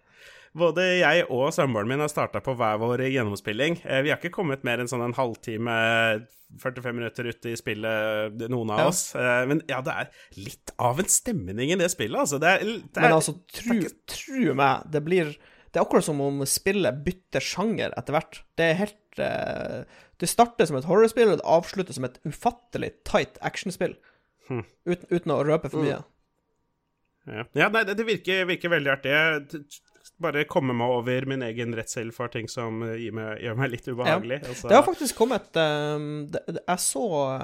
Både 0.56 0.84
jeg 1.02 1.26
og 1.34 1.50
samboeren 1.52 1.90
min 1.92 2.00
har 2.00 2.08
starta 2.12 2.40
på 2.44 2.54
hver 2.56 2.78
vår 2.80 3.02
gjennomspilling. 3.12 3.82
Eh, 3.84 4.02
Vi 4.06 4.12
har 4.14 4.20
ikke 4.22 4.32
kommet 4.38 4.64
mer 4.64 4.80
enn 4.80 4.88
sånn 4.88 5.04
en 5.04 5.16
halvtime, 5.18 5.74
45 6.62 6.96
minutter 6.96 7.28
ute 7.28 7.52
i 7.52 7.58
spillet, 7.60 8.38
noen 8.48 8.72
av 8.72 8.80
Ja. 8.80 8.88
oss. 8.88 9.02
Eh, 9.16 9.46
Men 9.50 9.62
ja, 9.68 9.82
det 9.82 9.92
er 9.92 10.10
litt 10.38 10.72
av 10.80 11.00
en 11.00 11.06
stemning 11.12 11.72
i 11.74 11.76
det 11.76 11.90
spillet, 11.92 12.16
altså. 12.18 12.40
Det 12.40 12.48
er, 12.48 12.60
det 12.64 12.98
er, 12.98 13.02
Men 13.02 13.12
altså, 13.18 13.36
tru, 13.52 13.82
tru 14.08 14.54
meg, 14.56 14.90
det 14.92 15.04
blir 15.04 15.36
Det 15.76 15.82
er 15.82 15.86
akkurat 15.90 16.06
som 16.08 16.22
om 16.22 16.40
spillet 16.48 17.04
bytter 17.04 17.44
sjanger 17.44 17.92
etter 17.98 18.14
hvert. 18.16 18.38
Det 18.56 18.64
er 18.70 18.78
helt 18.80 19.20
eh, 19.20 19.84
Det 20.18 20.30
starter 20.30 20.66
som 20.70 20.78
et 20.78 20.86
horrorspill, 20.88 21.34
og 21.34 21.38
det 21.42 21.46
avslutter 21.46 21.94
som 21.94 22.06
et 22.06 22.18
ufattelig 22.24 22.94
tight 23.04 23.36
actionspill. 23.44 23.98
Uten, 24.50 25.04
uten 25.12 25.32
å 25.36 25.44
røpe 25.44 25.68
for 25.70 25.84
mye. 25.84 26.00
Ja, 27.28 27.44
ja 27.58 27.68
nei, 27.74 27.82
det, 27.84 27.98
virker, 28.08 28.46
virker 28.48 28.70
veldig 28.72 28.92
artig. 28.94 29.12
Jeg 29.12 29.66
bare 30.22 30.46
komme 30.48 30.74
meg 30.74 30.88
over 30.90 31.26
min 31.28 31.42
egen 31.44 31.74
redsel 31.76 32.12
for 32.16 32.28
ting 32.32 32.48
som 32.48 32.82
eh, 32.84 33.12
meg, 33.12 33.42
gjør 33.44 33.58
meg 33.60 33.72
litt 33.74 33.88
ubehagelig. 33.88 34.42
Altså, 34.48 34.68
Det 34.72 34.76
har 34.78 34.84
faktisk 34.88 35.16
kommet 35.20 35.50
um, 35.60 36.28
det, 36.32 36.42
det, 36.48 36.62
Jeg 36.68 36.80
så 36.80 37.04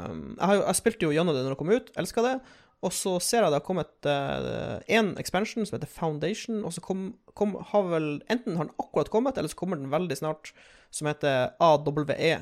um, 0.10 0.36
jeg, 0.40 0.46
har 0.48 0.56
jeg 0.62 0.76
spilte 0.80 1.04
jo 1.08 1.12
gjennom 1.12 1.36
det 1.36 1.44
når 1.44 1.56
det 1.56 1.60
kom 1.60 1.74
ut, 1.76 1.92
elska 2.00 2.22
det. 2.28 2.36
Og 2.82 2.94
så 2.96 3.20
ser 3.22 3.44
jeg 3.44 3.52
det 3.54 3.60
har 3.60 3.66
kommet 3.68 4.08
én 4.90 5.12
expansion 5.22 5.66
som 5.68 5.76
heter 5.78 5.92
Foundation, 5.92 6.64
og 6.66 6.74
så 6.74 6.82
kom, 6.82 7.12
kom, 7.38 7.54
har 7.74 7.84
vel 7.92 8.08
Enten 8.32 8.56
har 8.58 8.66
den 8.66 8.74
akkurat 8.82 9.12
kommet, 9.14 9.38
eller 9.38 9.52
så 9.52 9.60
kommer 9.60 9.78
den 9.78 9.92
veldig 9.92 10.18
snart, 10.18 10.50
som 10.90 11.06
heter 11.12 11.52
AWE. 11.62 12.40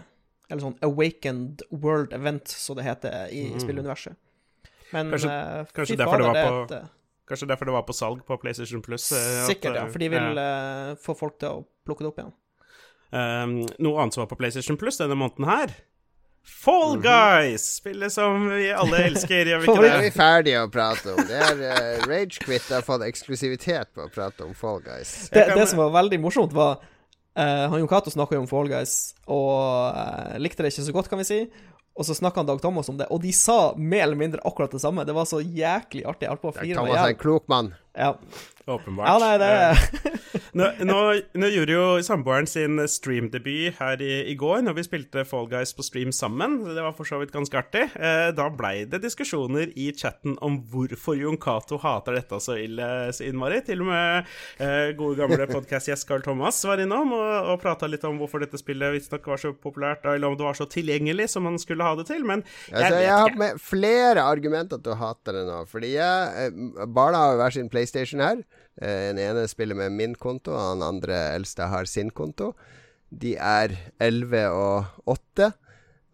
Eller 0.50 0.64
sånn 0.64 0.78
Awakened 0.86 1.62
World 1.70 2.14
Event, 2.16 2.48
som 2.50 2.80
det 2.80 2.88
heter 2.88 3.28
i 3.36 3.50
spilluniverset. 3.62 4.16
Men 4.94 5.10
Mm. 5.10 5.12
Kanskje- 5.12 5.36
uh, 5.60 5.66
kanskje 5.76 5.98
derfor 6.00 6.18
det 6.18 6.26
var 6.26 6.40
på- 6.40 6.64
et, 6.74 6.90
Kanskje 7.30 7.48
derfor 7.52 7.70
det 7.70 7.76
var 7.76 7.86
på 7.88 7.94
salg 7.94 8.24
på 8.26 8.38
PlayStation 8.42 8.82
Plus. 8.86 9.12
eh, 9.14 9.44
at, 9.44 9.50
Sikkert, 9.52 9.76
ja. 9.78 9.86
eh, 9.86 9.92
For 9.94 10.02
de 10.02 10.10
vil 10.16 10.42
eh, 10.42 10.96
få 11.04 11.16
folk 11.18 11.38
til 11.42 11.60
å 11.60 11.68
plukke 11.86 12.06
det 12.06 12.10
opp 12.10 12.24
igjen. 12.24 12.34
Um, 13.10 13.54
noe 13.82 14.02
annet 14.02 14.14
som 14.14 14.22
var 14.22 14.30
på 14.30 14.38
PlayStation 14.38 14.78
Plus 14.78 15.00
denne 15.02 15.18
måneden 15.18 15.48
her. 15.50 15.72
Fall 16.50 16.98
Guys! 17.04 17.66
Spillet 17.80 18.14
som 18.14 18.48
vi 18.50 18.70
alle 18.74 19.02
elsker, 19.10 19.50
gjør 19.50 19.62
vi 19.62 19.68
ikke 19.68 19.76
Det 19.76 19.86
Det 19.86 19.96
er 19.96 20.04
vi 20.06 20.12
ferdige 20.16 20.62
å 20.64 20.70
prate 20.74 21.14
om. 21.14 21.20
Det 21.30 21.40
er 21.46 21.64
uh, 21.66 22.08
Ragequit 22.10 22.70
har 22.74 22.86
fått 22.86 23.06
eksklusivitet 23.06 23.92
på 23.94 24.06
å 24.06 24.12
prate 24.14 24.46
om 24.48 24.56
Fall 24.58 24.82
Guys. 24.86 25.30
Det, 25.34 25.46
det 25.54 25.68
som 25.70 25.82
var 25.84 25.94
veldig 26.00 26.22
morsomt, 26.24 26.56
var 26.56 26.80
uh, 26.82 27.66
Han 27.70 27.82
Jon 27.82 27.92
Cato 27.92 28.14
snakka 28.14 28.38
jo 28.38 28.46
om 28.46 28.50
Fall 28.50 28.72
Guys, 28.72 28.96
og 29.30 29.94
uh, 29.94 30.38
likte 30.42 30.66
det 30.66 30.74
ikke 30.74 30.88
så 30.88 30.96
godt, 30.96 31.12
kan 31.12 31.22
vi 31.22 31.28
si. 31.30 31.42
Og 32.00 32.08
så 32.08 32.16
snakka 32.16 32.45
Dag 32.47 32.62
Thomas 32.64 32.88
om 32.89 32.95
det, 32.95 33.10
og 33.12 33.20
de 33.20 33.34
sa 33.36 33.74
mer 33.76 34.06
eller 34.06 34.16
mindre 34.16 34.39
akkurat 34.47 34.72
det 34.72 34.80
samme. 34.80 35.04
Det 35.04 35.12
var 35.18 35.28
så 35.28 35.41
jæklig 35.43 36.06
artig. 36.08 36.24
Jeg 36.30 36.32
holdt 36.32 36.45
på 36.45 36.52
å 36.54 36.56
flire 36.56 36.78
meg 36.78 36.93
Thomas 36.93 37.02
er 37.04 37.12
en 37.12 37.20
klok 37.20 37.50
mann. 37.52 37.74
Ja. 37.98 38.14
Åpenbart. 38.70 39.08
ja, 39.08 39.18
nei, 39.18 39.38
det 39.42 40.20
Nå, 40.54 40.66
nå, 40.86 40.98
nå 41.42 41.48
gjorde 41.50 41.74
jo 41.74 41.86
samboeren 42.06 42.46
sin 42.50 42.78
streamdebut 42.90 43.78
her 43.80 44.02
i, 44.02 44.12
i 44.30 44.36
går, 44.38 44.62
når 44.66 44.76
vi 44.78 44.84
spilte 44.86 45.24
Fall 45.28 45.48
Guys 45.50 45.72
på 45.78 45.86
stream 45.86 46.12
sammen. 46.14 46.60
Det 46.68 46.82
var 46.86 46.94
for 46.98 47.06
så 47.10 47.20
vidt 47.22 47.34
ganske 47.34 47.58
artig. 47.58 47.84
Eh, 47.98 48.30
da 48.38 48.48
blei 48.54 48.84
det 48.90 49.02
diskusjoner 49.04 49.72
i 49.78 49.88
chatten 49.98 50.36
om 50.46 50.60
hvorfor 50.70 51.18
Jon 51.18 51.38
Cato 51.42 51.80
hater 51.82 52.18
dette 52.20 52.40
så 52.42 52.58
ille 52.62 52.88
så 53.16 53.26
innmari. 53.26 53.60
Til 53.66 53.82
og 53.86 53.90
med 53.90 54.30
eh, 54.62 54.92
gode 54.98 55.18
gamle 55.22 55.50
podkast-gjest 55.56 56.08
Carl 56.10 56.26
Thomas 56.26 56.62
var 56.70 56.82
innom 56.82 57.14
og, 57.18 57.30
og 57.56 57.62
prata 57.62 57.90
litt 57.90 58.06
om 58.10 58.18
hvorfor 58.22 58.46
dette 58.46 58.62
spillet 58.62 58.94
visstnok 58.98 59.30
var 59.34 59.42
så 59.42 59.54
populært, 59.54 60.06
eller 60.10 60.30
om 60.30 60.38
det 60.40 60.46
var 60.50 60.58
så 60.58 60.70
tilgjengelig 60.70 61.30
som 61.34 61.46
man 61.50 61.58
skulle 61.62 61.86
ha 61.86 61.94
det 62.00 62.08
til, 62.10 62.26
men 62.26 62.46
jeg 62.70 62.78
Altså, 62.80 63.02
jeg 63.02 63.06
vet 63.06 63.14
har 63.18 63.34
ikke. 63.34 63.44
med 63.46 63.64
flere 63.66 64.26
argumenter 64.30 64.82
til 64.82 64.94
å 64.94 65.00
hate 65.02 65.34
det 65.36 65.46
nå. 65.50 65.60
Fordi 65.70 65.94
jeg, 65.96 66.50
eh, 66.50 66.86
Barna 66.90 67.26
har 67.26 67.36
jo 67.36 67.42
hver 67.44 67.58
sin 67.60 67.70
PlayStation 67.80 68.20
her. 68.24 68.44
Eh, 68.82 69.10
Den 69.14 69.18
ene 69.24 69.48
spiller 69.48 69.76
med 69.80 69.96
min 69.96 70.16
konto, 70.20 70.52
og 70.52 70.76
den 70.78 70.84
andre 70.84 71.24
eldste 71.38 71.72
har 71.72 71.88
sin 71.88 72.12
konto. 72.12 72.54
De 73.10 73.36
er 73.40 73.74
11 74.00 74.46
og 74.52 74.86
8. 75.08 75.54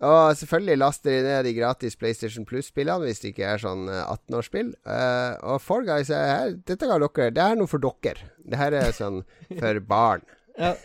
Og 0.05 0.35
selvfølgelig 0.37 0.77
laster 0.77 1.09
de 1.09 1.23
ned 1.23 1.43
de 1.47 1.53
gratis 1.55 1.95
PlayStation 1.95 2.45
Plus-spillene 2.45 3.07
hvis 3.07 3.21
det 3.23 3.31
ikke 3.31 3.47
er 3.47 3.61
sånn 3.63 3.87
eh, 3.89 4.03
18-årsspill. 4.11 4.73
Uh, 4.85 5.33
og 5.53 5.61
Fall 5.63 5.87
Guys 5.87 6.11
er 6.13 6.25
her. 6.29 6.55
Dette 6.67 6.87
kan 6.87 7.01
dere 7.01 7.31
Det 7.31 7.41
er 7.43 7.55
noe 7.55 7.71
for 7.71 7.81
dere. 7.81 8.27
Det 8.43 8.59
her 8.59 8.75
er 8.75 8.91
sånn 8.95 9.23
for 9.59 9.81
barn. 9.89 10.25
ja. 10.59 10.75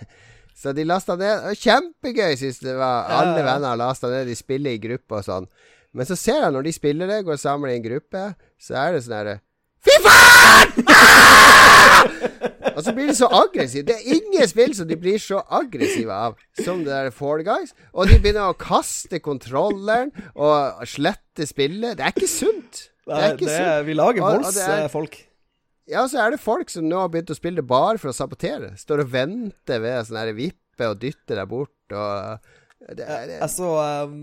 Så 0.60 0.74
de 0.76 0.84
lasta 0.84 1.14
ned. 1.16 1.46
Og 1.48 1.56
Kjempegøy, 1.56 2.34
syns 2.36 2.58
det 2.60 2.74
var. 2.76 3.06
Alle 3.16 3.40
venner 3.46 3.78
lasta 3.80 4.10
ned. 4.12 4.26
De 4.28 4.34
spiller 4.36 4.74
i 4.76 4.80
gruppe 4.82 5.16
og 5.16 5.24
sånn. 5.24 5.46
Men 5.96 6.04
så 6.04 6.18
ser 6.20 6.42
jeg 6.42 6.52
når 6.52 6.66
de 6.66 6.72
spiller 6.76 7.08
det, 7.08 7.22
går 7.24 7.38
sammen 7.40 7.70
i 7.70 7.78
en 7.78 7.86
gruppe, 7.86 8.24
så 8.60 8.76
er 8.76 8.92
det 8.92 9.00
sånn 9.06 9.16
herre 9.16 9.38
Fy 9.80 9.96
faen! 10.04 10.90
Ah! 10.90 12.04
og 12.76 12.82
så 12.84 12.92
blir 12.96 13.10
de 13.10 13.16
så 13.16 13.28
aggressive. 13.32 13.86
Det 13.88 13.96
er 13.96 14.18
ingen 14.18 14.48
spill 14.50 14.74
som 14.76 14.88
de 14.88 14.98
blir 15.00 15.20
så 15.22 15.40
aggressive 15.60 16.12
av 16.12 16.36
som 16.60 16.84
det 16.84 16.92
der 16.92 17.10
Fall 17.14 17.44
Guys. 17.46 17.72
Og 17.92 18.10
de 18.10 18.18
begynner 18.20 18.50
å 18.50 18.58
kaste 18.60 19.20
kontrolleren 19.24 20.12
og 20.34 20.84
slette 20.88 21.48
spillet. 21.48 21.98
Det 21.98 22.06
er 22.06 22.14
ikke 22.14 22.30
sunt. 22.30 22.86
Det 23.08 23.18
er 23.18 23.34
ikke 23.34 23.48
det, 23.48 23.58
sunt. 23.58 23.88
vi 23.88 23.98
lager 23.98 24.22
er- 24.22 24.38
voldsfolk. 24.44 25.20
Ja, 25.90 26.04
så 26.06 26.20
er 26.22 26.30
det 26.30 26.42
folk 26.42 26.70
som 26.70 26.86
nå 26.86 27.00
har 27.02 27.10
begynt 27.10 27.32
å 27.32 27.38
spille 27.38 27.64
bare 27.66 27.98
for 27.98 28.12
å 28.12 28.14
sabotere. 28.14 28.76
Står 28.78 29.02
og 29.02 29.10
venter 29.10 29.80
ved 29.82 30.06
sånn 30.06 30.36
vippe 30.36 30.86
og 30.86 31.00
dytte 31.02 31.34
deg 31.34 31.48
bort 31.50 31.96
og 31.96 32.52
det 32.88 33.04
er, 33.04 33.26
det, 33.28 33.34
Jeg 33.42 33.50
så 33.52 33.68
um, 34.08 34.14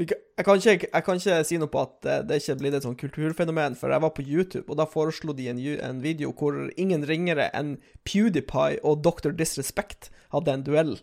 kan- 0.00 0.16
jeg, 0.38 0.44
kan 0.46 0.56
ikke, 0.62 0.88
jeg 0.92 1.04
kan 1.04 1.20
ikke 1.20 1.38
si 1.44 1.58
noe 1.60 1.68
på 1.70 1.82
at 1.84 2.08
eh, 2.08 2.22
det 2.24 2.38
ikke 2.40 2.56
blitt 2.62 2.78
et 2.78 2.86
sånn 2.86 2.96
kulturfenomen, 2.98 3.76
for 3.76 3.92
jeg 3.92 4.00
var 4.04 4.14
på 4.16 4.24
YouTube, 4.24 4.64
og 4.72 4.78
da 4.80 4.86
foreslo 4.88 5.34
de 5.36 5.50
en, 5.52 5.60
en 5.84 6.00
video 6.02 6.32
hvor 6.32 6.56
ingen 6.80 7.04
ringere 7.06 7.50
enn 7.54 7.76
PewDiePie 8.08 8.80
og 8.82 9.02
Dr. 9.04 9.34
Disrespect 9.36 10.08
hadde 10.34 10.54
en 10.56 10.64
duell. 10.66 10.94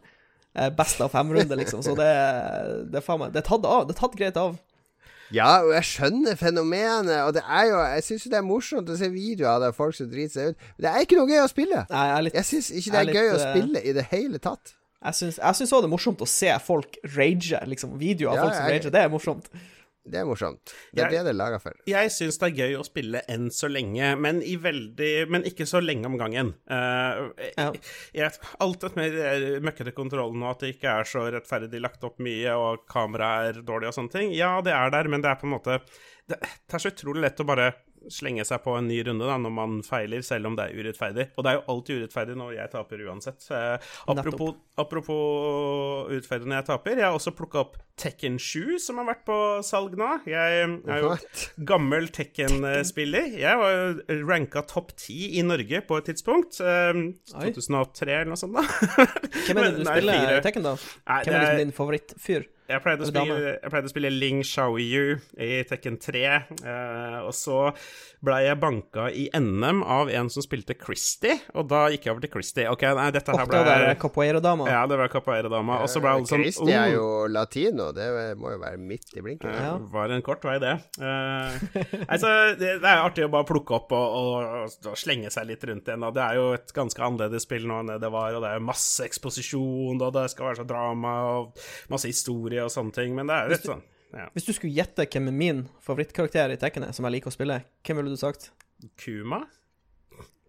Eh, 0.55 0.69
Best 0.73 1.01
av 1.03 1.11
fem-runde, 1.13 1.55
liksom. 1.59 1.83
Så 1.85 1.93
det, 1.99 2.09
det 2.91 3.03
faen 3.05 3.19
meg 3.21 3.33
Det 3.35 3.43
er 3.43 3.49
tatt 3.49 3.65
av. 3.67 3.85
Det 3.89 3.95
er 3.95 4.01
tatt 4.01 4.15
greit 4.17 4.37
av. 4.39 4.55
Ja, 5.33 5.63
og 5.65 5.71
jeg 5.73 5.87
skjønner 5.89 6.37
fenomenet, 6.37 7.17
og 7.25 7.31
det 7.33 7.41
er 7.49 7.65
jo 7.71 7.77
Jeg 7.81 8.03
syns 8.05 8.25
jo 8.27 8.31
det 8.31 8.37
er 8.37 8.45
morsomt 8.45 8.89
å 8.93 8.97
se 8.99 9.09
videoer 9.09 9.63
der 9.63 9.73
folk 9.75 9.97
som 9.97 10.09
driter 10.11 10.33
seg 10.35 10.51
ut. 10.53 10.65
Men 10.77 10.85
det 10.85 10.91
er 10.91 11.05
ikke 11.07 11.17
noe 11.19 11.31
gøy 11.31 11.41
å 11.43 11.49
spille. 11.51 11.85
Nei, 11.89 12.03
jeg 12.11 12.25
litt 12.27 12.37
Jeg 12.39 12.49
syns 12.51 12.71
ikke 12.71 12.93
det 12.93 12.99
er, 12.99 13.01
er 13.01 13.09
litt, 13.09 13.17
gøy 13.19 13.29
å 13.31 13.37
eh, 13.39 13.45
spille 13.49 13.81
i 13.81 13.95
det 13.97 14.05
hele 14.13 14.41
tatt. 14.43 14.75
Jeg 15.13 15.55
syns 15.61 15.71
òg 15.73 15.83
det 15.85 15.89
er 15.91 15.95
morsomt 15.97 16.21
å 16.25 16.27
se 16.27 16.51
folk 16.65 16.97
rage, 17.15 17.61
liksom. 17.69 17.97
Videoer 18.01 18.31
av 18.33 18.35
Ja, 18.35 18.41
folk 18.43 18.53
som 18.55 18.65
jeg- 18.69 18.81
rager. 18.81 18.91
Det 18.91 19.01
er 19.05 19.09
morsomt. 19.13 19.49
Det 20.07 20.19
er 20.19 20.25
morsomt. 20.29 20.61
Det 20.93 21.01
er 21.01 21.09
Jeg- 21.09 21.11
det 21.11 21.23
det 21.25 21.29
er 21.33 21.33
laga 21.33 21.59
for. 21.59 21.73
Jeg 21.87 22.09
syns 22.13 22.37
det 22.37 22.45
er 22.51 22.55
gøy 22.61 22.75
å 22.77 22.83
spille 22.85 23.21
enn 23.27 23.47
så 23.49 23.67
lenge, 23.67 24.15
men, 24.21 24.41
i 24.43 24.55
veldig, 24.55 25.27
men 25.29 25.41
ikke 25.43 25.65
så 25.65 25.81
lenge 25.81 26.05
om 26.05 26.15
gangen. 26.17 26.53
Uh, 26.69 27.31
Ja. 27.57 27.71
jeg, 28.13 28.31
alt 28.61 28.79
dette 28.81 28.95
med 28.95 29.11
de 29.13 29.59
møkkete 29.61 29.93
kontrollen 29.95 30.43
og 30.43 30.51
at 30.51 30.59
det 30.59 30.75
ikke 30.79 30.99
er 30.99 31.03
så 31.09 31.25
rettferdig 31.33 31.81
lagt 31.81 32.03
opp 32.03 32.19
mye, 32.19 32.53
og 32.53 32.85
kameraet 32.87 33.57
er 33.57 33.61
dårlig 33.63 33.87
og 33.87 33.95
sånne 33.95 34.11
ting, 34.11 34.31
ja, 34.33 34.61
det 34.61 34.73
er 34.73 34.91
der, 34.91 35.07
men 35.09 35.21
det 35.21 35.31
er 35.31 35.35
på 35.41 35.45
en 35.45 35.59
måte 35.59 35.81
Det, 36.27 36.39
det 36.41 36.73
er 36.73 36.79
så 36.79 36.89
utrolig 36.91 37.21
lett 37.21 37.37
å 37.37 37.45
bare 37.45 37.73
slenge 38.11 38.45
seg 38.47 38.61
på 38.63 38.75
en 38.77 38.87
ny 38.89 38.99
runde 39.07 39.25
da, 39.27 39.37
når 39.41 39.53
man 39.55 39.77
feiler, 39.85 40.21
selv 40.25 40.49
om 40.51 40.55
det 40.57 40.67
er 40.69 40.77
urettferdig. 40.81 41.29
Og 41.37 41.43
det 41.45 41.51
er 41.51 41.57
jo 41.59 41.65
alltid 41.73 42.01
urettferdig 42.03 42.35
når 42.39 42.53
jeg 42.57 42.71
taper 42.73 43.03
uansett. 43.07 43.47
Eh, 43.51 43.89
apropos, 44.13 44.55
apropos 44.81 46.09
urettferdig 46.11 46.49
når 46.49 46.59
jeg 46.61 46.67
taper, 46.69 46.99
jeg 47.01 47.07
har 47.07 47.17
også 47.17 47.33
plukka 47.37 47.63
opp 47.65 47.77
Tekken 47.95 48.35
7, 48.43 48.75
som 48.83 48.97
har 48.99 49.05
vært 49.07 49.21
på 49.23 49.35
salg 49.63 49.93
nå. 49.95 50.09
Jeg 50.27 50.65
er 50.67 50.99
jo 50.99 51.13
gammel 51.63 52.09
Tekken-spiller. 52.11 53.29
Jeg 53.39 53.61
var 53.61 53.71
jo 53.77 54.17
ranka 54.27 54.65
topp 54.67 54.91
ti 54.99 55.37
i 55.39 55.45
Norge 55.47 55.79
på 55.87 56.01
et 56.01 56.09
tidspunkt. 56.11 56.59
eh, 56.59 56.99
2003 57.31 58.17
eller 58.19 58.33
noe 58.33 58.39
sånt, 58.41 58.57
da. 58.57 58.65
Hvem 59.47 59.61
er 59.61 59.69
det 59.69 59.77
du 59.79 59.85
spiller 59.87 60.41
Tekken, 60.43 60.67
da? 60.67 60.75
Nei, 61.07 61.21
Hvem 61.23 61.37
er 61.37 61.45
liksom 61.45 61.63
din 61.63 61.75
favorittfyr? 61.79 62.49
Jeg 62.65 62.81
pleide, 62.81 63.05
å 63.05 63.09
spille, 63.09 63.35
jeg 63.61 63.69
pleide 63.69 63.85
å 63.85 63.91
spille 63.91 64.09
Ling 64.09 64.39
Xiaoyu 64.41 65.19
i 65.37 65.49
Tekken 65.69 65.99
3, 66.01 66.21
eh, 66.65 67.17
og 67.21 67.29
så 67.37 67.59
ble 68.25 68.39
jeg 68.41 68.57
banka 68.57 69.05
i 69.13 69.27
NM 69.37 69.83
av 69.85 70.09
en 70.09 70.31
som 70.33 70.41
spilte 70.41 70.73
Christie, 70.79 71.35
og 71.53 71.67
da 71.69 71.83
gikk 71.93 72.07
jeg 72.07 72.15
over 72.15 72.23
til 72.25 72.31
Christie. 72.33 72.65
Ok, 72.71 72.87
nei, 72.97 73.11
dette 73.13 73.29
her 73.29 73.43
Ofte 73.45 73.59
ble 73.67 73.75
det 73.83 73.91
capoeira-dama. 74.01 74.65
Ja, 74.71 74.79
det 74.89 74.97
var 74.97 75.11
capoeira-dama. 75.13 75.77
Og 75.85 75.91
så 75.93 76.01
ble 76.01 76.15
alle 76.15 76.29
sånn 76.29 76.41
Christie 76.41 76.73
er 76.73 76.95
«Oh, 76.95 76.95
jo 76.95 77.35
latino, 77.35 77.91
det 77.93 78.07
må 78.41 78.55
jo 78.55 78.61
være 78.63 78.81
midt 78.81 79.13
i 79.13 79.21
blinken. 79.27 79.53
Ja. 79.53 79.75
Det 79.77 79.93
var 79.93 80.15
en 80.17 80.25
kort 80.25 80.49
vei, 80.49 80.57
det. 80.63 80.73
Eh, 80.97 81.61
altså, 82.15 82.33
det, 82.57 82.79
det 82.81 82.89
er 82.95 83.03
artig 83.03 83.27
å 83.27 83.31
bare 83.35 83.45
plukke 83.51 83.77
opp 83.77 83.93
og, 83.93 84.17
og, 84.17 84.73
og 84.89 84.97
slenge 84.97 85.29
seg 85.33 85.51
litt 85.51 85.69
rundt 85.69 85.93
igjen. 85.93 86.07
Og 86.09 86.17
det 86.17 86.25
er 86.25 86.41
jo 86.41 86.49
et 86.57 86.73
ganske 86.73 87.05
annerledes 87.11 87.45
spill 87.45 87.69
nå 87.69 87.83
enn 87.83 87.93
det 88.01 88.09
var, 88.09 88.33
og 88.33 88.41
det 88.41 88.55
er 88.57 88.67
masse 88.73 89.05
eksposisjon, 89.05 90.01
og 90.01 90.17
det 90.17 90.27
skal 90.33 90.49
være 90.49 90.63
så 90.63 90.67
drama 90.73 91.15
og 91.35 91.65
masse 91.93 92.09
historie 92.09 92.54
og 92.63 92.71
sånne 92.71 92.93
ting, 92.93 93.15
men 93.15 93.27
det 93.27 93.35
er 93.35 93.49
litt 93.49 93.65
sånn 93.67 93.81
ja. 94.15 94.29
Hvis 94.33 94.45
du 94.47 94.53
skulle 94.55 94.71
gjette 94.73 95.03
hvem 95.11 95.27
er 95.27 95.33
min 95.35 95.57
favorittkarakter 95.83 96.53
i 96.53 96.55
Tekken 96.61 96.85
som 96.95 97.03
jeg 97.05 97.17
liker 97.17 97.27
å 97.27 97.35
spille, 97.35 97.57
hvem 97.83 97.97
ville 97.99 98.13
du 98.13 98.15
sagt? 98.21 98.51
Kuma? 99.01 99.41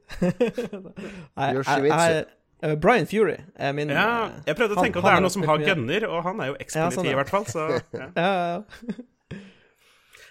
Nei, 0.22 1.48
jeg- 1.54 1.84
jeg- 1.90 2.26
eh, 2.62 2.74
Brian 2.76 3.06
Fury 3.06 3.36
er 3.56 3.72
min 3.72 3.88
Ja, 3.90 4.26
eh, 4.26 4.30
jeg 4.46 4.56
prøvde 4.56 4.76
å 4.76 4.82
tenke 4.84 4.98
at 4.98 5.04
det 5.04 5.12
er 5.16 5.20
noen 5.20 5.30
som 5.34 5.42
har 5.42 5.58
gunner, 5.58 6.06
og 6.08 6.22
han 6.24 6.40
er 6.40 6.46
jo 6.46 6.56
Ja, 6.60 6.88
sånn, 6.90 7.06
i 7.10 7.14
hvert 7.14 7.28
fall, 7.28 7.44
så 7.44 7.80
ja. 8.16 8.62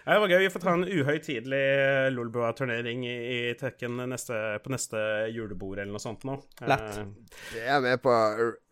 Det 0.05 0.15
var 0.21 0.29
gøy. 0.29 0.39
Vi 0.43 0.49
får 0.53 0.61
ta 0.61 0.73
en 0.77 0.83
uhøytidelig 0.85 1.61
Lolbua-turnering 2.13 3.05
i, 3.09 3.15
i 3.49 3.53
Tekken 3.57 3.97
neste, 4.11 4.37
på 4.61 4.69
neste 4.69 4.99
julebord 5.33 5.79
eller 5.81 5.89
noe 5.95 6.03
sånt 6.03 6.21
nå. 6.29 6.35
Lett. 6.69 6.99
Uh, 7.01 7.39
Jeg 7.57 7.71
er 7.73 7.81
med 7.81 8.03
på 8.05 8.13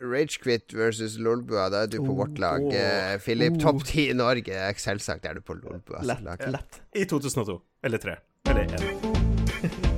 Ragequit 0.03 0.75
versus 0.77 1.17
Lolbua. 1.17 1.69
Da 1.73 1.83
er 1.87 1.89
du 1.93 1.97
på 2.03 2.11
Oh, 2.13 2.19
vårt 2.21 2.37
lag. 2.37 2.61
oh. 2.61 2.75
Eh, 2.77 3.17
Philip, 3.25 3.57
Oh. 3.57 3.63
topp 3.65 3.81
ti 3.89 4.09
i 4.11 4.13
Norge. 4.13 4.61
Selvsagt 4.77 5.25
er 5.25 5.33
du 5.33 5.41
på 5.41 5.57
Lolbuas 5.57 6.05
Lett. 6.05 6.21
lag. 6.21 6.45
lett. 6.53 6.81
I 6.93 7.05
2002. 7.09 7.57
Eller 7.83 7.97
3. 7.97 8.15
Eller 8.53 8.63
1. 8.77 9.89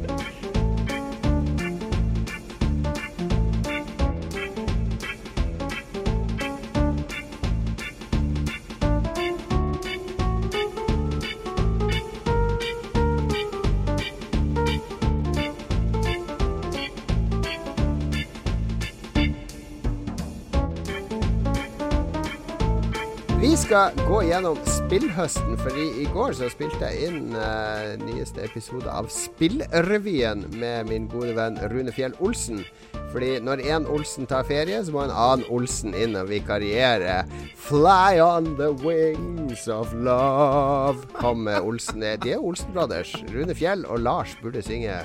skal 23.66 23.96
gå 24.06 24.20
gjennom 24.28 24.58
spillhøsten, 24.70 25.56
fordi 25.58 25.86
i 26.04 26.06
går 26.14 26.36
så 26.38 26.48
spilte 26.54 26.86
jeg 26.86 27.08
inn 27.08 27.32
uh, 27.34 27.96
nyeste 28.04 28.44
episode 28.46 28.86
av 28.92 29.08
Spillrevyen 29.10 30.44
med 30.60 30.92
min 30.92 31.08
gode 31.10 31.34
venn 31.38 31.58
Rune 31.72 31.94
Fjell 31.96 32.14
Olsen. 32.22 32.62
Fordi 33.10 33.40
når 33.42 33.64
en 33.66 33.88
Olsen 33.90 34.28
tar 34.30 34.46
ferie, 34.46 34.84
så 34.86 34.94
må 34.94 35.06
en 35.06 35.14
annen 35.16 35.48
Olsen 35.56 35.96
inn 35.98 36.14
og 36.20 36.30
vikariere. 36.30 37.24
Fly 37.66 38.20
on 38.22 38.52
the 38.60 38.70
wings 38.84 39.66
of 39.72 39.94
love, 39.98 41.08
kom 41.18 41.50
Olsen 41.58 42.04
ned. 42.04 42.22
De 42.26 42.36
er 42.36 42.46
Olsen 42.46 42.70
Brothers. 42.76 43.16
Rune 43.34 43.56
Fjell 43.58 43.88
og 43.90 44.04
Lars 44.06 44.36
burde 44.44 44.62
synge 44.66 45.00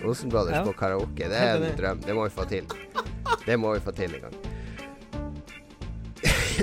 Olsen 0.00 0.32
Brothers 0.32 0.62
Ja. 0.62 0.64
på 0.64 0.72
karaoke. 0.80 1.28
Det 1.28 1.44
er 1.44 1.60
en 1.60 1.76
drøm. 1.76 2.00
Det 2.06 2.16
må 2.16 2.24
vi 2.24 2.34
få 2.40 2.48
til. 2.48 2.64
Det 3.44 3.58
må 3.60 3.74
vi 3.76 3.84
få 3.84 3.92
til 4.00 4.16
en 4.16 4.28
gang. 4.30 4.61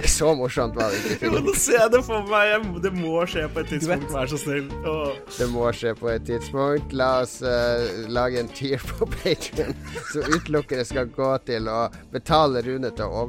Så 0.19 0.31
morsomt 0.35 0.75
var 0.75 0.91
det 0.93 0.99
ikke. 1.15 1.31
Men 1.33 1.45
nå 1.49 1.53
ser 1.57 1.77
jeg 1.83 1.91
det 1.95 2.01
for 2.05 2.23
meg. 2.29 2.47
Jeg- 2.53 2.81
Det 2.83 2.91
må 2.95 3.25
skje 3.29 3.45
på 3.53 3.59
et 3.63 3.69
tidspunkt, 3.73 4.11
vær 4.13 4.27
så 4.31 4.37
snill. 4.39 4.67
Åh. 4.87 5.13
Det 5.37 5.47
må 5.51 5.67
skje 5.75 5.93
på 5.99 6.09
et 6.13 6.25
tidspunkt. 6.27 6.93
La 6.93 7.09
oss 7.23 7.37
uh, 7.41 8.07
lage 8.07 8.39
en 8.39 8.47
tier 8.55 8.79
på 8.93 9.05
Patrion, 9.17 9.75
så 10.11 10.23
utelukkende 10.29 10.85
skal 10.87 11.09
gå 11.15 11.29
til 11.49 11.67
å 11.69 11.87
betale 12.13 12.61
Rune 12.65 12.91
til 12.95 13.05
å 13.05 13.25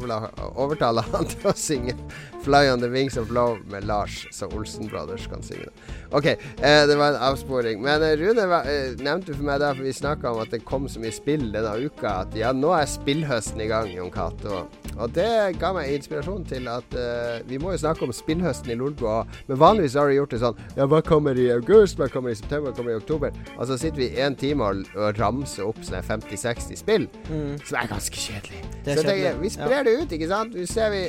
overtale 0.56 1.04
han 1.12 1.26
til 1.30 1.50
å 1.50 1.56
synge 1.56 1.96
'Fly 2.40 2.72
on 2.72 2.80
the 2.80 2.88
Wings 2.88 3.16
of 3.16 3.30
Love' 3.30 3.70
med 3.70 3.84
Lars, 3.84 4.26
så 4.32 4.46
Olsen 4.46 4.88
Brothers 4.88 5.26
kan 5.26 5.42
synge 5.42 5.64
det. 5.64 5.72
OK, 6.10 6.26
eh, 6.26 6.86
det 6.88 6.96
var 6.96 7.08
en 7.08 7.16
avsporing. 7.16 7.82
Men 7.82 8.02
eh, 8.02 8.16
Rune 8.16 8.46
var, 8.48 8.64
eh, 8.64 8.96
nevnte 8.98 9.34
for 9.34 9.44
meg 9.44 9.60
da, 9.60 9.74
for 9.74 9.84
vi 9.84 9.92
snakka 9.92 10.32
om 10.32 10.40
at 10.40 10.50
det 10.50 10.64
kom 10.64 10.88
så 10.88 11.02
mye 11.02 11.12
spill 11.12 11.50
denne 11.52 11.74
uka, 11.84 12.14
at 12.24 12.34
ja, 12.38 12.52
nå 12.56 12.72
er 12.74 12.88
spillhøsten 12.88 13.60
i 13.60 13.68
gang, 13.68 13.92
Jon 13.92 14.10
Cato. 14.10 14.64
Og 14.96 15.12
det 15.14 15.60
ga 15.60 15.72
meg 15.76 15.92
inspirasjon 15.92 16.46
til 16.48 16.66
at 16.72 16.96
eh, 16.96 17.44
vi 17.48 17.60
må 17.60 17.74
jo 17.74 17.82
snakke 17.84 18.08
om 18.08 18.12
spillhøsten 18.12 18.72
i 18.72 18.78
Lolbua. 18.80 19.22
Men 19.46 19.60
vanligvis 19.60 19.98
har 20.00 20.08
du 20.08 20.16
gjort 20.16 20.34
det 20.34 20.40
sånn 20.42 20.60
Ja, 20.78 20.88
hva 20.88 21.02
kommer 21.04 21.36
i 21.36 21.50
august? 21.52 22.00
Hva 22.00 22.08
kommer 22.08 22.32
i 22.32 22.40
september? 22.40 22.70
Hva 22.70 22.76
kommer 22.80 22.96
i 22.96 23.00
oktober? 23.00 23.36
Og 23.58 23.68
så 23.68 23.78
sitter 23.80 24.00
vi 24.00 24.10
én 24.16 24.36
time 24.38 24.64
og, 24.64 24.84
og 24.96 25.20
ramser 25.20 25.68
opp 25.68 25.84
sånne 25.84 26.02
50-60 26.08 26.80
spill, 26.80 27.08
som 27.28 27.82
er 27.82 27.90
ganske 27.92 28.16
kjedelig. 28.16 28.64
Mm. 28.64 28.70
Er 28.80 28.84
så 28.84 28.96
jeg 28.96 29.04
tenker, 29.04 29.24
kjedelig, 29.24 29.40
vi 29.44 29.56
sprer 29.56 29.84
det 29.86 29.98
ut, 30.00 30.14
ikke 30.16 30.30
sant? 30.30 30.56
Vi 30.56 30.68
ser 30.68 30.94
vi 30.94 31.04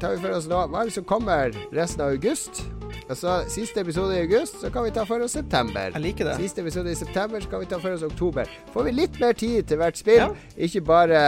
tar 0.00 0.16
vi 0.16 0.22
for 0.24 0.36
oss 0.36 0.48
nå 0.50 0.64
Hva 0.72 0.86
som 0.92 1.04
kommer 1.08 1.54
resten 1.74 2.04
av 2.04 2.14
august? 2.14 2.64
Og 3.04 3.16
så 3.18 3.34
Siste 3.52 3.82
episode 3.82 4.14
i 4.16 4.22
august, 4.24 4.60
så 4.62 4.70
kan 4.72 4.86
vi 4.86 4.92
ta 4.94 5.04
for 5.08 5.20
oss 5.24 5.34
september. 5.36 5.90
Jeg 5.92 6.02
liker 6.02 6.28
det. 6.30 6.36
Siste 6.40 6.62
episode 6.64 6.92
i 6.92 6.96
september, 6.96 7.42
så 7.42 7.50
kan 7.50 7.60
vi 7.60 7.68
ta 7.68 7.78
for 7.82 7.92
oss 7.92 8.04
oktober. 8.06 8.48
Får 8.72 8.86
vi 8.88 8.94
litt 8.96 9.18
mer 9.20 9.36
tid 9.36 9.68
til 9.68 9.80
hvert 9.80 9.98
spill. 10.00 10.22
Ja. 10.22 10.28
Ikke 10.56 10.80
bare 10.86 11.20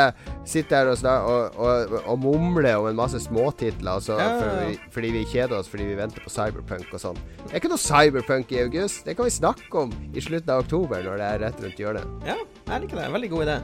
sitte 0.49 0.79
her 0.79 0.89
og, 0.93 1.03
og, 1.05 1.59
og, 1.61 1.97
og 2.07 2.21
mumle 2.23 2.73
om 2.81 2.89
en 2.89 2.97
masse 2.97 3.21
småtitler 3.27 3.99
altså, 3.99 4.17
Ja, 4.17 4.29
ja, 4.29 4.37
ja. 4.37 4.39
for 4.41 4.71
vi, 4.71 4.79
fordi 4.95 5.13
vi 5.19 5.25
kjeder 5.33 5.59
oss 5.59 5.69
fordi 5.73 5.91
vi 5.91 5.99
venter 5.99 6.25
på 6.25 6.33
Cyberpunk 6.33 6.95
og 6.97 7.03
sånn. 7.03 7.21
Det 7.43 7.51
er 7.53 7.61
ikke 7.61 7.73
noe 7.75 7.83
Cyberpunk 7.83 8.55
i 8.57 8.63
august. 8.65 9.05
Det 9.05 9.17
kan 9.19 9.29
vi 9.29 9.35
snakke 9.37 9.85
om 9.85 9.93
i 10.15 10.25
slutten 10.25 10.55
av 10.55 10.65
oktober, 10.65 11.05
når 11.05 11.21
det 11.21 11.29
er 11.35 11.45
rett 11.45 11.61
rundt 11.67 11.85
hjørnet. 11.85 12.17
Ja, 12.31 12.39
jeg 12.73 12.87
liker 12.87 13.03
det. 13.03 13.13
Veldig 13.19 13.33
god 13.35 13.47
idé. 13.49 13.59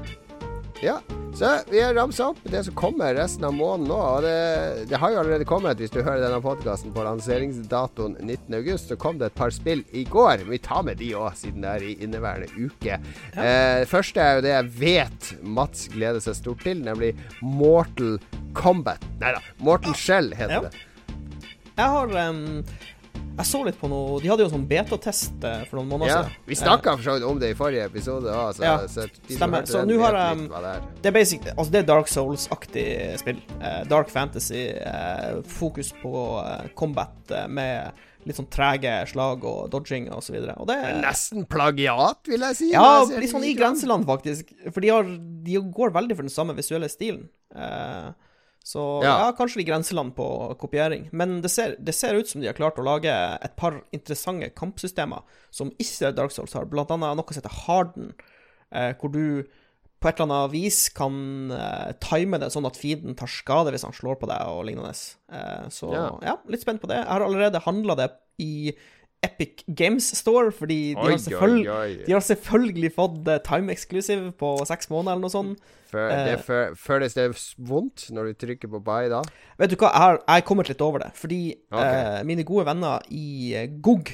Ja, 0.83 0.97
så 1.39 1.49
vi 1.71 1.79
har 1.81 1.95
ramsa 1.95 2.25
opp 2.33 2.39
det 2.51 2.65
som 2.67 2.75
kommer 2.75 3.15
resten 3.15 3.45
av 3.47 3.53
måneden 3.55 3.87
nå. 3.93 3.99
Og 4.17 4.25
det, 4.25 4.87
det 4.91 4.99
har 4.99 5.13
jo 5.15 5.21
allerede 5.21 5.47
kommet, 5.47 5.79
hvis 5.79 5.93
du 5.95 6.01
hører 6.03 6.19
denne 6.25 6.41
podkasten 6.43 6.91
på 6.95 7.05
lanseringsdatoen 7.07 8.17
19.8, 8.19 8.75
så 8.89 8.97
kom 8.99 9.21
det 9.21 9.29
et 9.31 9.37
par 9.39 9.55
spill 9.55 9.85
i 9.95 10.03
går. 10.11 10.43
Vi 10.51 10.59
tar 10.65 10.83
med 10.89 10.99
de 10.99 11.13
òg, 11.15 11.37
siden 11.39 11.63
det 11.63 11.71
er 11.77 11.87
i 11.87 11.95
inneværende 12.03 12.51
uke. 12.67 12.99
Eh, 12.99 13.79
det 13.85 13.89
første 13.93 14.21
er 14.27 14.41
jo 14.41 14.45
det 14.49 14.57
jeg 14.57 14.73
vet 14.83 15.31
Mats 15.61 15.87
gleder 15.95 16.25
seg 16.25 16.41
stort 16.41 16.67
til, 16.67 16.83
nemlig 16.83 17.13
Mortal 17.47 18.19
Kombat. 18.59 19.07
Nei 19.23 19.37
da, 19.39 19.45
Mortal 19.63 19.95
Shell 19.97 20.35
heter 20.35 20.59
Ja. 20.59 20.65
det. 20.67 20.89
Jeg 21.79 21.89
har 21.89 22.11
em, 22.27 22.43
Jeg 23.33 23.47
så 23.49 23.63
litt 23.65 23.79
på 23.81 23.89
noe 23.89 24.19
De 24.21 24.29
hadde 24.29 24.45
jo 24.45 24.51
sånn 24.53 24.67
betatest 24.69 25.45
eh, 25.49 25.63
for 25.71 25.79
noen 25.81 25.89
måneder 25.95 26.11
Ja, 26.11 26.19
siden. 26.27 26.45
vi 26.51 26.59
snakka 26.61 26.93
for 26.99 27.03
så 27.07 27.15
vidt 27.17 27.25
om 27.31 27.39
det 27.41 27.49
i 27.55 27.57
forrige 27.57 27.87
episode 27.89 28.29
òg, 28.29 28.51
så, 28.59 28.63
Ja, 28.67 28.75
så 28.93 29.07
stemmer. 29.31 29.65
Så 29.67 29.83
nå 29.89 29.99
har 30.03 30.13
jeg- 30.19 30.49
det 30.49 31.07
er. 31.07 31.09
Er 31.09 31.17
basic, 31.17 31.41
altså 31.57 31.71
det 31.73 31.81
er 31.83 31.87
Dark 31.89 32.07
Souls-aktig 32.13 33.19
spill. 33.19 33.41
Eh, 33.61 33.85
dark 33.89 34.11
fantasy. 34.11 34.69
Eh, 34.69 35.41
fokus 35.43 35.93
på 36.03 36.13
combat 36.75 37.33
med 37.49 37.93
litt 38.25 38.37
sånn 38.37 38.51
trege 38.51 39.09
slag 39.09 39.43
og 39.45 39.71
dodging 39.71 40.11
og 40.13 40.23
så 40.23 40.33
videre. 40.37 40.55
Og 40.61 40.67
det 40.69 40.77
Nesten 41.03 41.45
plagiat, 41.49 42.21
vil 42.29 42.39
jeg 42.41 42.55
si. 42.57 42.71
Ja, 42.73 43.03
litt 43.05 43.31
sånn 43.33 43.43
i 43.49 43.55
grenseland, 43.55 44.05
faktisk. 44.07 44.53
For 44.73 44.81
de, 44.81 44.89
har, 44.91 45.03
de 45.05 45.57
går 45.59 45.91
veldig 45.93 46.15
for 46.17 46.23
den 46.23 46.31
samme 46.31 46.55
visuelle 46.55 46.89
stilen. 46.89 47.29
Eh, 47.57 48.13
så 48.63 48.83
ja. 49.03 49.15
Ja. 49.27 49.31
kanskje 49.37 49.61
i 49.63 49.67
grenseland 49.67 50.15
på 50.17 50.27
kopiering. 50.61 51.09
Men 51.13 51.41
det 51.43 51.51
ser, 51.51 51.75
det 51.79 51.95
ser 51.99 52.15
ut 52.15 52.29
som 52.31 52.41
de 52.41 52.49
har 52.51 52.59
klart 52.59 52.79
å 52.79 52.87
lage 52.87 53.11
et 53.13 53.57
par 53.59 53.81
interessante 53.95 54.53
kampsystemer 54.59 55.27
som 55.51 55.73
ikke 55.83 56.13
Dark 56.15 56.35
Souls 56.35 56.55
har. 56.57 56.69
Blant 56.71 56.93
annet 56.95 57.19
noe 57.19 57.35
som 57.35 57.41
heter 57.43 57.59
Harden, 57.65 58.13
eh, 58.71 58.93
hvor 59.01 59.13
du 59.13 59.45
på 60.03 60.11
et 60.11 60.19
eller 60.19 60.35
annet 60.35 60.55
vis 60.55 60.79
kan 60.95 61.15
eh, 61.55 61.93
time 62.03 62.41
det 62.43 62.51
sånn 62.55 62.67
at 62.67 62.79
fienden 62.79 63.15
tar 63.19 63.31
skade 63.31 63.71
hvis 63.75 63.85
han 63.87 63.95
slår 63.95 64.19
på 64.19 64.31
deg 64.31 64.51
og 64.51 64.65
lignende. 64.67 64.95
Eh, 65.31 65.69
så 65.75 65.93
ja. 65.95 66.07
Ja. 66.27 66.39
litt 66.51 66.65
spent 66.65 66.83
på 66.83 66.91
det. 66.91 67.03
Jeg 67.03 67.11
har 67.11 67.27
allerede 67.27 67.63
handla 67.67 67.99
det 67.99 68.09
i 68.43 68.73
Epic 69.23 69.63
Games 69.79 70.09
Store, 70.19 70.51
fordi 70.53 70.95
de 70.95 70.99
Oi, 70.99 71.11
har, 71.13 71.19
selvfølgelig, 71.23 71.71
oi, 71.71 71.91
oi. 72.01 72.05
de 72.07 72.13
har 72.17 72.21
selvfølgelig 72.27 72.93
fått 72.97 73.29
eh, 73.31 73.39
time 73.47 73.71
exclusive 73.73 74.33
på 74.41 74.57
seks 74.67 74.91
måneder 74.91 75.13
eller 75.15 75.29
noe 75.29 75.31
sånt. 75.37 75.59
Før, 75.93 76.09
Eh. 76.11 76.25
det 76.31 76.39
fø- 76.47 76.75
føles 76.75 77.15
det 77.15 77.29
vondt 77.59 78.09
når 78.11 78.31
du 78.33 78.35
trykker 78.47 78.71
på 78.73 78.81
buy 78.83 79.09
da? 79.13 79.21
Vet 79.61 79.71
du 79.71 79.77
hva, 79.77 79.91
jeg 79.93 80.01
har, 80.03 80.19
jeg 80.27 80.45
kommet 80.49 80.69
litt 80.73 80.81
over 80.83 80.99
det. 81.05 81.11
Fordi 81.15 81.41
okay. 81.71 82.01
eh, 82.19 82.23
mine 82.25 82.43
gode 82.49 82.65
venner 82.67 83.03
i 83.13 83.53
eh, 83.55 83.69
GOG 83.85 84.11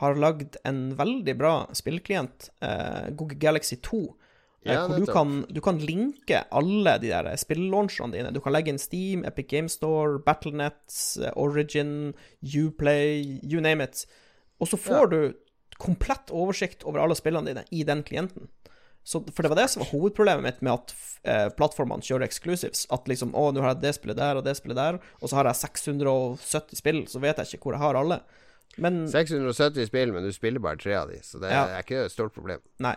har 0.00 0.14
lagd 0.14 0.56
en 0.64 0.94
veldig 0.96 1.34
bra 1.40 1.52
spillklient, 1.74 2.48
eh, 2.62 3.10
GOG 3.18 3.34
Galaxy 3.42 3.76
2. 3.82 4.00
eh, 4.64 4.72
Ja, 4.72 4.86
hvor 4.86 4.96
du 5.04 5.06
kan, 5.12 5.44
du 5.50 5.60
kan 5.60 5.78
linke 5.78 6.44
alle 6.52 6.96
de 7.02 7.08
der 7.10 7.28
spillaunchene 7.36 8.12
dine. 8.14 8.32
Du 8.32 8.40
kan 8.40 8.52
legge 8.54 8.68
inn 8.72 8.78
Steam, 8.78 9.24
Epic 9.26 9.48
Game 9.50 9.68
Store, 9.68 10.18
Battlenet, 10.24 11.18
eh, 11.20 11.32
Origin, 11.36 12.14
Uplay, 12.56 13.40
you 13.42 13.60
name 13.60 13.80
it. 13.82 14.06
Og 14.60 14.68
så 14.70 14.78
får 14.80 15.10
du 15.12 15.20
komplett 15.78 16.30
oversikt 16.34 16.82
over 16.88 17.04
alle 17.04 17.14
spillene 17.18 17.46
dine 17.52 17.62
i 17.70 17.84
den 17.86 18.02
klienten. 18.02 18.48
Så, 19.08 19.22
for 19.32 19.42
det 19.46 19.48
var 19.52 19.60
det 19.62 19.68
som 19.72 19.80
var 19.84 19.88
hovedproblemet 19.94 20.44
mitt 20.44 20.58
med 20.66 20.72
at 20.74 20.90
eh, 21.24 21.46
plattformene 21.56 22.04
kjører 22.04 22.26
exclusives. 22.26 22.82
At 22.92 23.06
liksom 23.08 23.30
Å, 23.38 23.46
nå 23.54 23.62
har 23.64 23.72
jeg 23.76 23.80
det 23.86 23.92
spillet 23.96 24.18
der 24.18 24.36
og 24.40 24.44
det 24.44 24.56
spillet 24.58 24.76
der, 24.76 24.98
og 25.22 25.30
så 25.30 25.38
har 25.38 25.48
jeg 25.48 25.60
670 25.62 26.76
spill, 26.82 27.04
så 27.08 27.22
vet 27.22 27.38
jeg 27.40 27.54
ikke 27.56 27.70
hvor 27.70 27.78
jeg 27.78 27.84
har 27.86 27.98
alle. 28.02 28.18
Men 28.78 29.06
670 29.08 29.88
spill, 29.88 30.12
men 30.12 30.26
du 30.26 30.32
spiller 30.34 30.60
bare 30.62 30.76
tre 30.82 30.92
av 30.98 31.08
de, 31.14 31.22
så 31.24 31.40
det 31.40 31.54
Ja. 31.54 31.62
er 31.78 31.86
ikke 31.86 32.02
et 32.04 32.12
stort 32.12 32.34
problem. 32.36 32.60
Nei. 32.84 32.96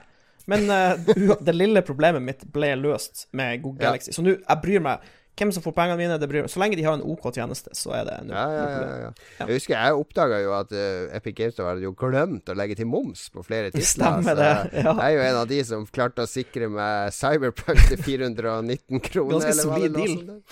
Men 0.51 0.68
eh, 0.74 0.99
det 1.47 1.55
lille 1.55 1.86
problemet 1.86 2.22
mitt 2.26 2.43
ble 2.51 2.74
løst 2.82 3.28
med 3.38 3.62
Google 3.64 3.86
Ja. 3.86 3.91
Galaxy. 3.93 4.12
Så 4.12 4.26
nå, 4.26 4.36
jeg 4.41 4.62
bryr 4.66 4.84
meg 4.84 5.07
hvem 5.40 5.52
som 5.56 5.64
får 5.64 5.74
pengene 5.78 5.98
mine, 5.98 6.18
det 6.22 6.28
bryr 6.30 6.44
meg. 6.46 6.52
Så 6.54 6.60
lenge 6.62 6.76
de 6.78 6.84
har 6.86 6.98
en 6.98 7.04
OK 7.08 7.30
tjeneste, 7.34 7.72
så 7.78 7.94
er 7.98 8.04
det 8.10 8.18
null 8.28 8.36
Ja, 8.36 8.44
ja, 8.52 8.66
ja, 8.70 8.82
ja. 8.82 9.12
Ja. 9.40 9.46
Jeg 9.48 9.60
husker 9.62 9.76
jeg 9.78 10.02
oppdaga 10.02 10.42
jo 10.44 10.52
at 10.58 10.74
uh, 10.76 11.16
Epic 11.18 11.38
Games 11.40 11.56
Store 11.56 11.72
hadde 11.72 11.86
jo 11.88 11.94
glemt 11.98 12.52
å 12.52 12.58
legge 12.58 12.76
til 12.82 12.90
moms 12.92 13.30
på 13.34 13.46
flere 13.48 13.72
titler. 13.72 13.88
Stemmer 13.94 14.38
det, 14.38 14.52
ja. 14.84 14.92
Jeg 14.92 15.08
er 15.08 15.16
jo 15.18 15.24
en 15.30 15.40
av 15.46 15.48
de 15.50 15.62
som 15.72 15.88
klarte 15.90 16.28
å 16.28 16.30
sikre 16.30 16.70
meg 16.70 17.16
Cyberpunk 17.16 17.82
til 17.94 18.04
419 18.04 19.02
kroner. 19.08 19.40
Ganske 19.48 19.58
solid 19.64 19.98
deal. 19.98 20.44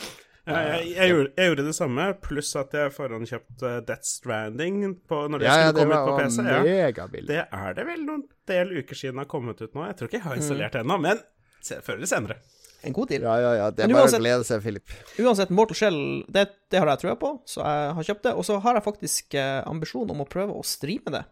Ja, 0.50 0.62
jeg, 0.66 0.86
jeg, 0.96 1.10
gjorde, 1.12 1.30
jeg 1.38 1.50
gjorde 1.52 1.64
det 1.68 1.74
samme, 1.78 2.06
pluss 2.26 2.48
at 2.58 2.72
jeg 2.74 2.94
forhåndskjøpte 2.96 3.74
Death 3.86 4.08
Stranding 4.10 4.80
på, 5.06 5.20
når 5.30 5.44
det 5.44 5.46
Ja, 5.46 5.58
ja, 5.60 5.68
skulle 5.68 5.76
det 5.76 5.84
komme 5.84 6.00
var, 6.00 6.08
ut 6.08 6.10
på 6.10 6.24
PC. 6.24 6.40
Ja. 6.48 7.04
Det 7.28 7.44
er 7.60 7.76
det 7.78 7.86
vel 7.92 8.06
noen 8.08 8.24
del 8.50 8.72
uker 8.80 8.98
siden 8.98 9.20
det 9.20 9.28
har 9.28 9.30
kommet 9.30 9.62
ut 9.62 9.76
nå. 9.78 9.84
Jeg 9.92 10.00
tror 10.00 10.10
ikke 10.10 10.18
jeg 10.18 10.26
har 10.26 10.40
installert 10.42 10.74
Mm. 10.74 10.80
det 10.80 10.82
ennå, 10.88 10.98
men 11.04 11.22
se, 11.62 11.78
før 11.86 12.00
eller 12.00 12.10
senere. 12.10 12.40
En 12.88 12.94
god 12.96 13.10
deal. 13.12 13.22
Ja, 13.28 13.34
ja, 13.44 13.50
ja. 13.58 13.72
Det 13.76 13.84
er 13.84 13.92
uansett, 13.92 14.20
bare 14.20 14.22
å 14.22 14.24
glede 14.24 14.46
seg, 14.48 14.62
Philip. 14.64 14.94
Uansett, 15.20 15.50
Mortal 15.52 15.76
Shell, 15.76 15.98
det, 16.32 16.46
det 16.72 16.80
har 16.80 16.88
jeg 16.94 17.02
trua 17.04 17.16
på, 17.20 17.34
så 17.50 17.64
jeg 17.66 17.90
har 17.98 18.08
kjøpt 18.12 18.24
det. 18.30 18.34
Og 18.40 18.46
så 18.48 18.60
har 18.64 18.80
jeg 18.80 18.86
faktisk 18.86 19.36
eh, 19.36 19.58
ambisjon 19.68 20.14
om 20.14 20.24
å 20.24 20.28
prøve 20.30 20.56
å 20.56 20.64
streame 20.64 21.12
det. 21.18 21.26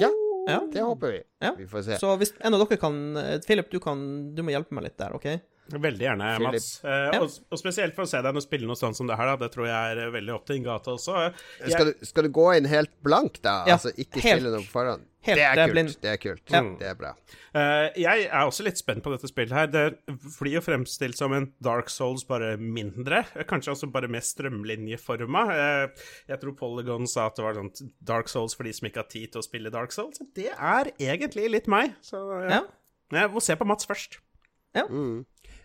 Ja, 0.00 0.10
Ja. 0.48 0.60
det 0.72 0.82
håper 0.82 1.12
vi. 1.12 1.22
Ja. 1.44 1.52
Vi 1.58 1.66
får 1.70 1.82
se. 1.86 1.98
Så 2.00 2.16
hvis 2.18 2.32
en 2.40 2.54
av 2.56 2.62
dere 2.64 2.78
kan 2.80 3.16
eh, 3.20 3.38
Philip, 3.46 3.70
du, 3.70 3.78
kan, 3.82 4.00
du 4.34 4.42
må 4.42 4.50
hjelpe 4.54 4.74
meg 4.74 4.88
litt 4.88 4.98
der, 4.98 5.14
OK? 5.14 5.26
Veldig 5.70 6.06
gjerne, 6.06 6.30
Philip. 6.36 6.52
Mats. 6.58 6.70
Eh, 6.84 7.10
Ja. 7.14 7.20
og, 7.22 7.30
og 7.50 7.58
spesielt 7.60 7.94
for 7.94 8.02
å 8.02 8.10
se 8.10 8.20
deg 8.22 8.34
nå 8.34 8.42
spille 8.42 8.66
noe 8.66 8.76
sånt 8.76 8.96
som 8.98 9.06
det 9.06 9.16
her, 9.16 9.30
da. 9.36 9.36
Det 9.46 9.52
tror 9.54 9.66
jeg 9.70 9.92
er 9.96 10.02
eh, 10.06 10.10
veldig 10.16 10.34
opp 10.34 10.46
til 10.46 10.56
din 10.58 10.64
gate 10.66 10.90
også. 10.90 11.14
Jeg, 11.60 11.70
Skal 11.76 11.92
du, 11.92 12.06
skal 12.06 12.26
du 12.26 12.30
gå 12.40 12.48
inn 12.58 12.66
helt 12.66 12.90
blank, 13.06 13.40
da? 13.44 13.64
Ja, 13.68 13.76
altså 13.78 13.92
ikke 13.94 14.20
helt- 14.24 14.40
spille 14.42 14.50
noe 14.56 14.64
på 14.66 14.74
forhånd? 14.74 15.06
helt, 15.22 15.36
det 15.36 15.42
er 15.44 15.54
det 15.58 15.62
er 15.62 15.74
kult. 15.76 15.96
Det 16.00 16.08
er 16.10 16.16
kult. 16.16 16.42
Ja. 16.48 16.60
Det 16.80 16.86
er 16.88 16.94
bra. 16.96 17.10
eh, 17.52 17.90
jeg 18.00 18.22
er 18.30 18.46
også 18.48 18.64
litt 18.64 18.78
spent 18.80 19.02
på 19.04 19.10
dette 19.12 19.28
spillet 19.28 19.52
her. 19.52 19.66
Det 19.68 19.82
blir 20.38 20.54
jo 20.54 20.62
fremstilt 20.64 21.14
som 21.18 21.34
en 21.36 21.50
Dark 21.60 21.90
Souls, 21.92 22.24
bare 22.24 22.54
mindre. 22.56 23.26
Eh, 23.36 23.44
Kanskje 23.44 23.74
også 23.74 23.90
bare 23.92 24.08
mer 24.08 24.20
strømlinjeforma. 24.24 25.42
Eh, 25.52 26.06
jeg 26.32 26.40
tror 26.40 26.56
Polygon 26.56 27.06
sa 27.06 27.26
at 27.28 27.36
det 27.36 27.44
var 27.44 27.54
sånn 27.58 27.70
Dark 28.02 28.28
Souls 28.32 28.54
for 28.56 28.64
de 28.64 28.72
som 28.72 28.88
ikke 28.88 29.02
har 29.04 29.10
tid 29.12 29.32
til 29.34 29.42
å 29.42 29.44
spille 29.44 29.70
Dark 29.70 29.92
Souls. 29.92 30.22
Det 30.34 30.48
er 30.56 30.90
egentlig 30.98 31.50
litt 31.52 31.68
meg. 31.68 31.92
Så 32.00 32.16
ja. 32.48 32.48
Ja. 32.60 32.62
Jeg 33.12 33.30
må 33.34 33.42
se 33.42 33.56
på 33.60 33.66
Mats 33.68 33.84
først. 33.90 34.20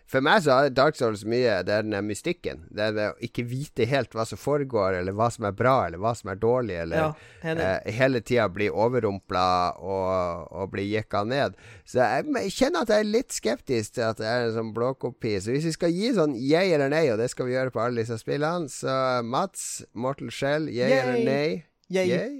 For 0.06 0.22
meg 0.22 0.44
så 0.44 0.54
er 0.54 0.70
Dark 0.70 0.94
Souls 0.94 1.24
mye 1.26 1.56
Det 1.66 1.72
er 1.74 1.82
den 1.82 2.06
mystikken. 2.06 2.60
Det 2.70 2.84
er 2.84 2.92
det 2.94 3.06
å 3.10 3.16
ikke 3.26 3.42
vite 3.50 3.86
helt 3.90 4.12
hva 4.14 4.22
som 4.28 4.38
foregår, 4.38 5.00
eller 5.00 5.16
hva 5.16 5.26
som 5.34 5.48
er 5.48 5.54
bra, 5.58 5.74
eller 5.88 5.98
hva 6.02 6.12
som 6.14 6.30
er 6.30 6.38
dårlig, 6.42 6.76
eller 6.84 7.00
Ja, 7.00 7.08
eh, 7.42 7.88
hele 7.96 8.20
tida 8.22 8.46
bli 8.52 8.68
overrumpla 8.70 9.46
og, 9.82 10.46
og 10.54 10.70
bli 10.74 10.84
jekka 10.92 11.24
ned. 11.26 11.58
Så 11.84 11.98
jeg, 12.04 12.28
jeg 12.38 12.54
kjenner 12.54 12.86
at 12.86 12.92
jeg 12.94 13.02
er 13.02 13.10
litt 13.10 13.34
skeptisk 13.34 13.96
til 13.98 14.06
at 14.06 14.22
det 14.22 14.28
er 14.30 14.46
en 14.46 14.54
sånn 14.60 14.70
blåkopi. 14.76 15.34
Så 15.42 15.54
hvis 15.54 15.66
vi 15.70 15.74
skal 15.74 15.94
gi 15.94 16.12
sånn 16.14 16.36
yay 16.38 16.70
eller 16.76 16.92
nei, 16.94 17.04
og 17.10 17.18
det 17.18 17.30
skal 17.34 17.50
vi 17.50 17.56
gjøre 17.56 17.74
på 17.74 17.82
alle 17.82 18.04
disse 18.04 18.20
spillene, 18.22 18.70
så 18.70 18.94
Mats, 19.26 19.82
Mortal 19.98 20.30
Shell, 20.30 20.70
yay, 20.70 20.86
Yay. 20.92 21.02
eller 21.02 21.26
nei? 21.26 21.48
Yay. 21.90 22.06
Yay? 22.14 22.38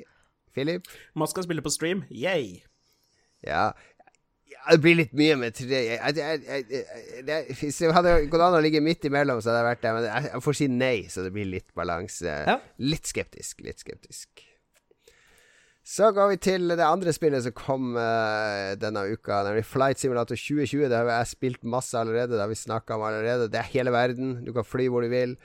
Philip? 0.55 0.87
Mats 1.19 1.35
skal 1.35 1.45
spille 1.45 1.67
på 1.67 1.75
stream. 1.75 2.07
Yay! 2.15 2.63
Ja. 3.45 3.73
Det 4.71 4.83
blir 4.83 4.99
litt 4.99 5.15
mye 5.17 5.37
med 5.39 5.55
tre 5.57 5.81
Hvis 7.61 7.79
det 7.83 7.93
hadde 7.95 8.17
gått 8.33 8.43
an 8.49 8.59
å 8.59 8.65
ligge 8.65 8.83
midt 8.85 9.07
imellom, 9.09 9.41
så 9.43 9.53
hadde 9.53 9.63
jeg 9.63 9.71
vært 9.71 9.87
der. 9.87 9.97
Men 9.97 10.09
jeg, 10.09 10.29
jeg 10.33 10.45
får 10.49 10.59
si 10.59 10.69
nei, 10.73 10.97
så 11.13 11.27
det 11.27 11.33
blir 11.37 11.49
litt 11.51 11.71
balanse. 11.79 12.43
Ja. 12.51 12.59
Litt 12.83 13.09
skeptisk. 13.11 13.65
Litt 13.67 13.83
skeptisk. 13.85 14.47
Så 15.87 16.09
går 16.11 16.33
vi 16.33 16.37
til 16.43 16.73
det 16.75 16.83
andre 16.83 17.13
spillet 17.15 17.45
som 17.45 17.53
kom 17.55 17.93
uh, 17.95 18.73
denne 18.75 19.05
uka, 19.07 19.45
nemlig 19.47 19.69
Flight 19.71 20.01
Simulator 20.03 20.35
2020. 20.35 20.89
Det 20.91 20.99
har 20.99 21.11
jeg 21.13 21.29
spilt 21.31 21.63
masse 21.63 21.95
allerede. 21.95 22.35
Det 22.35 22.43
har 22.43 22.51
vi 22.51 22.59
snakka 22.59 22.97
om 22.97 23.05
allerede. 23.07 23.47
Det 23.53 23.61
er 23.61 23.71
hele 23.71 23.93
verden. 23.95 24.33
Du 24.43 24.51
kan 24.57 24.67
fly 24.67 24.89
hvor 24.91 25.07
du 25.07 25.13
vil. 25.13 25.37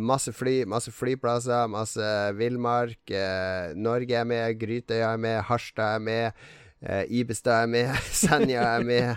Masse 0.00 0.32
fly, 0.32 0.62
masse 0.64 0.88
flyplasser, 0.96 1.68
masse 1.68 2.14
villmark. 2.38 2.96
Uh, 3.12 3.76
Norge 3.76 4.16
er 4.16 4.24
med, 4.24 4.56
Grytøya 4.62 5.12
er 5.12 5.20
med, 5.20 5.42
Harstad 5.50 5.98
er 5.98 6.06
med. 6.08 6.48
Eh, 6.80 7.04
Ibestad 7.20 7.64
er 7.64 7.72
med, 7.72 7.96
Senja 8.12 8.62
er 8.76 8.86
med. 8.86 9.16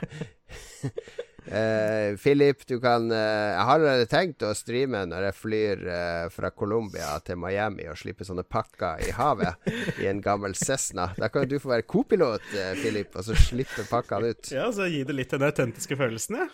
Eh, 1.44 2.16
Philip, 2.20 2.62
du 2.68 2.78
kan 2.80 3.10
eh, 3.12 3.18
Jeg 3.52 3.64
har 3.68 3.74
allerede 3.76 4.06
tenkt 4.08 4.44
å 4.48 4.54
streame 4.56 5.02
når 5.12 5.26
jeg 5.28 5.36
flyr 5.36 5.82
eh, 5.92 6.28
fra 6.32 6.52
Colombia 6.56 7.18
til 7.26 7.40
Miami 7.42 7.90
og 7.92 8.00
slipper 8.00 8.28
sånne 8.28 8.46
pakker 8.48 9.04
i 9.04 9.12
havet 9.16 9.68
i 10.00 10.08
en 10.08 10.22
gammel 10.24 10.56
Cessna. 10.56 11.10
Da 11.20 11.28
kan 11.32 11.48
du 11.52 11.58
få 11.60 11.74
være 11.74 11.88
kopilot, 11.88 12.46
eh, 12.56 12.72
Philip, 12.80 13.12
og 13.20 13.28
så 13.28 13.36
slippe 13.40 13.84
pakkene 13.92 14.32
ut. 14.32 14.54
Ja, 14.56 14.70
så 14.76 14.88
gi 14.88 15.04
det 15.08 15.18
litt 15.18 15.36
den 15.36 15.44
autentiske 15.48 16.00
følelsen, 16.00 16.40
ja. 16.44 16.48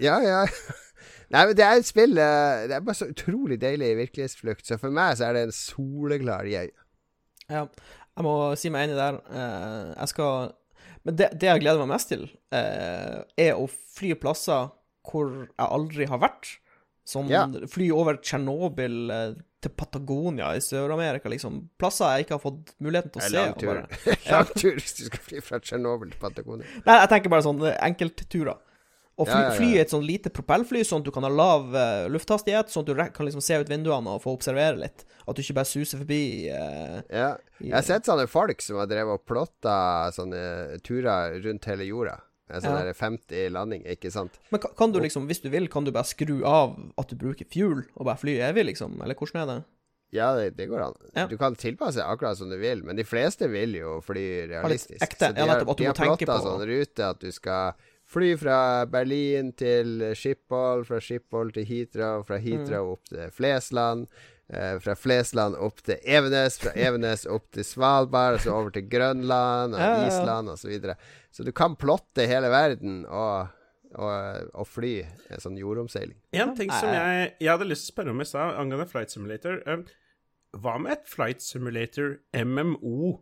Ja, 0.00 0.16
ja. 0.24 0.40
Nei, 1.34 1.44
men 1.46 1.52
det 1.56 1.64
er 1.64 1.78
et 1.78 1.86
spill 1.86 2.18
eh, 2.18 2.64
Det 2.68 2.74
er 2.74 2.82
bare 2.84 2.98
så 2.98 3.06
utrolig 3.12 3.60
deilig 3.62 3.92
i 3.92 3.98
virkelighetsflukt, 4.00 4.64
så 4.66 4.80
for 4.80 4.94
meg 4.94 5.18
så 5.18 5.28
er 5.28 5.36
det 5.36 5.44
en 5.48 5.54
soleklar 5.56 6.48
jeg. 6.48 6.72
Ja, 7.52 7.66
jeg 8.14 8.26
må 8.26 8.34
si 8.58 8.70
meg 8.72 8.88
enig 8.88 8.98
der. 8.98 9.20
Eh, 9.30 9.94
jeg 9.94 10.12
skal 10.12 10.52
Men 11.04 11.16
det, 11.18 11.30
det 11.40 11.48
jeg 11.50 11.62
gleder 11.64 11.82
meg 11.82 11.94
mest 11.96 12.12
til, 12.12 12.28
eh, 12.54 13.22
er 13.46 13.58
å 13.58 13.66
fly 13.68 14.14
plasser 14.16 14.70
hvor 15.04 15.32
jeg 15.44 15.66
aldri 15.66 16.06
har 16.08 16.22
vært. 16.22 16.58
Som 17.04 17.28
yeah. 17.28 17.50
fly 17.68 17.90
over 17.92 18.16
Tsjernobyl 18.16 19.10
eh, 19.12 19.34
til 19.60 19.72
Patagonia 19.76 20.54
i 20.56 20.62
Sør-Amerika, 20.64 21.28
liksom. 21.28 21.58
Plasser 21.80 22.14
jeg 22.14 22.24
ikke 22.24 22.38
har 22.38 22.44
fått 22.46 22.72
muligheten 22.80 23.12
til 23.12 23.20
å 23.20 23.26
se. 23.26 23.34
lang 23.36 23.58
tur. 23.60 23.82
lang 24.32 24.54
tur 24.54 24.78
hvis 24.78 24.96
du 24.96 25.02
skal 25.10 25.26
fly 25.26 25.42
fra 25.44 25.60
Tsjernobyl 25.60 26.14
til 26.14 26.22
Patagonia. 26.22 26.70
Nei, 26.86 26.96
jeg 27.02 27.12
tenker 27.12 27.34
bare 27.34 27.44
sånn 27.44 27.60
enkeltturer. 27.74 28.62
Å 29.16 29.24
fly, 29.28 29.30
Ja, 29.34 29.40
ja, 29.40 29.50
ja. 29.50 29.56
fly 29.58 29.66
i 29.76 29.78
et 29.78 29.90
sånn 29.92 30.02
lite 30.06 30.30
propellfly, 30.34 30.80
sånn 30.82 30.98
at 30.98 31.04
du 31.06 31.12
kan 31.14 31.22
ha 31.22 31.28
lav 31.30 31.68
uh, 31.70 32.08
lufthastighet, 32.10 32.66
sånn 32.72 32.82
at 32.82 32.86
du 32.90 32.94
kan 33.14 33.26
liksom 33.28 33.40
se 33.44 33.54
ut 33.62 33.68
vinduene 33.70 34.10
og 34.10 34.22
få 34.24 34.32
observere 34.34 34.76
litt. 34.80 35.04
At 35.28 35.36
du 35.36 35.42
ikke 35.44 35.54
bare 35.54 35.70
suser 35.70 35.98
forbi. 36.02 36.50
Uh, 36.50 37.00
Ja. 37.14 37.36
Jeg 37.60 37.72
har 37.76 37.82
sett 37.86 38.04
sånne 38.10 38.26
folk 38.28 38.60
som 38.60 38.76
har 38.82 38.86
drevet 38.90 39.14
og 39.14 39.24
plotta 39.24 40.10
sånne 40.16 40.80
turer 40.82 41.38
rundt 41.44 41.64
hele 41.70 41.86
jorda. 41.86 42.16
En 42.50 42.60
sånn 42.60 42.74
Ja. 42.76 42.82
der 42.90 42.92
50 42.92 43.48
landing, 43.54 43.84
ikke 43.86 44.10
sant? 44.12 44.34
Men 44.50 44.60
kan, 44.60 44.74
kan 44.76 44.92
du 44.92 44.98
liksom, 45.00 45.26
hvis 45.30 45.40
du 45.40 45.48
vil, 45.48 45.68
kan 45.68 45.84
du 45.84 45.92
bare 45.94 46.04
skru 46.04 46.42
av 46.44 46.74
at 46.98 47.08
du 47.08 47.16
bruker 47.16 47.46
fuel, 47.48 47.84
og 47.96 48.04
bare 48.04 48.18
fly 48.20 48.34
evig, 48.50 48.66
liksom? 48.74 48.98
Eller 49.00 49.14
hvordan 49.14 49.40
er 49.42 49.46
det? 49.54 49.64
Ja, 50.12 50.34
det, 50.36 50.56
det 50.58 50.68
går 50.68 50.82
an. 50.84 50.94
Ja. 51.16 51.24
Du 51.26 51.36
kan 51.38 51.54
tilpasse 51.56 52.02
akkurat 52.04 52.36
som 52.38 52.50
du 52.50 52.58
vil, 52.60 52.82
men 52.84 52.94
de 52.96 53.02
fleste 53.02 53.48
vil 53.50 53.72
jo 53.78 53.96
fly 54.04 54.46
realistisk. 54.50 55.00
ekte. 55.02 55.30
Så 55.30 55.34
de 55.34 55.40
Ja, 55.40 55.46
har, 55.46 55.54
nettopp, 55.56 55.70
at 55.72 55.76
du 55.76 55.82
de 55.82 55.88
må 55.88 55.94
har 55.96 56.16
plotta 56.16 56.26
på- 56.36 56.44
sånn 56.44 56.66
rute 56.68 57.08
at 57.08 57.18
du 57.20 57.32
skal 57.32 57.72
fly 58.10 58.34
fra 58.38 58.58
Berlin 58.90 59.52
til 59.58 60.02
Schiphol, 60.18 60.84
fra 60.88 61.00
Schiphol 61.00 61.50
til 61.56 61.64
Heathrow, 61.68 62.22
fra 62.28 62.36
Heathrow 62.42 62.92
opp 62.94 63.04
til 63.10 63.30
Flesland. 63.34 64.06
eh, 64.52 64.78
fra 64.84 64.92
Flesland 64.94 65.56
opp 65.56 65.80
til 65.82 65.96
Evenes, 66.04 66.58
fra 66.60 66.70
Evenes 66.76 67.24
opp 67.26 67.46
til 67.56 67.64
Svalbard, 67.64 68.34
og 68.36 68.40
så 68.44 68.52
over 68.52 68.70
til 68.74 68.84
Grønland 68.92 69.74
og 69.74 69.80
Ja, 69.80 69.86
ja, 69.88 70.00
ja. 70.02 70.06
Island 70.10 70.48
osv. 70.52 70.60
Så, 70.60 70.68
videre. 70.68 70.96
så 71.32 71.44
du 71.44 71.52
kan 71.52 71.76
plotte 71.80 72.26
hele 72.28 72.50
verden 72.52 73.06
og, 73.08 73.48
og, 73.94 74.50
og 74.52 74.66
fly 74.68 74.92
en 75.30 75.40
sånn 75.40 75.56
jordomseiling. 75.58 76.18
En 76.36 76.52
ting 76.58 76.70
som 76.76 76.92
jeg, 76.92 77.32
jeg 77.40 77.50
hadde 77.54 77.70
lyst 77.70 77.86
til 77.88 77.92
å 77.92 77.96
spørre 77.96 78.10
om 78.14 78.20
i 78.20 78.28
stad, 78.28 78.54
angående 78.60 78.86
Flight 78.92 79.10
Simulator 79.16 79.62
um, 79.66 79.86
Hva 80.60 80.76
med 80.78 80.92
et 80.98 81.08
Flight 81.08 81.40
Simulator 81.42 82.18
MMO? 82.36 83.14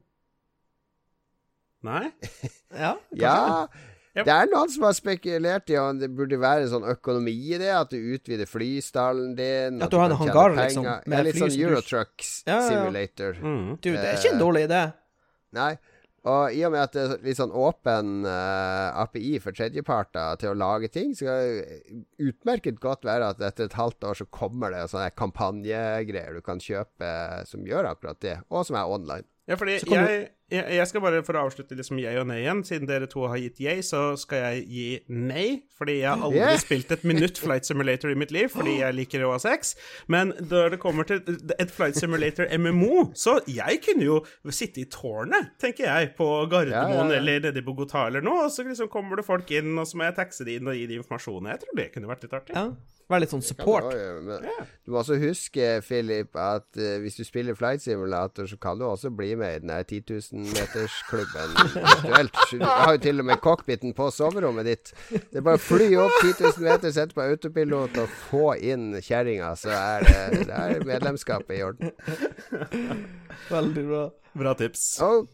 Nei? 1.87 2.11
Ja, 2.83 2.97
kanskje. 3.15 3.23
Ja, 3.23 3.67
Ja. 4.13 4.25
det 4.29 4.33
er 4.35 4.49
noen 4.53 4.69
som 4.69 4.83
har 4.85 4.93
spekulert 4.93 5.71
i 5.73 5.77
om 5.81 5.97
det 6.01 6.11
burde 6.13 6.37
være 6.41 6.67
sånn 6.69 6.85
økonomi 6.85 7.33
i 7.55 7.57
det, 7.61 7.71
at 7.73 7.89
du 7.95 7.97
utvider 8.13 8.45
flystallen 8.51 9.33
din. 9.39 9.79
At 9.81 9.91
du 9.91 9.97
har 9.97 10.11
en 10.11 10.19
hangar, 10.21 10.53
liksom, 10.59 10.85
med 11.09 11.25
litt 11.31 11.39
sånn 11.41 11.55
Eurotruck 11.57 12.21
Ja, 12.45 12.59
ja, 12.59 12.67
simulator. 12.69 13.41
Mm. 13.41 13.79
Du, 13.81 13.89
det 13.95 14.05
er 14.05 14.19
ikke 14.21 14.35
en 14.35 14.37
Eh, 14.37 14.45
dårlig 14.45 14.67
idé. 14.69 14.83
Nei. 15.57 15.73
Og 16.23 16.53
i 16.55 16.61
og 16.63 16.71
med 16.71 16.85
at 16.85 16.93
det 16.95 17.03
er 17.03 17.25
litt 17.25 17.39
sånn 17.41 17.51
åpen 17.51 18.27
uh, 18.29 18.93
API 19.03 19.41
for 19.43 19.57
tredjeparter 19.57 20.37
til 20.39 20.53
å 20.53 20.59
lage 20.61 20.87
ting, 20.95 21.17
så 21.19 21.27
kan 21.27 21.41
det 21.43 22.05
utmerket 22.29 22.79
godt 22.85 23.09
være 23.09 23.33
at 23.33 23.41
etter 23.43 23.67
et 23.67 23.75
halvt 23.75 24.07
år 24.07 24.21
så 24.21 24.29
kommer 24.31 24.71
det 24.71 24.85
sånne 24.93 25.09
kampanjegreier 25.19 26.37
du 26.37 26.45
kan 26.47 26.61
kjøpe 26.63 27.11
som 27.49 27.65
gjør 27.67 27.91
akkurat 27.91 28.21
det, 28.23 28.37
og 28.53 28.69
som 28.69 28.77
er 28.79 28.87
online. 28.95 29.27
Ja, 29.51 29.57
fordi 29.59 29.81
jeg... 29.81 29.89
du- 29.91 30.31
jeg, 30.53 30.59
jeg, 30.61 30.77
jeg 30.77 30.89
skal 30.91 31.03
bare, 31.05 31.23
for 31.27 31.39
å 31.39 31.45
avslutte 31.49 31.77
liksom 31.79 31.99
jeg 32.03 32.21
og 32.21 32.27
nei 32.29 32.43
igjen, 32.43 32.61
siden 32.69 32.89
dere 32.91 33.09
to 33.11 33.25
har 33.31 33.41
gitt 33.41 33.61
yay, 33.65 33.81
så 33.87 34.03
skal 34.21 34.45
jeg 34.45 34.67
gi 34.69 34.87
nei. 35.09 35.47
Fordi 35.79 35.97
jeg 36.03 36.07
har 36.13 36.21
aldri 36.23 36.39
Yeah. 36.43 36.59
spilt 36.63 36.93
et 36.95 37.03
minutt 37.09 37.39
Flight 37.43 37.67
Simulator 37.67 38.13
i 38.13 38.15
mitt 38.19 38.31
liv, 38.35 38.49
fordi 38.53 38.77
jeg 38.81 38.95
liker 38.95 39.25
å 39.27 39.33
ha 39.35 39.41
sex. 39.43 39.75
Men 40.13 40.31
når 40.39 40.77
det 40.77 40.81
kommer 40.83 41.09
til 41.09 41.21
et 41.59 41.71
Flight 41.75 41.99
Simulator 41.99 42.47
MMO, 42.59 43.09
så 43.19 43.39
jeg 43.51 43.81
kunne 43.85 44.07
jo 44.07 44.21
sitte 44.55 44.85
i 44.85 44.87
tårnet, 44.93 45.53
tenker 45.63 45.89
jeg, 45.89 46.13
på 46.19 46.29
Gardermoen 46.53 46.73
Ja, 46.73 47.09
ja, 47.09 47.11
ja. 47.17 47.19
eller 47.21 47.43
nede 47.49 47.59
i 47.63 47.67
Bogotá 47.67 48.07
eller 48.07 48.23
noe, 48.23 48.47
og 48.47 48.53
så 48.55 48.63
liksom 48.69 48.91
kommer 48.93 49.19
det 49.19 49.27
folk 49.27 49.51
inn, 49.51 49.73
og 49.79 49.89
så 49.91 49.99
må 49.99 50.07
jeg 50.11 50.19
taxe 50.21 50.47
de 50.47 50.59
inn 50.61 50.69
og 50.71 50.79
gi 50.79 50.87
de 50.91 51.01
informasjon. 51.03 51.51
Jeg 51.51 51.65
tror 51.65 51.79
det 51.83 51.91
kunne 51.95 52.11
vært 52.13 52.27
litt 52.29 52.39
artig. 52.39 52.57
Ja. 52.59 52.69
Være 53.11 53.25
litt 53.27 53.33
sånn 53.35 53.43
support. 53.45 53.89
Også, 53.91 54.21
men 54.25 54.45
Du 54.87 54.93
må 54.95 55.01
også 55.03 55.17
huske, 55.21 55.65
Philip, 55.85 56.31
at 56.39 56.69
uh, 56.79 56.95
hvis 57.03 57.19
du 57.19 57.25
spiller 57.27 57.57
Flight 57.59 57.83
Simulator, 57.85 58.47
så 58.49 58.57
kan 58.63 58.79
du 58.79 58.87
også 58.87 59.11
bli 59.13 59.35
med 59.37 59.57
i 59.57 59.59
den 59.65 59.73
der 59.75 59.83
10 59.85 60.42
000-metersklubben 60.45 61.55
virtuelt. 61.75 62.39
Du 62.51 62.65
har 62.65 62.97
jo 62.97 63.03
til 63.03 63.23
og 63.23 63.29
med 63.31 63.43
cockpiten 63.45 63.95
på 63.97 64.09
soverommet 64.15 64.69
ditt. 64.69 64.95
Det 65.11 65.41
er 65.41 65.47
bare 65.47 65.61
å 65.61 65.63
fly 65.63 65.91
opp 66.03 66.17
10 66.21 66.35
000 66.39 66.65
meter, 66.67 66.95
sette 66.95 67.17
på 67.17 67.25
autopilot 67.25 68.01
og 68.03 68.17
få 68.31 68.47
inn 68.61 68.91
kjerringa, 69.01 69.53
så 69.59 69.75
er 69.77 70.09
det, 70.09 70.49
det 70.49 70.59
er 70.59 70.89
medlemskapet 70.89 71.59
i 71.59 71.63
orden. 71.67 71.95
Veldig 73.51 73.87
bra. 73.91 74.09
Bra 74.43 74.57
tips. 74.59 74.89
Og 75.05 75.31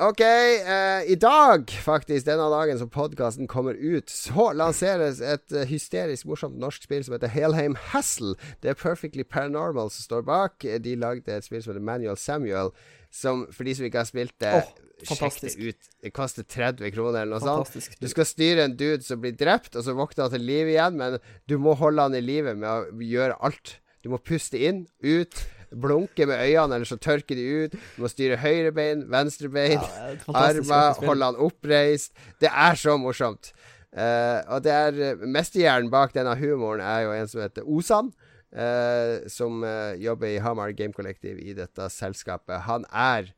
Ok, 0.00 0.20
eh, 0.20 1.02
i 1.12 1.14
dag, 1.20 1.68
faktisk, 1.84 2.24
denne 2.24 2.46
dagen 2.48 2.78
som 2.80 2.88
podkasten 2.88 3.46
kommer 3.46 3.76
ut, 3.76 4.08
så 4.08 4.46
lanseres 4.56 5.20
et 5.20 5.52
eh, 5.52 5.66
hysterisk 5.68 6.24
morsomt 6.30 6.56
norsk 6.56 6.86
spill 6.86 7.04
som 7.04 7.12
heter 7.12 7.28
Helheim 7.28 7.76
Hassle. 7.90 8.32
Det 8.64 8.72
er 8.72 8.78
Perfectly 8.80 9.22
Paranormal 9.22 9.92
som 9.92 10.06
står 10.06 10.24
bak. 10.24 10.64
De 10.64 10.96
lagde 10.96 11.36
et 11.36 11.44
spill 11.44 11.60
som 11.60 11.74
heter 11.74 11.84
Manual 11.84 12.16
Samuel, 12.16 12.72
som 13.12 13.44
for 13.52 13.68
de 13.68 13.74
som 13.76 13.86
ikke 13.86 14.00
har 14.00 14.08
spilt 14.08 14.34
det, 14.40 14.52
oh, 14.56 14.68
sjekk 15.04 15.40
det 15.42 15.52
ut. 15.60 15.88
Det 16.02 16.12
koster 16.16 16.46
30 16.48 16.94
kroner 16.94 17.26
eller 17.26 17.36
noe 17.36 17.64
sånt. 17.66 17.98
Du 18.00 18.08
skal 18.10 18.28
styre 18.28 18.66
en 18.66 18.76
dude 18.78 19.02
som 19.04 19.20
blir 19.20 19.36
drept, 19.36 19.76
og 19.76 19.84
så 19.84 19.94
våkner 19.98 20.26
han 20.26 20.34
til 20.34 20.46
liv 20.48 20.72
igjen, 20.72 20.96
men 21.00 21.18
du 21.50 21.58
må 21.60 21.76
holde 21.78 22.08
han 22.08 22.16
i 22.16 22.22
live 22.24 22.56
med 22.56 22.68
å 22.70 23.04
gjøre 23.04 23.36
alt. 23.44 23.76
Du 24.02 24.10
må 24.10 24.18
puste 24.18 24.58
inn, 24.58 24.86
ut, 25.04 25.44
blunke 25.78 26.26
med 26.26 26.40
øynene, 26.40 26.80
eller 26.80 26.88
så 26.88 26.98
tørker 27.00 27.38
de 27.38 27.44
ut. 27.64 27.76
Du 27.96 28.02
må 28.02 28.10
styre 28.10 28.40
høyre 28.42 28.72
bein, 28.74 29.04
venstre 29.12 29.52
bein, 29.52 29.78
Ja, 29.78 30.08
er 30.08 30.18
fantastisk 30.24 30.72
armer, 30.72 31.06
holde 31.12 31.30
han 31.30 31.40
oppreist. 31.46 32.16
Det 32.42 32.50
er 32.50 32.80
så 32.80 32.96
morsomt. 33.00 33.52
Uh, 33.92 34.40
og 34.48 34.62
det 34.64 34.72
er 34.72 34.98
uh, 35.20 35.24
Mesterhjernen 35.28 35.90
bak 35.92 36.14
denne 36.16 36.32
humoren 36.40 36.80
er 36.80 37.02
jo 37.04 37.10
en 37.12 37.28
som 37.28 37.42
heter 37.44 37.66
Osan. 37.68 38.08
Eh, 38.52 39.28
som 39.32 39.64
eh, 39.64 39.94
jobber 40.02 40.34
i 40.34 40.40
Hamar 40.44 40.74
Game 40.76 40.92
Collective 40.96 41.40
i 41.40 41.54
dette 41.56 41.88
selskapet. 41.92 42.64
Han 42.68 42.86
er 42.90 43.32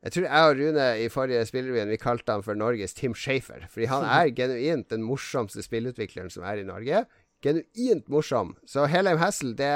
jeg 0.00 0.14
tror 0.14 0.24
jeg 0.24 0.48
og 0.48 0.56
Rune 0.56 0.84
i 0.96 1.08
forrige 1.12 1.42
spillerevyen 1.44 1.90
vi 1.92 1.98
kalte 2.00 2.32
han 2.32 2.44
for 2.44 2.56
Norges 2.56 2.96
Tim 2.96 3.12
Shafer. 3.12 3.66
Fordi 3.68 3.88
han 3.90 4.06
er 4.16 4.32
genuint 4.36 4.88
den 4.92 5.04
morsomste 5.04 5.64
spillutvikleren 5.64 6.32
som 6.32 6.46
er 6.48 6.62
i 6.62 6.64
Norge. 6.68 7.04
Genuint 7.44 8.08
morsom. 8.12 8.54
Så 8.68 8.86
Helheim 8.88 9.20
Hassel, 9.20 9.52
det, 9.56 9.68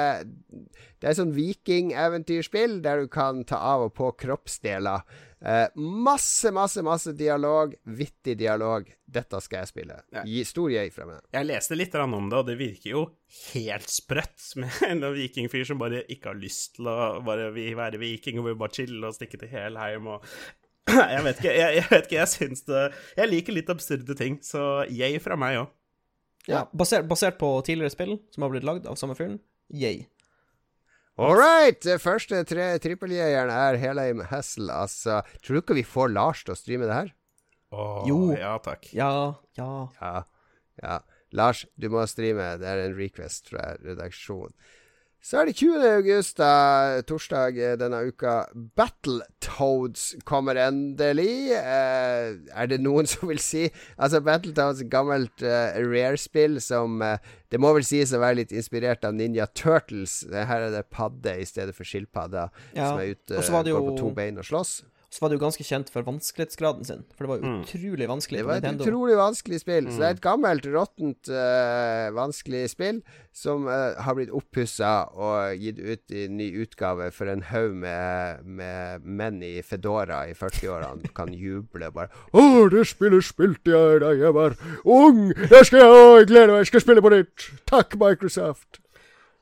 det 1.01 1.11
er 1.11 1.17
sånn 1.17 1.35
vikingeventyrspill 1.37 2.81
der 2.85 3.05
du 3.05 3.13
kan 3.13 3.45
ta 3.49 3.61
av 3.73 3.87
og 3.91 3.95
på 3.97 4.11
kroppsdeler. 4.25 5.05
Eh, 5.45 5.67
masse, 5.75 6.51
masse, 6.51 6.83
masse 6.83 7.13
dialog. 7.13 7.75
Vittig 7.85 8.39
dialog. 8.39 8.89
Dette 9.05 9.41
skal 9.45 9.61
jeg 9.61 9.69
spille. 9.69 9.99
Ja. 10.15 10.23
Gi 10.25 10.41
stor 10.49 10.73
jeg 10.73 10.93
fra 10.95 11.05
meg. 11.09 11.21
Jeg 11.37 11.49
leste 11.51 11.77
litt 11.77 11.95
om 12.01 12.31
det, 12.31 12.39
og 12.39 12.49
det 12.49 12.57
virker 12.57 12.91
jo 12.95 13.03
helt 13.53 13.93
sprøtt 13.93 14.47
med 14.63 14.81
en 14.89 15.05
vikingfyr 15.15 15.67
som 15.69 15.83
bare 15.83 16.05
ikke 16.09 16.33
har 16.33 16.41
lyst 16.41 16.79
til 16.79 16.89
å 16.89 16.99
bare 17.27 17.51
være 17.53 18.01
viking 18.01 18.41
og 18.41 18.49
vil 18.49 18.61
bare 18.61 18.79
chille 18.81 19.05
og 19.05 19.17
stikke 19.17 19.41
til 19.43 19.53
Helheim 19.53 20.09
og 20.17 20.25
Jeg 20.95 21.23
vet 21.25 21.39
ikke, 21.41 21.53
jeg, 21.57 21.77
jeg 21.79 21.87
vet 21.91 22.03
ikke, 22.05 22.19
jeg 22.19 22.29
syns 22.29 22.67
det 22.69 22.81
Jeg 23.17 23.31
liker 23.31 23.57
litt 23.57 23.71
absurde 23.73 24.17
ting, 24.19 24.37
så 24.45 24.85
yay 24.93 25.21
fra 25.23 25.37
meg 25.41 25.63
òg. 25.63 25.71
Ja, 26.45 26.67
basert, 26.77 27.07
basert 27.09 27.39
på 27.41 27.49
tidligere 27.65 27.93
spill 27.93 28.19
som 28.35 28.45
har 28.45 28.53
blitt 28.53 28.67
lagd 28.69 28.89
av 28.89 28.99
samme 29.01 29.17
fyren. 29.17 29.39
Yay. 29.73 30.05
All 31.15 31.37
right! 31.39 31.79
Det 31.79 32.01
første 32.03 32.41
tre 32.49 32.73
trippeljegeren 32.83 33.53
er 33.55 33.77
Helheim 33.79 34.25
Hassel. 34.33 34.71
Altså, 34.75 35.21
tror 35.45 35.55
du 35.55 35.61
ikke 35.61 35.77
vi 35.79 35.85
får 35.87 36.11
Lars 36.11 36.43
til 36.43 36.57
å 36.57 36.59
streame 36.59 36.89
det 36.91 36.97
her? 36.97 37.13
Jo. 38.09 38.19
Ja 38.35 38.57
takk. 38.63 38.89
Ja, 38.95 39.11
ja. 39.59 39.69
Ja. 40.01 40.15
ja. 40.83 40.97
Lars, 41.35 41.65
du 41.79 41.87
må 41.91 42.03
streame. 42.11 42.57
Det 42.59 42.67
er 42.67 42.83
en 42.89 42.97
request 42.99 43.53
fra 43.53 43.77
redaksjonen. 43.83 44.55
Så 45.25 45.39
er 45.41 45.49
det 45.49 45.55
20. 45.57 45.81
august, 45.89 46.37
da, 46.37 47.01
torsdag 47.09 47.57
eh, 47.57 47.77
denne 47.81 48.03
uka. 48.11 48.43
Battletoads 48.77 50.11
kommer 50.29 50.59
endelig. 50.61 51.49
Eh, 51.57 52.35
er 52.53 52.69
det 52.69 52.83
noen 52.85 53.09
som 53.11 53.31
vil 53.33 53.41
si 53.41 53.63
Altså, 53.97 54.21
Battletoads 54.21 54.83
er 54.85 54.91
gammelt 54.93 55.41
eh, 55.41 55.81
Rare-spill 55.81 56.61
som 56.61 57.01
eh, 57.01 57.17
Det 57.49 57.61
må 57.63 57.73
vel 57.73 57.87
sies 57.89 58.13
å 58.13 58.21
være 58.21 58.43
litt 58.43 58.53
inspirert 58.53 59.09
av 59.09 59.17
Ninja 59.17 59.49
Turtles. 59.57 60.27
Her 60.29 60.69
er 60.69 60.75
det 60.77 60.85
padde 60.93 61.39
i 61.41 61.49
stedet 61.49 61.73
for 61.73 61.89
skilpadder 61.89 62.53
Ja, 62.77 62.91
som 62.91 63.01
er 63.01 63.15
ute, 63.17 63.41
og 63.41 63.71
går 63.73 63.89
på 63.89 63.97
to 64.03 64.13
bein 64.13 64.43
og 64.43 64.45
slåss. 64.51 64.83
Så 65.15 65.23
var 65.23 65.31
det 65.31 65.37
jo 65.37 65.45
ganske 65.45 65.63
kjent 65.63 65.91
for 65.95 66.03
vanskelighetsgraden 66.03 66.87
sin, 66.89 67.05
for 67.15 67.23
det 67.23 67.31
var 67.31 67.39
jo 67.39 67.51
utrolig 67.61 68.09
vanskelig 68.11 68.41
Det 68.41 68.47
var 68.49 68.57
et 68.59 68.65
Nintendo. 68.67 68.89
utrolig 68.89 69.19
vanskelig 69.21 69.61
spill. 69.63 69.87
Så 69.93 70.01
det 70.03 70.09
er 70.09 70.17
et 70.17 70.23
gammelt, 70.25 70.67
råttent, 70.75 71.31
uh, 71.31 72.09
vanskelig 72.17 72.65
spill 72.73 72.99
som 73.31 73.69
uh, 73.71 73.95
har 74.03 74.19
blitt 74.19 74.35
oppussa 74.35 74.91
og 75.15 75.55
gitt 75.63 75.79
ut 75.79 76.15
i 76.19 76.27
ny 76.35 76.49
utgave 76.65 77.13
for 77.15 77.31
en 77.31 77.47
haug 77.47 77.79
med, 77.79 78.43
med 78.43 79.07
menn 79.07 79.39
i 79.47 79.55
Fedora 79.63 80.25
i 80.27 80.35
40-årene 80.35 81.15
kan 81.15 81.31
juble 81.35 81.95
bare 81.95 82.11
'Å, 82.35 82.67
det 82.75 82.83
spillet 82.91 83.23
spilte 83.27 83.71
jeg 83.71 84.03
da 84.03 84.15
jeg 84.19 84.35
var 84.35 84.59
ung! 84.83 85.29
Det 85.31 85.63
skal 85.67 85.85
jeg, 85.85 85.91
å, 85.95 86.17
jeg 86.19 86.33
gleder 86.35 86.57
meg, 86.57 86.65
jeg 86.67 86.75
skal 86.75 86.89
spille 86.89 87.07
på 87.07 87.15
nytt! 87.15 87.53
Takk, 87.71 87.95
Microsoft!' 88.03 88.84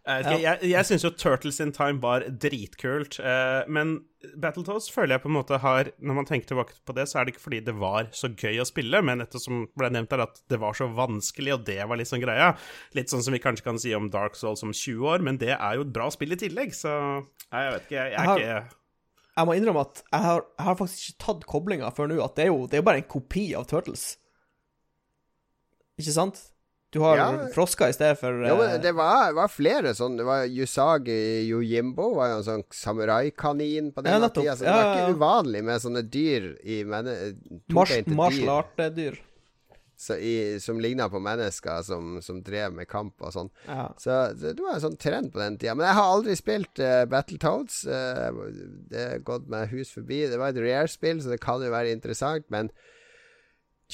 Jeg, 0.03 0.25
vet 0.27 0.41
jeg, 0.43 0.59
jeg 0.73 0.87
syns 0.89 1.05
jo 1.07 1.11
Turtles 1.15 1.61
in 1.63 1.71
Time 1.71 2.01
var 2.03 2.25
dritkult, 2.43 3.21
eh, 3.23 3.69
men 3.71 4.01
Battletoads 4.43 4.89
føler 4.91 5.15
jeg 5.15 5.23
på 5.23 5.29
en 5.31 5.35
måte 5.37 5.59
har 5.63 5.89
Når 6.03 6.15
man 6.19 6.27
tenker 6.27 6.49
tilbake 6.51 6.75
på 6.87 6.95
det, 6.95 7.05
så 7.11 7.21
er 7.21 7.25
det 7.29 7.35
ikke 7.37 7.43
fordi 7.45 7.61
det 7.69 7.75
var 7.79 8.09
så 8.15 8.31
gøy 8.35 8.59
å 8.63 8.67
spille, 8.67 8.99
men 9.07 9.23
ettersom 9.23 9.69
ble 9.79 9.93
nevnt 9.95 10.11
her, 10.11 10.25
at 10.27 10.41
det 10.51 10.59
var 10.63 10.75
så 10.75 10.89
vanskelig, 10.91 11.55
og 11.55 11.65
det 11.71 11.79
var 11.87 11.99
litt 12.01 12.11
sånn 12.11 12.23
greia. 12.25 12.53
Litt 12.99 13.15
sånn 13.15 13.23
som 13.23 13.35
vi 13.37 13.39
kanskje 13.43 13.67
kan 13.69 13.79
si 13.79 13.95
om 13.95 14.11
Dark 14.11 14.35
Souls 14.39 14.63
om 14.67 14.75
20 14.75 15.07
år, 15.07 15.23
men 15.23 15.39
det 15.39 15.55
er 15.55 15.79
jo 15.79 15.87
et 15.87 15.95
bra 15.95 16.11
spill 16.11 16.35
i 16.35 16.41
tillegg, 16.43 16.75
så 16.75 16.97
Nei, 17.53 17.63
jeg 17.69 17.73
vet 17.77 17.87
ikke, 17.87 17.99
jeg, 18.01 18.11
jeg 18.11 18.11
Jeg 18.11 18.19
er 18.19 18.27
har- 18.27 18.39
ikke 18.43 18.79
Jeg 19.39 19.47
må 19.49 19.55
innrømme 19.57 19.81
at 19.87 20.03
jeg 20.13 20.21
har, 20.27 20.43
jeg 20.59 20.67
har 20.67 20.75
faktisk 20.83 21.07
ikke 21.15 21.25
tatt 21.29 21.47
koblinga 21.47 21.95
før 21.95 22.11
nå, 22.11 22.19
at 22.25 22.35
det 22.37 22.45
er 22.49 22.51
jo 22.51 22.67
det 22.67 22.75
er 22.75 22.83
jo 22.83 22.89
bare 22.91 23.03
en 23.07 23.11
kopi 23.15 23.47
av 23.55 23.71
Turtles. 23.71 24.17
Ikke 26.01 26.13
sant? 26.19 26.43
Du 26.93 26.99
har 27.01 27.17
Ja. 27.17 27.29
frosker 27.55 27.89
i 27.89 27.95
stedet 27.97 28.19
for 28.21 28.43
Jo, 28.45 28.57
men 28.59 28.75
eh, 28.75 28.81
det 28.85 28.91
var, 28.93 29.33
var 29.33 29.49
flere 29.49 29.95
sånn 29.97 30.19
Det 30.21 30.27
var 30.29 30.43
Yusagi 30.45 31.15
Yojimbo, 31.49 32.11
var 32.19 32.29
jo 32.35 32.37
en 32.43 32.45
sånn 32.45 32.65
samuraikanin 32.69 33.93
på 33.97 34.05
Ja, 34.05 34.19
denne 34.19 34.29
tida. 34.29 34.57
Så 34.59 34.67
det 34.67 34.75
var 34.75 34.83
Ja, 34.83 34.89
ja, 34.91 34.95
ja. 34.99 35.07
ikke 35.07 35.17
uvanlig 35.17 35.63
med 35.65 35.81
sånne 35.81 36.03
dyr 36.13 36.51
i 36.63 36.83
martial 36.85 38.05
dyr. 38.05 38.49
art-dyr. 38.51 39.19
så 40.03 40.17
i, 40.19 40.59
som 40.61 40.81
ligna 40.83 41.07
på 41.09 41.21
mennesker 41.23 41.83
som, 41.87 42.17
som 42.23 42.41
drev 42.43 42.73
med 42.75 42.89
kamp 42.91 43.23
og 43.23 43.31
sånn. 43.37 43.51
Ja. 43.69 43.85
Så 44.03 44.17
det, 44.35 44.57
det 44.59 44.65
var 44.65 44.75
en 44.75 44.83
sånn 44.83 44.97
trend 44.99 45.31
på 45.33 45.39
den 45.39 45.57
tida. 45.63 45.77
Men 45.79 45.87
jeg 45.87 45.95
har 46.01 46.09
aldri 46.17 46.35
spilt 46.37 46.81
uh, 46.83 47.05
Battletoads. 47.07 47.85
Uh, 47.87 48.51
det 48.91 49.05
har 49.13 49.23
gått 49.29 49.47
meg 49.53 49.71
hus 49.71 49.93
forbi. 49.95 50.25
Det 50.33 50.41
var 50.43 50.51
et 50.51 50.59
rare-spill, 50.65 51.23
så 51.23 51.31
det 51.31 51.39
kan 51.45 51.63
jo 51.63 51.71
være 51.71 51.95
interessant, 51.95 52.49
men 52.51 52.73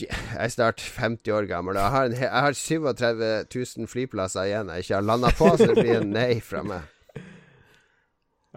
jeg 0.06 0.38
er 0.44 0.52
snart 0.52 0.80
50 0.98 1.32
år 1.34 1.46
gammel, 1.50 1.76
og 1.76 1.82
jeg 1.82 1.90
har, 1.94 2.04
en, 2.10 2.16
he- 2.18 2.28
jeg 2.28 2.44
har 2.46 2.56
37 2.58 3.24
000 3.54 3.88
flyplasser 3.90 4.46
igjen 4.50 4.70
jeg 4.74 4.84
ikke 4.86 4.94
har 4.98 5.06
landa 5.08 5.30
på, 5.38 5.50
så 5.58 5.66
det 5.72 5.76
blir 5.82 5.98
en 6.00 6.12
nei 6.14 6.38
fra 6.44 6.62
meg. 6.66 6.86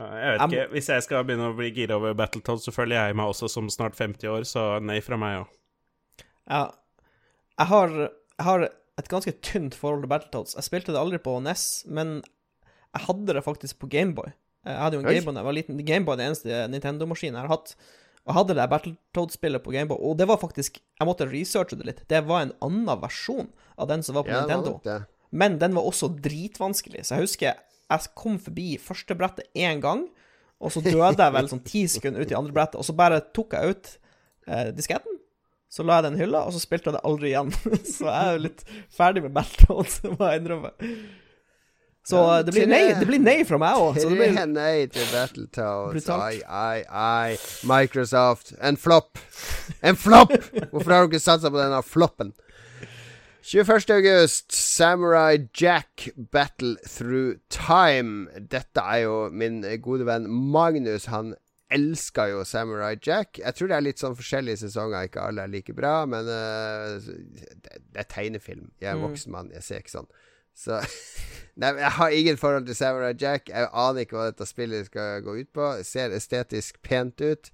Jeg 0.02 0.34
vet 0.34 0.42
ikke. 0.56 0.68
Hvis 0.72 0.88
jeg 0.90 1.04
skal 1.06 1.26
begynne 1.28 1.50
å 1.52 1.56
bli 1.58 1.68
gira 1.76 1.98
over 2.00 2.14
Battletoads, 2.18 2.64
så 2.66 2.72
føler 2.74 2.96
jeg 2.98 3.18
meg 3.20 3.32
også 3.34 3.50
som 3.52 3.68
snart 3.70 3.98
50 4.00 4.30
år, 4.32 4.46
så 4.48 4.64
nei 4.82 5.00
fra 5.06 5.18
meg 5.22 5.42
òg. 5.44 5.58
ja. 6.50 6.64
Jeg 7.60 7.68
har, 7.70 7.92
jeg 7.94 8.46
har 8.48 8.64
et 8.98 9.10
ganske 9.12 9.32
tynt 9.46 9.76
forhold 9.78 10.02
til 10.02 10.10
Battletoads. 10.10 10.56
Jeg 10.58 10.66
spilte 10.66 10.94
det 10.96 10.98
aldri 11.02 11.20
på 11.22 11.36
NES, 11.46 11.66
men 11.94 12.16
jeg 12.96 13.04
hadde 13.06 13.36
det 13.38 13.44
faktisk 13.46 13.78
på 13.84 13.90
Gameboy. 13.92 14.32
Jeg 14.66 14.80
hadde 14.82 14.98
jo 14.98 15.02
en 15.04 15.10
Gameboy 15.12 15.36
da 15.36 15.42
jeg 15.44 15.46
var 15.50 15.56
liten. 15.60 15.82
Gameboy 15.86 16.16
er 16.16 16.18
den 16.24 16.32
eneste 16.32 16.62
Nintendo-maskinen 16.74 17.38
jeg 17.38 17.46
har 17.46 17.52
hatt. 17.54 17.76
Og 18.22 18.32
jeg 18.32 18.38
hadde 18.38 18.56
det 18.58 18.68
Battletoads-spillet 18.70 19.64
på 19.66 19.74
Gameboy, 19.74 19.98
og 19.98 20.18
det 20.20 20.28
var 20.30 20.38
faktisk 20.38 20.78
Jeg 20.78 21.08
måtte 21.10 21.26
researche 21.26 21.78
det 21.80 21.88
litt. 21.88 22.02
Det 22.10 22.22
var 22.28 22.46
en 22.46 22.54
annen 22.62 23.02
versjon 23.02 23.50
av 23.82 23.90
den 23.90 24.04
som 24.06 24.16
var 24.16 24.28
på 24.28 24.34
Ja, 24.34 24.44
var 24.44 24.48
Nintendo. 24.48 24.80
det. 24.86 25.00
Men 25.32 25.58
den 25.58 25.74
var 25.74 25.88
også 25.88 26.12
dritvanskelig, 26.22 27.06
så 27.08 27.16
jeg 27.18 27.26
husker 27.26 27.54
jeg 27.92 28.12
kom 28.16 28.38
forbi 28.40 28.78
første 28.80 29.16
brettet 29.20 29.48
én 29.58 29.82
gang, 29.84 30.06
og 30.62 30.72
så 30.72 30.84
døde 30.84 31.18
jeg 31.18 31.34
vel 31.34 31.50
sånn 31.50 31.64
ti 31.66 31.86
sekunder 31.90 32.22
ut 32.24 32.32
i 32.32 32.38
andre 32.38 32.54
brettet, 32.56 32.78
og 32.80 32.86
så 32.88 32.96
bare 32.96 33.20
tok 33.36 33.56
jeg 33.58 33.74
ut 33.74 33.90
eh, 34.48 34.70
disketten, 34.76 35.18
så 35.72 35.84
la 35.88 35.98
jeg 36.00 36.10
den 36.10 36.20
i 36.20 36.22
hylla, 36.24 36.44
og 36.46 36.54
så 36.56 36.62
spilte 36.62 36.92
jeg 36.92 36.98
det 36.98 37.04
aldri 37.08 37.32
igjen. 37.32 37.52
så 37.96 38.08
jeg 38.08 38.28
er 38.28 38.36
jo 38.36 38.44
litt 38.46 38.64
ferdig 38.92 39.24
med 39.26 39.34
Battletoads, 39.36 40.02
må 40.14 40.30
jeg 40.30 40.42
innrømme. 40.44 40.72
Så 42.04 42.18
Ja, 42.18 42.42
det, 42.44 42.52
blir 42.56 42.66
nei, 42.66 42.94
det 42.98 43.06
blir 43.06 43.22
nei 43.22 43.44
fra 43.46 43.60
meg 43.62 43.78
òg. 43.78 43.94
Det 44.00 44.08
Tre 44.08 44.16
blir 44.18 44.46
nei 44.50 44.88
til 44.90 45.06
Battletoads. 45.14 46.08
Ai, 46.10 46.40
ai, 46.50 46.80
ai. 46.90 47.36
Microsoft. 47.70 48.56
En 48.60 48.78
flopp! 48.82 49.20
En 49.86 49.96
flopp! 49.96 50.34
Hvorfor 50.72 50.92
har 50.96 51.06
dere 51.12 51.22
satsa 51.22 51.52
på 51.54 51.62
denne 51.62 51.84
floppen? 51.86 52.34
21. 53.44 53.90
august, 53.90 54.52
Samurai 54.54 55.48
Jack 55.58 56.10
Battle 56.32 56.76
Through 56.86 57.40
Time. 57.50 58.28
Dette 58.50 58.82
er 58.82 59.04
jo 59.06 59.16
min 59.34 59.62
gode 59.82 60.06
venn 60.06 60.28
Magnus. 60.30 61.08
Han 61.10 61.34
elsker 61.74 62.34
jo 62.34 62.44
Samurai 62.46 62.96
Jack. 63.02 63.40
Jeg 63.42 63.56
tror 63.58 63.72
det 63.72 63.78
er 63.80 63.86
litt 63.88 64.02
sånn 64.02 64.18
forskjellige 64.18 64.62
sesonger. 64.66 65.08
Ikke 65.10 65.24
alle 65.26 65.46
er 65.48 65.54
like 65.54 65.74
bra, 65.78 66.04
men 66.10 66.30
uh, 66.30 66.98
det, 67.02 67.80
det 67.94 68.04
er 68.06 68.10
tegnefilm. 68.14 68.70
Jeg 68.82 68.92
er 68.94 69.00
Mm. 69.00 69.08
voksen 69.10 69.32
mann, 69.34 69.50
jeg 69.56 69.64
ser 69.66 69.82
ikke 69.86 69.96
sånn. 69.98 70.10
Så 70.58 70.82
Nei, 71.62 71.74
Jeg 71.78 71.92
har 71.98 72.16
ingen 72.16 72.38
forhold 72.40 72.66
til 72.66 72.76
Samurai 72.76 73.14
Jack. 73.20 73.50
Jeg 73.50 73.68
aner 73.74 74.06
ikke 74.06 74.16
hva 74.18 74.30
dette 74.32 74.48
spillet 74.48 74.88
skal 74.88 75.24
gå 75.26 75.36
ut 75.42 75.50
på. 75.54 75.68
Det 75.78 75.86
ser 75.86 76.16
estetisk 76.16 76.80
pent 76.86 77.22
ut. 77.22 77.52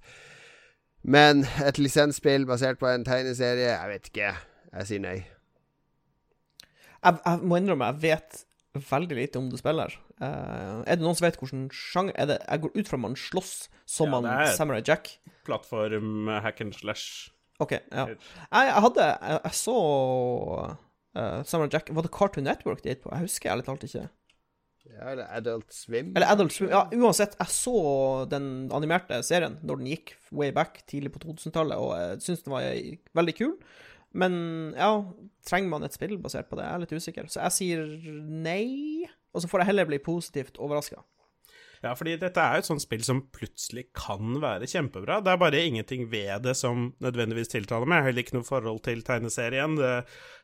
Men 1.02 1.44
et 1.66 1.78
lisensspill 1.78 2.46
basert 2.46 2.78
på 2.78 2.88
en 2.90 3.04
tegneserie, 3.06 3.72
jeg 3.72 3.90
vet 3.90 4.10
ikke. 4.10 4.30
Jeg 4.72 4.88
sier 4.90 5.02
nei. 5.02 5.16
jeg, 7.04 7.18
jeg 7.24 7.40
må 7.42 7.58
innrømme, 7.58 7.90
jeg 7.92 8.02
vet 8.06 8.44
veldig 8.90 9.16
lite 9.18 9.40
om 9.40 9.48
det 9.50 9.60
spiller. 9.60 9.94
Uh, 10.18 10.82
er 10.84 10.98
det 10.98 11.04
noen 11.04 11.16
som 11.18 11.26
vet 11.26 11.38
hvilken 11.38 11.68
sjanger 11.74 12.16
er 12.18 12.30
det? 12.32 12.38
Jeg 12.42 12.64
går 12.64 12.76
ut 12.76 12.90
fra 12.90 13.00
man 13.00 13.16
slåss 13.18 13.54
som 13.88 14.12
Ja, 14.12 14.20
man 14.20 14.52
Samurai 14.58 14.82
Jack. 14.84 15.16
Plattform 15.46 16.28
eh, 16.28 16.42
hack 16.44 16.60
and 16.60 16.74
slash. 16.76 17.30
OK, 17.58 17.72
ja. 17.72 18.04
Jeg, 18.10 18.18
jeg 18.52 18.82
hadde 18.84 19.06
Jeg, 19.06 19.40
jeg 19.44 19.54
så 19.58 19.78
uh, 21.18 21.42
Samurai 21.44 21.74
Jack 21.74 21.90
Var 21.94 22.06
det 22.06 22.14
Cartoon 22.14 22.46
Network 22.46 22.84
det 22.84 22.94
gikk 22.94 23.04
på? 23.06 23.12
Jeg 23.14 23.26
husker 23.26 23.52
ærlig 23.52 23.66
talt 23.66 23.84
ikke. 23.88 24.06
Ja, 24.88 25.10
eller 25.12 25.26
Adult 25.36 25.74
Swim. 25.74 26.14
Eller 26.16 26.32
Adult 26.32 26.54
Swim. 26.54 26.70
Ja, 26.72 26.86
uansett, 26.96 27.36
jeg 27.38 27.52
så 27.52 27.74
den 28.30 28.70
animerte 28.74 29.18
serien 29.26 29.58
når 29.66 29.82
den 29.82 29.90
gikk 29.92 30.14
way 30.32 30.52
back 30.54 30.80
tidlig 30.88 31.12
på 31.14 31.20
2000-tallet, 31.26 31.76
og 31.76 31.92
jeg 31.98 32.22
syns 32.24 32.46
den 32.46 32.54
var 32.54 32.64
veldig 33.20 33.34
kul. 33.36 33.52
Men 34.16 34.38
ja, 34.78 34.90
trenger 35.46 35.72
man 35.74 35.84
et 35.84 35.96
spill 35.96 36.16
basert 36.22 36.48
på 36.48 36.56
det? 36.56 36.64
Jeg 36.64 36.78
er 36.78 36.82
litt 36.84 36.96
usikker. 36.96 37.28
Så 37.28 37.42
jeg 37.44 37.56
sier 37.58 37.84
nei, 38.48 39.04
og 39.34 39.44
så 39.44 39.50
får 39.50 39.62
jeg 39.62 39.72
heller 39.72 39.90
bli 39.90 40.00
positivt 40.02 40.60
overraska. 40.62 41.02
Ja, 41.84 41.92
fordi 41.94 42.16
dette 42.18 42.42
er 42.42 42.58
jo 42.58 42.64
et 42.64 42.68
sånt 42.68 42.82
spill 42.82 43.04
som 43.06 43.20
plutselig 43.34 43.88
kan 43.96 44.40
være 44.42 44.66
kjempebra. 44.70 45.20
Det 45.22 45.32
er 45.32 45.40
bare 45.40 45.62
ingenting 45.62 46.08
ved 46.10 46.42
det 46.46 46.56
som 46.58 46.88
nødvendigvis 47.04 47.52
tiltaler 47.52 47.86
meg. 47.86 48.00
Jeg 48.00 48.02
har 48.02 48.10
heller 48.10 48.26
ikke 48.26 48.36
noe 48.38 48.48
forhold 48.48 48.82
til 48.86 49.04
tegneserien. 49.06 49.76
Det 49.78 49.92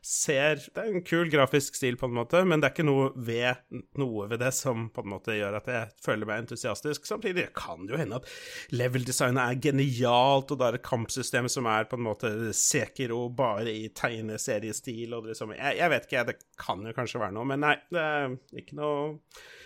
ser 0.05 0.61
Det 0.75 0.83
er 0.83 0.91
en 0.93 1.03
kul 1.05 1.31
grafisk 1.33 1.75
stil, 1.75 1.97
på 1.97 2.07
en 2.07 2.15
måte, 2.15 2.43
men 2.45 2.61
det 2.61 2.69
er 2.69 2.75
ikke 2.75 2.85
noe 2.87 3.09
ved, 3.15 3.61
noe 3.99 4.27
ved 4.29 4.39
det 4.43 4.51
som 4.55 4.87
på 4.93 5.03
en 5.03 5.11
måte 5.15 5.35
gjør 5.35 5.57
at 5.59 5.69
jeg 5.71 5.91
føler 6.05 6.29
meg 6.29 6.43
entusiastisk. 6.43 7.07
Samtidig 7.09 7.47
kan 7.57 7.85
det 7.85 7.95
jo 7.95 8.01
hende 8.01 8.19
at 8.21 8.29
level-designet 8.75 9.41
er 9.41 9.61
genialt, 9.63 10.53
og 10.53 10.61
det 10.61 10.67
er 10.67 10.79
et 10.79 10.85
kampsystem 10.85 11.49
som 11.51 11.67
er 11.71 11.89
på 11.89 11.99
en 11.99 12.05
måte 12.05 12.31
Sekiro 12.55 13.25
bare 13.35 13.73
i 13.73 13.89
tegneseriestil, 13.97 15.13
og 15.13 15.25
det 15.25 15.33
liksom 15.33 15.55
jeg, 15.57 15.77
jeg 15.81 15.91
vet 15.91 16.07
ikke, 16.09 16.25
det 16.29 16.39
kan 16.61 16.85
jo 16.85 16.95
kanskje 16.95 17.21
være 17.25 17.35
noe, 17.35 17.49
men 17.49 17.65
nei, 17.65 17.75
det 17.93 18.05
er 18.05 18.35
ikke 18.61 18.79
noe 18.79 18.99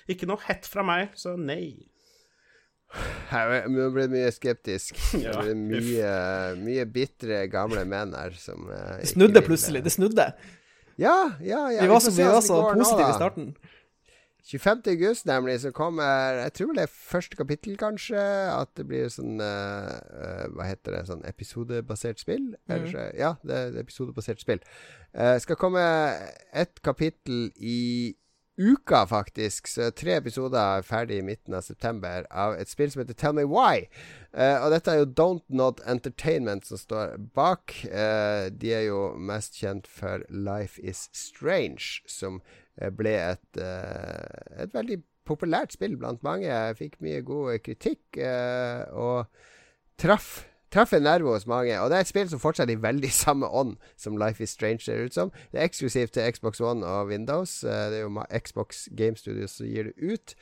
ikke 0.09 0.27
noe 0.29 0.41
hett 0.47 0.67
fra 0.69 0.83
meg, 0.85 1.15
så 1.19 1.35
nei. 1.39 1.89
Jeg 3.29 3.69
nå 3.69 3.89
ble 3.93 4.07
jeg 4.07 4.13
mye 4.15 4.29
skeptisk. 4.33 4.97
Det 5.21 5.33
ble 5.37 5.53
mye, 5.57 6.13
mye 6.57 6.85
bitre 6.89 7.43
gamle 7.51 7.83
menn 7.85 8.15
her 8.17 8.33
som 8.39 8.65
uh, 8.71 8.95
Det 8.97 9.11
snudde 9.13 9.43
plutselig. 9.45 9.83
Det 9.85 9.93
snudde. 9.93 10.31
Ja, 10.99 11.17
ja, 11.39 11.67
ja. 11.71 11.83
Vi 11.85 11.91
var 11.91 12.01
så, 12.03 12.11
vi 12.11 12.25
var 12.25 12.41
så 12.43 12.63
positive 12.73 13.11
i 13.11 13.19
starten. 13.19 13.51
25. 14.49 14.81
august, 14.87 15.25
nemlig, 15.25 15.59
så 15.61 15.69
kommer 15.71 16.39
Jeg 16.41 16.53
tror 16.53 16.73
det 16.73 16.83
er 16.83 16.93
første 17.11 17.37
kapittel, 17.37 17.77
kanskje. 17.77 18.17
At 18.49 18.71
det 18.79 18.87
blir 18.89 19.11
sånn 19.13 19.37
eh, 19.43 19.91
eh, 20.23 20.45
Hva 20.55 20.65
heter 20.65 20.95
det? 20.95 21.03
Sånn 21.11 21.21
episodebasert 21.29 22.23
spill? 22.23 22.55
Eller, 22.67 22.87
så- 22.89 23.11
Ja, 23.19 23.35
det 23.45 23.59
er 23.59 23.77
episodebasert 23.83 24.41
spill. 24.41 24.63
Uh, 25.13 25.37
skal 25.43 25.59
komme 25.59 25.83
et 26.53 26.81
kapittel 26.81 27.51
i 27.61 28.15
uka, 28.59 29.05
faktisk. 29.07 29.67
Så 29.71 29.89
tre 29.95 30.17
episoder 30.19 30.59
er 30.59 30.85
ferdig 30.85 31.19
i 31.19 31.25
midten 31.25 31.55
av 31.55 31.63
september 31.65 32.27
av 32.29 32.57
et 32.59 32.71
spill 32.71 32.91
som 32.91 33.01
heter 33.03 33.17
Tell 33.17 33.35
Me 33.37 33.45
Why. 33.47 33.87
Uh, 34.35 34.59
og 34.65 34.73
dette 34.75 34.91
er 34.91 35.01
jo 35.01 35.11
Don't 35.17 35.45
Not 35.47 35.79
Entertainment 35.89 36.67
som 36.67 36.81
står 36.81 37.15
bak. 37.35 37.73
Uh, 37.87 38.51
de 38.51 38.73
er 38.75 38.87
jo 38.89 39.13
mest 39.15 39.61
kjent 39.61 39.87
for 39.87 40.25
Life 40.29 40.81
Is 40.83 41.07
Strange, 41.15 42.03
som 42.09 42.41
eh, 42.81 42.91
ble 42.91 43.15
et, 43.15 43.63
et 43.63 44.75
veldig 44.75 44.99
populært 45.29 45.77
spill 45.77 45.95
blant 45.99 46.21
mange. 46.25 46.49
Jeg 46.49 46.77
fikk 46.79 46.99
mye 47.05 47.23
god 47.25 47.59
kritikk, 47.63 48.19
og 48.97 49.29
traff 49.99 50.48
Traff 50.73 50.93
en 50.93 51.01
nerve 51.03 51.31
hos 51.33 51.47
mange. 51.49 51.73
Og 51.81 51.89
det 51.89 51.97
er 51.97 52.05
et 52.05 52.11
spill 52.11 52.29
som 52.29 52.41
fortsatt 52.41 52.69
er 52.69 52.77
i 52.77 52.81
veldig 52.81 53.11
samme 53.25 53.47
ånd 53.47 53.77
som 53.97 54.17
Life 54.21 54.43
Is 54.43 54.53
Strange 54.53 54.85
ser 54.85 55.05
ut 55.05 55.13
som. 55.13 55.31
Det 55.51 55.59
er 55.59 55.69
eksklusivt 55.69 56.13
til 56.13 56.33
Xbox 56.33 56.61
One 56.61 56.85
og 56.85 57.07
Windows. 57.09 57.63
Eh, 57.63 57.89
Det 57.91 57.97
er 57.97 58.05
jo 58.05 58.25
Xbox 58.37 58.87
Game 58.97 59.17
Studios 59.17 59.57
som 59.57 59.65
gir 59.65 59.89
det 59.89 60.13
ut. 60.13 60.35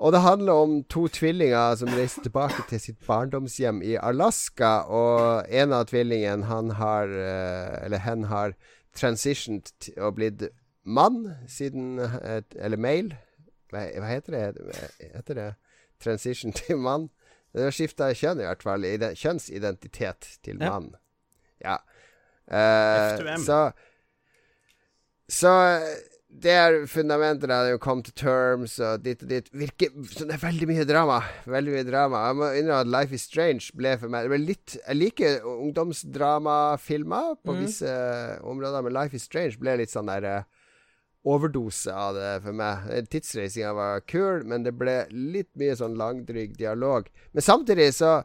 Og 0.00 0.12
det 0.12 0.20
handler 0.24 0.52
om 0.52 0.84
to 0.88 1.08
tvillinger 1.08 1.74
som 1.76 1.88
reiser 1.92 2.22
tilbake 2.24 2.62
til 2.68 2.80
sitt 2.80 3.06
barndomshjem 3.06 3.82
i 3.84 3.98
Alaska. 4.00 4.80
Og 4.88 5.44
en 5.48 5.72
av 5.76 5.86
tvillingene, 5.86 6.48
han 6.48 6.70
har 6.70 7.04
eh, 7.12 7.84
Eller 7.84 7.98
hen 7.98 8.24
har 8.24 8.56
transitioned 8.96 9.90
og 9.98 10.14
blitt 10.16 10.48
mann 10.84 11.34
siden 11.48 11.98
eh, 12.00 12.42
Eller 12.56 12.76
male. 12.80 13.18
Hva, 13.70 13.84
heter 14.08 14.32
det? 14.34 14.74
Heter 15.14 15.34
det 15.34 15.48
transition 16.02 16.52
til 16.52 16.80
mann? 16.80 17.10
Skifta 17.54 18.12
kjønn, 18.14 18.40
i 18.42 18.46
hvert 18.46 18.62
fall. 18.62 18.84
ide- 18.86 19.14
Kjønnsidentitet 19.18 20.36
til 20.44 20.58
mann. 20.60 20.92
Ja. 21.62 21.78
ja. 22.50 23.16
F2M. 23.16 23.44
så 23.44 23.72
Så 25.30 25.50
det 26.30 26.50
er 26.50 26.86
fundamentet. 26.86 27.48
da, 27.48 27.62
Det 27.62 27.68
er 27.68 27.74
jo 27.74 27.78
come 27.78 28.02
to 28.02 28.12
terms 28.14 28.78
og 28.78 29.02
dit 29.02 29.22
og 29.22 29.28
dit. 29.28 29.48
Virker 29.52 29.90
Så 30.10 30.24
det 30.26 30.34
er 30.34 30.46
veldig 30.46 30.68
mye 30.68 30.84
drama. 30.86 31.20
Veldig 31.46 31.72
mye 31.72 31.90
drama. 31.90 32.26
Jeg 32.26 32.36
må 32.36 32.50
innrømme 32.54 32.80
at 32.80 32.86
Life 32.86 33.14
is 33.14 33.22
Strange 33.22 33.70
ble 33.76 33.96
for 33.98 34.08
meg 34.08 34.22
Det 34.24 34.30
ble 34.30 34.38
litt 34.46 34.76
Jeg 34.86 34.96
liker 34.96 35.42
ungdomsdramafilmer 35.46 37.36
på 37.44 37.52
mm. 37.54 37.60
visse 37.64 37.94
områder, 38.42 38.82
men 38.82 38.92
Life 38.94 39.16
is 39.16 39.22
Strange 39.26 39.58
ble 39.58 39.76
litt 39.82 39.90
sånn 39.90 40.06
der 40.10 40.24
eh, 40.24 40.42
overdose 41.28 41.92
av 41.92 42.16
det 42.16 42.32
for 42.44 42.56
meg. 42.56 42.88
Eh, 42.90 43.06
Tidsreisinga 43.12 43.72
var 43.76 44.04
kul, 44.08 44.44
men 44.48 44.64
det 44.64 44.74
ble 44.78 45.02
litt 45.12 45.50
mye 45.60 45.76
sånn 45.76 45.98
langdryg 46.00 46.56
dialog. 46.58 47.10
Men 47.32 47.46
samtidig 47.46 47.92
så 48.00 48.20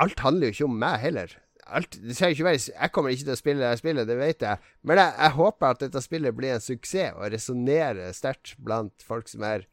Alt 0.00 0.22
handler 0.24 0.48
jo 0.48 0.54
ikke 0.54 0.66
om 0.70 0.78
meg 0.80 1.02
heller. 1.02 1.32
Alt, 1.66 1.98
det 2.00 2.14
skal 2.16 2.32
ikke 2.32 2.46
være 2.46 2.60
Jeg 2.70 2.92
kommer 2.94 3.12
ikke 3.12 3.26
til 3.26 3.34
å 3.34 3.36
spille 3.36 3.60
det 3.60 3.80
spillet, 3.80 4.08
det 4.08 4.16
vet 4.16 4.44
jeg. 4.46 4.70
Men 4.88 5.00
jeg, 5.02 5.12
jeg 5.18 5.34
håper 5.36 5.66
at 5.74 5.82
dette 5.82 6.00
spillet 6.00 6.36
blir 6.38 6.54
en 6.54 6.64
suksess 6.64 7.18
og 7.18 7.34
resonnerer 7.34 8.14
sterkt 8.16 8.54
blant 8.56 9.04
folk 9.04 9.28
som 9.28 9.44
er 9.44 9.66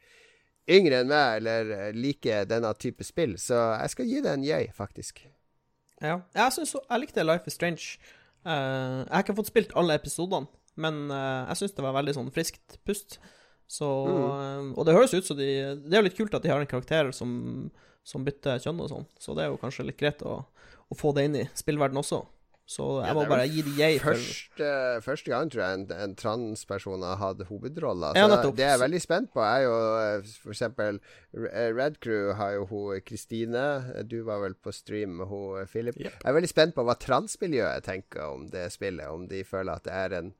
yngre 0.68 1.00
enn 1.04 1.12
meg, 1.12 1.38
eller 1.40 1.72
eh, 1.78 1.94
liker 1.96 2.50
denne 2.50 2.74
type 2.80 3.06
spill. 3.08 3.38
Så 3.40 3.56
jeg 3.56 3.94
skal 3.94 4.12
gi 4.12 4.24
det 4.26 4.34
en 4.34 4.44
jøy 4.48 4.68
faktisk. 4.76 5.24
Ja. 6.04 6.20
Jeg 6.36 6.58
synes 6.58 6.76
Jeg 6.76 7.00
likte 7.00 7.24
Life 7.24 7.48
is 7.48 7.56
Strange. 7.56 7.98
Uh, 8.44 9.08
jeg 9.08 9.14
har 9.14 9.24
ikke 9.24 9.38
fått 9.38 9.54
spilt 9.54 9.78
alle 9.80 9.96
episodene, 9.96 10.50
men 10.76 11.06
uh, 11.12 11.46
jeg 11.52 11.62
syns 11.62 11.76
det 11.78 11.86
var 11.86 11.96
veldig 12.00 12.16
sånn 12.18 12.32
friskt 12.34 12.78
pust. 12.88 13.20
Så 13.74 13.88
eh, 13.88 14.72
Og 14.76 14.86
det 14.86 14.94
høres 14.94 15.14
ut 15.16 15.26
som 15.26 15.38
de 15.40 15.46
Det 15.86 15.96
er 15.96 16.02
jo 16.02 16.06
litt 16.10 16.18
kult 16.18 16.34
at 16.36 16.44
de 16.44 16.52
har 16.52 16.60
en 16.62 16.68
karakter 16.70 17.10
som, 17.16 17.72
som 18.06 18.26
bytter 18.28 18.60
kjønn 18.62 18.82
og 18.84 18.90
sånn, 18.92 19.06
så 19.18 19.34
det 19.34 19.46
er 19.46 19.54
jo 19.54 19.62
kanskje 19.62 19.86
litt 19.88 19.98
greit 19.98 20.22
å, 20.28 20.42
å 20.44 20.98
få 21.00 21.14
det 21.16 21.24
inn 21.30 21.40
i 21.40 21.46
spillverden 21.58 21.98
også. 22.02 22.26
Så 22.66 22.84
jeg 23.04 23.10
Ja, 23.12 23.14
må 23.16 23.24
er 23.26 23.32
bare 23.32 23.48
gi 23.52 23.62
det 23.66 23.74
jeg 23.76 23.98
Første, 24.00 24.68
første 25.04 25.32
gang 25.34 25.50
tror 25.52 25.62
jeg 25.64 25.80
en, 25.80 25.84
en 26.06 26.14
transperson 26.16 27.04
har 27.04 27.18
hatt 27.20 27.42
hovedrolla. 27.50 28.14
Ja, 28.16 28.28
det 28.32 28.64
er 28.64 28.72
jeg 28.78 28.82
veldig 28.86 29.02
spent 29.04 29.32
på. 29.36 29.44
Er 29.44 29.66
jo 29.66 29.74
f.eks. 30.24 30.62
eh, 30.70 31.70
Red 31.76 32.00
Crew 32.04 32.32
har 32.40 32.56
jo 32.56 32.66
hun 32.72 33.04
Kristine. 33.04 33.66
Du 34.08 34.22
var 34.24 34.40
vel 34.46 34.56
på 34.56 34.72
stream 34.76 35.18
med 35.20 35.28
hun 35.28 35.60
eh, 35.60 35.68
Philip. 35.68 36.00
Yep. 36.00 36.20
Jeg 36.24 36.32
er 36.32 36.38
veldig 36.40 36.52
spent 36.54 36.76
på 36.78 36.88
hva 36.88 36.96
transmiljøet 37.04 37.84
tenker 37.90 38.24
om 38.30 38.48
det 38.54 38.70
spillet. 38.72 39.12
Om 39.12 39.28
de 39.32 39.44
føler 39.48 39.76
at 39.76 39.90
det 39.90 39.98
er 40.00 40.18
en, 40.22 40.32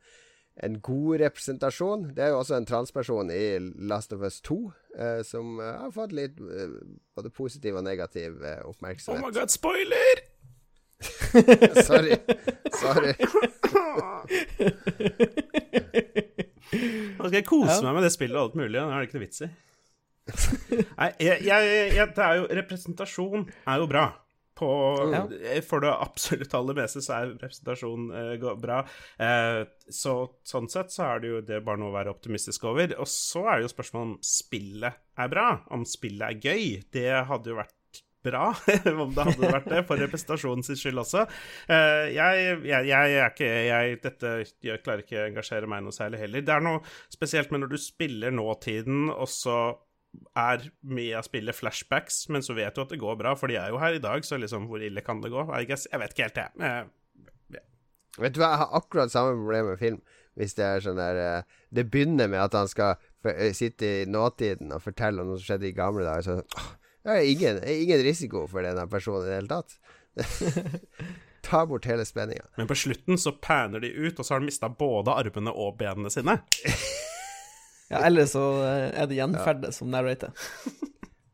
en 0.62 0.76
god 0.86 1.20
representasjon. 1.20 2.12
Det 2.14 2.24
er 2.24 2.30
jo 2.34 2.40
også 2.44 2.56
en 2.60 2.66
transperson 2.70 3.32
i 3.34 3.58
Last 3.90 4.14
of 4.14 4.22
Us 4.22 4.38
2 4.46 4.58
eh, 5.00 5.22
som 5.26 5.58
eh, 5.60 5.72
har 5.82 5.92
fått 5.96 6.12
litt 6.14 6.38
eh, 6.40 6.76
både 7.18 7.30
positiv 7.34 7.80
og 7.80 7.84
negativ 7.88 8.38
eh, 8.44 8.60
Oh 8.62 8.70
oppmerksomhet. 8.76 9.24
my 9.26 9.32
god, 9.34 9.50
spoiler! 9.50 10.22
Sorry. 11.90 12.16
Sorry. 12.72 13.14
Nå 16.74 17.28
skal 17.28 17.38
jeg 17.38 17.46
kose 17.48 17.76
Ja. 17.76 17.82
meg 17.86 17.94
med 17.98 18.04
det 18.08 18.14
spillet 18.14 18.38
og 18.38 18.44
alt 18.50 18.56
mulig. 18.60 18.80
nå 18.80 18.90
er 18.90 19.00
det 19.04 19.10
ikke 19.10 19.20
noe 19.20 19.26
vits 19.28 19.42
i. 19.44 19.50
Nei, 20.96 21.10
jeg, 21.20 21.42
jeg, 21.44 21.72
jeg, 21.98 22.08
det 22.16 22.24
er 22.24 22.38
jo 22.40 22.46
Representasjon 22.62 23.42
er 23.68 23.82
jo 23.82 23.88
bra. 23.92 24.06
På 24.64 25.12
Ja. 25.14 25.24
For 25.68 25.84
det 25.84 25.92
absolutt 25.92 26.56
aller 26.58 26.78
meste 26.78 27.04
så 27.04 27.18
er 27.20 27.34
representasjon 27.36 28.10
eh, 28.16 28.50
bra. 28.64 28.82
Eh, 29.20 29.62
så 29.92 30.16
sånn 30.48 30.70
sett 30.72 30.94
så 30.94 31.08
er 31.12 31.24
det 31.24 31.32
jo 31.32 31.44
det 31.46 31.62
bare 31.66 31.82
noe 31.82 31.92
å 31.92 31.98
være 31.98 32.14
optimistisk 32.14 32.68
over. 32.72 32.96
Og 33.02 33.10
så 33.10 33.46
er 33.48 33.60
det 33.60 33.68
jo 33.68 33.76
spørsmålet 33.76 34.10
om 34.10 34.18
spillet 34.34 35.02
er 35.20 35.32
bra, 35.32 35.48
om 35.76 35.86
spillet 35.88 36.30
er 36.30 36.52
gøy. 36.52 36.84
Det 36.94 37.10
hadde 37.30 37.54
jo 37.54 37.60
vært 37.62 37.80
bra 38.24 38.54
om 39.04 39.14
det 39.14 39.26
hadde 39.28 39.52
vært 39.52 39.70
det, 39.70 39.82
for 39.88 40.00
representasjonens 40.00 40.72
skyld 40.80 41.02
også. 41.04 41.26
Eh, 41.68 42.14
jeg, 42.16 42.44
jeg, 42.70 42.90
jeg 42.90 43.18
er 43.20 43.34
ikke 43.34 43.50
jeg, 43.68 43.98
Dette 44.04 44.36
klarer 44.86 45.04
ikke 45.04 45.20
å 45.22 45.26
engasjere 45.28 45.70
meg 45.70 45.84
noe 45.86 45.96
særlig 45.96 46.24
heller. 46.24 46.46
Det 46.46 46.56
er 46.56 46.64
noe 46.64 46.84
spesielt 47.14 47.52
med 47.52 47.66
når 47.66 47.74
du 47.76 47.82
spiller 47.82 48.34
nåtiden, 48.36 49.10
og 49.14 49.28
så 49.32 49.58
er 50.38 50.66
mye 50.86 51.18
av 51.20 51.26
spillet 51.28 51.56
flashbacks, 51.58 52.24
men 52.34 52.44
så 52.46 52.56
vet 52.58 52.76
du 52.76 52.82
at 52.84 52.92
det 52.94 53.00
går 53.02 53.18
bra, 53.20 53.36
for 53.38 53.52
de 53.52 53.58
er 53.60 53.72
jo 53.74 53.80
her 53.82 53.98
i 53.98 54.02
dag, 54.04 54.26
så 54.26 54.38
liksom, 54.42 54.68
hvor 54.70 54.82
ille 54.84 55.02
kan 55.06 55.22
det 55.24 55.32
gå? 55.34 55.46
I 55.58 55.66
guess, 55.70 55.88
jeg 55.92 56.02
vet 56.02 56.14
ikke 56.16 56.28
helt, 56.30 56.44
jeg. 56.44 56.68
Eh, 56.70 56.92
Vet 58.22 58.36
du 58.36 58.44
hva, 58.44 58.52
jeg 58.52 58.62
har 58.62 58.76
akkurat 58.78 59.10
samme 59.10 59.34
problem 59.40 59.72
med 59.72 59.80
film. 59.82 59.96
Hvis 60.38 60.54
det 60.58 60.66
er 60.66 60.82
sånn 60.82 60.98
der 60.98 61.18
eh, 61.22 61.58
Det 61.74 61.84
begynner 61.94 62.30
med 62.30 62.42
at 62.42 62.54
han 62.58 62.70
skal 62.70 62.96
eh, 63.26 63.52
sitte 63.58 63.86
i 63.86 64.06
nåtiden 64.10 64.70
og 64.74 64.82
fortelle 64.86 65.22
om 65.22 65.32
noe 65.32 65.40
som 65.42 65.48
skjedde 65.48 65.70
i 65.70 65.74
gamle 65.78 66.06
dager. 66.06 66.26
Så 66.26 66.36
åh, 66.62 66.68
det 67.06 67.16
er 67.16 67.30
ingen, 67.32 67.60
ingen 67.70 68.04
risiko 68.06 68.46
for 68.50 68.66
denne 68.66 68.86
personen 68.90 69.26
i 69.26 69.32
det 69.32 69.40
hele 69.40 69.50
tatt. 69.50 69.74
Ta 71.50 71.64
bort 71.70 71.86
hele 71.90 72.06
spenninga. 72.06 72.46
Men 72.58 72.70
på 72.70 72.78
slutten 72.78 73.18
så 73.20 73.34
panner 73.42 73.82
de 73.84 73.90
ut, 73.90 74.14
og 74.18 74.26
så 74.26 74.36
har 74.36 74.44
de 74.44 74.50
mista 74.52 74.70
både 74.70 75.14
armene 75.14 75.54
og 75.54 75.78
benene 75.82 76.14
sine. 76.14 76.38
Ja, 77.94 78.02
eller 78.08 78.28
så 78.30 78.44
eh, 78.66 78.90
er 79.02 79.10
det 79.10 79.20
gjenferdet 79.20 79.76
som 79.76 79.94
narrater. 79.94 80.34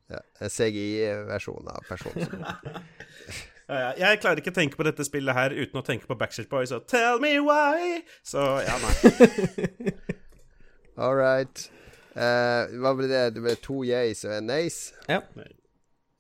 Ja, 0.09 0.23
CGI-versjonen 0.41 1.67
av 1.69 1.83
personen. 1.85 2.31
Ja, 3.69 3.75
ja, 3.77 3.89
Jeg 4.09 4.17
klarer 4.23 4.39
ikke 4.41 4.49
å 4.49 4.55
tenke 4.55 4.79
på 4.79 4.85
dette 4.87 5.05
spillet 5.05 5.37
her 5.37 5.53
uten 5.53 5.77
å 5.77 5.83
tenke 5.85 6.09
på 6.09 6.15
Backstreet 6.17 6.49
Boys 6.49 6.71
og 6.73 6.87
Tell 6.89 7.19
me 7.21 7.35
why! 7.45 7.99
Så 8.25 8.41
ja, 8.65 8.73
nei. 8.81 9.91
All 11.05 11.13
right. 11.13 11.67
Uh, 12.17 12.65
hva 12.81 12.95
ble 12.97 13.11
det? 13.11 13.21
Det 13.35 13.43
ble 13.45 13.53
to 13.61 13.83
yeas 13.85 14.25
og 14.25 14.33
en 14.39 14.49
nays? 14.49 14.79
Ja. 15.05 15.21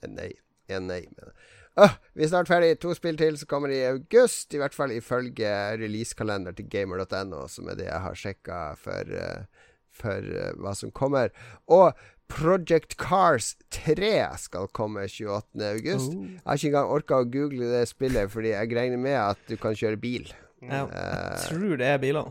En 0.05 0.13
nei. 0.19 0.29
En 0.69 0.85
nei, 0.85 1.01
mener 1.09 1.33
jeg. 1.33 1.47
Uh, 1.79 1.95
vi 2.13 2.25
er 2.25 2.31
snart 2.31 2.49
ferdig. 2.51 2.75
To 2.83 2.93
spill 2.95 3.17
til 3.19 3.37
som 3.39 3.49
kommer 3.49 3.73
i 3.73 3.81
august. 3.87 4.53
I 4.53 4.61
hvert 4.61 4.75
fall 4.75 4.93
ifølge 4.95 5.49
releasekalender 5.81 6.55
til 6.57 6.69
gamer.no, 6.69 7.45
som 7.51 7.69
er 7.71 7.79
det 7.79 7.89
jeg 7.89 8.03
har 8.05 8.21
sjekka 8.21 8.59
for, 8.79 9.13
eh, 9.15 9.58
for 10.01 10.31
eh, 10.41 10.53
hva 10.61 10.73
som 10.77 10.91
kommer. 10.95 11.29
Og 11.71 11.93
Project 12.29 12.93
Cars 13.01 13.55
3 13.73 14.11
skal 14.37 14.67
komme 14.77 15.07
28. 15.09 15.63
august. 15.65 16.13
Oh. 16.13 16.27
Jeg 16.27 16.43
har 16.45 16.59
ikke 16.59 16.69
engang 16.71 16.91
orka 16.93 17.21
å 17.23 17.25
google 17.25 17.71
det 17.71 17.87
spillet, 17.89 18.29
fordi 18.29 18.51
jeg 18.53 18.69
regner 18.77 19.01
med 19.01 19.17
at 19.17 19.41
du 19.49 19.55
kan 19.57 19.73
kjøre 19.77 19.97
bil. 20.01 20.29
Ja. 20.61 20.83
jeg 20.91 21.45
Tror 21.47 21.77
det 21.79 21.87
er 21.87 21.97
biler. 22.03 22.29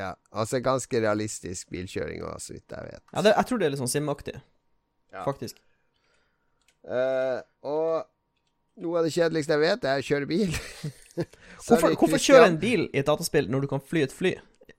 ja. 0.00 0.14
Altså 0.32 0.58
ganske 0.64 1.00
realistisk 1.04 1.70
bilkjøring 1.70 2.22
òg, 2.24 2.38
så 2.42 2.54
vidt 2.56 2.72
jeg 2.72 2.88
vet. 2.90 3.02
Ja, 3.12 3.22
det, 3.26 3.34
jeg 3.36 3.46
tror 3.50 3.60
det 3.60 3.66
er 3.68 3.74
litt 3.74 3.82
sånn 3.82 3.92
simaktig, 3.92 4.38
Ja. 5.12 5.22
faktisk. 5.26 5.60
Uh, 6.80 7.42
og 7.66 8.06
noe 8.80 8.98
av 9.00 9.04
det 9.04 9.12
kjedeligste 9.12 9.52
jeg 9.52 9.62
vet, 9.62 9.84
er 9.84 10.00
å 10.00 10.06
kjøre 10.06 10.28
bil. 10.30 10.54
Hvorfor, 11.66 11.92
hvorfor 11.98 12.22
kjøre 12.22 12.46
en 12.48 12.58
bil 12.62 12.86
i 12.94 13.02
et 13.02 13.06
dataspill 13.06 13.50
når 13.52 13.66
du 13.66 13.70
kan 13.74 13.82
fly 13.84 14.06
et 14.06 14.14
fly? 14.14 14.30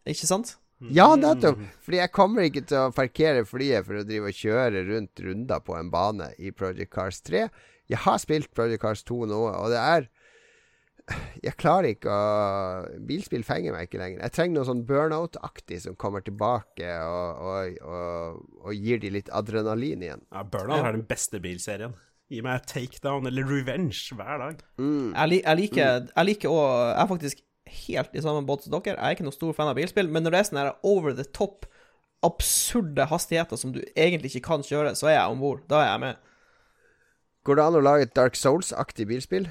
Ikke 0.10 0.26
sant? 0.26 0.56
Ja, 0.90 1.12
nettopp! 1.20 1.60
Fordi 1.86 2.00
jeg 2.00 2.12
kommer 2.16 2.48
ikke 2.48 2.64
til 2.66 2.80
å 2.80 2.94
parkere 2.96 3.44
flyet 3.46 3.86
for 3.86 4.00
å 4.00 4.06
drive 4.08 4.32
og 4.32 4.40
kjøre 4.40 4.82
rundt 4.88 5.22
runder 5.22 5.62
på 5.66 5.76
en 5.78 5.92
bane 5.94 6.32
i 6.42 6.54
Project 6.56 6.94
Cars 6.94 7.22
3. 7.28 7.46
Jeg 7.92 8.02
har 8.06 8.18
spilt 8.24 8.50
Project 8.56 8.82
Cars 8.82 9.04
2 9.06 9.20
nå, 9.30 9.44
og 9.52 9.70
det 9.74 9.82
er 9.82 10.10
Jeg 11.42 11.58
klarer 11.60 11.92
ikke 11.92 12.14
å 12.14 13.00
Bilspill 13.08 13.44
fenger 13.44 13.76
meg 13.76 13.90
ikke 13.90 14.00
lenger. 14.00 14.22
Jeg 14.24 14.36
trenger 14.38 14.58
noe 14.60 14.70
sånn 14.70 14.84
burnout-aktig 14.88 15.82
som 15.84 15.98
kommer 16.00 16.24
tilbake 16.26 16.88
og, 17.04 17.42
og, 17.42 17.82
og, 17.84 18.42
og 18.62 18.78
gir 18.78 19.02
de 19.02 19.12
litt 19.18 19.32
adrenalin 19.34 20.06
igjen. 20.06 20.24
Ja, 20.32 20.46
Burnout 20.48 20.86
er 20.86 20.96
den 20.98 21.06
beste 21.10 21.42
bilserien. 21.44 21.98
Gi 22.32 22.40
meg 22.46 22.64
takedown 22.70 23.28
eller 23.28 23.50
revenge 23.50 24.16
hver 24.16 24.38
dag. 24.40 24.62
Jeg, 24.80 25.28
li, 25.28 25.42
jeg 25.42 25.60
liker 25.60 26.06
Jeg 26.14 26.28
liker 26.30 26.54
Jeg 26.56 27.02
er 27.02 27.10
faktisk 27.10 27.42
helt 27.86 28.16
i 28.16 28.24
samme 28.24 28.44
båt 28.48 28.66
som 28.66 28.74
dere. 28.76 28.96
Jeg 28.96 29.00
er 29.00 29.16
ikke 29.18 29.28
noen 29.28 29.38
stor 29.38 29.54
fan 29.58 29.72
av 29.72 29.78
bilspill, 29.80 30.10
men 30.12 30.26
når 30.26 30.36
det 30.36 30.42
er 30.42 30.50
sånn 30.50 30.62
her 30.62 30.74
over 30.88 31.16
the 31.18 31.26
top, 31.38 31.68
absurde 32.26 33.08
hastigheter 33.10 33.58
som 33.58 33.72
du 33.74 33.80
egentlig 33.96 34.36
ikke 34.36 34.48
kan 34.52 34.66
kjøre, 34.66 34.94
så 34.98 35.10
er 35.10 35.18
jeg 35.18 35.34
om 35.34 35.42
bord. 35.42 35.64
Da 35.72 35.82
er 35.82 35.90
jeg 35.90 36.04
med. 36.04 36.28
Går 37.48 37.58
det 37.58 37.66
an 37.66 37.80
å 37.80 37.82
lage 37.82 38.06
et 38.06 38.14
Dark 38.18 38.38
Souls-aktig 38.38 39.08
bilspill? 39.10 39.48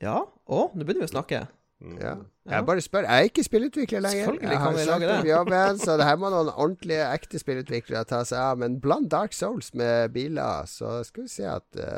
Ja? 0.00 0.22
Å, 0.24 0.62
nå 0.72 0.86
begynner 0.86 1.04
vi 1.04 1.10
å 1.10 1.12
snakke. 1.12 1.42
Ja. 2.00 2.14
Jeg 2.48 2.64
bare 2.64 2.80
spør. 2.80 3.04
Jeg 3.04 3.20
er 3.20 3.28
ikke 3.28 3.44
spillutvikler 3.44 4.00
lenger. 4.00 4.30
Selvfølgelig 4.30 4.58
kan 4.62 4.76
vi 4.76 4.84
lage 4.88 5.08
det. 5.10 5.28
jobben, 5.28 5.78
så 5.82 5.96
det 6.00 6.06
her 6.08 6.16
må 6.16 6.30
noen 6.32 6.48
ordentlige, 6.54 7.08
ekte 7.12 7.40
spillutviklere 7.42 8.08
ta 8.08 8.22
seg 8.24 8.40
av. 8.40 8.60
Men 8.62 8.78
bland 8.80 9.10
Dark 9.12 9.36
Souls 9.36 9.74
med 9.76 10.14
biler, 10.14 10.64
så 10.70 11.02
skal 11.04 11.26
vi 11.26 11.32
se 11.34 11.44
at 11.50 11.66
det 11.76 11.90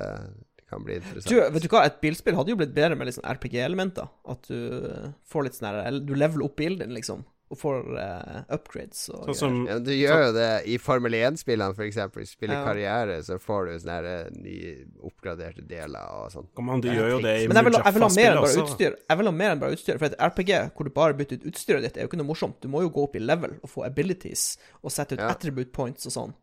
kan 0.70 0.84
bli 0.84 0.98
interessant. 1.00 1.30
Du, 1.32 1.40
vet 1.54 1.64
du 1.64 1.68
hva, 1.72 1.84
et 1.88 1.98
bilspill 2.02 2.36
hadde 2.38 2.52
jo 2.52 2.58
blitt 2.60 2.74
bedre 2.76 2.96
med 2.98 3.08
litt 3.08 3.16
sånn 3.18 3.28
RPG-elementer. 3.30 4.08
At 4.28 4.46
du 4.50 4.58
eh, 4.92 5.10
får 5.32 5.48
litt 5.48 5.58
sånn 5.58 5.68
her 5.72 5.98
Du 6.04 6.14
leveler 6.14 6.44
opp 6.44 6.56
bilen 6.60 6.78
din, 6.82 6.94
liksom. 6.96 7.24
Og 7.48 7.56
får 7.56 7.86
uh, 7.96 8.40
upgrades 8.52 9.06
og 9.08 9.22
Sånn 9.30 9.36
som 9.38 9.54
ja, 9.64 9.78
du 9.80 9.88
gjør 9.96 10.26
jo 10.26 10.32
det 10.36 10.48
i 10.68 10.74
Formel 10.76 11.14
1-spillene, 11.16 11.72
f.eks. 11.72 11.96
Spiller 12.34 12.58
Ja. 12.58 12.64
karriere, 12.66 13.14
så 13.24 13.38
får 13.40 13.70
du 13.70 13.72
sånne 13.80 13.94
her, 13.94 14.08
eh, 14.10 14.34
nye 14.36 14.74
oppgraderte 15.08 15.64
deler 15.64 16.10
og 16.18 16.26
sånn. 16.34 16.50
Kom 16.58 16.68
an, 16.74 16.82
du 16.84 16.90
gjør 16.92 17.08
jo 17.14 17.22
det 17.24 17.32
i 17.38 17.46
Men 17.48 17.64
Mujaffa-spillet 17.70 18.42
også. 18.42 18.66
utstyr. 18.66 18.98
Jeg 19.08 19.20
vil 19.22 19.30
ha 19.30 19.32
mer 19.32 19.54
enn 19.54 19.62
bare 19.64 19.78
utstyr 19.78 19.96
For 19.96 20.10
et 20.10 20.18
RPG 20.28 20.52
hvor 20.76 20.84
du 20.84 20.92
bare 20.92 21.16
bytter 21.16 21.40
ut 21.40 21.48
utstyret 21.54 21.86
ditt, 21.88 21.96
er 21.96 22.04
jo 22.04 22.10
ikke 22.12 22.20
noe 22.20 22.28
morsomt. 22.34 22.60
Du 22.60 22.68
må 22.68 22.84
jo 22.84 22.92
gå 22.92 23.08
opp 23.08 23.16
i 23.16 23.24
level 23.24 23.56
og 23.62 23.72
få 23.72 23.86
abilities 23.88 24.58
og 24.82 24.92
sette 24.92 25.16
ut 25.16 25.24
Ja. 25.24 25.30
attribute 25.32 25.72
points 25.72 26.04
og 26.04 26.12
sånn. 26.18 26.36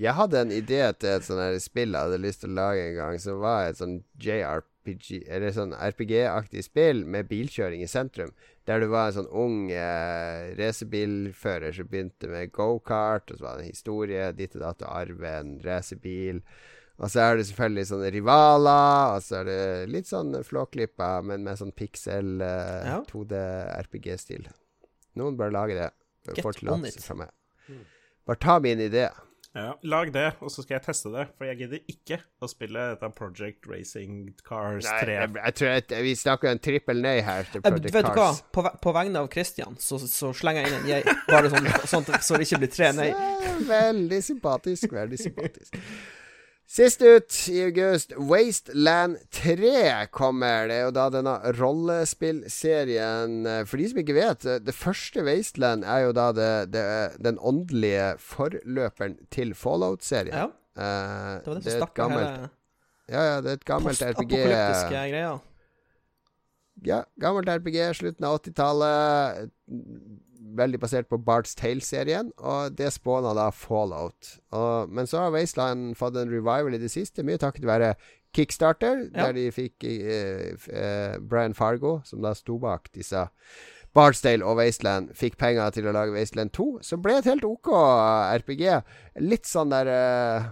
Jeg 0.00 0.14
hadde 0.16 0.40
en 0.40 0.50
idé 0.54 0.80
til 0.98 1.10
et 1.12 1.24
sånt 1.26 1.62
spill 1.62 1.92
jeg 1.92 2.08
hadde 2.08 2.18
lyst 2.22 2.40
til 2.42 2.50
å 2.54 2.58
lage 2.58 2.86
en 2.88 2.96
gang, 2.96 3.18
som 3.22 3.40
var 3.42 3.68
et 3.68 3.78
sånn 3.78 3.98
JRPG, 4.18 5.28
eller 5.28 5.52
sånn 5.54 5.74
RPG-aktig 5.76 6.64
spill 6.64 7.04
med 7.04 7.28
bilkjøring 7.30 7.84
i 7.84 7.90
sentrum. 7.90 8.32
Der 8.66 8.80
du 8.80 8.86
var 8.92 9.08
en 9.10 9.16
sånn 9.20 9.30
ung 9.30 9.70
eh, 9.74 10.52
racerbilfører 10.58 11.74
som 11.76 11.88
begynte 11.90 12.30
med 12.30 12.52
gokart, 12.54 13.30
og 13.30 13.38
så 13.38 13.44
var 13.46 13.58
det 13.58 13.66
en 13.66 13.72
historie, 13.74 14.28
ditt 14.38 14.54
og 14.58 14.62
datt, 14.64 14.84
og 14.86 14.94
arve 15.02 15.32
en 15.40 15.56
racerbil. 15.64 16.42
Og 17.02 17.10
så 17.10 17.22
er 17.24 17.36
det 17.40 17.46
selvfølgelig 17.48 17.86
sånne 17.88 18.10
rivaler, 18.14 19.16
og 19.16 19.24
så 19.26 19.40
er 19.40 19.48
det 19.48 19.60
litt 19.90 20.06
sånn 20.10 20.34
flåklippa, 20.46 21.16
men 21.26 21.42
med 21.46 21.58
sånn 21.58 21.74
pixel 21.74 22.40
eh, 22.42 22.86
Ja. 22.92 23.00
2D-RPG-stil. 23.10 24.46
Noen 25.18 25.36
bør 25.38 25.52
lage 25.54 25.76
det. 25.78 25.90
Get 26.36 26.62
on 26.70 26.86
it. 26.86 27.02
meg. 27.18 27.30
Bare 28.26 28.38
ta 28.38 28.58
min 28.62 28.80
idé. 28.80 29.08
Ja, 29.52 29.74
lag 29.84 30.08
det, 30.14 30.30
og 30.40 30.48
så 30.48 30.62
skal 30.64 30.78
jeg 30.78 30.84
teste 30.86 31.10
det. 31.12 31.26
For 31.36 31.44
jeg 31.44 31.58
gidder 31.60 31.82
ikke 31.92 32.16
å 32.40 32.48
spille 32.48 32.86
dette 32.94 33.10
Project 33.12 33.66
Racing 33.68 34.30
Cars 34.46 34.86
3. 34.86 35.02
Nei, 35.04 35.18
jeg, 35.18 35.34
jeg 35.36 35.56
tror 35.58 35.70
jeg, 35.74 36.04
vi 36.06 36.14
snakker 36.16 36.52
en 36.54 36.62
trippel 36.64 37.02
nei 37.04 37.18
her 37.26 37.44
til 37.52 37.64
Project 37.66 37.90
jeg, 37.90 37.94
vet 37.98 38.08
du 38.08 38.22
hva? 38.22 38.30
På, 38.56 38.64
på 38.86 38.94
vegne 38.96 39.20
av 39.20 39.28
Christian 39.34 39.76
så, 39.82 40.00
så 40.00 40.32
slenger 40.36 40.64
jeg 40.64 40.72
inn 40.72 40.78
en 40.80 40.88
jeg. 40.88 41.16
Bare 41.28 41.52
sånn, 41.52 41.68
sånn 41.92 42.08
så 42.24 42.40
det 42.40 42.48
ikke 42.48 42.62
blir 42.64 42.72
tre 42.72 42.90
nei. 42.96 43.10
Så, 43.42 43.52
Veldig 43.68 44.18
sympatisk, 44.24 44.92
veldig 44.96 45.18
sympatisk. 45.20 45.76
Sist 46.72 47.02
ut 47.04 47.36
i 47.52 47.58
august, 47.66 48.14
Wasteland 48.16 49.18
3 49.36 50.06
kommer. 50.08 50.70
Det 50.70 50.78
er 50.78 50.86
jo 50.86 50.94
da 50.96 51.04
denne 51.12 51.34
rollespillserien 51.58 53.34
For 53.68 53.76
de 53.76 53.88
som 53.90 54.00
ikke 54.00 54.16
vet, 54.16 54.46
det 54.64 54.72
første 54.72 55.20
Wasteland 55.26 55.84
er 55.84 56.06
jo 56.06 56.14
da 56.16 56.30
det, 56.32 56.48
det, 56.72 56.84
den 57.20 57.36
åndelige 57.44 58.14
forløperen 58.24 59.18
til 59.34 59.52
Fallout-serien. 59.58 60.32
Ja, 60.32 60.48
Eh, 60.72 61.32
det 61.44 61.46
var 61.46 61.58
det 61.60 61.64
som 61.66 61.82
stakk 61.82 61.94
gammelt 61.98 62.28
hele 62.28 62.50
Ja, 63.12 63.22
ja, 63.26 63.40
det 63.44 63.50
er 63.50 63.58
et 63.58 63.64
gammelt 63.68 63.98
RPG. 64.00 64.14
postapokalyptiske 64.16 65.00
greia. 65.12 65.32
Ja, 66.86 67.02
gammelt 67.20 67.48
RPG, 67.52 67.76
slutten 67.98 68.24
av 68.24 68.38
80-tallet. 68.38 69.50
Veldig 70.52 70.80
basert 70.82 71.08
på 71.08 71.16
Barts 71.24 71.54
Tale-serien, 71.56 72.32
og 72.38 72.74
det 72.76 72.90
spåna 72.92 73.32
da 73.34 73.50
Fallout. 73.50 74.38
Og, 74.52 74.90
men 74.92 75.06
så 75.08 75.22
har 75.24 75.30
Wasteland 75.32 75.94
fått 75.96 76.16
en 76.20 76.28
revival 76.32 76.74
i 76.74 76.78
det 76.82 76.90
siste, 76.92 77.24
mye 77.24 77.38
takket 77.40 77.64
være 77.68 77.94
Kickstarter, 78.36 79.10
Ja. 79.14 79.26
der 79.26 79.32
de 79.36 79.46
fikk 79.52 79.84
uh, 79.84 80.56
eh, 80.72 81.18
Brian 81.20 81.52
Fargo, 81.54 82.00
som 82.04 82.22
da 82.24 82.32
sto 82.34 82.58
bak 82.58 82.88
disse 82.96 83.26
Bardsdale 83.92 84.44
og 84.48 84.56
Wasteland 84.56 85.10
fikk 85.16 85.36
penger 85.36 85.70
til 85.76 85.84
å 85.88 85.92
lage 85.92 86.14
Wasteland 86.16 86.52
2, 86.56 86.78
som 86.82 87.02
ble 87.04 87.18
et 87.18 87.28
helt 87.28 87.44
OK 87.44 87.68
RPG. 88.40 88.62
Litt 89.20 89.44
sånn 89.48 89.68
der 89.72 89.90
uh, 89.92 90.50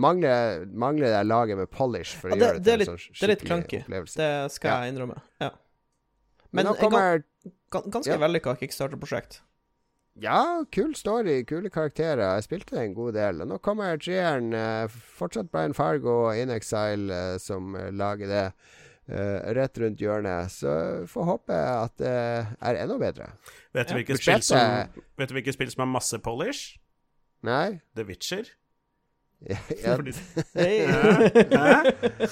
Mangler, 0.00 0.62
mangler 0.72 1.10
det 1.12 1.26
laget 1.26 1.58
med 1.58 1.68
polish 1.68 2.14
for 2.16 2.30
Ja, 2.30 2.36
å 2.36 2.38
det- 2.38 2.46
gjøre 2.46 2.54
det 2.54 2.62
det 2.62 2.64
til 2.64 2.72
en 2.72 2.78
litt- 2.78 2.88
sånn 2.88 3.18
det 3.20 3.22
er 3.26 3.32
litt 3.34 3.44
klanky, 3.44 3.80
Det 4.16 4.52
skal 4.52 4.70
Ja. 4.70 4.80
jeg 4.84 4.94
innrømme. 4.94 5.20
Ja. 5.40 5.50
Men 6.52 6.64
Men 6.64 6.66
nå 6.66 6.78
kommer 6.80 7.18
gan- 7.18 7.24
ganske 7.70 8.10
Ja. 8.10 8.18
vellykka 8.18 8.56
kickstarter-prosjekt. 8.60 9.40
Ja, 10.20 10.64
kul 10.72 10.94
story, 10.94 11.44
kule 11.44 11.70
karakterer. 11.70 12.34
Jeg 12.34 12.44
spilte 12.44 12.76
det 12.76 12.84
en 12.84 12.94
god 12.94 13.14
del. 13.14 13.44
Nå 13.46 13.58
kommer 13.62 13.96
treeren. 13.96 14.52
Uh, 14.52 14.88
fortsatt 14.88 15.50
Brian 15.50 15.74
Fargo 15.74 16.26
og 16.28 16.36
In 16.36 16.50
Exile 16.50 17.14
uh, 17.34 17.38
som 17.38 17.74
uh, 17.74 17.90
lager 17.90 18.26
det. 18.30 18.46
rett 19.10 19.78
rundt 19.78 19.98
hjørnet. 19.98 20.52
Så 20.54 20.70
får 21.10 21.24
håpe 21.26 21.54
at 21.56 21.96
det 21.98 22.10
er 22.62 22.76
enda 22.78 22.94
bedre. 23.00 23.32
Vet 23.74 23.88
du, 23.90 23.96
ja. 23.98 24.14
spill 24.14 24.44
som, 24.46 25.02
vet 25.18 25.32
du 25.34 25.52
spill 25.52 25.72
som 25.72 25.82
har 25.82 25.90
masse 25.90 26.18
polish? 26.22 26.76
Nei. 27.42 27.80
The 27.96 28.04
Witcher. 28.06 28.52
Ja. 29.84 29.96
Hæ? 31.56 31.76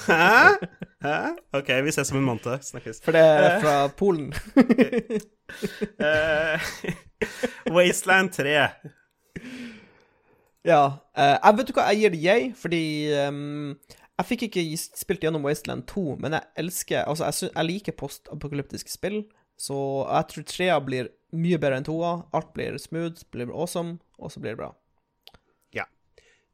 Hæ? 0.07 0.53
Hæ? 1.01 1.29
OK, 1.53 1.69
vi 1.83 1.91
ses 1.91 2.11
om 2.11 2.17
en 2.17 2.23
måned. 2.23 2.61
Snakkes. 2.61 3.01
For 3.03 3.11
det 3.11 3.21
er 3.21 3.61
fra 3.61 3.87
Polen. 3.87 4.33
Wasteland 7.75 8.29
3. 8.29 8.67
Ja. 10.65 10.85
Uh, 11.17 11.37
jeg 11.43 11.57
vet 11.57 11.67
du 11.67 11.73
hva, 11.73 11.87
jeg 11.89 11.99
gir 12.03 12.13
det 12.13 12.23
jeg, 12.23 12.51
fordi 12.59 12.83
um, 13.27 13.77
jeg 14.19 14.27
fikk 14.27 14.47
ikke 14.49 14.65
spilt 14.77 15.23
gjennom 15.23 15.45
Wasteland 15.47 15.87
2, 15.89 16.17
men 16.19 16.35
jeg 16.37 16.41
elsker 16.63 17.07
Altså, 17.07 17.25
jeg, 17.25 17.51
jeg 17.55 17.65
liker 17.65 17.97
postapokalyptiske 17.97 18.91
spill, 18.91 19.23
så 19.59 20.05
jeg 20.05 20.29
tror 20.29 20.43
trea 20.47 20.79
blir 20.83 21.09
mye 21.33 21.57
bedre 21.57 21.79
enn 21.79 21.87
toa. 21.87 22.19
Alt 22.35 22.53
blir 22.53 22.77
smooth, 22.77 23.25
blir 23.31 23.49
awesome, 23.49 23.97
og 24.19 24.31
så 24.31 24.43
blir 24.43 24.53
det 24.53 24.61
bra. 24.61 24.73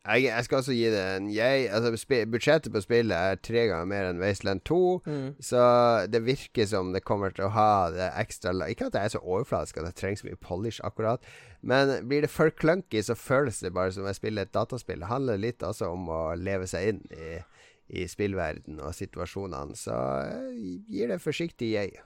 Jeg, 0.06 0.28
jeg, 0.28 0.46
skal 0.46 0.60
også 0.60 0.76
gi 0.76 0.86
det 0.94 1.02
en 1.02 1.30
jeg. 1.34 1.66
Altså, 1.74 2.10
budsjettet 2.30 2.74
på 2.74 2.82
spillet 2.84 3.16
er 3.16 3.40
tre 3.42 3.64
ganger 3.72 3.90
mer 3.90 4.10
enn 4.12 4.22
Wasteland 4.22 4.62
2, 4.70 4.78
mm. 5.06 5.28
så 5.42 5.64
det 6.12 6.22
virker 6.28 6.70
som 6.70 6.92
det 6.94 7.02
kommer 7.08 7.34
til 7.34 7.48
å 7.48 7.54
ha 7.56 7.90
det 7.94 8.12
ekstra 8.22 8.54
Ikke 8.70 8.92
at 8.92 8.98
jeg 9.00 9.10
er 9.10 9.16
så 9.16 9.24
overfladisk 9.24 9.82
at 9.82 9.90
jeg 9.90 10.00
trenger 10.02 10.22
så 10.22 10.30
mye 10.30 10.42
polish, 10.46 10.82
akkurat, 10.86 11.26
men 11.66 11.96
blir 12.10 12.22
det 12.22 12.30
for 12.30 12.54
clunky, 12.54 13.02
så 13.02 13.18
føles 13.18 13.64
det 13.66 13.74
bare 13.74 13.96
som 13.96 14.06
jeg 14.06 14.20
spiller 14.20 14.46
et 14.46 14.54
dataspill. 14.54 15.02
Det 15.02 15.10
handler 15.10 15.42
litt 15.42 15.66
også 15.66 15.90
om 15.96 16.10
å 16.14 16.24
leve 16.38 16.70
seg 16.70 16.92
inn 16.92 17.02
i, 17.10 17.40
i 17.90 18.06
spillverden 18.10 18.78
og 18.86 18.94
situasjonene, 18.94 19.78
så 19.80 19.96
jeg 20.30 20.84
gir 20.94 21.16
det 21.16 21.24
forsiktig 21.24 21.74
jeg. 21.74 21.98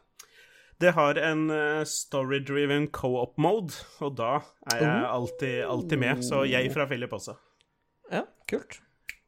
Det 0.79 0.93
har 0.95 1.19
en 1.19 1.49
uh, 1.51 1.83
story-driven 1.83 2.87
co-op-mode, 2.95 3.75
og 3.99 4.15
da 4.15 4.37
er 4.71 4.79
jeg 4.79 4.87
oh. 4.95 5.11
alltid, 5.17 5.57
alltid 5.67 5.99
med. 5.99 6.23
Så 6.23 6.45
jeg 6.47 6.71
fra 6.71 6.87
Philip 6.87 7.11
også. 7.11 7.35
Ja, 8.11 8.25
kult. 8.49 8.79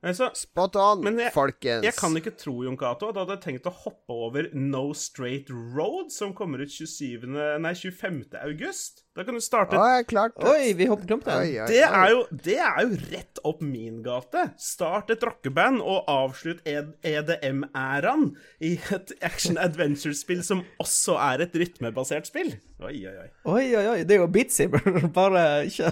Altså, 0.02 0.32
Spot 0.34 0.76
on, 0.82 1.04
men 1.06 1.20
jeg, 1.22 1.30
folkens. 1.36 1.86
Jeg 1.86 1.94
kan 1.94 2.16
ikke 2.18 2.34
tro, 2.34 2.56
Jon 2.66 2.78
Cato, 2.80 3.12
at 3.12 3.18
du 3.18 3.22
hadde 3.22 3.38
tenkt 3.44 3.68
å 3.70 3.74
hoppe 3.84 4.16
over 4.26 4.48
No 4.58 4.88
Straight 4.98 5.52
Road, 5.54 6.10
som 6.14 6.34
kommer 6.38 6.64
ut 6.64 6.74
27, 6.74 7.28
nei, 7.62 7.74
25. 7.78 8.24
august. 8.42 9.04
Da 9.12 9.26
kan 9.28 9.36
du 9.36 9.42
starte 9.44 9.76
Oi, 9.76 10.06
klart 10.08 10.38
det. 10.40 10.48
Oi, 10.48 10.70
vi 10.80 10.86
hopper 10.88 11.04
glemt 11.10 11.26
den. 11.28 11.50
Det, 11.68 11.82
er 11.84 12.14
jo, 12.14 12.22
det 12.32 12.54
er 12.64 12.78
jo 12.86 12.94
rett 13.12 13.42
opp 13.44 13.60
min 13.60 13.98
gate. 14.06 14.46
Start 14.56 15.12
et 15.12 15.20
rockeband 15.28 15.82
og 15.84 16.08
avslutt 16.08 16.64
EDM-æraen 16.64 18.30
i 18.64 18.80
et 18.96 19.12
action-adventure-spill 19.20 20.40
som 20.48 20.64
også 20.80 21.20
er 21.20 21.44
et 21.44 21.52
rytmebasert 21.60 22.32
spill. 22.32 22.56
Oi, 22.80 23.04
oi, 23.04 23.12
oi. 23.26 23.28
Oi, 23.52 23.66
oi, 23.82 23.84
oi. 23.98 24.00
Det 24.08 24.16
er 24.16 24.24
jo 24.24 24.32
Beat 24.32 24.56
Saber, 24.56 24.80
bare 25.20 25.68
ikke 25.68 25.92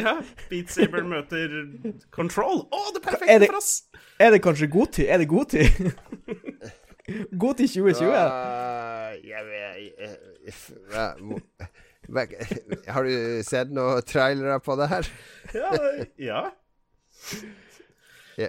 Ja. 0.00 0.16
Beat 0.48 0.72
Saber 0.72 1.04
møter 1.04 1.68
Control. 2.16 2.64
Å, 2.64 2.80
det 2.96 3.02
er 3.02 3.04
perfekte 3.10 3.40
det, 3.44 3.52
for 3.52 3.60
oss! 3.60 3.84
Er 4.16 4.32
det 4.32 4.40
kanskje 4.40 4.72
god 4.72 4.88
tid? 4.96 5.12
Er 5.12 5.20
det 5.20 5.28
god 5.28 5.52
tid? 5.52 5.68
god 7.44 7.60
tid 7.60 7.68
2020? 7.76 8.08
Uh, 8.08 9.20
jeg 9.20 9.44
vet 9.52 9.84
har 12.94 13.08
du 13.08 13.42
sett 13.46 13.72
noen 13.74 14.04
trailere 14.08 14.60
på 14.64 14.76
det 14.80 14.90
her? 14.92 15.12
ja. 15.54 15.70
ja. 16.18 16.44
Ja, 18.34 18.48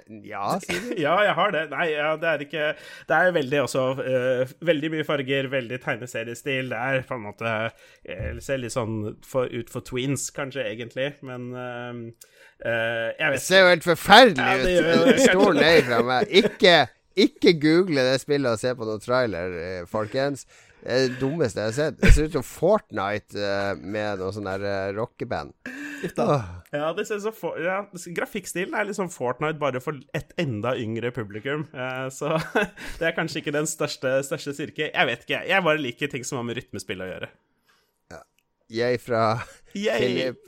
ja, 0.98 1.14
jeg 1.22 1.34
har 1.38 1.52
det. 1.54 1.62
Nei, 1.70 1.84
ja, 1.92 2.14
det 2.18 2.30
er 2.30 2.42
ikke 2.42 2.64
Det 3.08 3.18
er 3.18 3.34
veldig 3.36 3.60
også 3.62 3.84
uh, 4.00 4.54
Veldig 4.66 4.90
mye 4.96 5.06
farger, 5.06 5.50
veldig 5.52 5.78
tegneseriestil. 5.84 6.72
Det 6.72 6.80
er 6.80 7.04
på 7.06 7.18
en 7.18 7.26
måte 7.28 7.52
uh, 7.70 8.40
Ser 8.42 8.62
litt 8.62 8.74
sånn 8.74 8.98
for, 9.26 9.46
ut 9.46 9.70
for 9.70 9.86
tweens, 9.86 10.28
kanskje, 10.34 10.66
egentlig, 10.72 11.12
men 11.26 11.48
uh, 11.54 12.26
Det 12.58 13.42
ser 13.42 13.66
jo 13.66 13.72
helt 13.74 13.86
forferdelig 13.86 14.74
ja, 14.74 15.00
ut! 15.06 15.22
Stor 15.22 15.58
nei 15.58 15.74
fra 15.86 16.02
meg. 16.06 16.34
Ikke, 16.42 16.76
ikke 17.14 17.54
google 17.62 18.06
det 18.10 18.20
spillet 18.24 18.56
og 18.56 18.62
se 18.62 18.74
på 18.74 18.88
noen 18.88 19.02
trailer, 19.04 19.58
folkens. 19.90 20.48
Det 20.86 20.94
er 20.94 21.08
det 21.08 21.16
dummeste 21.18 21.58
jeg 21.58 21.72
har 21.72 21.74
sett. 21.74 21.96
Det 21.98 22.12
ser 22.14 22.28
ut 22.28 22.36
som 22.36 22.44
Fortnite 22.46 23.40
uh, 23.42 23.72
med 23.80 24.20
noe 24.20 24.30
sånn 24.34 24.46
der 24.46 24.62
uh, 24.62 24.92
rockeband. 24.94 25.50
Oh. 26.22 26.44
Ja, 26.70 26.92
det 26.94 27.06
ser 27.08 27.18
så 27.24 27.32
for, 27.34 27.56
ja, 27.58 27.80
Grafikkstilen 28.14 28.76
er 28.76 28.86
liksom 28.86 29.08
Fortnite 29.10 29.58
bare 29.58 29.80
for 29.82 29.98
et 30.14 30.30
enda 30.38 30.76
yngre 30.78 31.10
publikum. 31.16 31.64
Uh, 31.74 32.06
så 32.14 32.36
det 33.00 33.08
er 33.08 33.16
kanskje 33.16 33.42
ikke 33.42 33.56
den 33.56 33.66
største, 33.66 34.14
største 34.28 34.54
styrke. 34.54 34.92
Jeg 34.92 35.10
vet 35.10 35.26
ikke, 35.26 35.42
jeg 35.50 35.66
bare 35.66 35.82
liker 35.82 36.12
ting 36.12 36.28
som 36.28 36.38
har 36.38 36.46
med 36.46 36.60
rytmespill 36.60 37.02
å 37.02 37.10
gjøre. 37.10 37.32
Ja. 38.14 38.22
Jeg 38.78 39.02
fra 39.02 39.24
Yay. 39.74 39.98
Philip 39.98 40.46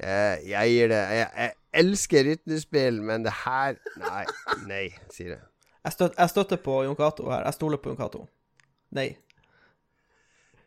jeg, 0.00 0.44
jeg 0.48 0.74
gir 0.74 0.88
det 0.88 0.98
jeg, 1.12 1.30
jeg, 1.36 1.56
elsker 1.84 2.24
rytmespill, 2.24 3.02
men 3.04 3.26
det 3.26 3.34
her 3.44 3.76
Nei. 4.00 4.22
Nei, 4.66 4.84
sier 5.12 5.36
det. 5.36 5.40
Jeg, 5.84 5.94
støt, 5.94 6.14
jeg 6.16 6.32
støtter 6.32 6.60
på 6.60 6.82
Jon 6.88 6.96
Cato 6.96 7.30
her. 7.30 7.44
Jeg 7.46 7.56
stoler 7.60 7.80
på 7.80 7.92
Jon 7.92 8.00
Cato. 8.00 8.24
Nei. 8.96 9.12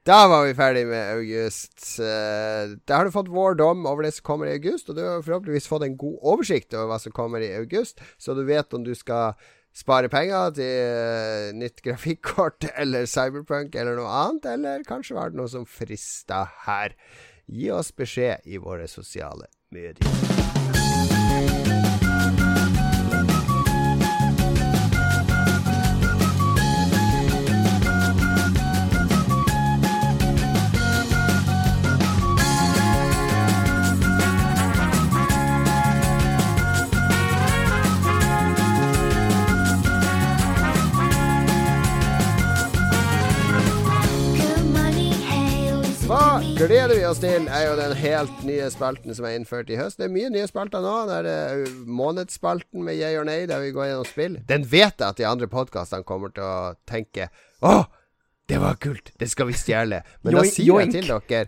Da 0.04 0.26
var 0.28 0.44
vi 0.44 0.56
ferdig 0.56 0.84
med 0.88 1.14
august. 1.16 1.80
Uh, 1.96 2.76
da 2.84 3.00
har 3.00 3.08
du 3.08 3.14
fått 3.16 3.32
vår 3.32 3.56
dom 3.56 3.86
over 3.88 4.04
det 4.04 4.12
som 4.18 4.26
kommer 4.28 4.52
i 4.52 4.58
august, 4.58 4.90
og 4.92 4.98
du 4.98 5.04
har 5.06 5.24
forhåpentligvis 5.24 5.70
fått 5.72 5.86
en 5.88 5.96
god 6.00 6.18
oversikt 6.34 6.76
over 6.76 6.92
hva 6.92 6.98
som 7.00 7.16
kommer 7.16 7.44
i 7.44 7.54
august, 7.56 8.04
så 8.20 8.36
du 8.36 8.44
vet 8.44 8.76
om 8.76 8.84
du 8.84 8.92
skal 9.00 9.40
spare 9.74 10.12
penger 10.12 10.52
til 10.60 10.92
uh, 10.92 11.56
nytt 11.56 11.80
grafikkort 11.86 12.68
eller 12.84 13.08
Cyberpunk 13.08 13.80
eller 13.80 13.96
noe 13.96 14.12
annet, 14.12 14.50
eller 14.58 14.84
kanskje 14.88 15.16
var 15.16 15.32
det 15.32 15.40
noe 15.40 15.52
som 15.52 15.64
frista 15.64 16.50
her. 16.68 17.00
Gi 17.48 17.72
oss 17.72 17.96
beskjed 17.96 18.44
i 18.44 18.60
våre 18.60 18.92
sosiale 18.92 19.48
medier. 19.72 21.72
Gleder 46.58 46.96
vi 46.96 47.06
oss 47.08 47.20
til, 47.22 47.48
er 47.50 47.66
jo 47.68 47.74
den 47.78 47.96
helt 47.98 48.44
nye 48.46 48.68
spalten 48.74 49.16
som 49.16 49.26
er 49.28 49.38
innført 49.38 49.72
i 49.74 49.78
høst. 49.80 49.98
Det 50.00 50.08
er 50.08 50.14
mye 50.14 50.30
nye 50.34 50.48
spalter 50.50 50.84
nå. 50.84 50.94
Det 51.10 51.34
er 51.34 51.64
månedsspalten 51.90 52.84
med 52.86 53.00
Yay 53.00 53.18
og 53.22 53.28
nei, 53.30 53.44
der 53.50 53.64
vi 53.64 53.74
går 53.76 53.90
gjennom 53.90 54.08
spill. 54.08 54.38
Den 54.50 54.66
vet 54.70 55.02
jeg 55.02 55.08
at 55.08 55.20
de 55.20 55.28
andre 55.30 55.50
podkastene 55.52 56.06
kommer 56.08 56.34
til 56.36 56.46
å 56.46 56.74
tenke 56.90 57.30
Å, 57.64 57.76
det 58.52 58.60
var 58.60 58.78
kult! 58.84 59.14
Det 59.20 59.30
skal 59.32 59.50
vi 59.50 59.58
stjele. 59.58 60.04
Men 60.22 60.38
da 60.38 60.44
sier 60.46 60.84
jeg 60.84 60.94
til 60.94 61.10
dere 61.10 61.46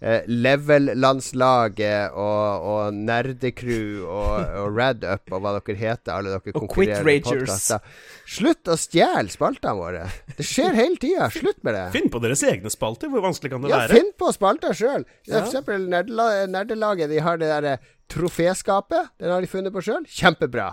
eh, 0.00 0.26
Level-landslaget 0.28 2.14
og, 2.14 2.66
og 2.72 2.96
Nerdecrew 2.96 4.06
og, 4.06 4.54
og 4.62 4.78
Rad 4.78 5.04
Up 5.06 5.32
og 5.32 5.44
hva 5.44 5.54
dere 5.58 5.76
heter, 5.78 6.12
alle 6.14 6.34
dere 6.36 6.54
konkurrerende 6.56 7.16
podkaster. 7.26 7.84
Slutt 8.28 8.70
å 8.70 8.78
stjele 8.78 9.28
spaltene 9.32 9.76
våre! 9.78 10.08
Det 10.38 10.46
skjer 10.46 10.76
hele 10.78 11.00
tida. 11.02 11.30
Slutt 11.34 11.62
med 11.66 11.74
det. 11.78 11.86
Finn 11.94 12.10
på 12.12 12.22
deres 12.22 12.42
egne 12.46 12.72
spalter. 12.72 13.10
Hvor 13.12 13.24
vanskelig 13.24 13.54
kan 13.54 13.64
det 13.64 13.72
ja, 13.72 13.84
være? 13.84 13.96
Finn 13.98 14.12
på 14.18 14.32
spalter 14.34 14.76
sjøl. 14.76 15.06
Ja. 15.26 15.38
For 15.38 15.46
eksempel 15.46 15.88
Nerdelaget. 15.90 17.08
De 17.10 17.22
har 17.24 17.40
det 17.40 17.48
derre 17.50 17.78
troféskapet. 18.12 19.14
Den 19.18 19.34
har 19.34 19.42
de 19.42 19.50
funnet 19.50 19.74
på 19.74 19.82
sjøl. 19.84 20.06
Kjempebra. 20.10 20.72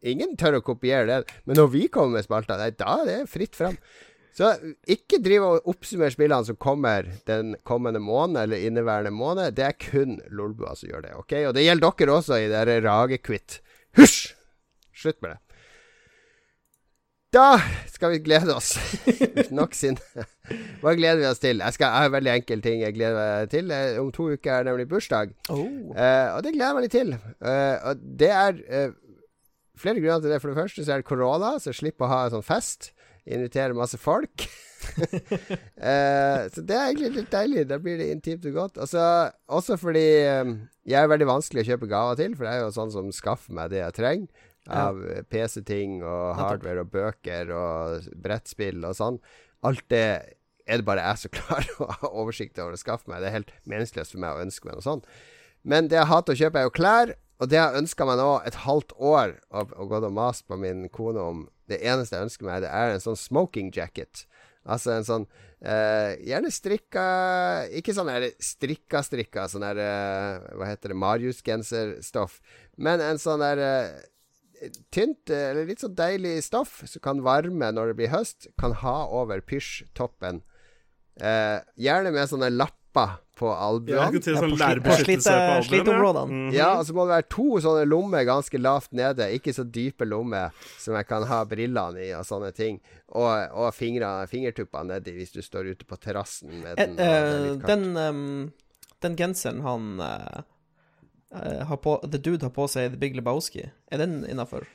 Ingen 0.00 0.32
tør 0.40 0.60
å 0.60 0.62
kopiere 0.64 1.08
det. 1.08 1.34
Men 1.44 1.58
når 1.60 1.72
vi 1.74 1.82
kommer 1.92 2.20
med 2.20 2.24
spalter, 2.24 2.60
da 2.78 2.94
er 3.02 3.08
det 3.08 3.18
fritt 3.32 3.58
fram. 3.58 3.76
Så 4.36 4.52
ikke 4.88 5.18
driv 5.22 5.44
og 5.46 5.68
oppsummer 5.72 6.12
spillene 6.12 6.46
som 6.46 6.58
kommer 6.60 7.08
den 7.28 7.56
kommende 7.66 8.00
måned, 8.02 8.38
eller 8.44 8.62
inneværende 8.62 9.12
måned. 9.14 9.56
Det 9.58 9.66
er 9.66 9.78
kun 9.78 10.20
Lolbua 10.30 10.76
som 10.78 10.90
gjør 10.92 11.06
det. 11.08 11.14
ok? 11.18 11.36
Og 11.50 11.54
det 11.56 11.66
gjelder 11.66 11.96
dere 11.98 12.16
også 12.16 12.40
i 12.40 12.50
dere 12.52 12.80
Ragekvitt. 12.86 13.60
Hysj! 13.98 14.34
Slutt 15.00 15.22
med 15.22 15.34
det. 15.34 15.40
Da 17.30 17.60
skal 17.86 18.10
vi 18.10 18.18
glede 18.26 18.54
oss. 18.56 18.74
Nok 19.54 19.74
sinne. 19.78 20.24
Hva 20.82 20.96
gleder 20.98 21.20
vi 21.20 21.28
oss 21.28 21.38
til? 21.42 21.60
Jeg, 21.62 21.76
skal, 21.76 21.86
jeg 21.86 22.02
har 22.02 22.08
en 22.08 22.14
veldig 22.16 22.32
enkel 22.32 22.64
ting 22.64 22.80
jeg 22.82 22.96
gleder 22.96 23.18
meg 23.18 23.52
til. 23.52 23.70
Eh, 23.70 24.00
om 24.02 24.10
to 24.14 24.32
uker 24.34 24.56
er 24.56 24.66
nemlig 24.66 24.88
bursdag. 24.90 25.30
Oh. 25.48 25.62
Uh, 25.94 26.34
og 26.34 26.42
det 26.42 26.56
gleder 26.56 26.66
jeg 26.66 26.78
meg 26.78 26.86
litt 26.86 26.96
til. 26.96 27.14
Uh, 27.38 27.76
og 27.92 28.02
det 28.18 28.32
er 28.34 28.58
uh, 28.66 28.96
flere 29.78 30.02
grunner 30.02 30.24
til 30.24 30.34
det. 30.34 30.40
For 30.42 30.50
det 30.50 30.58
første 30.58 30.84
så 30.84 30.96
er 30.96 31.04
det 31.04 31.10
korona, 31.10 31.54
så 31.58 31.70
jeg 31.70 31.78
slipper 31.84 32.08
å 32.08 32.10
ha 32.10 32.24
en 32.26 32.34
sånn 32.34 32.46
fest. 32.46 32.90
Invitere 33.30 33.76
masse 33.76 33.98
folk. 34.00 34.46
eh, 34.96 36.42
så 36.50 36.62
det 36.64 36.76
er 36.76 36.88
egentlig 36.88 37.10
litt 37.18 37.32
deilig. 37.32 37.66
Da 37.70 37.78
blir 37.82 38.00
det 38.00 38.10
intimt 38.14 38.46
og 38.50 38.56
godt. 38.56 38.80
Altså, 38.82 39.02
også 39.52 39.78
fordi 39.80 40.06
eh, 40.24 40.52
jeg 40.88 40.98
er 41.02 41.12
veldig 41.12 41.28
vanskelig 41.30 41.64
å 41.64 41.68
kjøpe 41.72 41.90
gaver 41.90 42.20
til, 42.20 42.36
for 42.36 42.46
det 42.46 42.54
er 42.54 42.64
jo 42.64 42.74
sånn 42.74 42.94
som 42.94 43.12
skaffer 43.14 43.56
meg 43.56 43.72
det 43.74 43.84
jeg 43.84 43.98
trenger. 44.00 44.46
Av 44.70 44.98
PC-ting 45.32 46.02
og 46.04 46.36
hardware 46.38 46.84
og 46.84 46.90
bøker 46.92 47.48
og 47.56 48.10
brettspill 48.22 48.84
og 48.86 48.92
sånn. 48.98 49.16
Alt 49.66 49.86
det 49.90 50.04
er 50.70 50.80
det 50.80 50.86
bare 50.86 51.06
jeg 51.06 51.22
som 51.24 51.34
klarer 51.38 51.80
å 51.80 51.88
ha 51.90 52.12
oversikt 52.12 52.60
over 52.62 52.76
å 52.76 52.80
skaffe 52.80 53.10
meg. 53.10 53.22
Det 53.22 53.30
er 53.30 53.38
helt 53.40 53.54
meningsløst 53.64 54.14
for 54.14 54.22
meg 54.22 54.36
å 54.36 54.44
ønske 54.44 54.68
meg 54.68 54.78
noe 54.78 54.86
sånt. 54.86 55.08
Men 55.66 55.90
det 55.90 55.98
jeg 55.98 56.10
hater 56.10 56.36
å 56.36 56.40
kjøpe, 56.40 56.60
er 56.60 56.68
jo 56.68 56.76
klær. 56.76 57.14
Og 57.40 57.48
det 57.48 57.56
jeg 57.56 57.80
ønska 57.80 58.04
meg 58.04 58.20
nå 58.20 58.30
et 58.44 58.58
halvt 58.66 58.92
år, 58.96 59.38
og, 59.48 59.72
og 59.80 59.92
gått 59.94 60.06
og 60.10 60.16
mast 60.16 60.44
på 60.48 60.58
min 60.60 60.84
kone 60.92 61.24
om 61.24 61.46
Det 61.70 61.80
eneste 61.86 62.18
jeg 62.18 62.28
ønsker 62.28 62.48
meg, 62.48 62.64
det 62.64 62.72
er 62.74 62.94
en 62.94 63.02
sånn 63.02 63.18
smoking 63.18 63.70
jacket. 63.74 64.26
Altså 64.68 64.92
en 64.92 65.06
sånn 65.06 65.22
eh, 65.64 66.18
Gjerne 66.28 66.50
strikka 66.52 67.04
Ikke 67.78 67.94
sånn 67.96 68.10
strikka-strikka, 68.44 69.46
sånn 69.48 69.64
der 69.64 69.80
eh, 69.80 70.50
Hva 70.52 70.68
heter 70.68 70.92
det, 70.92 70.98
Marius-genserstoff. 71.00 72.40
Men 72.76 73.00
en 73.00 73.20
sånn 73.20 73.40
der 73.40 73.62
eh, 73.64 74.68
tynt, 74.92 75.32
eller 75.32 75.64
litt 75.68 75.80
sånn 75.80 75.96
deilig 75.96 76.42
stoff 76.44 76.82
som 76.84 77.00
kan 77.04 77.22
varme 77.24 77.70
når 77.72 77.92
det 77.92 77.98
blir 78.02 78.12
høst. 78.12 78.50
Kan 78.60 78.76
ha 78.82 78.96
over 79.08 79.40
pysjtoppen. 79.40 80.42
Eh, 81.20 81.58
gjerne 81.80 82.12
med 82.14 82.28
sånne 82.28 82.52
lapper 82.52 83.18
på 83.40 83.48
albuen. 83.54 83.96
Ja, 83.96 84.36
sånn 84.36 84.54
på 84.84 84.96
sliteområdene. 85.00 86.26
Mm 86.28 86.44
-hmm. 86.50 86.54
Ja, 86.58 86.70
og 86.78 86.86
så 86.86 86.94
må 86.94 87.06
det 87.06 87.14
være 87.14 87.28
to 87.36 87.48
sånne 87.64 87.88
lommer 87.88 88.24
ganske 88.28 88.58
lavt 88.58 88.92
nede. 88.92 89.30
Ikke 89.32 89.54
så 89.56 89.64
dype 89.64 90.04
lommer 90.04 90.50
som 90.78 90.94
jeg 90.94 91.08
kan 91.08 91.24
ha 91.24 91.44
brillene 91.44 92.04
i 92.04 92.12
og 92.14 92.26
sånne 92.26 92.52
ting. 92.52 92.80
Og, 93.08 93.48
og 93.52 93.74
fingertuppene 93.74 94.94
nedi 94.94 95.16
hvis 95.16 95.32
du 95.32 95.42
står 95.42 95.72
ute 95.72 95.84
på 95.84 95.96
terrassen 95.96 96.62
med 96.62 96.76
den. 96.76 96.98
Eh, 96.98 97.56
den, 97.66 97.96
um, 97.96 98.52
den 99.02 99.16
genseren 99.16 99.60
han 99.60 100.00
uh 100.00 100.42
uh, 101.34 101.66
har 101.66 101.76
på, 101.76 101.96
The 101.96 102.18
Dude 102.18 102.44
har 102.46 102.50
på 102.50 102.66
seg 102.68 102.92
The 102.92 103.00
Big 103.00 103.16
Lebowski. 103.16 103.70
Er 103.90 104.02
den 104.02 104.24
innafor? 104.26 104.66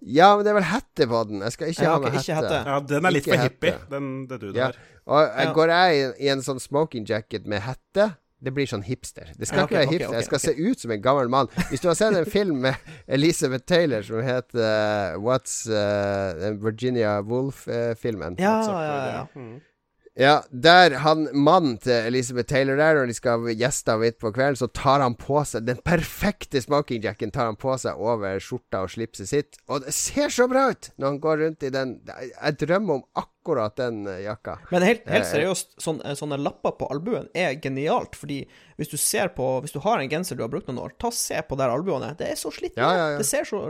Ja, 0.00 0.30
men 0.36 0.46
det 0.46 0.52
er 0.52 0.56
vel 0.56 0.68
hette 0.70 1.06
på 1.10 1.20
den. 1.28 1.42
Jeg 1.44 1.56
skal 1.56 1.74
ikke 1.74 1.84
ja, 1.84 1.92
ha 1.92 2.00
med 2.00 2.16
hette. 2.16 2.38
hette. 2.38 2.62
Ja, 2.70 2.80
den 2.92 3.06
er 3.08 3.14
litt 3.14 3.26
ikke 3.26 3.36
for 3.36 3.48
hippie, 3.48 3.76
den 3.90 4.08
Dude 4.30 4.54
ja. 4.56 4.70
har. 4.70 4.80
Og 5.10 5.22
jeg, 5.26 5.46
ja. 5.46 5.52
Går 5.56 5.72
jeg 5.74 6.00
i, 6.00 6.02
i, 6.24 6.32
en 6.32 6.44
sånn 6.44 6.60
smoking 6.62 7.06
jacket 7.08 7.48
med 7.50 7.64
hette 7.66 8.12
det 8.40 8.52
blir 8.56 8.68
sånn 8.68 8.84
hipster. 8.86 9.34
Det 9.36 9.48
skal 9.48 9.64
ja, 9.64 9.64
okay, 9.66 9.74
ikke 9.74 9.80
være 9.80 9.90
hipster. 9.90 10.06
Okay, 10.06 10.06
okay, 10.08 10.20
jeg 10.22 10.28
skal 10.30 10.40
se 10.40 10.52
ut 10.56 10.84
som 10.84 10.92
en 10.94 11.02
gammel 11.04 11.32
mann. 11.32 11.50
Hvis 11.68 11.82
du 11.82 11.90
har 11.90 11.96
sett 11.98 12.16
en 12.16 12.28
film 12.38 12.62
med 12.64 12.92
Elizabeth 13.04 13.66
Taylor 13.68 14.06
som 14.06 14.22
heter 14.24 14.62
uh, 14.64 15.18
What's 15.20 15.66
uh, 15.68 16.46
Virginia 16.62 17.18
Woolf-filmen 17.20 18.38
uh, 18.38 18.44
Ja, 18.44 18.54
ja, 18.64 18.96
ja. 19.12 19.26
Mm. 19.36 19.58
Ja, 20.18 20.40
der 20.50 20.96
han 21.04 21.28
mannen 21.38 21.76
til 21.78 22.08
Elizabeth 22.10 22.50
Taylor 22.50 22.76
der, 22.80 22.98
når 22.98 23.10
de 23.12 23.14
skal 23.14 23.44
gjeste 23.54 23.94
midt 24.00 24.18
på 24.18 24.32
kvelden, 24.34 24.58
så 24.58 24.66
tar 24.74 25.04
han 25.04 25.14
på 25.18 25.38
seg 25.46 25.68
den 25.68 25.78
perfekte 25.86 26.58
smokingjacken 26.64 27.30
tar 27.34 27.46
han 27.52 27.58
på 27.60 27.76
seg 27.78 28.00
over 28.00 28.42
skjorta 28.42 28.82
og 28.84 28.90
slipset 28.90 29.30
sitt. 29.30 29.60
Og 29.70 29.86
det 29.86 29.94
ser 29.94 30.32
så 30.34 30.48
bra 30.50 30.66
ut 30.72 30.90
når 30.96 31.06
han 31.06 31.20
går 31.22 31.40
rundt 31.44 31.68
i 31.68 31.70
den. 31.74 31.94
Jeg 32.10 32.58
drømmer 32.64 32.98
om 32.98 33.22
akkurat 33.22 33.78
den 33.78 34.02
eh, 34.10 34.24
jakka. 34.26 34.58
Men 34.74 34.88
helt, 34.88 35.06
helt 35.06 35.28
eh, 35.28 35.30
seriøst, 35.30 35.78
sånne, 35.80 36.16
sånne 36.18 36.40
lapper 36.42 36.74
på 36.80 36.90
albuen 36.90 37.30
er 37.30 37.54
genialt. 37.62 38.18
Fordi 38.18 38.42
hvis 38.82 38.90
du 38.90 38.98
ser 38.98 39.30
på 39.36 39.48
Hvis 39.62 39.72
du 39.76 39.80
har 39.84 40.00
en 40.00 40.10
genser 40.10 40.36
du 40.36 40.42
har 40.42 40.50
brukt 40.52 40.68
noen 40.68 40.82
år, 40.82 40.94
ta 40.98 41.08
og 41.12 41.16
se 41.16 41.38
på 41.46 41.56
der 41.60 41.70
albuene. 41.70 42.12
Det 42.18 42.28
er 42.32 42.38
så 42.38 42.50
slitt. 42.54 42.74
Ja, 42.80 42.90
ja, 42.96 43.08
ja. 43.14 43.18
Det 43.22 43.28
ser 43.28 43.46
så, 43.46 43.62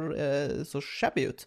så 0.66 0.82
shabby 0.84 1.28
ut. 1.30 1.46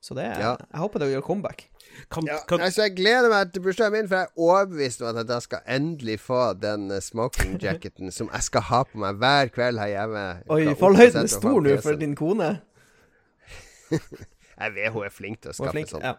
Så 0.00 0.14
det 0.14 0.24
er, 0.30 0.38
jeg 0.38 0.78
håper 0.78 1.02
det 1.02 1.08
gjør 1.10 1.24
comeback. 1.26 1.64
Kan, 2.12 2.26
ja, 2.30 2.36
kan... 2.48 2.60
Altså, 2.62 2.84
jeg 2.86 2.94
gleder 3.00 3.26
meg 3.32 3.50
til 3.52 3.64
bursdagen 3.64 3.96
min, 3.96 4.08
for 4.08 4.20
jeg 4.20 4.28
er 4.28 4.42
overbevist 4.46 5.02
om 5.02 5.18
at 5.18 5.32
jeg 5.34 5.46
skal 5.48 5.72
endelig 5.74 6.20
få 6.22 6.42
den 6.54 6.86
uh, 6.92 7.00
smoking 7.02 7.56
jacketen 7.64 8.14
som 8.14 8.30
jeg 8.32 8.46
skal 8.46 8.66
ha 8.70 8.82
på 8.86 9.02
meg 9.02 9.18
hver 9.18 9.50
kveld 9.54 9.82
her 9.82 9.90
hjemme. 9.96 10.24
Oi, 10.54 10.62
fallhøyden 10.78 11.26
er 11.26 11.32
stor 11.32 11.58
nå 11.66 11.74
for 11.82 11.98
din 11.98 12.14
kone. 12.18 12.52
jeg 13.90 14.76
vet 14.78 14.94
hun 14.94 15.08
er 15.08 15.14
flink 15.14 15.42
til 15.42 15.50
å 15.50 15.58
skaffe 15.58 15.86
sånn. 15.90 16.06
Ja. 16.06 16.14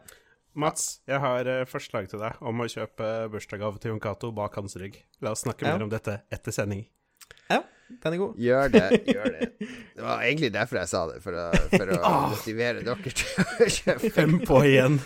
Mats, 0.59 0.99
jeg 1.07 1.23
har 1.23 1.47
uh, 1.47 1.63
forslag 1.69 2.11
til 2.11 2.19
deg 2.19 2.43
om 2.43 2.59
å 2.59 2.67
kjøpe 2.67 3.29
bursdagsgave 3.31 3.79
til 3.79 3.93
Jon 3.93 4.03
Cato 4.03 4.33
bak 4.35 4.59
hans 4.59 4.75
rygg. 4.81 4.99
La 5.23 5.31
oss 5.37 5.47
snakke 5.47 5.69
ja. 5.69 5.77
mer 5.77 5.87
om 5.87 5.93
dette 5.93 6.19
etter 6.33 6.55
sending. 6.55 6.83
Den 7.89 8.15
er 8.15 8.21
god. 8.21 8.39
Gjør 8.39 8.73
det. 8.73 8.83
gjør 9.15 9.33
det 9.35 9.47
Det 9.59 10.03
var 10.05 10.23
egentlig 10.23 10.51
derfor 10.55 10.79
jeg 10.81 10.91
sa 10.91 11.03
det, 11.09 11.19
for 11.25 11.39
å, 11.39 11.45
for 11.73 11.93
å 11.95 12.13
motivere 12.33 12.85
dere 12.85 13.13
til 13.13 13.43
å 13.43 13.69
kjøpe. 13.77 14.11
Fem 14.19 14.37
på 14.45 14.61
igjen. 14.67 14.99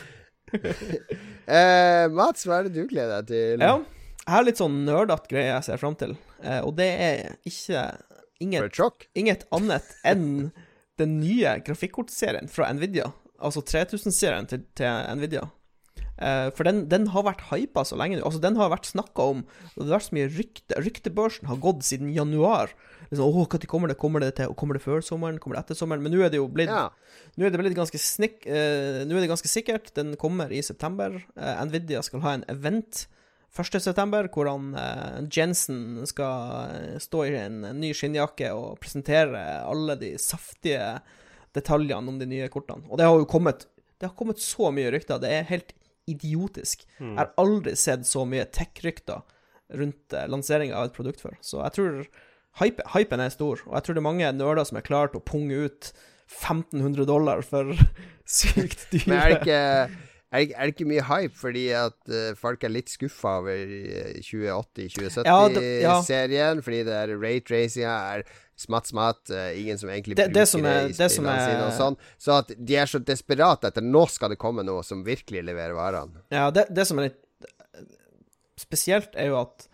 eh, 0.54 2.06
Mats, 2.14 2.46
hva 2.46 2.60
er 2.60 2.70
det 2.70 2.76
du 2.76 2.84
gleder 2.90 3.24
deg 3.24 3.32
til? 3.32 3.64
Ja, 3.66 3.78
jeg 4.24 4.32
har 4.36 4.46
litt 4.48 4.60
sånn 4.62 4.84
nerdete 4.88 5.32
greie 5.32 5.50
jeg 5.50 5.68
ser 5.68 5.82
fram 5.82 5.98
til. 6.00 6.14
Eh, 6.44 6.62
og 6.64 6.76
det 6.78 6.92
er 7.08 7.24
ikke 7.50 7.88
inget, 8.44 8.80
inget 9.20 9.48
annet 9.56 9.98
enn 10.08 10.30
den 11.02 11.18
nye 11.20 11.58
grafikkortserien 11.66 12.48
fra 12.52 12.70
Nvidia. 12.76 13.10
Altså 13.44 13.64
3000-serien 13.66 14.48
til, 14.48 14.64
til, 14.78 15.10
Nvidia. 15.18 15.48
Eh, 16.24 16.50
for 16.56 16.68
den, 16.68 16.84
den, 16.92 17.10
har 17.12 17.26
vært 17.28 17.44
hypa 17.50 17.84
så 17.88 17.98
lenge 18.00 18.18
nå. 18.18 18.26
Altså, 18.28 18.42
den 18.44 18.58
har 18.60 18.72
vært 18.72 18.88
snakka 18.90 19.28
om. 19.34 19.44
Og 19.74 19.80
det 19.82 19.90
har 19.90 19.98
vært 19.98 20.08
så 20.08 20.18
mye 20.18 20.32
rykte. 20.32 20.80
Ryktebørsen 20.80 21.50
har 21.50 21.62
gått 21.64 21.84
siden 21.88 22.14
januar. 22.16 22.74
Liksom, 23.10 23.26
Åh, 23.26 23.40
når 23.44 23.68
kommer 23.70 23.92
det? 23.92 24.00
Kommer 24.00 24.24
det 24.24 24.34
til 24.40 24.54
Kommer 24.60 24.80
det 24.80 24.84
før 24.86 25.04
sommeren? 25.06 25.40
Kommer 25.42 25.60
det 25.60 25.66
etter 25.66 25.80
sommeren? 25.80 26.04
Men 26.06 26.16
nå 26.16 26.24
er 26.24 26.32
det 26.34 26.40
jo 26.40 26.48
blitt 26.52 26.72
ja. 26.72 26.88
Nå 27.36 27.46
er 27.46 27.54
det 27.54 27.60
blitt 27.62 27.78
ganske 27.78 28.00
snik... 28.00 28.46
Uh, 28.46 29.04
nå 29.08 29.18
er 29.18 29.26
det 29.26 29.32
ganske 29.32 29.52
sikkert. 29.52 29.92
Den 29.98 30.16
kommer 30.22 30.54
i 30.54 30.62
september. 30.66 31.20
Uh, 31.36 31.58
Nvidia 31.68 32.04
skal 32.06 32.24
ha 32.24 32.38
en 32.38 32.48
event 32.52 33.08
1.9., 33.54 34.32
hvor 34.34 34.50
han 34.50 34.72
uh, 34.74 35.20
Jensen 35.30 36.02
skal 36.10 36.98
stå 37.02 37.26
i 37.28 37.36
en, 37.38 37.60
en 37.70 37.82
ny 37.82 37.92
skinnjakke 37.94 38.50
og 38.58 38.80
presentere 38.82 39.44
alle 39.62 39.98
de 40.02 40.16
saftige 40.22 40.96
detaljene 41.54 42.10
om 42.10 42.18
de 42.18 42.30
nye 42.30 42.50
kortene. 42.54 42.88
Og 42.90 42.98
det 42.98 43.06
har 43.06 43.20
jo 43.20 43.30
kommet 43.30 43.68
Det 44.02 44.10
har 44.10 44.18
kommet 44.18 44.42
så 44.42 44.72
mye 44.74 44.90
rykter. 44.92 45.22
Det 45.22 45.30
er 45.32 45.46
helt 45.48 45.76
idiotisk. 46.10 46.86
Mm. 47.00 47.14
Jeg 47.14 47.20
har 47.22 47.34
aldri 47.42 47.76
sett 47.80 48.08
så 48.10 48.26
mye 48.30 48.46
tech-rykter 48.54 49.24
rundt 49.74 50.16
uh, 50.16 50.26
lanseringa 50.30 50.78
av 50.78 50.90
et 50.90 50.96
produkt 50.96 51.24
før. 51.24 51.36
Så 51.42 51.62
jeg 51.64 51.76
tror 51.78 51.92
hype, 52.62 52.88
hypen 52.94 53.24
er 53.24 53.34
stor, 53.34 53.62
og 53.68 53.78
jeg 53.78 53.86
tror 53.86 53.98
det 53.98 54.04
er 54.04 54.12
mange 54.12 54.32
nerder 54.38 54.66
som 54.70 54.80
er 54.80 54.88
klare 54.88 55.14
til 55.14 55.22
å 55.22 55.28
punge 55.28 55.68
ut 55.68 55.82
1500 56.34 57.06
dollar 57.10 57.44
for 57.46 57.76
sykt 58.40 58.88
dyre 58.94 59.10
Men 59.10 59.20
er 59.20 59.30
det 59.30 59.40
ikke 59.42 59.62
er 60.34 60.42
det, 60.42 60.56
er 60.58 60.66
det, 60.66 60.74
ikke 60.74 60.90
mye 60.90 61.04
hype 61.06 61.38
fordi 61.38 61.68
at 61.78 62.00
uh, 62.10 62.34
folk 62.40 62.64
er 62.66 62.74
litt 62.74 62.90
skuffa 62.90 63.36
over 63.44 63.60
2080-2070-serien? 64.26 66.34
Ja, 66.34 66.48
ja. 66.48 66.64
Fordi 66.66 66.80
det 66.88 66.96
er 66.98 67.14
rate-racinga 67.22 67.94
er 68.16 68.24
smatt, 68.60 68.88
smatt, 68.88 69.32
uh, 69.34 69.50
ingen 69.60 69.80
som 69.80 69.90
egentlig 69.90 70.18
det, 70.18 70.30
bruker 70.30 70.40
det, 70.40 70.46
som 70.50 70.66
er, 70.66 70.88
det 70.88 71.08
i 71.08 71.10
spillene 71.10 71.36
er, 71.36 71.50
sine 71.50 71.66
og 71.68 71.76
sånn. 71.78 72.00
Så 72.22 72.38
at 72.38 72.54
de 72.58 72.78
er 72.80 72.90
så 72.90 73.02
desperate 73.02 73.72
etter 73.72 73.86
nå 73.86 74.06
skal 74.12 74.34
det 74.34 74.40
komme 74.42 74.66
noe 74.68 74.84
som 74.86 75.04
virkelig 75.06 75.44
leverer 75.46 75.76
varene. 75.78 76.24
Ja, 76.34 76.50
det, 76.54 76.68
det 76.76 76.86
som 76.90 77.02
er 77.02 77.10
litt 77.10 77.22
spesielt, 78.60 79.16
er 79.16 79.32
jo 79.32 79.40
at 79.42 79.68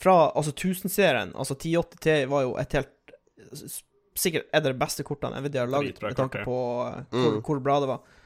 fra 0.00 0.30
altså 0.30 0.52
1000-serien, 0.54 1.34
altså 1.36 1.54
1080T 1.54 2.24
var 2.30 2.46
jo 2.46 2.56
et 2.60 2.78
helt 2.78 2.96
Sikkert 4.20 4.50
er 4.52 4.60
det 4.60 4.72
de 4.72 4.78
beste 4.78 5.04
kortene 5.06 5.38
Nvidia 5.40 5.62
har 5.62 5.70
laget, 5.70 6.00
med 6.02 6.16
tanke 6.18 6.42
på 6.44 6.56
uh, 6.84 6.96
hvor, 7.08 7.36
mm. 7.36 7.42
hvor, 7.46 7.60
bra 7.62 7.76
det 7.80 7.88
var. 7.88 8.16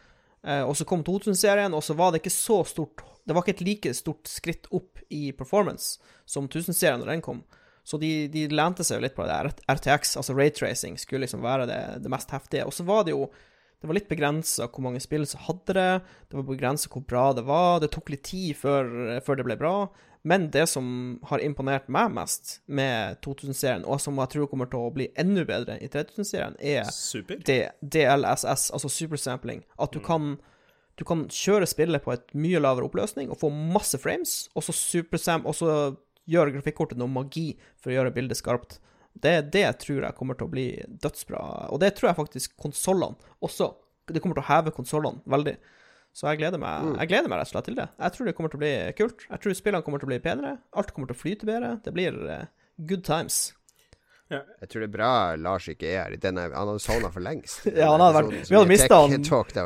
Uh, 0.43 0.62
og 0.68 0.72
så 0.76 0.86
kom 0.89 1.05
2000-serien, 1.06 1.76
og 1.76 1.85
så 1.85 1.94
var 1.94 2.10
det 2.10 2.22
ikke 2.22 2.32
så 2.35 2.56
stort 2.66 3.05
Det 3.22 3.36
var 3.36 3.44
ikke 3.44 3.55
et 3.55 3.62
like 3.68 3.93
stort 3.94 4.28
skritt 4.28 4.66
opp 4.74 4.98
i 5.14 5.28
performance 5.36 6.01
som 6.26 6.48
1000-serien 6.48 7.01
når 7.05 7.12
den 7.12 7.22
kom. 7.24 7.44
Så 7.85 8.01
de, 8.01 8.12
de 8.32 8.47
lente 8.48 8.85
seg 8.86 8.98
jo 8.98 9.05
litt 9.05 9.16
på 9.16 9.27
det. 9.28 9.56
RTX, 9.69 10.16
altså 10.20 10.36
raytracing, 10.36 10.97
skulle 11.01 11.27
liksom 11.27 11.44
være 11.44 11.66
det, 11.69 11.82
det 12.05 12.12
mest 12.12 12.32
heftige. 12.32 12.65
Og 12.65 12.73
så 12.73 12.86
var 12.89 13.05
det 13.05 13.12
jo 13.12 13.28
det 13.85 13.89
var 13.90 13.98
litt 13.98 14.09
begrensa 14.09 14.65
hvor 14.73 14.81
mange 14.86 15.01
spill 15.05 15.27
som 15.28 15.43
hadde 15.44 15.74
det. 15.77 15.90
Det 16.31 16.39
var 16.39 16.47
begrensa 16.48 16.89
hvor 16.89 17.02
bra 17.05 17.27
det 17.36 17.43
var. 17.44 17.82
Det 17.82 17.90
tok 17.93 18.15
litt 18.15 18.23
tid 18.24 18.56
før, 18.56 18.89
før, 19.27 19.36
det 19.36 19.44
ble 19.44 19.59
bra. 19.61 19.74
Men 20.24 20.47
det 20.55 20.65
som 20.73 20.86
har 21.28 21.44
imponert 21.44 21.90
meg 21.93 22.15
mest 22.16 22.55
med 22.65 23.19
2000-serien, 23.27 23.85
og 23.85 24.01
som 24.01 24.16
jeg 24.23 24.32
tror 24.32 24.48
kommer 24.48 24.70
til 24.73 24.86
å 24.86 24.94
bli 24.94 25.11
enda 25.20 25.44
bedre 25.44 25.77
i 25.85 25.90
3000-serien, 25.93 26.56
er 26.65 26.89
det, 27.44 27.61
DLSS, 27.85 28.70
altså 28.73 28.89
supersampling. 28.89 29.61
At 29.77 29.93
du 29.93 30.01
mm. 30.01 30.06
kan 30.09 30.32
du 30.94 31.02
kan 31.05 31.24
kjøre 31.27 31.66
spillet 31.66 32.05
på 32.05 32.12
et 32.15 32.35
mye 32.39 32.61
lavere 32.62 32.86
oppløsning 32.86 33.28
og 33.28 33.40
få 33.40 33.51
masse 33.51 33.98
frames, 33.98 34.47
og 34.55 34.62
så, 34.62 34.73
gjør 36.30 36.52
grafikkortet 36.56 37.01
noe 37.01 37.10
magi 37.12 37.52
for 37.80 37.92
å 37.92 37.98
gjøre 37.98 38.14
bildet 38.14 38.40
skarpt. 38.40 38.78
Det, 39.14 39.36
det 39.55 39.66
tror 39.82 40.02
jeg 40.09 40.18
kommer 40.18 40.38
til 40.38 40.48
å 40.48 40.52
bli 40.52 40.66
dødsbra. 41.05 41.44
Og 41.74 41.80
det 41.82 41.94
tror 41.98 42.10
jeg 42.10 42.18
faktisk 42.18 42.56
konsollene 42.60 43.34
også. 43.44 43.70
Det 44.10 44.20
kommer 44.20 44.38
til 44.38 44.44
å 44.44 44.51
heve 44.51 44.74
konsollene 44.74 45.22
veldig. 45.30 45.55
Så 46.14 46.28
jeg 46.28 46.38
gleder, 46.42 46.60
meg, 46.62 46.84
mm. 46.86 46.96
jeg 47.01 47.10
gleder 47.10 47.30
meg 47.30 47.40
rett 47.40 47.51
og 47.51 47.56
slett 47.56 47.68
til 47.70 47.78
det. 47.78 47.88
Jeg 47.98 48.14
tror 48.14 48.28
det 48.28 48.34
kommer 48.38 48.52
til 48.52 48.60
å 48.60 48.62
bli 48.62 48.74
kult. 48.98 49.24
Jeg 49.26 49.42
tror 49.42 49.56
spillene 49.59 49.86
kommer 49.86 50.02
til 50.02 50.06
å 50.06 50.12
bli 50.12 50.20
penere. 50.22 50.52
Alt 50.78 50.92
kommer 50.94 51.10
til 51.10 51.16
å 51.16 51.22
flyte 51.22 51.48
bedre. 51.48 51.72
Det 51.82 51.94
blir 51.94 52.18
uh, 52.28 52.44
good 52.86 53.02
times. 53.06 53.48
Jeg 54.65 54.70
tror 54.70 54.85
det 54.85 54.89
er 54.89 54.94
bra 54.94 55.11
Lars 55.40 55.69
ikke 55.70 55.89
er 55.90 56.05
her. 56.05 56.16
Den 56.20 56.40
er, 56.40 56.52
han 56.55 56.70
hadde 56.70 56.82
sovna 56.82 57.11
for 57.15 57.24
lengst. 57.24 57.66
Ja, 57.74 57.90
han 57.93 58.02
hadde 58.02 58.20
vært 58.20 58.51
Vi 58.51 58.56
hadde 58.56 58.70
mista 58.70 59.01
han. 59.02 59.15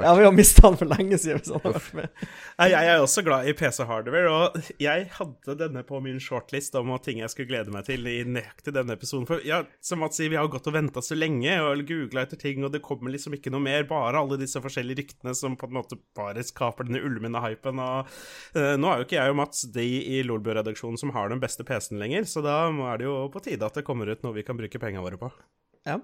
Ja, 0.03 0.13
vi 0.17 0.25
hadde 0.27 0.37
mista 0.37 0.65
han 0.67 0.79
for 0.81 0.91
lenge 0.91 1.19
siden. 1.21 1.43
Hvis 1.43 1.53
han 1.53 1.63
hadde 1.65 1.75
vært 1.79 1.99
med. 1.99 2.29
Jeg 2.73 2.91
er 2.91 3.03
også 3.03 3.23
glad 3.27 3.49
i 3.49 3.55
PC-hardware, 3.55 4.31
og 4.35 4.73
jeg 4.83 5.05
hadde 5.15 5.57
denne 5.61 5.85
på 5.87 6.01
min 6.03 6.19
shortlist 6.23 6.75
om 6.79 6.91
ting 7.05 7.21
jeg 7.23 7.31
skulle 7.33 7.51
glede 7.53 7.73
meg 7.75 7.87
til 7.87 8.07
i 8.11 8.17
nøyaktig 8.27 8.75
denne 8.75 8.97
episoden. 8.99 9.27
For 9.29 9.45
ja, 9.47 9.61
som 9.85 10.03
Mats 10.03 10.19
sier, 10.19 10.33
vi 10.33 10.39
har 10.41 10.49
gått 10.51 10.67
og 10.71 10.75
venta 10.75 11.03
så 11.05 11.17
lenge 11.19 11.55
og 11.63 11.85
googla 11.89 12.25
etter 12.27 12.41
ting, 12.41 12.65
og 12.67 12.73
det 12.75 12.83
kommer 12.85 13.15
liksom 13.15 13.37
ikke 13.39 13.53
noe 13.55 13.63
mer. 13.63 13.87
Bare 13.89 14.19
alle 14.19 14.41
disse 14.41 14.61
forskjellige 14.63 15.03
ryktene 15.03 15.35
som 15.39 15.57
på 15.59 15.69
en 15.69 15.77
måte 15.79 16.01
bare 16.19 16.43
skaper 16.45 16.89
denne 16.89 17.03
ulmende 17.05 17.43
hypen. 17.45 17.81
Og 17.83 18.11
uh, 18.57 18.75
nå 18.81 18.91
er 18.91 19.03
jo 19.03 19.09
ikke 19.09 19.21
jeg 19.21 19.35
og 19.35 19.39
Mats 19.39 19.65
de 19.75 19.87
i 20.19 20.23
Lolbø-redaksjonen 20.27 20.99
som 21.01 21.15
har 21.15 21.31
den 21.31 21.43
beste 21.43 21.67
PC-en 21.69 22.03
lenger, 22.03 22.27
så 22.29 22.43
da 22.45 22.59
er 22.91 23.01
det 23.01 23.07
jo 23.09 23.17
på 23.33 23.43
tide 23.45 23.67
at 23.67 23.79
det 23.79 23.87
kommer 23.87 24.11
ut 24.11 24.25
noe 24.27 24.37
vi 24.37 24.45
kan 24.47 24.58
bruke 24.59 24.81
pengene 24.83 25.05
våre 25.07 25.19
på. 25.21 25.31
Ja. 25.89 25.99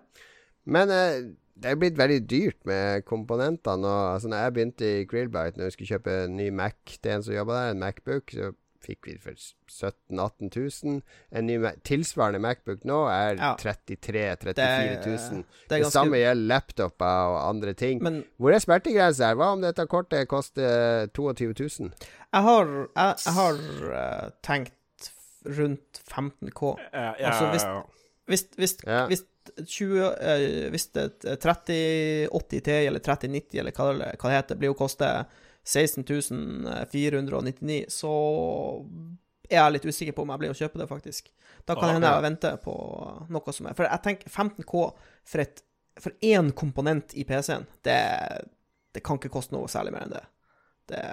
Men 0.64 0.90
eh, 0.94 1.20
det 1.60 1.70
er 1.70 1.78
blitt 1.78 1.98
veldig 2.00 2.20
dyrt 2.30 2.60
med 2.66 3.04
komponentene. 3.06 3.84
Og, 3.86 4.14
altså, 4.16 4.30
når 4.32 4.44
jeg 4.46 4.54
begynte 4.56 4.88
i 5.00 5.06
Grillbite, 5.10 5.58
når 5.60 5.68
vi 5.70 5.76
skulle 5.76 5.92
kjøpe 5.98 6.18
en 6.24 6.36
ny 6.40 6.48
Mac 6.50 6.98
til 7.02 7.12
en 7.18 7.22
som 7.26 7.34
jobba 7.36 7.58
der, 7.60 7.74
en 7.74 7.82
Macbook, 7.84 8.32
så 8.34 8.52
fikk 8.84 9.06
vi 9.08 9.14
for 9.16 9.32
17 9.38 10.18
000-18 10.18 10.50
000. 10.84 10.98
En 11.32 11.46
ny 11.48 11.54
tilsvarende 11.88 12.40
Macbook 12.44 12.82
nå 12.84 12.98
er 13.08 13.38
Ja. 13.40 13.54
33 13.56 14.24
000-34 14.42 14.44
000. 14.44 14.52
Det 14.52 14.64
er- 14.64 14.98
Det, 15.00 15.44
det 15.70 15.78
ganske- 15.80 15.90
samme 15.94 16.18
gjelder 16.20 16.48
laptoper 16.50 17.30
og 17.32 17.38
andre 17.48 17.72
ting. 17.72 18.02
Men 18.02 18.24
Hvor 18.36 18.52
er 18.52 18.58
smertegrensa 18.60 19.30
her? 19.30 19.34
Hva 19.40 19.52
om 19.54 19.62
dette 19.64 19.86
kortet 19.88 20.28
koster 20.28 21.06
22 21.16 21.54
000? 21.80 21.92
jeg 22.34 22.42
har, 22.42 22.66
jeg, 22.66 23.16
jeg 23.24 23.32
har 23.38 23.54
uh, 23.94 24.30
tenkt 24.42 25.10
rundt 25.46 26.02
15K. 26.08 26.76
Ja, 26.92 27.12
Altså, 27.18 27.50
hvis- 27.52 28.03
Hvis, 28.30 28.46
hvis, 28.56 28.76
Ja. 28.86 29.02
hvis, 29.10 29.22
20, 29.66 30.06
eh, 30.16 30.70
hvis 30.72 30.86
det 30.96 31.02
er 31.28 31.36
3080 31.36 32.60
Ti 32.64 32.76
eller 32.88 33.00
3090 33.04 33.58
eller 33.60 33.72
hva 33.76 33.90
det, 33.98 34.06
hva 34.18 34.30
det 34.30 34.38
heter, 34.38 34.56
blir 34.62 34.70
å 34.72 34.78
koste 34.78 35.10
16.499, 35.64 37.84
så 37.92 38.12
er 39.50 39.58
jeg 39.60 39.72
litt 39.76 39.86
usikker 39.88 40.14
på 40.16 40.22
om 40.24 40.30
jeg 40.32 40.40
blir 40.42 40.52
å 40.54 40.58
kjøpe 40.58 40.80
det, 40.80 40.88
faktisk. 40.88 41.28
Da 41.68 41.74
kan 41.76 41.88
Ah, 41.90 41.94
hende 41.96 42.08
ja. 42.08 42.14
jeg 42.18 42.24
venter 42.26 42.56
på 42.64 42.74
noe 43.32 43.52
som 43.52 43.66
er 43.68 43.74
For 43.76 43.84
jeg 43.88 44.02
tenker 44.04 44.28
15K 44.32 44.74
for, 45.24 45.38
et, 45.40 45.62
for 46.00 46.12
én 46.24 46.50
komponent 46.52 47.14
i 47.14 47.24
PC-en, 47.28 47.66
det, 47.84 48.00
det 48.94 49.02
kan 49.04 49.16
ikke 49.20 49.32
koste 49.32 49.52
noe 49.56 49.68
særlig 49.68 49.92
mer 49.92 50.02
enn 50.08 50.14
det. 50.16 50.24
det 50.92 51.04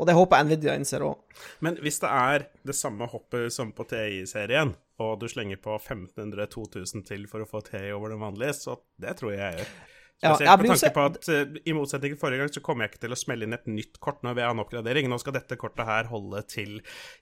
og 0.00 0.06
det 0.08 0.14
håper 0.16 0.36
jeg 0.40 0.46
Nvidia 0.48 0.74
innser 0.80 1.02
òg. 1.04 1.18
Men 1.60 1.74
hvis 1.84 1.98
det 2.00 2.08
er 2.08 2.46
det 2.64 2.72
samme 2.74 3.04
hoppet 3.12 3.52
som 3.52 3.68
på 3.76 3.84
TI-serien, 3.90 4.70
og 5.00 5.16
du 5.22 5.26
slenger 5.32 5.58
på 5.64 5.78
1500-2000 5.80 7.06
til 7.08 7.24
for 7.30 7.44
å 7.44 7.48
få 7.48 7.62
te 7.66 7.80
over 7.96 8.12
den 8.14 8.20
vanlige, 8.22 8.54
så 8.60 8.76
det 9.00 9.16
tror 9.20 9.32
jeg 9.34 9.40
jeg 9.42 9.62
gjør. 9.62 9.72
Ja, 10.20 10.34
jeg 10.36 10.60
med 10.60 10.68
tanke 10.68 10.88
på 10.92 11.04
at 11.08 11.28
uh, 11.32 11.54
i 11.64 11.72
motsetning 11.72 12.12
til 12.12 12.20
forrige 12.20 12.42
gang, 12.42 12.50
så 12.52 12.60
kommer 12.60 12.84
jeg 12.84 12.92
ikke 12.92 13.02
til 13.06 13.14
å 13.16 13.16
smelle 13.16 13.46
inn 13.46 13.56
et 13.56 13.68
nytt 13.72 13.96
kort 14.04 14.18
når 14.26 14.34
vi 14.36 14.42
har 14.44 14.52
en 14.52 14.60
oppgradering. 14.60 15.06
Nå 15.08 15.16
skal 15.22 15.32
dette 15.38 15.56
kortet 15.56 15.88
her 15.88 16.10
holde 16.10 16.42
til 16.50 16.74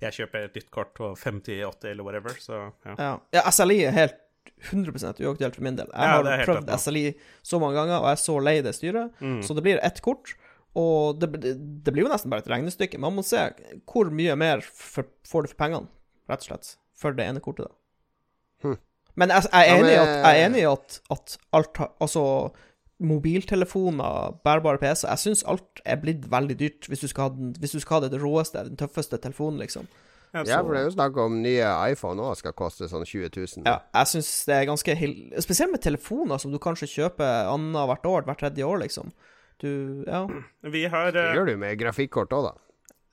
jeg 0.02 0.16
kjøper 0.16 0.48
et 0.48 0.58
nytt 0.58 0.72
kort 0.74 0.90
på 0.98 1.12
50-80 1.14 1.92
eller 1.92 2.08
whatever, 2.08 2.34
så 2.42 2.56
ja. 2.58 2.96
Ja. 2.98 3.12
ja, 3.38 3.44
SLI 3.54 3.76
er 3.86 3.94
helt 3.94 4.18
100 4.72 5.22
uaktuelt 5.28 5.54
for 5.54 5.62
min 5.68 5.78
del. 5.78 5.86
Jeg 5.92 6.10
Ja, 6.10 6.18
har 6.26 6.42
prøvd. 6.48 6.74
SLI 6.82 7.04
så 7.46 7.60
mange 7.62 7.78
ganger, 7.78 8.00
og 8.00 8.08
jeg 8.10 8.16
er 8.18 8.22
så 8.24 8.36
lei 8.42 8.56
det 8.66 8.74
styret. 8.74 9.14
Mm. 9.22 9.38
Så 9.46 9.54
det 9.54 9.62
blir 9.68 9.78
ett 9.86 10.02
kort, 10.02 10.34
og 10.74 11.20
det, 11.22 11.30
det 11.38 11.94
blir 11.94 12.02
jo 12.08 12.10
nesten 12.10 12.32
bare 12.34 12.42
et 12.42 12.50
regnestykke. 12.50 12.98
Man 12.98 13.14
må 13.14 13.22
se 13.22 13.46
hvor 13.86 14.10
mye 14.10 14.34
mer 14.40 14.64
for, 14.66 15.06
får 15.28 15.46
du 15.46 15.52
for 15.54 15.60
pengene, 15.62 15.86
rett 16.26 16.42
og 16.42 16.50
slett, 16.50 16.74
for 16.98 17.16
det 17.16 17.26
ene 17.28 17.42
kortet, 17.44 17.68
da. 17.68 17.74
Hm. 18.64 18.78
Men 19.18 19.34
jeg, 19.34 19.48
jeg 19.52 19.68
er 19.68 19.80
enig 19.80 19.92
i 19.92 19.98
at, 19.98 20.08
jeg 20.14 20.40
er 20.40 20.46
enig 20.46 20.62
i 20.62 20.66
at, 20.70 20.98
at 21.14 21.36
alt 21.54 21.78
har 21.80 21.92
Altså, 22.02 22.22
mobiltelefoner, 22.98 24.34
bærbare 24.42 24.80
PC 24.82 25.04
Jeg 25.06 25.22
syns 25.22 25.44
alt 25.46 25.82
er 25.86 26.00
blitt 26.02 26.26
veldig 26.30 26.56
dyrt 26.58 26.88
hvis 26.90 27.04
du 27.04 27.08
skal 27.10 27.28
ha 27.28 27.34
den, 27.34 27.54
hvis 27.58 27.76
du 27.76 27.80
skal 27.82 28.00
ha 28.00 28.08
det 28.08 28.20
råeste, 28.22 28.64
den 28.66 28.78
tøffeste 28.78 29.18
telefonen, 29.22 29.60
liksom. 29.62 29.86
Ja, 30.34 30.42
Ja, 30.44 30.58
for 30.60 30.74
det 30.74 30.82
er 30.82 30.88
jo 30.90 30.92
snakk 30.92 31.16
om 31.22 31.38
nye 31.40 31.68
iPhone 31.88 32.20
òg 32.20 32.36
skal 32.36 32.52
koste 32.56 32.88
sånn 32.90 33.06
20 33.06 33.30
000. 33.32 33.64
Ja, 33.64 33.78
jeg 33.96 34.10
syns 34.12 34.30
det 34.48 34.58
er 34.58 34.66
ganske 34.68 34.96
Spesielt 35.40 35.72
med 35.72 35.82
telefoner 35.82 36.42
som 36.42 36.52
du 36.52 36.58
kanskje 36.60 36.90
kjøper 36.90 37.48
annethvert 37.48 38.06
år, 38.10 38.26
hvert 38.28 38.42
tredje 38.42 38.66
år, 38.66 38.82
liksom. 38.84 39.12
Du 39.62 40.04
Ja. 40.06 40.26
Vi 40.62 40.84
har 40.86 41.12
Det 41.12 41.24
eh, 41.30 41.34
gjør 41.34 41.46
du 41.46 41.56
med 41.56 41.78
grafikkort 41.80 42.34
òg, 42.34 42.50
da. 42.50 42.67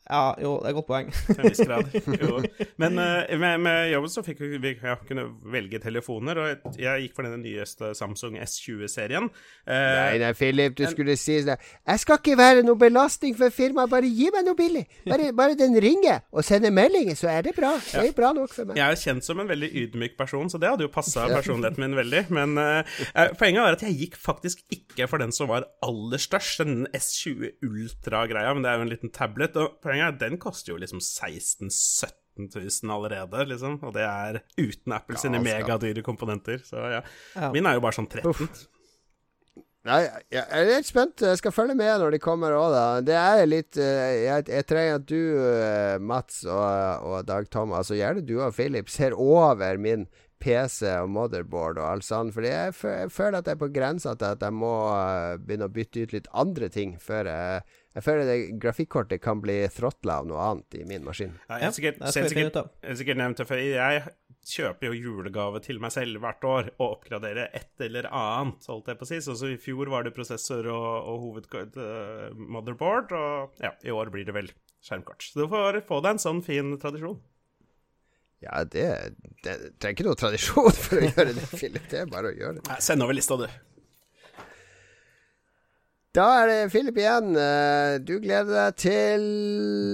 Ja, 0.05 0.35
jo, 0.41 0.55
det 0.61 0.69
er 0.69 0.73
et 0.73 0.77
godt 0.77 0.87
poeng. 0.89 1.11
til 1.11 1.39
en 1.39 1.49
viss 1.49 1.63
grad. 1.65 1.93
Jo. 2.25 2.39
Men 2.81 2.99
uh, 2.99 3.39
med, 3.39 3.57
med 3.65 3.89
jobben 3.91 4.11
så 4.11 4.21
fikk 4.25 4.39
vi, 4.43 4.59
jeg 4.61 4.77
ja, 4.83 4.95
kunne 5.07 5.25
velge 5.51 5.79
telefoner, 5.83 6.39
og 6.39 6.77
jeg, 6.79 7.05
gikk 7.05 7.17
for 7.17 7.27
den 7.27 7.41
nyeste 7.43 7.91
Samsung 7.97 8.37
S20-serien. 8.39 9.27
Uh, 9.65 9.73
Nei, 9.73 10.19
nei, 10.21 10.31
Philip, 10.37 10.75
du 10.77 10.85
skulle 10.89 11.17
si 11.19 11.39
det. 11.45 11.57
Jeg 11.59 12.03
skal 12.03 12.21
ikke 12.21 12.37
være 12.39 12.63
noe 12.65 12.79
belastning 12.79 13.35
for 13.37 13.53
firmaet, 13.53 13.91
bare 13.91 14.09
gi 14.09 14.29
meg 14.33 14.45
noe 14.47 14.57
billig. 14.57 14.85
Bare, 15.09 15.31
bare 15.35 15.57
den 15.59 15.75
ringer 15.81 16.23
og 16.31 16.45
sender 16.45 16.73
meldinger, 16.75 17.17
så 17.19 17.31
er 17.33 17.49
det 17.49 17.55
bra. 17.57 17.73
Det 17.79 18.05
er 18.09 18.15
bra 18.15 18.31
nok 18.35 18.53
for 18.53 18.69
meg. 18.69 18.79
Jeg 18.79 18.85
er 18.85 19.01
kjent 19.01 19.25
som 19.27 19.41
en 19.41 19.49
veldig 19.49 19.69
ydmyk 19.83 20.17
person, 20.19 20.49
så 20.51 20.61
det 20.61 20.71
hadde 20.71 20.87
jo 20.87 20.93
passa 20.93 21.27
personligheten 21.31 21.83
min 21.83 21.97
veldig. 21.97 22.23
Men 22.35 22.57
eh, 22.61 22.97
eh, 23.11 23.33
poenget 23.39 23.65
var 23.65 23.77
at 23.77 23.85
jeg 23.85 23.97
gikk 23.99 24.17
faktisk 24.21 24.63
ikke 24.73 25.09
for 25.11 25.21
den 25.21 25.33
som 25.35 25.49
var 25.51 25.67
aller 25.85 26.21
størst, 26.21 26.63
den 26.63 26.87
S20 26.95 27.55
Ultra-greia, 27.65 28.53
men 28.53 28.65
det 28.65 28.71
er 28.71 28.79
jo 28.79 28.85
en 28.85 28.93
liten 28.93 29.13
tablet. 29.15 29.57
Og 29.61 29.79
poenget 29.83 29.94
er 30.03 30.11
at 30.13 30.19
den 30.19 30.37
koster 30.41 30.73
jo 30.73 30.77
liksom 30.81 30.99
16 31.03 31.69
000-17 31.71 32.49
000 32.83 32.91
allerede, 32.91 33.45
liksom. 33.47 33.77
Og 33.87 33.93
det 33.95 34.03
er 34.03 34.41
uten 34.59 34.91
Apple 34.91 35.15
sine 35.17 35.39
Galskap. 35.39 35.61
megadyre 35.63 36.01
komponenter. 36.03 36.57
Så 36.67 36.81
ja. 36.91 37.01
Ja. 37.35 37.51
Min 37.55 37.65
er 37.65 37.77
jo 37.77 37.83
bare 37.85 37.95
sånn 37.95 38.09
13. 38.11 38.49
Nei, 39.85 39.99
jeg 40.01 40.23
jeg 40.33 40.45
er 40.49 40.65
litt 40.65 40.87
spent. 40.89 41.21
Jeg 41.21 41.37
skal 41.37 41.53
følge 41.53 41.75
med 41.77 41.99
når 42.01 42.15
de 42.15 42.19
kommer 42.19 42.55
òg, 42.57 42.71
da. 42.73 42.85
Det 43.05 43.15
er 43.19 43.45
litt 43.45 43.77
eh, 43.77 44.25
Jeg, 44.25 44.47
jeg 44.49 44.65
trenger 44.65 44.97
at 44.97 45.05
du, 45.11 45.19
eh, 45.45 45.97
Mats 46.01 46.41
og, 46.49 47.05
og 47.05 47.27
Dag 47.29 47.47
Thomas, 47.53 47.91
og 47.93 47.99
gjerne 47.99 48.25
du 48.25 48.39
og 48.41 48.55
Philip, 48.57 48.89
ser 48.89 49.13
over 49.13 49.77
min 49.77 50.07
PC 50.41 50.89
og 51.03 51.11
motherboard 51.13 51.77
og 51.77 51.85
alt 51.91 52.07
sånt. 52.07 52.33
Fordi 52.33 52.49
jeg, 52.49 52.73
jeg 52.81 53.13
føler 53.13 53.37
at 53.39 53.47
jeg 53.47 53.59
er 53.59 53.61
på 53.61 53.71
grensa 53.77 54.15
til 54.17 54.33
at 54.33 54.41
jeg 54.49 54.57
må 54.57 54.73
eh, 54.89 55.37
begynne 55.45 55.69
å 55.69 55.75
bytte 55.77 56.03
ut 56.03 56.17
litt 56.17 56.31
andre 56.33 56.71
ting 56.73 56.97
før 57.01 57.29
jeg 57.29 57.61
Jeg 57.95 58.03
føler 58.03 58.27
det 58.27 58.37
grafikkortet 58.59 59.21
kan 59.23 59.39
bli 59.39 59.61
throttla 59.71 60.19
av 60.19 60.25
noe 60.27 60.39
annet 60.43 60.75
i 60.75 60.83
min 60.87 61.05
maskin. 61.05 61.31
Ja, 61.47 61.61
jeg 61.61 61.69
har 61.69 61.75
sikkert, 61.77 61.99
det 62.01 62.11
sikkert, 62.11 62.57
sikkert 62.99 63.19
nevnt 63.21 63.39
det 63.39 63.45
før. 63.47 63.61
Jeg 63.63 64.01
kjøper 64.45 64.89
jo 64.89 64.97
julegave 64.99 65.61
til 65.63 65.79
meg 65.81 65.93
selv 65.95 66.19
hvert 66.23 66.43
år 66.45 66.67
og 66.75 66.97
oppgraderer 66.97 67.53
et 67.55 67.85
eller 67.85 68.09
annet, 68.11 68.67
holdt 68.67 68.91
jeg 68.91 68.99
på 68.99 69.07
å 69.07 69.09
si. 69.09 69.19
Så, 69.23 69.37
så 69.39 69.53
i 69.53 69.59
fjor 69.61 69.91
var 69.93 70.03
det 70.03 70.11
prosessor 70.17 70.67
og, 70.73 70.89
og 71.07 71.23
hovedmotherboard, 71.23 73.15
og 73.15 73.63
ja, 73.63 73.71
i 73.87 73.95
år 73.95 74.11
blir 74.13 74.27
det 74.27 74.35
vel 74.35 74.51
skjermkort. 74.85 75.23
Så 75.31 75.45
du 75.45 75.47
får 75.55 75.79
få 75.87 76.01
deg 76.03 76.17
en 76.17 76.21
sånn 76.25 76.43
fin 76.45 76.75
tradisjon. 76.81 77.15
Ja, 78.43 78.59
det, 78.67 78.89
det 79.45 79.55
trenger 79.79 79.95
ikke 79.95 80.07
noe 80.09 80.19
tradisjon 80.19 80.75
for 80.83 80.99
å 80.99 81.07
gjøre 81.07 81.31
det, 81.31 81.47
Philip. 81.55 81.87
Det 81.89 82.03
er 82.03 82.11
bare 82.11 82.33
å 82.33 82.35
gjøre 82.35 82.59
det. 82.59 82.77
Send 82.83 83.07
over 83.07 83.17
lista, 83.17 83.39
du. 83.39 83.47
Da 86.15 86.25
er 86.39 86.47
det 86.47 86.59
Philip 86.71 86.95
igjen. 86.95 87.33
Eh, 87.35 87.97
Du 88.07 88.13
gleder 88.23 88.53
deg 88.55 88.75
til 88.79 89.23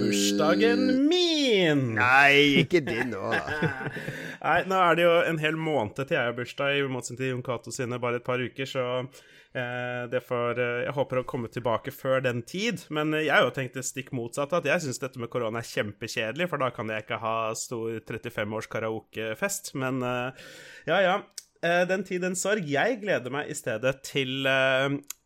Bursdagen 0.03 0.84
min! 1.10 1.95
Nei, 1.95 2.61
ikke 2.61 2.81
din 2.85 3.10
nå, 3.10 3.31
da. 3.34 3.80
Nei, 4.45 4.57
nå 4.69 4.77
er 4.77 4.98
det 4.99 5.06
jo 5.07 5.15
en 5.31 5.39
hel 5.41 5.57
måned 5.57 5.98
til 5.98 6.14
jeg 6.14 6.27
har 6.30 6.35
bursdag, 6.38 6.77
i 6.77 6.84
motsetning 6.85 7.18
til 7.23 7.31
Jon 7.31 7.41
Cato 7.45 7.73
sine 7.73 7.98
bare 8.02 8.19
et 8.19 8.26
par 8.27 8.41
uker, 8.41 8.69
så 8.69 8.84
eh, 9.02 10.03
det 10.14 10.22
får 10.27 10.61
eh, 10.61 10.84
Jeg 10.85 10.93
håper 10.99 11.22
å 11.22 11.26
komme 11.31 11.49
tilbake 11.53 11.93
før 11.95 12.22
den 12.27 12.43
tid. 12.45 12.84
Men 12.93 13.15
eh, 13.18 13.26
jeg 13.26 13.34
har 13.34 13.48
jo 13.48 13.56
tenkt 13.56 13.80
det 13.80 13.85
stikk 13.89 14.11
motsatte, 14.14 14.60
at 14.61 14.69
jeg 14.69 14.84
syns 14.85 15.02
dette 15.02 15.22
med 15.22 15.31
korona 15.34 15.64
er 15.64 15.72
kjempekjedelig, 15.72 16.52
for 16.52 16.61
da 16.61 16.69
kan 16.76 16.91
jeg 16.93 17.02
ikke 17.07 17.22
ha 17.23 17.35
stor 17.57 17.98
35-års 17.98 18.69
karaokefest. 18.69 19.73
Men 19.81 20.06
eh, 20.06 20.45
ja, 20.85 21.02
ja. 21.02 21.18
Den 21.61 22.02
tid, 22.02 22.23
den 22.23 22.34
sorg. 22.34 22.65
Jeg 22.65 22.95
gleder 23.03 23.30
meg 23.30 23.49
i 23.53 23.57
stedet 23.57 23.99
til 24.07 24.48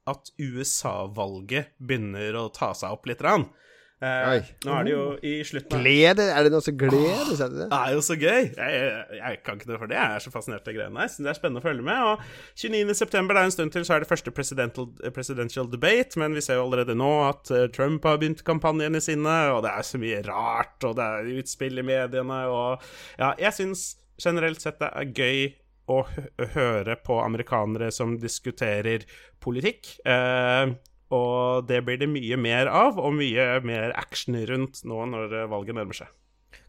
at 0.10 0.34
USA-valget 0.38 1.74
begynner 1.82 2.38
å 2.38 2.50
ta 2.54 2.74
seg 2.78 2.94
opp 2.94 3.08
litt. 3.10 3.24
Rann. 3.26 3.48
Eh, 4.04 4.50
nå 4.68 4.74
er 4.76 4.84
det 4.84 4.92
jo 4.92 5.04
i 5.24 5.38
slutten 5.48 5.78
av 5.78 5.86
Glede? 5.86 6.26
Er 6.28 6.44
det 6.44 6.52
noe 6.52 6.64
som 6.64 6.76
gleder 6.78 7.30
seg 7.40 7.54
til 7.54 7.62
det? 7.62 7.68
det 7.72 7.78
er 7.80 7.94
jo 7.96 8.02
så 8.04 8.18
gøy! 8.20 8.42
Jeg, 8.52 8.74
jeg, 8.76 9.20
jeg 9.22 9.40
kan 9.46 9.58
ikke 9.58 9.70
noe 9.72 9.80
for 9.80 9.92
det. 9.92 9.98
Jeg 9.98 10.18
er 10.18 10.26
så 10.26 10.34
fascinert 10.34 10.68
av 10.68 10.76
greiene 10.76 11.02
her. 11.02 11.12
Så 11.14 11.24
det 11.24 11.32
er 11.32 11.40
spennende 11.40 11.64
å 11.64 11.66
følge 11.66 11.86
med. 11.88 12.12
Og 12.12 12.60
29.9., 12.60 13.08
det 13.16 13.24
er 13.24 13.42
en 13.42 13.56
stund 13.56 13.76
til, 13.76 13.88
så 13.88 13.96
er 13.96 14.04
det 14.04 14.12
første 14.12 14.36
presidential, 14.36 14.90
presidential 15.16 15.72
debate. 15.72 16.20
Men 16.22 16.36
vi 16.36 16.44
ser 16.44 16.60
jo 16.60 16.68
allerede 16.68 16.98
nå 17.00 17.12
at 17.30 17.54
eh, 17.56 17.68
Trump 17.76 18.06
har 18.06 18.20
begynt 18.22 18.44
kampanjene 18.46 19.02
sine, 19.04 19.38
og 19.56 19.64
det 19.66 19.74
er 19.74 19.88
så 19.88 20.02
mye 20.02 20.22
rart, 20.28 20.78
og 20.84 20.98
det 21.00 21.08
er 21.08 21.36
utspill 21.40 21.82
i 21.82 21.88
mediene, 21.94 22.42
og 22.52 22.84
Ja, 23.18 23.32
jeg 23.40 23.56
syns 23.56 23.94
generelt 24.22 24.62
sett 24.64 24.78
det 24.80 24.92
er 24.92 25.16
gøy 25.16 25.48
å 25.92 26.02
høre 26.56 26.98
på 27.06 27.20
amerikanere 27.22 27.92
som 27.94 28.18
diskuterer 28.22 29.06
politikk. 29.44 29.96
Eh, 30.06 30.76
og 31.14 31.68
det 31.70 31.84
blir 31.86 32.00
det 32.02 32.10
mye 32.10 32.38
mer 32.42 32.70
av, 32.72 32.98
og 32.98 33.18
mye 33.20 33.60
mer 33.66 33.94
action 33.98 34.38
rundt 34.50 34.82
nå 34.88 35.04
når 35.12 35.42
eh, 35.44 35.50
valget 35.52 35.78
nærmer 35.78 36.00
seg. 36.02 36.14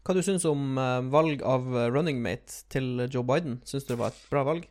Hva 0.05 0.15
du 0.15 0.21
syns 0.23 0.45
om 0.47 0.77
eh, 0.79 1.09
valg 1.11 1.41
av 1.43 1.67
eh, 1.73 1.89
running 1.91 2.21
mate 2.23 2.63
til 2.71 3.07
Joe 3.09 3.25
Biden? 3.27 3.61
Syns 3.67 3.87
du 3.87 3.95
det 3.95 4.01
var 4.03 4.13
et 4.13 4.25
bra 4.31 4.45
valg? 4.47 4.67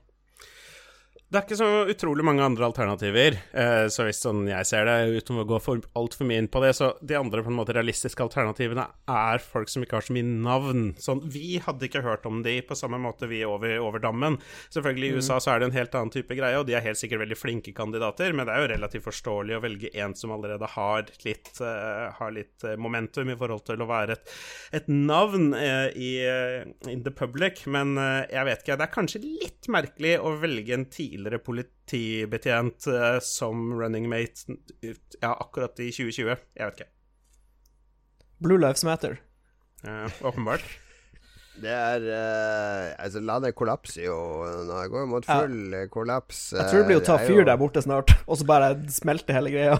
Det 1.27 1.41
er 1.41 1.43
ikke 1.43 1.57
så 1.59 1.69
utrolig 1.91 2.23
mange 2.23 2.45
andre 2.47 2.69
alternativer, 2.69 3.35
eh, 3.51 3.89
så 3.91 4.05
hvis 4.07 4.21
sånn 4.23 4.45
jeg 4.47 4.67
ser 4.69 4.85
det, 4.87 5.25
uten 5.25 5.41
å 5.43 5.45
gå 5.51 5.57
for 5.59 5.83
altfor 5.99 6.29
mye 6.29 6.39
inn 6.39 6.47
på 6.47 6.61
det, 6.63 6.69
så 6.79 6.93
de 7.03 7.17
andre 7.19 7.43
på 7.43 7.51
en 7.51 7.57
måte 7.59 7.75
realistiske 7.75 8.23
alternativene 8.23 8.85
er 9.11 9.43
folk 9.43 9.67
som 9.67 9.83
ikke 9.83 9.99
har 9.99 10.07
så 10.07 10.15
mye 10.15 10.23
navn. 10.23 10.85
Sånn, 11.03 11.25
Vi 11.27 11.59
hadde 11.65 11.89
ikke 11.89 12.05
hørt 12.07 12.29
om 12.31 12.45
de 12.47 12.61
på 12.63 12.77
samme 12.79 13.01
måte, 13.03 13.27
vi 13.27 13.41
over, 13.43 13.75
over 13.83 13.99
dammen. 14.05 14.37
Selvfølgelig 14.71 15.09
i 15.09 15.17
USA 15.19 15.41
så 15.43 15.51
er 15.51 15.59
det 15.59 15.67
en 15.67 15.75
helt 15.75 15.97
annen 15.99 16.13
type 16.15 16.37
greie, 16.39 16.61
og 16.61 16.69
de 16.69 16.77
er 16.79 16.87
helt 16.87 17.01
sikkert 17.01 17.25
veldig 17.25 17.41
flinke 17.41 17.75
kandidater, 17.75 18.31
men 18.31 18.47
det 18.47 18.55
er 18.55 18.63
jo 18.63 18.71
relativt 18.77 19.09
forståelig 19.09 19.59
å 19.59 19.65
velge 19.67 19.91
en 19.99 20.15
som 20.15 20.37
allerede 20.37 20.71
har 20.77 21.11
litt, 21.27 21.51
uh, 21.59 22.07
har 22.21 22.37
litt 22.39 22.63
eh, 22.63 22.79
momentum 22.79 23.35
i 23.35 23.39
forhold 23.43 23.67
til 23.67 23.83
å 23.83 23.91
være 23.91 24.15
et, 24.15 24.37
et 24.79 24.87
navn 24.95 25.51
uh, 25.59 25.91
i 25.91 26.13
uh, 26.23 26.63
in 26.87 27.03
the 27.03 27.11
public, 27.11 27.67
men 27.67 27.99
jeg 27.99 28.47
vet 28.47 28.63
ikke. 28.63 28.79
Det 28.79 28.87
er 28.87 28.95
kanskje 28.95 29.25
litt 29.27 29.67
merkelig 29.75 30.17
å 30.23 30.37
velge 30.39 30.79
en 30.79 30.87
tidligere 30.87 31.16
politibetjent 31.45 32.87
eh, 32.93 33.19
som 33.25 33.73
running 33.77 34.09
mate 34.09 34.57
ja, 35.21 35.33
akkurat 35.33 35.79
i 35.81 35.91
2020. 35.91 36.37
Jeg 36.57 36.71
vet 36.71 36.81
ikke. 36.81 36.91
Blue 38.45 38.61
Lives 38.61 38.85
Matter. 38.85 39.21
Eh, 39.85 40.21
åpenbart. 40.23 40.65
Det 41.57 41.73
er 41.73 42.03
uh, 42.05 42.95
Altså, 43.01 43.23
landet 43.25 43.55
kollapser 43.57 44.05
jo 44.05 44.17
nå. 44.45 44.75
Det 44.83 44.91
går 44.93 45.05
jo 45.07 45.09
mot 45.09 45.25
full 45.25 45.73
ja. 45.73 45.87
kollaps. 45.89 46.41
Jeg 46.53 46.69
tror 46.69 46.83
det 46.83 46.89
blir 46.91 47.01
å 47.01 47.07
ta 47.07 47.17
fyr 47.23 47.39
jo- 47.41 47.47
der 47.49 47.57
borte 47.61 47.81
snart, 47.81 48.13
og 48.29 48.37
så 48.37 48.45
bare 48.49 48.75
smelte 48.93 49.33
hele 49.33 49.55
greia. 49.55 49.79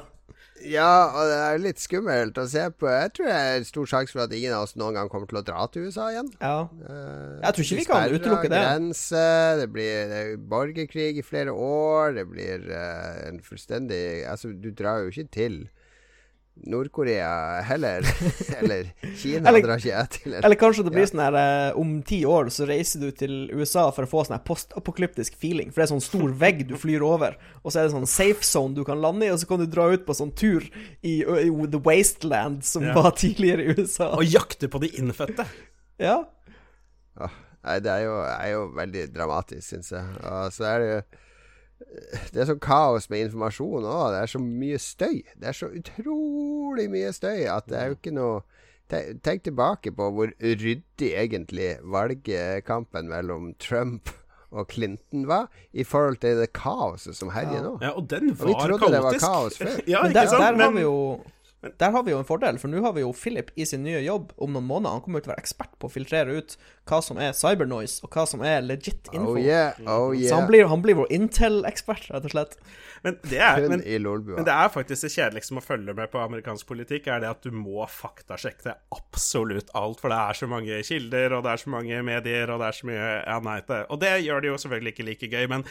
Ja, 0.65 1.13
og 1.13 1.29
det 1.29 1.37
er 1.37 1.61
litt 1.63 1.81
skummelt 1.83 2.39
å 2.41 2.47
se 2.49 2.65
på. 2.73 2.89
Jeg 2.91 3.13
tror 3.17 3.29
det 3.29 3.37
er 3.37 3.67
stor 3.69 3.91
sjanse 3.91 4.15
for 4.15 4.25
at 4.25 4.35
ingen 4.35 4.55
av 4.57 4.65
oss 4.67 4.77
noen 4.79 4.97
gang 4.97 5.11
kommer 5.13 5.29
til 5.31 5.41
å 5.41 5.45
dra 5.47 5.67
til 5.71 5.89
USA 5.89 6.09
igjen. 6.15 6.31
Ja. 6.41 6.69
Eh, 6.89 7.37
Jeg 7.45 7.57
tror 7.57 7.67
ikke 7.67 7.81
vi 7.81 7.87
kan 7.91 8.15
utelukke 8.17 8.51
det. 8.53 8.63
Grense, 8.65 9.25
det 9.61 9.69
blir 9.75 10.11
det 10.11 10.23
er 10.23 10.37
borgerkrig 10.55 11.21
i 11.21 11.27
flere 11.27 11.53
år. 11.53 12.17
Det 12.17 12.27
blir 12.31 12.67
uh, 12.71 13.29
en 13.29 13.43
fullstendig 13.45 14.25
Altså, 14.27 14.53
du 14.53 14.71
drar 14.75 15.05
jo 15.05 15.13
ikke 15.13 15.29
til 15.37 15.59
Nord-Korea 16.67 17.61
heller. 17.69 18.03
Eller 18.59 18.89
Kina 19.21 19.49
Eller- 19.51 19.63
drar 19.63 19.79
ikke 19.79 19.91
jeg 19.93 20.11
til. 20.17 20.35
Eller 20.41 20.57
kanskje 20.59 20.85
det 20.87 20.93
blir 20.95 21.07
sånn 21.07 21.21
her 21.23 21.37
eh, 21.41 21.77
Om 21.79 21.91
ti 22.09 22.23
år 22.27 22.49
så 22.55 22.67
reiser 22.69 23.05
du 23.05 23.11
til 23.15 23.35
USA 23.53 23.85
for 23.95 24.07
å 24.07 24.11
få 24.11 24.25
sånn 24.27 24.39
her 24.39 24.45
postapokalyptisk 24.49 25.37
feeling. 25.39 25.69
For 25.71 25.83
det 25.83 25.87
er 25.87 25.93
sånn 25.95 26.05
stor 26.07 26.33
vegg 26.45 26.65
du 26.71 26.75
flyr 26.81 27.05
over, 27.07 27.37
og 27.63 27.71
så 27.71 27.81
er 27.83 27.89
det 27.89 27.95
sånn 27.97 28.09
safe 28.11 28.43
zone 28.47 28.75
du 28.79 28.83
kan 28.89 29.01
lande 29.05 29.29
i, 29.29 29.33
og 29.35 29.39
så 29.43 29.51
kan 29.51 29.61
du 29.63 29.67
dra 29.71 29.89
ut 29.93 30.07
på 30.09 30.17
sånn 30.17 30.33
tur 30.37 30.65
i, 31.03 31.21
i 31.21 31.51
The 31.77 31.83
Wasteland, 31.85 32.65
som 32.67 32.89
Ja. 32.89 32.97
var 32.97 33.13
tidligere 33.21 33.63
i 33.69 33.77
USA. 33.77 34.11
Og 34.17 34.25
jakte 34.27 34.69
på 34.73 34.83
de 34.83 34.93
innfødte. 35.01 35.47
Ja. 35.97 36.19
Åh, 37.17 37.33
nei, 37.65 37.79
det 37.81 37.89
er 37.89 38.03
jo, 38.05 38.17
er 38.29 38.51
jo 38.53 38.65
veldig 38.77 39.07
dramatisk, 39.15 39.65
syns 39.71 39.95
jeg. 39.95 40.05
Og 40.29 40.51
så 40.53 40.67
er 40.69 40.83
det 40.83 40.89
jo 40.91 40.99
Det 42.33 42.41
er 42.41 42.49
sånn 42.49 42.61
kaos 42.65 43.11
med 43.13 43.27
informasjon 43.27 43.85
òg. 43.85 44.05
Det 44.15 44.21
er 44.23 44.31
så 44.33 44.41
mye 44.43 44.79
støy. 44.81 45.19
Det 45.37 45.49
er 45.51 45.57
så 45.59 45.69
utrolig 45.77 46.87
mye 46.93 47.11
støy 47.13 47.45
at 47.53 47.67
det 47.69 47.77
er 47.81 47.91
jo 47.93 47.99
ikke 47.99 48.15
noe 48.17 48.43
Tenk 48.87 49.41
tilbake 49.43 49.91
på 49.91 50.05
hvor 50.15 50.31
ryddig 50.39 51.09
egentlig 51.19 51.73
valgkampen 51.91 53.09
mellom 53.11 53.49
Trump 53.59 54.13
og 54.55 54.69
Clinton 54.71 55.25
var, 55.27 55.49
i 55.75 55.83
forhold 55.83 56.21
til 56.23 56.39
det 56.39 56.53
kaoset 56.55 57.17
som 57.19 57.33
herjer 57.35 57.65
nå. 57.65 57.73
Ja, 57.83 57.91
og 57.99 58.07
den 58.13 58.31
Og 58.31 58.45
vi 58.47 58.53
var 58.55 58.69
kaotisk. 58.71 58.93
det 58.95 59.01
var 59.03 59.19
kaos 59.25 59.59
før. 59.59 59.73
Ja, 59.91 60.05
ikke 60.07 60.15
der, 60.21 60.27
sant? 60.31 60.39
der, 60.39 60.47
har 60.47 60.71
Men- 60.71 60.77
vi 60.79 60.85
jo, 60.87 60.95
der 61.65 61.91
har 61.91 62.03
vi 62.05 62.13
jo 62.13 62.19
en 62.21 62.29
fordel, 62.29 62.59
for 62.61 62.71
nå 62.71 62.83
har 62.85 62.93
vi 62.95 63.03
jo 63.03 63.13
Philip 63.17 63.49
i 63.57 63.65
sin 63.67 63.83
nye 63.87 64.03
jobb 64.05 64.33
om 64.37 64.53
noen 64.53 64.67
måneder. 64.69 64.99
Han 64.99 65.05
kommer 65.05 65.25
til 65.25 65.31
å 65.31 65.35
være 65.35 65.43
ekspert 65.43 65.73
på 65.81 65.89
å 65.89 65.93
filtrere 65.93 66.37
ut 66.37 66.57
hva 66.87 67.01
som 67.03 67.19
er 67.23 67.33
cybernoise, 67.37 68.03
og 68.05 68.13
hva 68.13 68.27
som 68.29 68.45
er 68.47 68.61
legit 68.67 69.09
info. 69.13 69.35
Oh 69.35 69.41
yeah, 69.41 69.79
oh 69.89 70.13
Så 70.15 70.37
han 70.37 70.51
blir, 70.51 70.69
han 70.71 70.85
blir 70.85 70.99
vår 71.01 71.11
Intel-ekspert, 71.17 72.11
rett 72.13 72.29
og 72.29 72.35
slett. 72.35 72.59
Men 73.07 73.19
det 73.23 73.39
er, 73.39 73.61
men, 73.71 73.83
men 73.87 74.47
det 74.47 74.51
er 74.51 74.71
faktisk 74.75 75.07
det 75.07 75.13
kjedeligste 75.15 75.55
med 75.55 75.63
å 75.63 75.67
følge 75.67 75.93
med 75.95 76.11
på 76.11 76.19
amerikansk 76.19 76.67
politikk, 76.67 77.07
er 77.07 77.21
det 77.23 77.29
at 77.31 77.45
du 77.45 77.55
må 77.55 77.85
faktasjekke 77.87 78.75
absolutt 78.97 79.71
alt, 79.79 80.01
for 80.03 80.11
det 80.11 80.19
er 80.19 80.39
så 80.41 80.49
mange 80.51 80.81
kilder, 80.89 81.37
og 81.37 81.45
det 81.47 81.53
er 81.53 81.63
så 81.63 81.71
mange 81.71 82.01
medier, 82.09 82.51
og 82.51 82.59
det 82.63 82.71
er 82.73 82.79
så 82.81 82.89
mye 82.91 83.05
Ja, 83.07 83.39
nei, 83.47 83.61
det, 83.69 83.79
og 83.95 84.03
det 84.03 84.13
gjør 84.25 84.43
det 84.43 84.51
jo 84.51 84.59
selvfølgelig 84.65 84.95
ikke 84.97 85.07
like 85.07 85.31
gøy, 85.31 85.47
men 85.55 85.67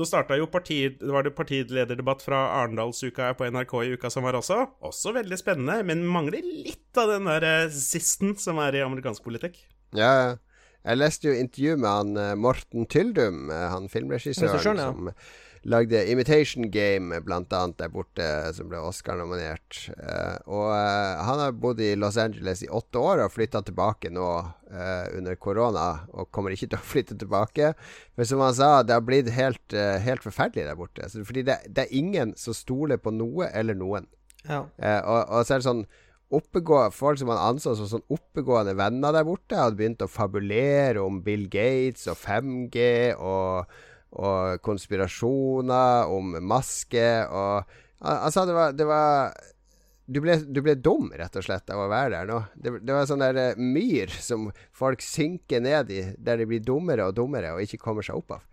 da 0.00 0.08
starta 0.10 0.38
jo 0.40 0.50
parti, 0.50 0.80
det 0.98 1.14
var 1.14 1.26
det 1.26 1.36
partilederdebatt 1.38 2.26
fra 2.26 2.42
Arendalsuka 2.58 3.30
på 3.38 3.52
NRK 3.54 3.76
i 3.84 3.94
uka 3.94 4.10
som 4.10 4.26
var 4.26 4.40
også. 4.40 4.64
Også 4.90 5.14
veldig 5.14 5.38
spennende, 5.38 5.78
men 5.86 6.02
mangler 6.10 6.42
litt 6.42 6.98
av 6.98 7.14
den 7.14 7.30
der 7.30 7.46
eh, 7.46 7.74
sisten 7.74 8.34
som 8.40 8.58
er 8.66 8.80
i 8.80 8.82
amerikansk 8.82 9.22
politikk. 9.30 9.62
Ja, 9.94 10.10
ja. 10.10 10.38
Jeg 10.80 10.96
leste 10.96 11.28
jo 11.28 11.36
intervju 11.36 11.76
med 11.76 11.90
han 11.90 12.16
eh, 12.16 12.34
Morten 12.40 12.86
Tyldum, 12.88 13.50
eh, 13.52 13.66
han 13.68 13.88
filmregissøren 13.92 14.80
som 14.80 15.10
lagde 15.62 16.02
Imitation 16.10 16.70
Game, 16.72 17.20
blant 17.24 17.52
annet, 17.52 17.76
der 17.80 17.90
borte, 17.92 18.26
som 18.56 18.70
ble 18.70 18.80
Oscar-nominert. 18.80 19.82
Eh, 19.92 20.36
og 20.48 20.70
eh, 20.72 21.24
han 21.26 21.42
har 21.42 21.56
bodd 21.60 21.82
i 21.84 21.92
Los 22.00 22.16
Angeles 22.20 22.64
i 22.64 22.70
åtte 22.72 23.02
år 23.02 23.24
og 23.26 23.34
flytta 23.34 23.60
tilbake 23.66 24.12
nå 24.14 24.28
eh, 24.40 25.10
under 25.18 25.36
korona, 25.36 25.88
og 26.14 26.30
kommer 26.32 26.56
ikke 26.56 26.70
til 26.70 26.80
å 26.80 26.88
flytte 26.94 27.18
tilbake. 27.20 27.74
For 28.16 28.28
som 28.28 28.44
han 28.44 28.56
sa, 28.56 28.70
det 28.82 28.96
har 28.96 29.04
blitt 29.04 29.28
helt, 29.36 29.76
helt 30.04 30.24
forferdelig 30.24 30.68
der 30.70 30.80
borte. 30.80 31.10
Så, 31.12 31.26
fordi 31.28 31.44
det, 31.48 31.60
det 31.68 31.86
er 31.86 31.98
ingen 32.00 32.32
som 32.40 32.56
stoler 32.56 33.00
på 33.00 33.12
noe 33.14 33.52
eller 33.52 33.76
noen. 33.76 34.08
Ja. 34.48 34.64
Eh, 34.78 35.00
og, 35.04 35.26
og 35.28 35.44
så 35.44 35.56
er 35.56 35.60
det 35.60 35.68
sånn 35.68 35.84
Folk 36.30 37.18
som 37.18 37.30
han 37.32 37.40
anså 37.42 37.72
som 37.74 37.88
sånn 37.90 38.04
oppegående 38.14 38.76
venner 38.78 39.10
der 39.10 39.24
borte, 39.26 39.56
hadde 39.58 39.74
begynt 39.80 40.04
å 40.04 40.06
fabulere 40.06 41.02
om 41.02 41.16
Bill 41.26 41.48
Gates 41.50 42.04
og 42.06 42.20
5G 42.20 42.84
og, 43.16 43.72
og 44.10 44.60
konspirasjoner 44.66 46.10
om 46.10 46.36
maske 46.42 47.06
og 47.28 47.78
Altså, 48.00 48.46
det 48.48 48.54
var, 48.56 48.70
det 48.72 48.84
var 48.88 49.34
du 50.10 50.18
ble, 50.24 50.38
du 50.40 50.62
ble 50.64 50.74
dum, 50.80 51.10
rett 51.14 51.34
og 51.38 51.44
slett, 51.44 51.70
av 51.70 51.84
å 51.84 51.90
være 51.90 52.14
der 52.14 52.30
nå. 52.30 52.38
Det, 52.56 52.72
det 52.82 52.94
var 52.96 53.04
sånn 53.06 53.22
der 53.22 53.36
eh, 53.38 53.60
myr 53.60 54.10
som 54.24 54.48
folk 54.74 55.04
synker 55.04 55.62
ned 55.62 55.92
i, 55.94 56.00
der 56.18 56.40
de 56.40 56.48
blir 56.50 56.64
dummere 56.64 57.06
og 57.06 57.18
dummere 57.18 57.52
og 57.54 57.62
ikke 57.62 57.82
kommer 57.84 58.06
seg 58.06 58.18
opp 58.18 58.38
av. 58.38 58.46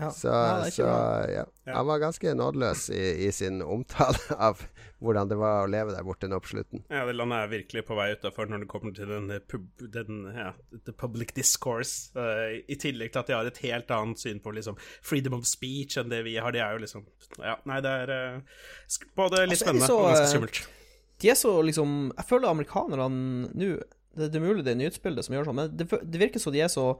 Ja. 0.00 0.10
Så, 0.10 0.28
ja, 0.28 0.70
så 0.70 0.82
ja. 1.28 1.44
Han 1.74 1.86
var 1.86 1.98
ganske 1.98 2.34
nådeløs 2.34 2.86
i, 2.90 3.26
i 3.26 3.32
sin 3.32 3.62
omtale 3.62 4.18
av 4.48 4.62
hvordan 5.02 5.28
det 5.28 5.36
var 5.36 5.64
å 5.64 5.70
leve 5.70 5.92
der 5.92 6.04
borte 6.06 6.30
nå 6.30 6.38
på 6.40 6.52
slutten. 6.54 6.84
Ja, 6.88 7.02
det 7.04 7.16
landet 7.18 7.42
er 7.42 7.50
virkelig 7.52 7.84
på 7.88 7.96
vei 7.98 8.08
utafor 8.14 8.48
når 8.48 8.64
det 8.64 8.70
kommer 8.70 8.94
til 8.96 9.10
den, 9.10 9.28
eh, 9.34 9.42
pub, 9.44 9.66
den 9.92 10.24
ja, 10.32 10.52
the 10.86 10.94
public 10.96 11.34
discourse. 11.36 12.12
Uh, 12.16 12.62
I 12.64 12.78
tillegg 12.80 13.12
til 13.12 13.20
at 13.20 13.28
de 13.28 13.36
har 13.36 13.50
et 13.50 13.62
helt 13.66 13.92
annet 13.92 14.22
syn 14.22 14.40
på 14.42 14.54
liksom 14.56 14.78
freedom 15.04 15.36
of 15.36 15.48
speech 15.50 15.98
enn 16.00 16.12
det 16.12 16.22
vi 16.28 16.38
har. 16.40 16.54
De 16.54 16.62
er 16.62 16.78
jo 16.78 16.84
liksom 16.86 17.08
Ja, 17.42 17.58
nei, 17.68 17.80
det 17.84 17.96
er 18.04 18.14
uh, 18.14 18.62
både 19.18 19.44
litt 19.44 19.58
Altså, 19.58 19.66
spennende 19.66 19.90
så, 19.90 19.98
og 19.98 20.12
ganske 20.12 20.30
skummelt. 20.32 20.62
De 21.22 21.30
er 21.30 21.36
så 21.38 21.50
liksom 21.62 21.98
Jeg 22.16 22.28
føler 22.30 22.50
amerikanerne 22.50 23.50
nå 23.52 23.74
det, 24.12 24.28
det 24.28 24.36
er 24.36 24.44
mulig 24.44 24.64
det 24.64 24.74
er 24.74 24.80
nyhetsbildet 24.80 25.24
som 25.24 25.34
gjør 25.34 25.46
sånn, 25.48 25.56
men 25.56 25.70
det, 25.72 25.86
det 25.88 26.18
virker 26.20 26.42
som 26.42 26.52
de 26.52 26.60
er 26.60 26.68
så 26.68 26.90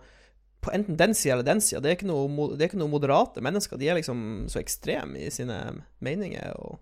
på 0.63 0.71
enten 0.75 0.99
den 0.99 1.15
sida 1.19 1.35
eller 1.35 1.47
den 1.47 1.61
sida. 1.61 1.81
Det, 1.83 1.97
det 2.07 2.63
er 2.63 2.71
ikke 2.71 2.81
noe 2.81 2.93
moderate 2.93 3.43
mennesker. 3.45 3.81
De 3.81 3.91
er 3.91 3.99
liksom 3.99 4.47
så 4.53 4.61
ekstreme 4.63 5.19
i 5.19 5.31
sine 5.35 5.59
meninger 6.05 6.55
og 6.63 6.79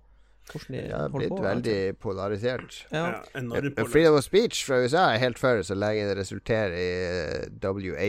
hvordan 0.53 0.77
de 0.77 0.83
Det 0.83 0.93
har 0.93 1.09
holder 1.09 1.19
blitt 1.19 1.33
på. 1.37 1.43
veldig 1.45 1.79
polarisert. 2.03 2.79
Ja. 2.93 3.05
Ja, 3.07 3.23
polarisert. 3.41 3.91
Freedom 3.93 4.19
of 4.21 4.25
speech 4.27 4.65
fra 4.67 4.81
USA 4.85 5.05
er 5.15 5.23
helt 5.25 5.39
før 5.41 5.63
så 5.67 5.77
lenge 5.79 6.09
det 6.11 6.17
resulterer 6.21 6.77
i 6.77 6.89
eh, 7.09 7.49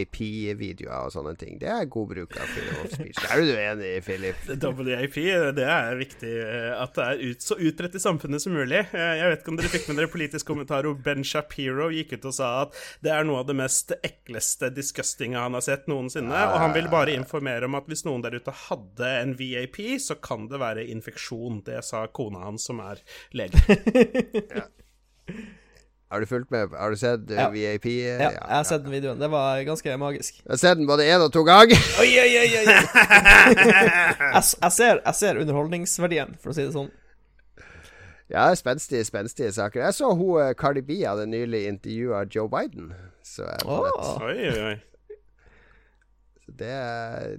WAP-videoer 0.01 1.05
og 1.07 1.11
sånne 1.13 1.33
ting. 1.39 1.57
Det 1.61 1.69
er 1.71 1.85
god 1.91 2.07
bruk 2.13 2.35
av 2.39 2.47
freedom 2.51 2.85
of 2.85 2.93
speech. 2.95 3.17
Der 3.19 3.31
er 3.35 3.41
du 3.45 3.51
enig, 3.61 3.91
Philip? 4.05 4.45
WAP, 4.81 5.17
det 5.57 5.67
er 5.67 5.99
viktig 5.99 6.31
eh, 6.41 6.71
at 6.81 6.95
det 6.97 7.07
er 7.07 7.23
ut, 7.31 7.45
så 7.45 7.57
utbredt 7.59 7.97
i 7.97 8.03
samfunnet 8.03 8.43
som 8.43 8.55
mulig. 8.55 8.81
Eh, 8.91 9.11
Jeg 9.21 9.31
vet 9.33 9.43
ikke 9.43 9.53
om 9.53 9.59
dere 9.59 9.71
fikk 9.73 9.87
med 9.91 9.99
dere 10.01 10.11
politisk 10.11 10.47
kommentar 10.51 10.87
hvor 10.87 10.97
Ben 11.05 11.25
Shapiro 11.27 11.89
gikk 11.93 12.15
ut 12.17 12.29
og 12.31 12.35
sa 12.37 12.51
at 12.65 12.77
det 13.05 13.11
er 13.13 13.27
noe 13.27 13.41
av 13.43 13.49
det 13.49 13.57
mest 13.59 13.93
ekleste 14.01 14.69
disgustinga 14.73 15.43
han 15.45 15.55
har 15.57 15.65
sett 15.65 15.87
noensinne, 15.91 16.31
og 16.53 16.57
han 16.61 16.73
vil 16.75 16.87
bare 16.91 17.13
informere 17.17 17.67
om 17.67 17.75
at 17.77 17.87
hvis 17.91 18.05
noen 18.07 18.23
der 18.23 18.35
ute 18.37 18.53
hadde 18.67 19.09
en 19.21 19.33
VAP, 19.39 19.77
så 20.01 20.15
kan 20.23 20.47
det 20.51 20.59
være 20.61 20.85
infeksjon. 20.93 21.61
Det 21.67 21.79
sa 21.85 22.05
kona 22.13 22.30
hans, 22.39 22.63
som 22.63 22.79
er 22.79 23.01
lege. 23.35 23.57
Har 26.11 26.19
du 26.19 26.25
fulgt 26.27 26.51
med? 26.51 26.73
Har 26.75 26.89
du 26.91 26.97
sett 26.99 27.29
eh, 27.31 27.37
Ja. 27.37 27.47
VAP? 27.49 27.85
ja, 27.85 28.31
jeg 28.31 28.55
har 28.55 28.63
sett 28.67 28.83
den 28.83 28.91
videoen. 28.91 29.19
Det 29.19 29.29
var 29.31 29.61
ganske 29.63 29.97
magisk. 29.97 30.41
Jeg 30.43 30.51
har 30.51 30.59
sett 30.59 30.77
den 30.77 30.87
både 30.87 31.05
én 31.07 31.23
og 31.23 31.31
to 31.31 31.43
ganger. 31.47 31.79
Oi, 32.03 32.09
oi, 32.19 32.33
oi, 32.41 32.49
oi! 32.59 32.65
jeg, 34.35 34.43
jeg, 34.61 34.71
ser, 34.71 34.99
jeg 35.05 35.15
ser 35.15 35.39
underholdningsverdien, 35.39 36.35
for 36.43 36.51
å 36.51 36.57
si 36.57 36.65
det 36.65 36.75
sånn. 36.75 36.91
Ja, 38.31 38.49
spenstige, 38.55 39.07
spenstige 39.07 39.51
saker. 39.55 39.85
Jeg 39.85 39.95
så 39.95 40.11
hun 40.11 40.41
eh, 40.43 40.51
Cardi 40.59 40.83
B 40.83 40.99
hadde 40.99 41.29
nylig 41.31 41.63
intervjua 41.71 42.25
Joe 42.27 42.51
Biden. 42.51 42.91
Så 43.23 43.47
jeg 43.47 43.67
oh. 43.71 44.19
Oi, 44.27 44.35
oi, 44.51 44.59
oi. 44.73 44.77
Det, 46.57 46.75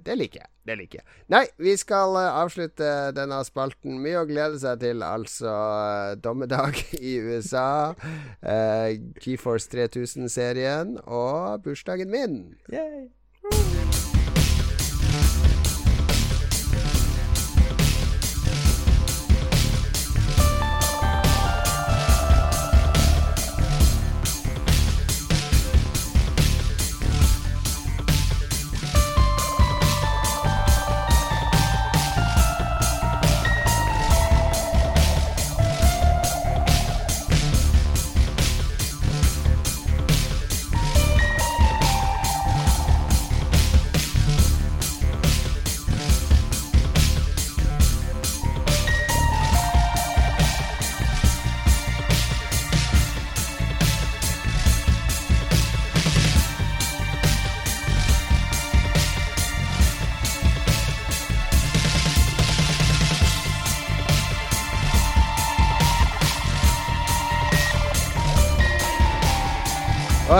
det, 0.05 0.15
liker 0.19 0.43
jeg. 0.43 0.49
Det 0.67 0.77
liker 0.79 1.01
jeg. 1.01 1.07
Nei, 1.33 1.43
vi 1.61 1.75
skal 1.79 2.15
uh, 2.17 2.39
avslutte 2.43 2.89
denne 3.15 3.41
spalten. 3.47 3.99
Mye 4.03 4.21
å 4.21 4.27
glede 4.29 4.61
seg 4.61 4.81
til, 4.83 5.03
altså. 5.05 5.51
Uh, 5.53 6.13
dommedag 6.23 6.79
i 7.11 7.17
USA. 7.23 7.93
Eh, 8.41 8.99
GeForce 9.23 9.71
3000-serien 9.73 10.97
og 11.03 11.63
bursdagen 11.65 12.13
min. 12.13 12.41
Yay. 12.73 14.12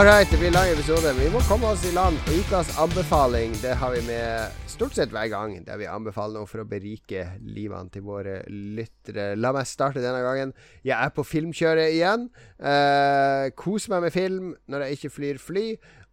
Alright, 0.04 0.32
det 0.32 0.38
blir 0.38 0.52
lang 0.52 0.68
episode. 0.68 1.14
Vi 1.16 1.30
må 1.32 1.40
komme 1.48 1.70
oss 1.72 1.86
i 1.88 1.94
land. 1.96 2.18
Ukas 2.28 2.74
anbefaling 2.76 3.54
det 3.62 3.78
har 3.80 3.94
vi 3.94 4.02
med 4.04 4.58
stort 4.68 4.98
sett 4.98 5.14
hver 5.16 5.30
gang, 5.32 5.54
der 5.64 5.80
vi 5.80 5.88
anbefaler 5.88 6.42
noe 6.42 6.50
for 6.50 6.60
å 6.60 6.66
berike 6.68 7.22
livene 7.40 7.88
til 7.94 8.04
våre 8.04 8.42
lyttere. 8.52 9.30
La 9.40 9.54
meg 9.56 9.70
starte 9.70 10.04
denne 10.04 10.20
gangen. 10.26 10.52
Jeg 10.84 10.98
er 10.98 11.14
på 11.16 11.24
filmkjøret 11.24 11.96
igjen. 11.96 12.28
Eh, 12.60 13.46
kos 13.56 13.88
meg 13.94 14.04
med 14.04 14.12
film 14.12 14.52
når 14.68 14.84
jeg 14.84 15.00
ikke 15.00 15.14
flyr 15.22 15.40
fly, 15.40 15.66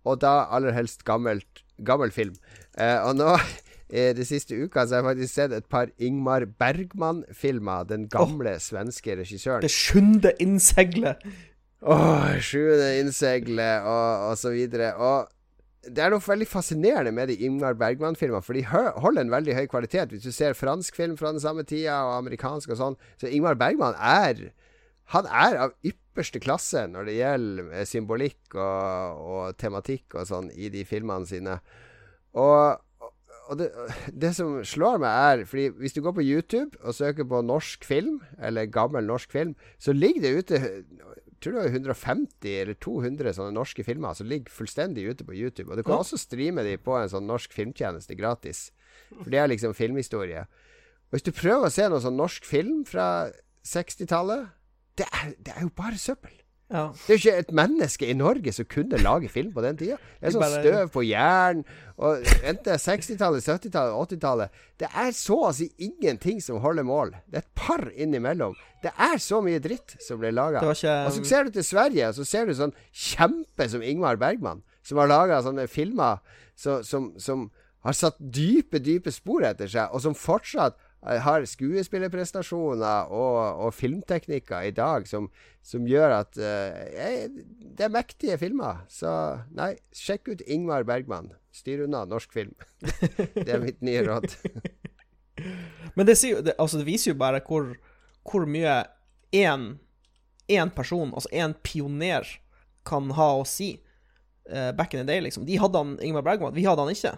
og 0.06 0.22
da 0.22 0.36
aller 0.54 0.78
helst 0.78 1.02
gammelt, 1.08 1.64
gammel 1.82 2.14
film. 2.14 2.38
Eh, 2.78 2.94
og 3.02 3.18
nå 3.18 3.34
i 3.90 4.12
de 4.14 4.22
siste 4.22 4.54
uka 4.54 4.86
så 4.86 5.00
har 5.00 5.02
jeg 5.02 5.10
faktisk 5.10 5.34
sett 5.34 5.58
et 5.58 5.66
par 5.66 5.90
Ingmar 5.98 6.46
Bergman-filmer. 6.62 7.90
Den 7.90 8.06
gamle 8.06 8.54
oh, 8.54 8.62
svenske 8.62 9.18
regissøren. 9.18 9.66
Det 9.66 9.74
sjunde 9.74 10.36
innseglet. 10.38 11.26
Åh, 11.80 12.36
sjuende 12.44 12.90
innsegle, 13.00 13.68
og, 13.88 14.30
og 14.30 14.38
så 14.38 14.52
videre. 14.52 14.92
Og 15.00 15.30
det 15.88 16.02
er 16.04 16.12
noe 16.12 16.20
veldig 16.20 16.48
fascinerende 16.48 17.12
med 17.16 17.30
de 17.30 17.38
Ingmar 17.46 17.78
Bergman-filmene, 17.80 18.44
for 18.44 18.56
de 18.56 18.66
holder 18.68 19.22
en 19.22 19.32
veldig 19.32 19.56
høy 19.56 19.64
kvalitet. 19.72 20.12
Hvis 20.12 20.26
du 20.28 20.32
ser 20.34 20.58
fransk 20.58 20.96
film 20.96 21.16
fra 21.16 21.32
den 21.32 21.40
samme 21.40 21.64
tida, 21.64 22.02
og 22.04 22.18
amerikansk 22.18 22.74
og 22.74 22.80
sånn, 22.82 22.98
så 23.20 23.30
Ingmar 23.30 23.56
Bergman 23.60 23.96
er 23.96 24.50
Han 25.10 25.26
er 25.26 25.56
av 25.58 25.72
ypperste 25.82 26.38
klasse 26.38 26.84
når 26.86 27.08
det 27.08 27.14
gjelder 27.16 27.70
eh, 27.74 27.86
symbolikk 27.88 28.54
og, 28.54 29.24
og 29.26 29.56
tematikk 29.58 30.14
og 30.14 30.28
sånn 30.28 30.52
i 30.54 30.68
de 30.70 30.84
filmene 30.86 31.26
sine. 31.26 31.56
Og 32.38 32.78
og 33.50 33.58
det, 33.58 33.66
det, 34.14 34.30
som 34.36 34.60
slår 34.62 35.00
meg, 35.02 35.10
er 35.10 35.44
Fordi 35.50 35.64
hvis 35.80 35.96
du 35.96 36.02
går 36.04 36.12
på 36.14 36.22
YouTube 36.22 36.78
og 36.84 36.94
søker 36.94 37.26
på 37.26 37.40
norsk 37.42 37.84
film, 37.84 38.20
eller 38.38 38.70
gammel 38.70 39.02
norsk 39.04 39.32
film, 39.32 39.56
så 39.78 39.92
ligger 39.92 40.22
det 40.22 40.34
ute 40.38 40.60
tror 41.40 41.56
det 41.56 41.62
var 41.62 41.74
150 41.74 42.54
eller 42.62 42.76
200 42.80 43.34
sånne 43.36 43.54
norske 43.56 43.84
filmer 43.86 44.16
som 44.16 44.28
ligger 44.28 44.52
fullstendig 44.52 45.06
ute 45.08 45.26
på 45.26 45.36
YouTube. 45.36 45.70
Og 45.70 45.80
du 45.80 45.84
kan 45.84 45.96
ja. 45.98 46.04
også 46.04 46.20
streame 46.20 46.64
de 46.66 46.76
på 46.80 46.96
en 46.98 47.10
sånn 47.12 47.28
norsk 47.28 47.54
filmtjeneste 47.56 48.16
gratis. 48.18 48.68
For 49.10 49.30
det 49.32 49.40
er 49.42 49.50
liksom 49.50 49.74
filmhistorie. 49.76 50.46
Og 51.10 51.16
hvis 51.16 51.26
du 51.26 51.32
prøver 51.34 51.66
å 51.66 51.74
se 51.74 51.88
noen 51.88 52.04
sånn 52.04 52.18
norsk 52.20 52.46
film 52.46 52.84
fra 52.88 53.08
60-tallet, 53.66 54.52
det, 55.00 55.08
det, 55.40 55.54
er 55.56 55.64
jo 55.64 55.72
bare 55.76 55.98
søppel. 55.98 56.34
Ja. 56.70 56.84
Det 56.94 57.10
er 57.10 57.16
jo 57.16 57.20
ikke 57.20 57.42
et 57.42 57.52
menneske 57.58 58.06
i 58.06 58.14
Norge 58.14 58.52
som 58.54 58.66
kunne 58.70 58.98
lage 59.02 59.28
film 59.28 59.50
på 59.52 59.62
den 59.64 59.78
tida. 59.80 59.96
Det 60.20 60.28
er 60.28 60.34
sånn 60.36 60.52
støv 60.52 60.92
på 60.94 61.02
jern. 61.02 61.64
Og 62.00 62.26
Enten 62.46 62.78
60-tallet, 62.80 63.44
70-tallet, 63.44 64.14
80-tallet 64.14 64.60
Det 64.80 64.88
er 65.02 65.10
så 65.16 65.36
å 65.48 65.52
si 65.56 65.66
ingenting 65.82 66.38
som 66.44 66.62
holder 66.62 66.86
mål. 66.86 67.14
Det 67.26 67.40
er 67.40 67.44
et 67.44 67.54
par 67.58 67.82
innimellom. 67.90 68.54
Det 68.84 68.92
er 68.94 69.18
så 69.20 69.42
mye 69.44 69.60
dritt 69.62 69.96
som 70.00 70.22
blir 70.22 70.32
laga. 70.36 70.62
Ikke... 70.62 70.94
Og 71.08 71.16
så 71.16 71.24
ser 71.26 71.48
du 71.48 71.58
til 71.58 71.66
Sverige, 71.66 72.12
og 72.12 72.20
så 72.20 72.28
ser 72.28 72.46
du 72.46 72.54
sånn 72.56 72.76
kjempe 72.94 73.66
som 73.72 73.82
Ingmar 73.84 74.20
Bergman, 74.22 74.62
som 74.86 75.02
har 75.02 75.10
laga 75.10 75.42
sånne 75.44 75.66
filmer 75.70 76.22
så, 76.56 76.80
som, 76.86 77.10
som 77.20 77.48
har 77.84 77.96
satt 77.96 78.18
dype, 78.20 78.80
dype 78.84 79.12
spor 79.12 79.44
etter 79.48 79.68
seg, 79.70 79.90
og 79.90 80.04
som 80.04 80.16
fortsatt 80.16 80.78
har 81.00 81.46
skuespillerprestasjoner 81.48 83.08
og, 83.08 83.36
og, 83.64 83.70
filmteknikker 83.72 84.68
i 84.68 84.72
dag 84.76 85.06
som, 85.08 85.30
som 85.64 85.86
gjør 85.88 86.12
at 86.18 86.36
uh, 86.36 87.38
Det 87.56 87.86
er 87.86 87.94
mektige 87.94 88.36
filmer. 88.40 88.82
Så 88.92 89.08
nei, 89.56 89.72
sjekk 89.96 90.34
ut 90.34 90.44
Ingmar 90.44 90.84
Bergman. 90.88 91.32
Styr 91.56 91.86
unna 91.86 92.04
norsk 92.08 92.32
film. 92.36 92.52
det 93.34 93.48
er 93.48 93.64
mitt 93.64 93.80
nye 93.84 94.04
råd. 94.06 94.28
Men 95.96 96.04
det, 96.06 96.18
sier, 96.20 96.42
det, 96.44 96.58
altså 96.60 96.82
det, 96.82 96.88
viser 96.90 97.14
jo 97.14 97.20
bare 97.22 97.40
hvor, 97.46 97.72
hvor 98.28 98.44
mye 98.44 98.82
én 99.32 100.74
person, 100.76 101.14
altså 101.14 101.32
én 101.32 101.56
pioner, 101.64 102.28
kan 102.84 103.08
ha 103.16 103.32
å 103.38 103.46
si. 103.48 103.78
Uh, 104.50 104.72
back 104.76 104.92
in 104.92 105.00
the 105.00 105.08
day, 105.08 105.20
liksom. 105.24 105.48
De 105.48 105.56
hadde 105.60 105.80
han 105.80 105.96
Ingmar 106.04 106.24
Bergman, 106.26 106.52
vi 106.56 106.68
hadde 106.68 106.84
han 106.84 106.92
ikke. 106.92 107.16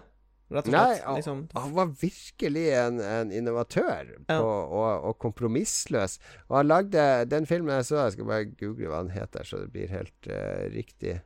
Rett 0.51 0.67
og 0.67 0.73
slett. 0.73 1.01
Nei, 1.05 1.15
liksom. 1.17 1.43
han 1.55 1.73
var 1.73 1.91
virkelig 2.01 2.65
en, 2.77 2.99
en 3.01 3.31
innovatør 3.33 4.11
på, 4.27 4.39
og, 4.43 5.05
og, 5.07 5.17
kompromissløs. 5.23 6.19
Og 6.49 6.57
han 6.59 6.69
lagde 6.69 7.05
den 7.31 7.47
filmen 7.49 7.75
jeg 7.79 7.87
så, 7.89 8.01
jeg 8.03 8.17
skal 8.17 8.29
bare 8.29 8.49
google 8.51 8.91
hva 8.91 9.03
han 9.05 9.13
heter, 9.13 9.47
så 9.47 9.63
det 9.63 9.71
blir 9.73 9.93
helt 9.93 10.29
uh, 10.29 10.65
riktig. 10.73 11.21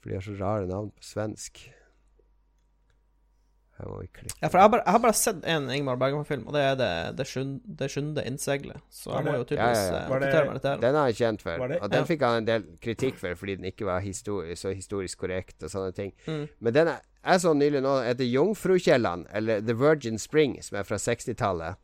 For 0.00 0.10
de 0.10 0.18
har 0.18 0.26
så 0.26 0.36
rare 0.40 0.66
navn 0.68 0.90
på 0.96 1.04
svensk. 1.04 1.62
Her 1.62 1.68
må 1.68 1.68
vi 1.68 1.68
klikke. 1.68 1.78
Ja, 4.40 4.48
for 4.48 4.58
jeg 4.58 4.64
har 4.64 4.72
bare, 4.74 4.84
jeg 4.86 4.96
har 4.96 5.02
bare 5.04 5.18
sett 5.18 5.44
en 5.48 5.68
Ingmar 5.74 6.00
Bergman-film, 6.00 6.46
og 6.48 6.56
det 6.56 6.64
er 6.66 6.78
Det, 6.80 6.90
det, 7.18 7.26
sjunde, 7.28 7.60
det 7.80 7.90
sjunde 7.92 8.24
innseglet. 8.26 8.80
Så 8.90 9.12
jeg 9.14 9.26
må 9.26 9.36
jo 9.38 9.44
tydeligvis 9.44 9.82
ja, 9.82 9.84
ja, 9.84 10.00
ja. 10.08 10.30
Eh, 10.30 10.50
meg. 10.50 10.64
Den 10.84 10.98
er 11.02 11.10
jeg 11.10 11.20
kjent 11.20 11.44
for, 11.44 11.76
og 11.80 11.92
den 11.92 12.08
fikk 12.08 12.24
han 12.26 12.40
en 12.40 12.48
del 12.48 12.66
kritikk 12.82 13.20
for 13.20 13.38
fordi 13.40 13.58
den 13.60 13.70
ikke 13.70 13.88
var 13.88 14.02
histori 14.04 14.56
så 14.58 14.74
historisk 14.74 15.22
korrekt 15.24 15.62
og 15.64 15.72
sånne 15.72 15.94
ting. 15.96 16.12
Mm. 16.26 16.44
Men 16.60 16.76
den 16.76 16.92
jeg 17.20 17.42
så 17.42 17.52
nylig 17.52 17.82
nå 17.84 17.98
heter 18.06 18.24
Jungfrukjelland, 18.24 19.26
eller 19.36 19.60
The 19.60 19.76
Virgin 19.76 20.18
Spring, 20.18 20.56
som 20.64 20.80
er 20.80 20.86
fra 20.88 20.96
60-tallet. 21.00 21.76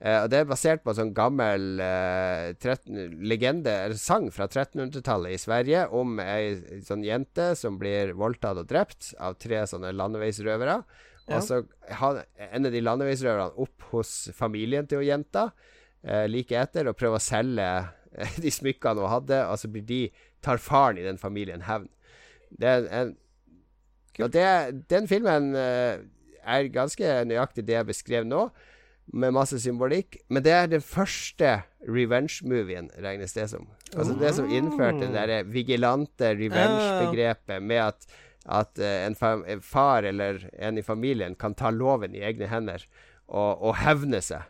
Uh, 0.00 0.24
og 0.24 0.30
Det 0.32 0.38
er 0.40 0.48
basert 0.48 0.82
på 0.82 0.94
en 0.94 0.96
sånn 0.96 1.12
gammel 1.14 1.82
uh, 1.82 2.50
13, 2.56 3.20
legende, 3.28 3.74
eller 3.84 4.00
sang 4.00 4.30
fra 4.32 4.48
1300-tallet 4.48 5.36
i 5.36 5.40
Sverige 5.40 5.84
om 5.94 6.16
ei 6.24 6.80
sånn 6.86 7.04
jente 7.04 7.52
som 7.60 7.76
blir 7.78 8.14
voldtatt 8.16 8.62
og 8.62 8.70
drept 8.70 9.12
av 9.20 9.36
tre 9.38 9.60
sånne 9.68 9.92
landeveisrøvere. 9.92 10.80
Ja. 11.30 11.38
Og 11.38 11.46
så 11.46 11.62
ender 12.50 12.74
de 12.74 12.82
landeveisrøverne 12.82 13.62
opp 13.62 13.88
hos 13.92 14.12
familien 14.34 14.88
til 14.90 15.04
jenta 15.06 15.52
eh, 16.02 16.26
like 16.26 16.58
etter 16.58 16.90
og 16.90 16.98
prøver 16.98 17.20
å 17.20 17.22
selge 17.22 17.70
de 18.42 18.50
smykkene 18.50 19.04
hun 19.04 19.14
hadde, 19.14 19.40
og 19.46 19.60
så 19.62 19.70
blir 19.70 19.86
de 19.86 20.02
tar 20.42 20.58
faren 20.62 20.98
i 20.98 21.06
den 21.06 21.20
familien 21.20 21.62
hevn. 21.68 21.88
Det 22.50 22.66
er 22.66 22.88
en 23.00 23.16
og 24.18 24.32
det, 24.34 24.44
den 24.90 25.06
filmen 25.08 25.54
eh, 25.56 26.00
er 26.42 26.72
ganske 26.74 27.12
nøyaktig 27.28 27.64
det 27.68 27.76
jeg 27.78 27.88
beskrev 27.88 28.26
nå, 28.28 28.48
med 29.10 29.34
masse 29.34 29.58
symbolikk. 29.62 30.20
Men 30.30 30.44
det 30.44 30.54
er 30.54 30.70
den 30.70 30.84
første 30.84 31.60
revenge-movien, 31.88 32.90
regnes 33.02 33.34
det 33.34 33.48
som. 33.52 33.68
Altså 33.94 34.14
det 34.20 34.34
som 34.36 34.50
innførte 34.50 35.06
det 35.06 35.14
derre 35.16 35.40
vigilante 35.50 36.34
revenge-begrepet 36.38 37.64
med 37.64 37.82
at, 37.88 38.10
at 38.46 38.78
uh, 38.80 38.86
en, 39.06 39.16
en, 39.46 39.60
far 39.60 40.06
eller 40.08 40.46
en 40.58 40.78
i 40.78 40.84
familien 40.86 41.34
kan 41.34 41.54
ta 41.54 41.70
loven 41.70 42.14
i 42.14 42.24
egne 42.24 42.48
hender 42.48 42.86
og, 43.28 43.60
og 43.60 43.76
hevne 43.82 44.22
seg. 44.24 44.48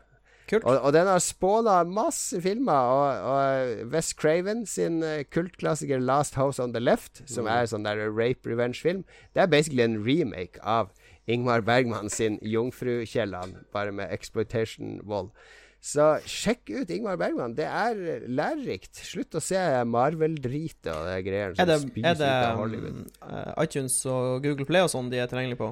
Og, 0.58 0.80
og, 0.80 0.92
den 0.92 1.06
har 1.06 1.20
spåna 1.22 1.82
masse 1.86 2.40
filmer. 2.42 2.72
Og, 2.90 3.28
og 3.30 3.92
West 3.92 4.16
Craven 4.18 4.64
sin 4.66 5.02
uh, 5.02 5.22
kultklassiker 5.30 5.98
'Last 5.98 6.34
House 6.34 6.62
on 6.62 6.72
the 6.74 6.82
Left', 6.82 7.22
som 7.26 7.46
mm. 7.46 7.52
er 7.54 7.70
sånn 7.70 7.86
der 7.86 8.02
rape 8.10 8.50
revenge-film, 8.50 9.04
det 9.34 9.44
er 9.44 9.52
basically 9.52 9.84
en 9.84 10.00
remake 10.02 10.58
av 10.62 10.90
Ingmar 11.30 11.62
Bergman 11.62 12.10
sin 12.10 12.38
'Jungfrukjelland', 12.42 13.70
bare 13.72 13.92
med 13.92 14.10
exploitation-vold. 14.10 15.30
Så 15.80 16.06
sjekk 16.28 16.68
ut 16.68 16.90
Ingmar 16.92 17.16
Bergman. 17.20 17.54
Det 17.56 17.64
er 17.64 18.26
lærerikt. 18.28 19.00
Slutt 19.00 19.36
å 19.38 19.40
se 19.40 19.58
Marvel-dritet 19.88 20.90
og 20.92 21.06
de 21.08 21.14
greiene 21.24 21.56
som 21.56 21.86
det, 21.88 22.10
er 22.10 22.18
det 22.20 22.90
um, 22.90 23.06
iTunes 23.62 23.96
og 24.04 24.44
Google 24.44 24.68
Play 24.68 24.84
og 24.84 24.92
sånn 24.92 25.08
de 25.12 25.22
er 25.22 25.30
tilgjengelige 25.30 25.62
på? 25.62 25.70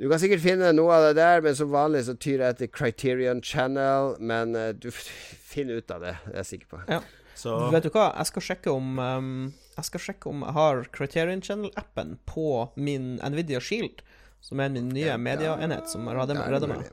Du 0.00 0.06
kan 0.08 0.20
sikkert 0.22 0.40
finne 0.40 0.70
noe 0.72 0.94
av 0.96 1.10
det 1.10 1.18
der, 1.18 1.42
men 1.44 1.56
som 1.58 1.68
vanlig 1.72 2.06
så 2.06 2.14
tyr 2.16 2.40
jeg 2.40 2.56
etter 2.56 2.70
Criterion 2.72 3.42
Channel. 3.44 4.14
Men 4.16 4.56
uh, 4.56 4.70
du 4.72 4.88
finner 4.96 5.82
ut 5.82 5.92
av 5.92 6.06
det, 6.06 6.14
det 6.24 6.38
er 6.38 6.40
jeg 6.40 6.52
sikker 6.54 6.70
på. 6.72 6.80
Ja. 6.88 7.02
Så. 7.36 7.56
Vet 7.72 7.84
du 7.84 7.92
hva, 7.92 8.10
jeg 8.16 8.28
skal 8.28 8.44
sjekke 8.44 8.72
om 8.74 8.98
um, 9.00 9.28
Jeg 9.76 9.86
skal 9.86 10.02
sjekke 10.02 10.28
om 10.28 10.42
jeg 10.44 10.52
har 10.56 10.82
Criterion 10.92 11.44
Channel-appen 11.44 12.18
på 12.28 12.48
min 12.76 13.14
Nvidia 13.20 13.60
Shield, 13.64 14.00
som 14.44 14.60
er 14.60 14.72
min 14.72 14.88
nye 14.92 15.12
ja, 15.12 15.20
mediaenhet 15.20 15.88
som 15.92 16.08
redder 16.08 16.68
meg. 16.68 16.90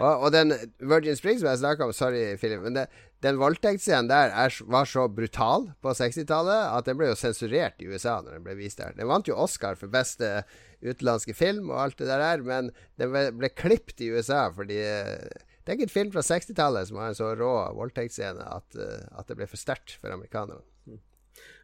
Og, 0.00 0.24
og, 0.24 0.28
den 0.32 0.54
Virgin 0.80 1.16
Springs 1.18 1.42
som 1.42 1.50
jeg 1.50 1.60
snakka 1.60 1.88
om, 1.88 1.92
sorry, 1.96 2.22
Philip, 2.40 2.62
men 2.64 2.76
det, 2.78 2.86
den 3.24 3.40
voldtektsscenen 3.40 4.08
der 4.08 4.32
er, 4.32 4.54
var 4.70 4.88
så 4.88 5.08
brutal 5.12 5.68
på 5.84 5.92
60-tallet 5.98 6.70
at 6.76 6.88
den 6.88 6.98
ble 7.00 7.10
jo 7.10 7.18
sensurert 7.18 7.82
i 7.82 7.90
USA 7.90 8.18
når 8.22 8.38
den 8.38 8.46
ble 8.46 8.56
vist 8.60 8.80
der. 8.80 8.94
Den 8.96 9.10
vant 9.10 9.28
jo 9.28 9.36
Oscar 9.36 9.76
for 9.78 9.92
beste 9.92 10.42
utenlandske 10.84 11.34
film 11.36 11.72
og 11.72 11.82
alt 11.82 12.00
det 12.00 12.08
der, 12.08 12.44
men 12.46 12.72
den 13.00 13.12
ble, 13.12 13.26
ble 13.34 13.52
klippet 13.52 14.04
i 14.06 14.12
USA 14.14 14.46
fordi 14.54 14.78
eh, 14.78 15.44
det 15.68 15.74
er 15.74 15.76
ikke 15.76 15.88
en 15.90 15.96
film 15.98 16.12
fra 16.14 16.24
60-tallet 16.24 16.88
som 16.88 17.00
har 17.02 17.10
en 17.12 17.18
så 17.18 17.34
rå 17.36 17.52
voldtektsscene 17.76 18.46
at, 18.56 18.78
eh, 18.78 19.02
at 19.20 19.28
det 19.28 19.36
ble 19.36 19.50
for 19.50 19.60
sterkt 19.60 19.98
for 19.98 20.14
amerikanerne. 20.14 20.62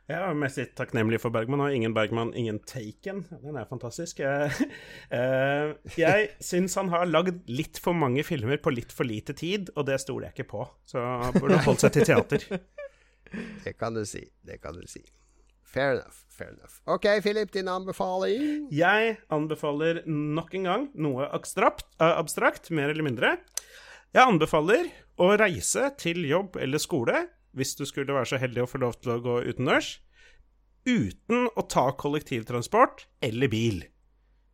Jeg 0.05 0.21
er 0.21 0.35
mest 0.37 0.59
takknemlig 0.77 1.17
for 1.23 1.33
Bergman. 1.33 1.63
Og 1.65 1.73
ingen 1.73 1.95
Bergman, 1.97 2.35
ingen 2.37 2.59
Taken. 2.69 3.23
Den 3.41 3.57
er 3.57 3.65
fantastisk. 3.69 4.21
Jeg, 4.21 4.51
uh, 5.09 5.73
jeg 5.97 6.29
syns 6.45 6.77
han 6.77 6.91
har 6.93 7.09
lagd 7.09 7.41
litt 7.49 7.81
for 7.81 7.97
mange 7.97 8.25
filmer 8.27 8.61
på 8.61 8.75
litt 8.75 8.93
for 8.93 9.09
lite 9.09 9.33
tid, 9.39 9.71
og 9.73 9.87
det 9.89 9.97
stoler 10.03 10.29
jeg 10.29 10.37
ikke 10.37 10.51
på. 10.51 10.67
Så 10.89 11.01
han 11.01 11.39
burde 11.39 11.63
holdt 11.65 11.87
seg 11.87 11.97
til 11.97 12.09
teater. 12.13 12.49
Det 13.65 13.73
kan 13.75 13.97
du 13.97 14.05
si. 14.07 14.21
Det 14.47 14.61
kan 14.63 14.77
du 14.79 14.85
si. 14.87 15.01
Fair 15.67 15.97
enough. 15.97 16.21
Fair 16.31 16.53
enough. 16.53 16.77
OK, 16.87 17.09
Philip, 17.25 17.51
din 17.51 17.67
anbefaling? 17.73 18.69
Jeg 18.71 19.17
anbefaler 19.33 20.05
nok 20.07 20.53
en 20.55 20.69
gang 20.69 20.85
noe 20.95 21.27
abstrakt, 21.35 21.89
uh, 21.97 22.13
abstrakt 22.13 22.71
mer 22.71 22.93
eller 22.93 23.09
mindre. 23.09 23.33
Jeg 24.15 24.23
anbefaler 24.29 24.93
å 25.19 25.33
reise 25.41 25.89
til 25.99 26.23
jobb 26.29 26.61
eller 26.63 26.83
skole 26.83 27.25
hvis 27.55 27.75
du 27.79 27.85
skulle 27.89 28.15
være 28.15 28.27
så 28.35 28.39
heldig 28.43 28.61
å 28.65 28.71
få 28.71 28.79
lov 28.83 28.93
til 29.01 29.11
å 29.15 29.23
gå 29.25 29.35
utendørs, 29.51 29.89
uten 30.85 31.49
å 31.55 31.63
ta 31.71 31.87
kollektivtransport 31.97 33.07
eller 33.25 33.49
bil. 33.53 33.79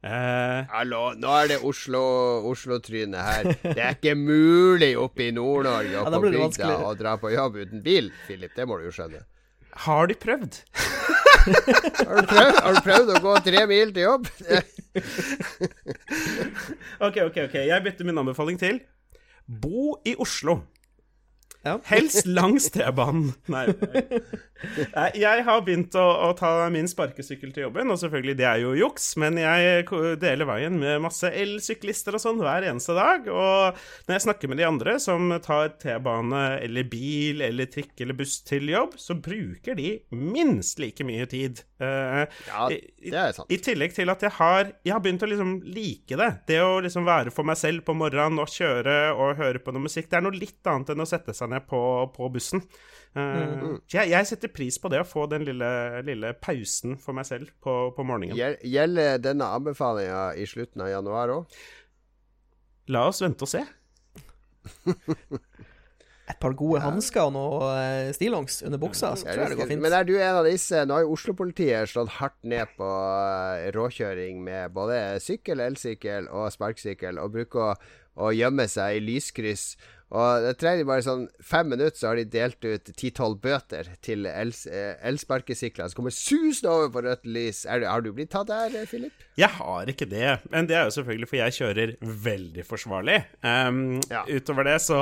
Eh, 0.00 0.60
Hallo, 0.72 1.10
nå 1.20 1.28
er 1.42 1.46
det 1.50 1.58
Oslo-trynet 1.66 2.46
Oslo 2.48 2.78
her. 3.26 3.50
Det 3.60 3.82
er 3.82 3.92
ikke 3.98 4.14
mulig 4.16 4.94
oppe 5.00 5.20
i 5.26 5.34
Nord-Norge 5.36 5.92
og 6.00 6.06
ja, 6.08 6.12
på 6.14 6.20
bygda 6.24 6.70
å 6.88 6.94
dra 6.96 7.12
på 7.20 7.28
jobb 7.34 7.54
uten 7.60 7.80
bil, 7.84 8.08
Philip. 8.28 8.52
Det 8.56 8.64
må 8.68 8.74
du 8.80 8.84
jo 8.88 8.94
skjønne. 8.96 9.20
Har 9.84 10.04
de 10.08 10.14
prøvd? 10.18 10.52
har, 11.50 12.16
du 12.16 12.24
prøvd 12.30 12.56
har 12.64 12.72
du 12.78 12.82
prøvd 12.86 13.08
å 13.16 13.18
gå 13.26 13.32
tre 13.44 13.60
mil 13.70 13.88
til 13.96 14.02
jobb? 14.06 14.24
ok, 17.06 17.16
ok, 17.28 17.36
ok. 17.46 17.56
Jeg 17.68 17.84
bytter 17.84 18.04
min 18.08 18.20
anbefaling 18.24 18.56
til 18.60 18.76
bo 19.50 19.96
i 20.06 20.14
Oslo. 20.20 20.60
Ja. 21.62 21.76
Helst 21.90 22.26
langs 22.26 22.70
T-banen. 22.72 23.32
Nei. 23.52 23.66
Jeg 25.16 25.44
har 25.46 25.62
begynt 25.64 25.94
å, 25.98 26.04
å, 26.28 26.30
ta 26.36 26.68
min 26.72 26.88
sparkesykkel 26.88 27.52
til 27.52 27.66
jobben, 27.66 27.92
og 27.92 28.00
selvfølgelig, 28.00 28.36
det 28.40 28.46
er 28.48 28.62
jo 28.62 28.74
juks, 28.78 29.10
men 29.20 29.38
jeg 29.40 29.86
deler 30.20 30.48
veien 30.48 30.78
med 30.80 31.02
masse 31.04 31.28
elsyklister 31.28 32.16
og 32.16 32.24
sånn 32.24 32.40
hver 32.40 32.66
eneste 32.70 32.96
dag. 32.96 33.28
Og 33.28 33.80
når 34.08 34.16
jeg 34.16 34.26
snakker 34.26 34.52
med 34.52 34.60
de 34.60 34.68
andre 34.68 34.96
som 35.02 35.32
tar 35.44 35.74
T-bane 35.80 36.44
eller 36.60 36.88
bil 36.90 37.44
eller 37.44 37.68
trikk 37.72 37.94
eller 38.00 38.16
buss 38.16 38.40
til 38.46 38.72
jobb, 38.72 38.96
så 39.00 39.16
bruker 39.16 39.76
de 39.78 39.98
minst 40.16 40.80
like 40.80 41.04
mye 41.06 41.28
tid. 41.30 41.64
Uh, 41.80 42.26
ja, 42.44 42.66
det 42.68 43.16
er 43.16 43.32
sant. 43.32 43.48
I, 43.48 43.56
I, 43.56 43.60
tillegg 43.64 43.94
til 43.96 44.12
at 44.12 44.20
jeg 44.26 44.34
har, 44.36 44.68
jeg 44.84 44.92
har 44.92 45.00
begynt 45.00 45.22
å 45.24 45.28
liksom 45.30 45.54
like 45.64 46.18
det. 46.20 46.28
Det 46.50 46.58
å 46.60 46.74
liksom 46.84 47.06
være 47.08 47.32
for 47.32 47.48
meg 47.48 47.56
selv 47.56 47.86
på 47.86 47.94
morgenen 47.96 48.42
og 48.42 48.52
kjøre 48.52 48.96
og 49.14 49.40
høre 49.40 49.62
på 49.64 49.72
noe 49.72 49.86
musikk, 49.86 50.10
det 50.10 50.20
er 50.20 50.26
noe 50.26 50.36
litt 50.36 50.68
annet 50.68 50.92
enn 50.92 51.04
å 51.04 51.08
sette 51.08 51.32
seg 51.36 51.52
ned 51.54 51.64
på, 51.70 51.80
på 52.12 52.28
bussen. 52.34 52.62
Uh, 53.16 53.22
mm. 53.24 53.78
jeg, 53.90 54.12
jeg, 54.12 54.28
setter 54.28 54.52
pris 54.54 54.76
på 54.78 54.92
det 54.92 55.00
å 55.02 55.08
få 55.08 55.24
den 55.30 55.46
lille, 55.48 55.70
lille 56.06 56.34
pausen 56.38 56.98
for 57.00 57.16
meg 57.16 57.26
selv 57.30 57.50
på, 57.64 57.80
på 57.96 58.06
morgenen. 58.06 58.36
Gjelder 58.60 59.22
denne 59.24 59.48
anbefalinga 59.56 60.30
i 60.36 60.46
slutten 60.50 60.84
av 60.84 60.92
januar 60.92 61.34
òg? 61.40 61.60
La 62.90 63.06
oss 63.08 63.22
vente 63.22 63.46
og 63.46 63.50
se. 63.50 63.64
Et 66.30 66.40
par 66.42 66.54
gode 66.56 66.78
ja. 66.80 66.86
hansker 66.86 67.26
og 67.26 67.34
noe 67.34 67.70
uh, 67.74 68.10
stillongs 68.14 68.60
under 68.66 68.80
buksa, 68.82 69.12
så 69.18 69.26
tror 69.26 69.44
jeg 69.44 69.54
det 69.54 69.60
går 69.60 69.70
fint. 69.72 69.84
Men 69.84 69.96
er 69.96 70.06
du 70.08 70.14
en 70.16 70.40
av 70.40 70.46
disse 70.46 70.84
Nå 70.86 70.96
har 70.96 71.06
jo 71.06 71.14
Oslo-politiet 71.16 71.90
slått 71.90 72.16
hardt 72.20 72.38
ned 72.46 72.70
på 72.78 72.88
uh, 72.88 73.68
råkjøring 73.76 74.42
med 74.46 74.74
både 74.76 75.00
sykkel, 75.24 75.62
elsykkel 75.66 76.30
og 76.30 76.50
sparkesykkel, 76.54 77.18
og 77.22 77.34
bruker 77.34 77.64
å, 77.64 77.72
å 78.26 78.34
gjemme 78.36 78.68
seg 78.70 79.00
i 79.00 79.04
lyskryss 79.10 79.74
og 80.10 80.42
det 80.42 80.56
trenger 80.58 80.86
bare 80.88 81.04
sånn 81.06 81.26
fem 81.44 81.68
minutter, 81.70 81.94
så 81.94 82.08
har 82.10 82.18
de 82.18 82.24
delt 82.26 82.66
ut 82.66 82.90
ti-tolv 82.98 83.38
bøter 83.44 83.92
til 84.02 84.26
elsparkesykler. 84.26 85.84
El 85.84 85.92
som 85.92 86.00
kommer 86.00 86.14
susende 86.14 86.72
over 86.72 86.88
på 86.96 87.02
rødt 87.06 87.28
lys. 87.30 87.62
Det, 87.62 87.86
har 87.86 88.02
du 88.02 88.10
blitt 88.16 88.32
tatt 88.34 88.50
der, 88.50 88.74
Philip? 88.90 89.26
Jeg 89.38 89.54
har 89.60 89.92
ikke 89.92 90.08
det, 90.10 90.32
men 90.50 90.66
det 90.66 90.76
er 90.76 90.88
jo 90.88 90.96
selvfølgelig 90.98 91.30
for 91.30 91.38
jeg 91.38 91.56
kjører 91.60 91.92
veldig 92.26 92.64
forsvarlig. 92.66 93.20
Um, 93.46 94.00
ja. 94.10 94.24
Utover 94.26 94.66
det 94.66 94.80
så, 94.82 94.98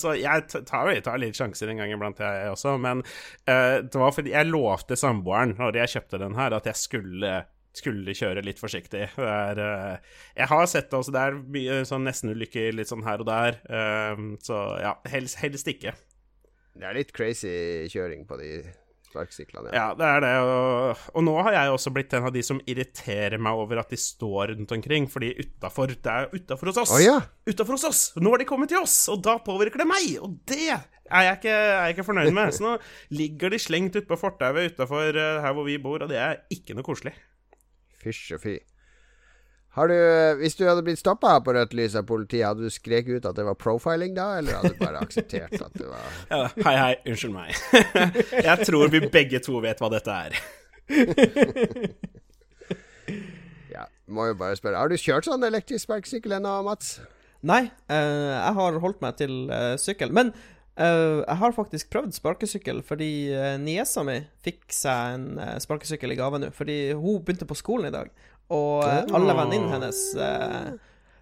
så 0.00 0.14
Jeg 0.16 0.46
tar, 0.48 0.88
jeg 0.94 1.04
tar 1.04 1.20
litt 1.20 1.36
sjanser 1.36 1.70
en 1.70 1.82
gang 1.82 1.92
iblant, 1.92 2.24
jeg 2.24 2.54
også, 2.54 2.78
men 2.80 3.04
uh, 3.04 3.84
det 3.84 4.00
var 4.00 4.16
fordi 4.16 4.32
jeg 4.32 4.48
lovte 4.48 4.96
samboeren, 4.96 5.52
når 5.60 5.82
jeg 5.82 5.98
kjøpte 5.98 6.22
den 6.24 6.40
her, 6.40 6.56
at 6.56 6.72
jeg 6.72 6.80
skulle 6.80 7.36
skulle 7.76 8.16
kjøre 8.16 8.44
litt 8.46 8.60
forsiktig. 8.62 9.04
Er, 9.20 9.60
uh, 9.60 10.16
jeg 10.36 10.50
har 10.52 10.66
sett 10.70 10.90
det 10.90 10.98
også 11.00 11.14
er 11.20 11.38
mye 11.56 11.82
sånn 11.88 12.06
nestenulykker 12.08 12.74
litt 12.76 12.92
sånn 12.92 13.04
her 13.06 13.22
og 13.24 13.30
der. 13.30 13.60
Uh, 13.68 14.34
så 14.44 14.64
ja, 14.82 14.96
helst, 15.12 15.40
helst, 15.42 15.68
ikke. 15.70 15.94
Det 16.76 16.84
er 16.84 16.98
litt 16.98 17.14
crazy 17.16 17.86
kjøring 17.92 18.26
på 18.28 18.38
de 18.40 18.50
sparkesyklene. 19.16 19.70
Ja. 19.72 19.90
ja, 19.90 19.94
det 19.96 20.08
er 20.08 20.24
det. 20.24 20.32
Og, 20.44 21.04
og, 21.14 21.24
nå 21.26 21.36
har 21.46 21.54
jeg 21.56 21.76
også 21.76 21.92
blitt 21.94 22.16
en 22.16 22.26
av 22.28 22.34
de 22.34 22.42
som 22.44 22.60
irriterer 22.68 23.40
meg 23.42 23.60
over 23.62 23.80
at 23.82 23.92
de 23.92 23.98
står 24.00 24.52
rundt 24.54 24.74
omkring, 24.76 25.08
fordi 25.12 25.32
utafor 25.40 25.94
Det 25.94 26.12
er 26.12 26.28
utafor 26.34 26.72
hos 26.72 26.82
oss! 26.84 26.96
Oh, 26.96 27.02
ja. 27.02 27.16
Utafor 27.48 27.78
hos 27.78 27.86
oss! 27.88 28.02
Nå 28.20 28.34
har 28.34 28.42
de 28.42 28.48
kommet 28.48 28.72
til 28.72 28.82
oss, 28.82 28.98
og 29.12 29.22
da 29.24 29.38
påvirker 29.44 29.82
det 29.82 29.88
meg! 29.90 30.10
Og 30.24 30.36
det 30.50 30.74
er 30.74 30.82
jeg 31.06 31.38
ikke, 31.38 31.54
er 31.54 31.86
jeg 31.86 31.96
ikke 31.96 32.08
fornøyd 32.10 32.32
med. 32.34 32.52
Så 32.54 32.66
nå 32.66 32.74
ligger 33.14 33.54
de 33.54 33.62
slengt 33.62 33.96
utpå 34.00 34.18
fortauet 34.20 34.74
utafor 34.74 35.16
uh, 35.16 35.40
her 35.44 35.56
hvor 35.56 35.66
vi 35.68 35.78
bor, 35.82 36.02
og 36.02 36.12
det 36.12 36.20
er 36.20 36.42
ikke 36.52 36.76
noe 36.76 36.86
koselig. 36.86 37.14
Fysj 38.06 38.34
og 38.36 38.40
fy. 38.44 38.56
Har 39.76 39.86
du, 39.92 39.96
hvis 40.40 40.54
du 40.56 40.62
hadde 40.64 40.80
blitt 40.86 41.02
stoppa 41.02 41.34
på 41.44 41.52
rødt 41.52 41.74
lys 41.76 41.92
av 41.98 42.06
politiet, 42.08 42.46
hadde 42.46 42.64
du 42.64 42.72
skreket 42.72 43.18
ut 43.18 43.26
at 43.28 43.36
det 43.36 43.44
var 43.44 43.58
profiling 43.60 44.14
da, 44.16 44.38
eller 44.38 44.56
hadde 44.56 44.72
du 44.72 44.78
bare 44.80 45.02
akseptert 45.04 45.52
at 45.52 45.74
det 45.76 45.88
var 45.90 46.06
ja, 46.32 46.38
Hei, 46.64 46.76
hei, 46.80 46.94
unnskyld 47.04 47.34
meg. 47.34 47.52
Jeg 48.48 48.56
tror 48.70 48.88
vi 48.94 49.02
begge 49.12 49.42
to 49.44 49.60
vet 49.60 49.76
hva 49.82 49.90
dette 49.92 50.16
er. 50.16 50.38
ja, 53.76 53.84
må 54.08 54.30
jo 54.30 54.38
bare 54.40 54.56
spørre. 54.56 54.80
Har 54.80 54.88
du 54.88 54.96
kjørt 54.96 55.28
sånn 55.28 55.44
elektrisk 55.44 55.84
sparkesykkel 55.84 56.38
ennå, 56.38 56.56
Mats? 56.64 56.96
Nei, 57.46 57.68
uh, 57.92 58.32
jeg 58.32 58.56
har 58.56 58.80
holdt 58.80 59.04
meg 59.04 59.20
til 59.20 59.52
uh, 59.52 59.76
sykkel. 59.78 60.08
Men 60.16 60.32
Uh, 60.76 61.22
jeg 61.22 61.40
har 61.40 61.54
faktisk 61.56 61.88
prøvd 61.88 62.12
sparkesykkel 62.18 62.82
fordi 62.84 63.30
uh, 63.32 63.54
niesa 63.56 64.02
mi 64.04 64.18
fikk 64.44 64.66
seg 64.76 65.14
en 65.14 65.38
uh, 65.40 65.54
sparkesykkel 65.62 66.12
i 66.12 66.18
gave 66.18 66.40
nå. 66.42 66.50
Fordi 66.52 66.90
hun 66.92 67.22
begynte 67.24 67.48
på 67.48 67.56
skolen 67.56 67.88
i 67.88 67.94
dag, 67.94 68.10
og 68.52 68.84
uh, 68.84 69.06
alle 69.16 69.36
venninnene 69.38 69.72
hennes 69.72 70.02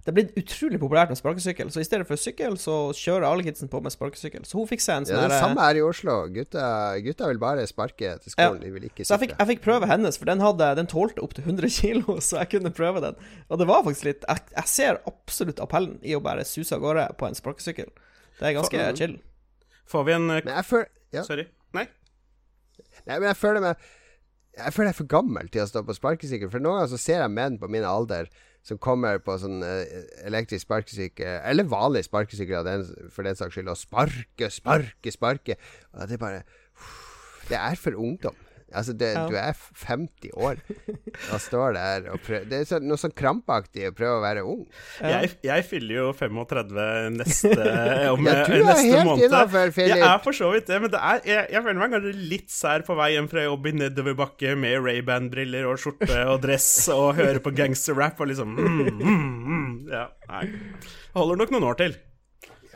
Det 0.05 0.11
er 0.11 0.17
blitt 0.19 0.35
utrolig 0.37 0.77
populært 0.83 1.13
med 1.15 1.17
sparkesykkel, 1.17 1.71
så 1.73 1.81
i 1.81 1.87
stedet 1.87 2.05
for 2.09 2.21
sykkel, 2.21 2.59
så 2.61 2.91
kjører 2.99 3.29
alle 3.29 3.47
kidsen 3.47 3.71
på 3.73 3.79
med 3.81 3.95
sparkesykkel. 3.95 4.43
Så 4.45 4.59
hun 4.59 4.67
fikk 4.69 4.83
seg 4.85 5.01
en 5.01 5.07
sånn 5.09 5.23
Ja, 5.23 5.29
det 5.31 5.39
samme 5.39 5.63
her 5.65 5.79
i 5.79 5.85
Oslo. 5.87 6.17
Gutta, 6.35 6.67
gutta, 7.07 7.31
vil 7.31 7.41
bare 7.41 7.65
sparke 7.71 8.17
til 8.21 8.35
skolen, 8.35 8.59
ja. 8.59 8.67
de 8.67 8.73
vil 8.75 8.89
ikke 8.91 8.99
sykle. 8.99 9.07
Så 9.07 9.17
jeg 9.17 9.23
fikk, 9.23 9.37
jeg 9.39 9.51
fikk, 9.53 9.63
prøve 9.65 9.89
hennes, 9.89 10.19
for 10.21 10.29
den, 10.29 10.43
hadde, 10.45 10.73
den 10.77 10.91
tålte 10.91 11.23
opptil 11.25 11.47
100 11.47 11.73
kilo, 11.79 12.19
så 12.27 12.43
jeg 12.43 12.57
kunne 12.57 12.75
prøve 12.75 13.07
den. 13.07 13.23
Og 13.49 13.63
det 13.63 13.71
var 13.71 13.87
faktisk 13.87 14.11
litt 14.11 14.27
Jeg, 14.29 14.51
jeg 14.59 14.73
ser 14.75 15.01
absolutt 15.09 15.63
appellen 15.63 16.03
i 16.03 16.19
å 16.19 16.21
bare 16.27 16.45
suse 16.49 16.75
av 16.75 16.83
gårde 16.85 17.07
på 17.23 17.31
en 17.31 17.39
sparkesykkel. 17.39 17.95
Det 18.43 18.51
er 18.51 18.59
ganske 18.59 18.83
for, 18.83 18.99
chill. 18.99 19.17
Får 19.91 20.07
vi 20.09 20.17
en 20.17 20.27
Men 20.31 20.49
jeg 20.49 20.67
føler 20.69 20.91
ja. 21.15 21.23
Sorry. 21.27 21.45
Nei? 21.77 21.85
Nei, 23.05 23.19
men 23.19 23.29
jeg 23.29 23.39
føler 23.39 23.63
meg 23.63 23.85
Jeg 24.55 24.75
føler 24.75 24.89
jeg 24.91 24.95
er 24.95 24.99
for 24.99 25.11
gammel 25.11 25.51
til 25.51 25.65
å 25.65 25.69
stå 25.71 25.83
på 25.87 25.97
sparkesykkel. 25.97 26.51
For 26.51 26.63
noen 26.63 26.81
ganger 26.81 26.93
så 26.95 27.01
ser 27.03 27.23
jeg 27.25 27.35
menn 27.35 27.59
på 27.59 27.71
min 27.71 27.87
alder 27.87 28.31
som 28.65 28.79
kommer 28.81 29.19
på 29.21 29.35
sånn 29.43 29.61
uh, 29.61 29.83
elektrisk 30.25 30.65
sparkesykkel, 30.65 31.41
eller 31.45 31.67
vanlig 31.69 32.07
sparkesykkel 32.07 32.71
for 33.13 33.27
den 33.27 33.37
saks 33.37 33.59
skyld, 33.59 33.69
og 33.69 33.77
sparke, 33.77 34.49
sparke, 34.49 35.13
sparke. 35.13 35.59
Og 35.93 36.07
det 36.09 36.17
er 36.17 36.23
bare 36.23 36.45
Det 37.51 37.59
er 37.59 37.77
for 37.77 37.99
ungdom. 38.01 38.39
Altså, 38.75 38.93
det, 38.99 39.13
Ja. 39.15 39.25
du 39.31 39.35
er 39.39 39.55
50 39.87 40.33
år 40.35 40.59
og 41.33 41.41
står 41.41 41.75
der 41.77 42.09
og 42.13 42.21
prøver 42.27 42.49
Det 42.51 42.59
er 42.61 42.65
så, 42.69 42.79
noe 42.83 42.99
sånn 43.01 43.15
krampaktig 43.17 43.87
å 43.89 43.93
prøve 43.95 44.19
å 44.19 44.23
være 44.25 44.43
ung. 44.51 44.65
Jeg, 45.01 45.31
jeg 45.47 45.65
fyller 45.71 45.95
jo 46.01 46.07
35 46.17 47.19
neste, 47.21 47.53
om 48.15 48.27
Ja, 48.27 48.35
du 48.45 48.53
eh, 48.53 48.59
er 48.59 48.65
neste 48.67 48.89
helt 48.91 49.09
måned. 49.09 49.25
innenfor, 49.29 49.75
Philip. 49.77 49.95
Jeg 49.97 50.07
er 50.09 50.23
for 50.25 50.39
så 50.41 50.51
vidt 50.55 50.67
det, 50.71 50.81
men 50.85 50.93
det 50.95 51.01
er, 51.01 51.21
jeg, 51.31 51.47
jeg 51.55 51.65
føler 51.69 51.81
meg 51.85 51.95
kanskje 51.97 52.15
litt 52.35 52.51
sær 52.55 52.87
på 52.89 52.97
vei 52.99 53.11
hjem 53.15 53.29
fra 53.31 53.45
jobb 53.47 53.69
i 53.71 53.75
nedoverbakke 53.83 54.55
med 54.59 54.81
Ray-Ban-briller 54.85 55.69
og 55.71 55.79
skjorte 55.83 56.25
og 56.35 56.41
dress 56.45 56.71
og 56.95 57.15
høre 57.21 57.43
på 57.45 57.53
gangsterrap 57.55 58.19
og 58.25 58.33
liksom 58.33 58.57
mm, 58.59 58.83
mm, 58.99 59.31
mm. 59.45 59.71
Ja, 59.95 60.09
nei. 60.33 60.45
Holder 61.15 61.39
nok 61.45 61.53
noen 61.55 61.69
år 61.71 61.79
til. 61.85 61.95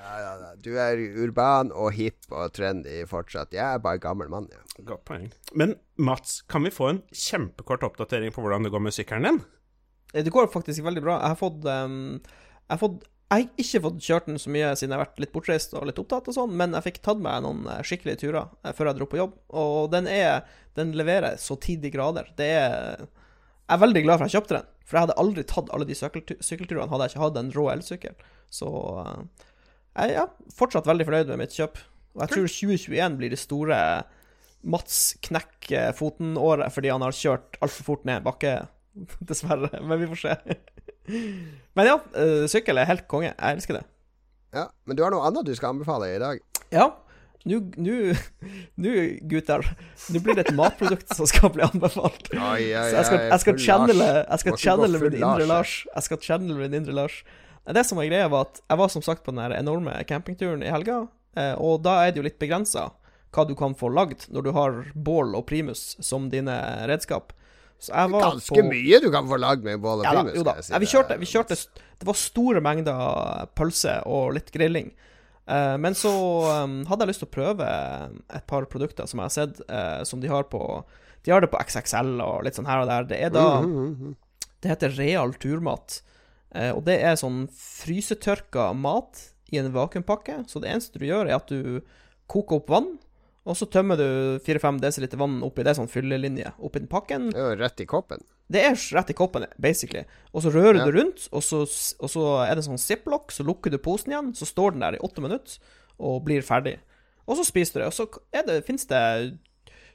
Ja, 0.09 0.33
ja. 0.41 0.53
Du 0.65 0.71
er 0.81 1.01
urban 1.21 1.69
og 1.77 1.93
hip 1.97 2.31
og 2.33 2.53
trendy 2.57 3.03
fortsatt. 3.11 3.53
Jeg 3.53 3.65
er 3.77 3.83
bare 3.85 4.01
gammel 4.03 4.31
mann. 4.33 4.49
Ja. 4.53 4.65
Godt 4.89 5.05
poeng. 5.09 5.29
Men 5.59 5.77
Mats, 5.99 6.41
kan 6.49 6.65
vi 6.65 6.73
få 6.73 6.89
en 6.93 7.03
kjempekort 7.13 7.85
oppdatering 7.91 8.33
på 8.35 8.43
hvordan 8.45 8.65
det 8.67 8.73
går 8.73 8.85
med 8.87 8.95
sykkelen 8.97 9.27
din? 9.29 9.41
Eh, 10.15 10.25
Det 10.25 10.33
går 10.33 10.49
faktisk 10.53 10.85
veldig 10.87 11.03
bra. 11.05 11.21
Jeg 11.21 11.35
har 11.35 11.41
fått 11.41 11.65
um, 11.69 12.21
Jeg 12.25 12.75
har 12.77 12.83
fått 12.87 13.07
jeg 13.29 13.45
har 13.45 13.61
ikke 13.61 13.81
fått 13.85 13.99
kjørt 14.01 14.29
den 14.31 14.39
så 14.41 14.49
mye 14.49 14.69
siden 14.73 14.95
jeg 14.95 14.97
har 14.97 15.03
vært 15.05 15.19
litt 15.21 15.33
bortreist 15.35 15.75
og 15.77 15.83
litt 15.85 15.99
opptatt 16.01 16.31
og 16.31 16.33
sånn, 16.33 16.55
men 16.57 16.73
jeg 16.73 16.85
fikk 16.87 17.01
tatt 17.05 17.19
meg 17.21 17.43
noen 17.45 17.67
eh, 17.69 17.83
skikkelige 17.85 18.23
turer 18.23 18.47
eh, 18.65 18.73
før 18.73 18.89
jeg 18.89 18.97
dro 18.97 19.09
på 19.13 19.19
jobb. 19.21 19.35
Og 19.53 19.91
den 19.93 20.09
er 20.09 20.47
Den 20.79 20.95
leverer 20.97 21.37
så 21.37 21.59
til 21.61 21.77
de 21.83 21.91
grader. 21.93 22.31
Det 22.39 22.47
er 22.57 23.03
Jeg 23.03 23.75
er 23.77 23.83
veldig 23.83 24.03
glad 24.07 24.17
for 24.17 24.25
at 24.25 24.33
jeg 24.33 24.39
kjøpte 24.41 24.57
den, 24.57 24.71
for 24.87 24.97
jeg 24.97 25.05
hadde 25.05 25.19
aldri 25.21 25.45
tatt 25.45 25.69
alle 25.77 25.85
de 25.85 25.99
sykkelturene 25.99 26.89
hadde 26.89 27.05
jeg 27.05 27.13
ikke 27.13 27.25
hatt 27.27 27.37
en 27.43 27.53
rå 27.53 27.67
elsykkel. 27.75 28.17
Så 28.49 28.71
eh, 29.05 29.21
jeg 29.99 30.15
er 30.15 30.21
ja, 30.21 30.27
fortsatt 30.55 30.87
veldig 30.89 31.07
fornøyd 31.09 31.33
med 31.33 31.41
mitt 31.43 31.57
kjøp. 31.57 31.81
Og 32.17 32.23
jeg 32.25 32.33
tror 32.33 32.49
2021 32.51 33.19
blir 33.19 33.35
det 33.35 33.41
store 33.41 33.79
Mats 34.69 35.15
knekker 35.23 35.93
foten-året 35.95 36.75
fordi 36.75 36.91
han 36.91 37.05
har 37.05 37.15
kjørt 37.15 37.59
altfor 37.63 37.87
fort 37.93 38.07
ned 38.09 38.25
bakke, 38.27 38.55
dessverre. 39.29 39.71
Men 39.83 40.03
vi 40.03 40.11
får 40.15 40.23
se. 40.25 40.37
Men 41.79 41.91
ja, 41.93 41.99
eh, 42.19 42.47
sykkel 42.51 42.81
er 42.81 42.91
helt 42.91 43.07
konge. 43.11 43.33
Jeg 43.35 43.59
elsker 43.59 43.81
det. 43.81 43.85
ja. 44.57 44.69
Men 44.87 44.99
du 44.99 45.05
har 45.05 45.15
noe 45.15 45.27
annet 45.29 45.47
du 45.47 45.55
skal 45.57 45.75
anbefale 45.77 46.11
i 46.15 46.23
dag? 46.23 46.43
Ja, 46.75 46.91
nå 47.49 47.61
gutter, 49.31 49.63
nå 50.11 50.21
blir 50.21 50.37
det 50.37 50.49
et 50.49 50.57
matprodukt 50.59 51.15
som 51.15 51.29
skal 51.31 51.53
bli 51.55 51.63
anbefalt. 51.65 52.33
Oi, 52.35 52.41
oi, 52.75 52.89
Så 52.91 52.97
jeg 52.97 53.07
skal, 53.09 53.21
jeg 53.31 53.43
skal 53.45 53.61
channele 53.63 54.09
Jeg 54.17 54.43
skal 54.43 54.59
channele 54.59 55.03
min 55.05 55.19
indre 55.21 55.47
Lars. 55.49 55.77
Jeg 55.95 56.09
skal 56.09 56.23
channele 56.27 56.59
min 56.59 56.81
indre 56.81 56.97
Lars. 56.99 57.23
Det 57.75 57.85
som 57.85 57.99
var 58.01 58.09
greia, 58.09 58.29
var 58.33 58.49
at 58.49 58.63
jeg 58.63 58.81
var 58.81 58.93
som 58.93 59.05
sagt 59.05 59.25
på 59.27 59.35
den 59.35 59.53
enorme 59.53 59.93
campingturen 60.09 60.63
i 60.65 60.71
helga, 60.73 61.03
eh, 61.37 61.55
og 61.55 61.83
da 61.85 61.99
er 62.05 62.13
det 62.13 62.23
jo 62.23 62.29
litt 62.29 62.41
begrensa 62.41 62.89
hva 63.35 63.45
du 63.45 63.53
kan 63.59 63.75
få 63.77 63.91
lagd 63.93 64.25
når 64.33 64.47
du 64.47 64.55
har 64.57 64.79
bål 64.95 65.35
og 65.37 65.45
primus 65.51 65.99
som 66.05 66.31
dine 66.33 66.55
redskap. 66.89 67.35
Så 67.79 67.93
jeg 67.93 68.11
var 68.11 68.25
Ganske 68.25 68.57
på 68.57 68.65
mye 68.67 68.99
du 69.03 69.11
kan 69.15 69.29
få 69.31 69.39
lagd 69.39 69.67
med 69.67 69.83
bål 69.83 70.01
og 70.01 70.09
ja, 70.09 70.15
da, 70.17 70.23
primus. 70.25 70.39
jo 70.41 70.47
da. 70.49 70.55
si 70.65 70.73
Ja, 70.73 70.81
vi 70.83 70.89
kjørte, 70.91 71.19
vi 71.21 71.29
kjørte 71.31 71.55
Det 72.01 72.09
var 72.09 72.17
store 72.19 72.63
mengder 72.65 73.45
pølse 73.59 74.01
og 74.11 74.33
litt 74.35 74.51
grilling. 74.55 74.91
Eh, 75.47 75.77
men 75.81 75.95
så 75.97 76.13
um, 76.65 76.81
hadde 76.89 77.07
jeg 77.07 77.13
lyst 77.13 77.23
til 77.25 77.31
å 77.31 77.37
prøve 77.37 77.69
et 78.37 78.49
par 78.51 78.67
produkter 78.73 79.07
som 79.09 79.23
jeg 79.23 79.31
har 79.31 79.37
sett, 79.37 79.63
eh, 79.69 80.01
som 80.09 80.25
de 80.25 80.33
har 80.33 80.49
på 80.51 80.63
De 81.25 81.33
har 81.33 81.45
det 81.45 81.51
på 81.53 81.61
XXL 81.61 82.19
og 82.25 82.43
litt 82.47 82.59
sånn 82.59 82.69
her 82.69 82.83
og 82.83 82.91
der. 82.91 83.07
Det 83.13 83.21
er 83.29 83.31
da 83.35 83.47
Mhm, 83.61 83.71
mhm, 83.77 83.93
mhm. 83.93 84.17
Det 84.59 84.73
heter 84.73 84.91
Real 84.99 85.33
turmat. 85.39 86.01
Eh, 86.55 86.71
og 86.73 86.85
det 86.87 87.01
er 87.05 87.19
sånn 87.21 87.47
frysetørka 87.53 88.71
mat 88.77 89.27
i 89.53 89.59
en 89.61 89.73
vakuumpakke. 89.75 90.43
Så 90.49 90.61
det 90.63 90.71
eneste 90.73 91.01
du 91.01 91.07
gjør, 91.09 91.29
er 91.29 91.37
at 91.41 91.49
du 91.53 91.81
koker 92.29 92.61
opp 92.61 92.71
vann, 92.73 92.97
og 93.49 93.57
så 93.57 93.65
tømmer 93.73 93.97
du 93.97 94.39
4-5 94.45 94.77
dl 94.83 95.17
vann 95.17 95.39
oppi 95.47 95.65
det 95.65 95.73
sånn 95.79 95.89
fyllelinje 95.89 96.51
oppi 96.61 96.83
den 96.83 96.91
pakken. 96.93 97.31
Det 97.33 97.41
er 97.41 97.55
jo 97.55 97.61
rett 97.63 97.81
i 97.81 97.87
koppen. 97.89 98.21
Det 98.49 98.61
er 98.65 98.77
rett 98.97 99.11
i 99.13 99.17
koppen, 99.17 99.47
basically. 99.61 100.05
Og 100.33 100.43
så 100.45 100.53
rører 100.53 100.79
Ja. 100.81 100.85
du 100.85 100.93
rundt, 100.93 101.29
og 101.33 101.43
så, 101.43 101.63
og 102.01 102.09
så 102.13 102.25
er 102.45 102.55
det 102.57 102.65
sånn 102.65 102.81
ziplock, 102.81 103.33
så 103.33 103.45
lukker 103.45 103.71
du 103.71 103.79
posen 103.79 104.13
igjen, 104.13 104.35
så 104.37 104.45
står 104.49 104.73
den 104.73 104.81
der 104.85 104.97
i 104.97 105.01
åtte 105.05 105.21
minutter 105.25 105.59
og 105.99 106.25
blir 106.25 106.43
ferdig. 106.45 106.79
Og 107.27 107.37
så 107.37 107.45
spiser 107.45 107.73
du 107.73 107.81
det. 107.81 107.87
Og 107.89 107.93
så 107.93 108.47
det, 108.47 108.65
fins 108.67 108.85
det 108.87 109.39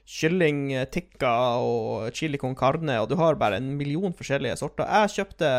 kylling 0.06 0.68
tikka 0.92 1.30
og 1.62 2.10
chili 2.14 2.38
con 2.38 2.54
carne, 2.54 2.98
og 3.00 3.08
du 3.08 3.16
har 3.16 3.34
bare 3.40 3.56
en 3.56 3.76
million 3.78 4.12
forskjellige 4.12 4.58
sorter. 4.60 4.84
Jeg 4.86 5.14
kjøpte 5.16 5.50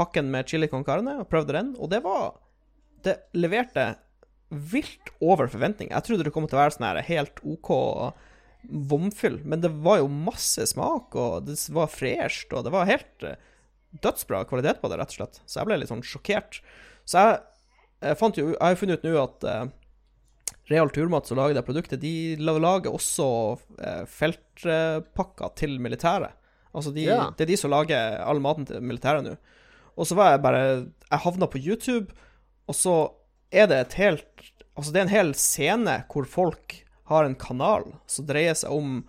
pakken 0.00 0.30
med 0.32 0.48
chili 0.48 0.68
con 0.72 0.84
carne 0.86 1.18
og 1.20 1.28
prøvde 1.30 1.56
den, 1.58 1.74
og 1.78 1.92
det 1.92 2.02
var 2.06 2.38
Det 3.00 3.14
leverte 3.32 3.94
vilt 4.50 5.08
over 5.24 5.48
forventning. 5.48 5.88
Jeg 5.88 6.04
trodde 6.04 6.24
det 6.26 6.32
kom 6.34 6.44
til 6.50 6.58
å 6.58 6.60
være 6.60 6.74
sånn 6.74 6.84
her 6.88 6.98
helt 7.06 7.38
OK 7.48 7.70
vomfyll, 8.68 9.38
men 9.48 9.62
det 9.62 9.70
var 9.80 10.02
jo 10.02 10.10
masse 10.12 10.66
smak, 10.68 11.14
og 11.16 11.46
det 11.46 11.56
var 11.72 11.88
fresht, 11.88 12.52
og 12.52 12.66
det 12.66 12.72
var 12.74 12.90
helt 12.90 13.24
eh, 13.24 13.38
dødsbra 14.04 14.42
kvalitet 14.50 14.82
på 14.82 14.90
det, 14.90 14.98
rett 15.00 15.14
og 15.14 15.20
slett. 15.20 15.40
Så 15.46 15.60
jeg 15.62 15.70
ble 15.70 15.78
litt 15.80 15.88
sånn 15.88 16.04
sjokkert. 16.04 16.60
Så 17.08 17.22
jeg, 17.22 17.38
jeg 18.04 18.18
fant 18.20 18.36
jo 18.36 18.50
Jeg 18.50 18.60
har 18.60 18.74
jo 18.74 18.80
funnet 18.82 19.00
ut 19.00 19.06
nå 19.08 19.14
at 19.22 19.46
eh, 19.48 19.64
Real 20.70 20.92
Turmat 20.94 21.26
som 21.26 21.40
lager 21.40 21.56
det 21.56 21.64
produktet, 21.66 22.02
de 22.02 22.36
lager 22.40 22.92
også 22.92 23.30
eh, 23.80 24.04
feltpakker 24.10 25.56
til 25.58 25.78
militæret. 25.82 26.36
Altså 26.70 26.92
de, 26.94 27.08
Ja. 27.08 27.30
Det 27.34 27.46
er 27.46 27.50
de 27.50 27.58
som 27.58 27.72
lager 27.72 28.20
all 28.22 28.42
maten 28.42 28.68
til 28.68 28.84
militæret 28.84 29.24
nå. 29.26 29.38
Og 29.98 30.08
så 30.08 30.16
var 30.18 30.34
jeg 30.34 30.44
bare 30.44 30.62
Jeg 31.10 31.24
havna 31.24 31.48
på 31.50 31.58
YouTube, 31.58 32.14
og 32.70 32.76
så 32.76 32.96
er 33.50 33.70
det 33.70 33.80
et 33.80 33.98
helt 34.00 34.46
Altså, 34.78 34.92
det 34.94 35.00
er 35.00 35.08
en 35.08 35.12
hel 35.12 35.32
scene 35.36 35.94
hvor 36.08 36.24
folk 36.30 36.76
har 37.10 37.26
en 37.26 37.34
kanal 37.36 37.82
som 38.08 38.24
dreier 38.24 38.54
seg 38.56 38.72
om 38.72 39.00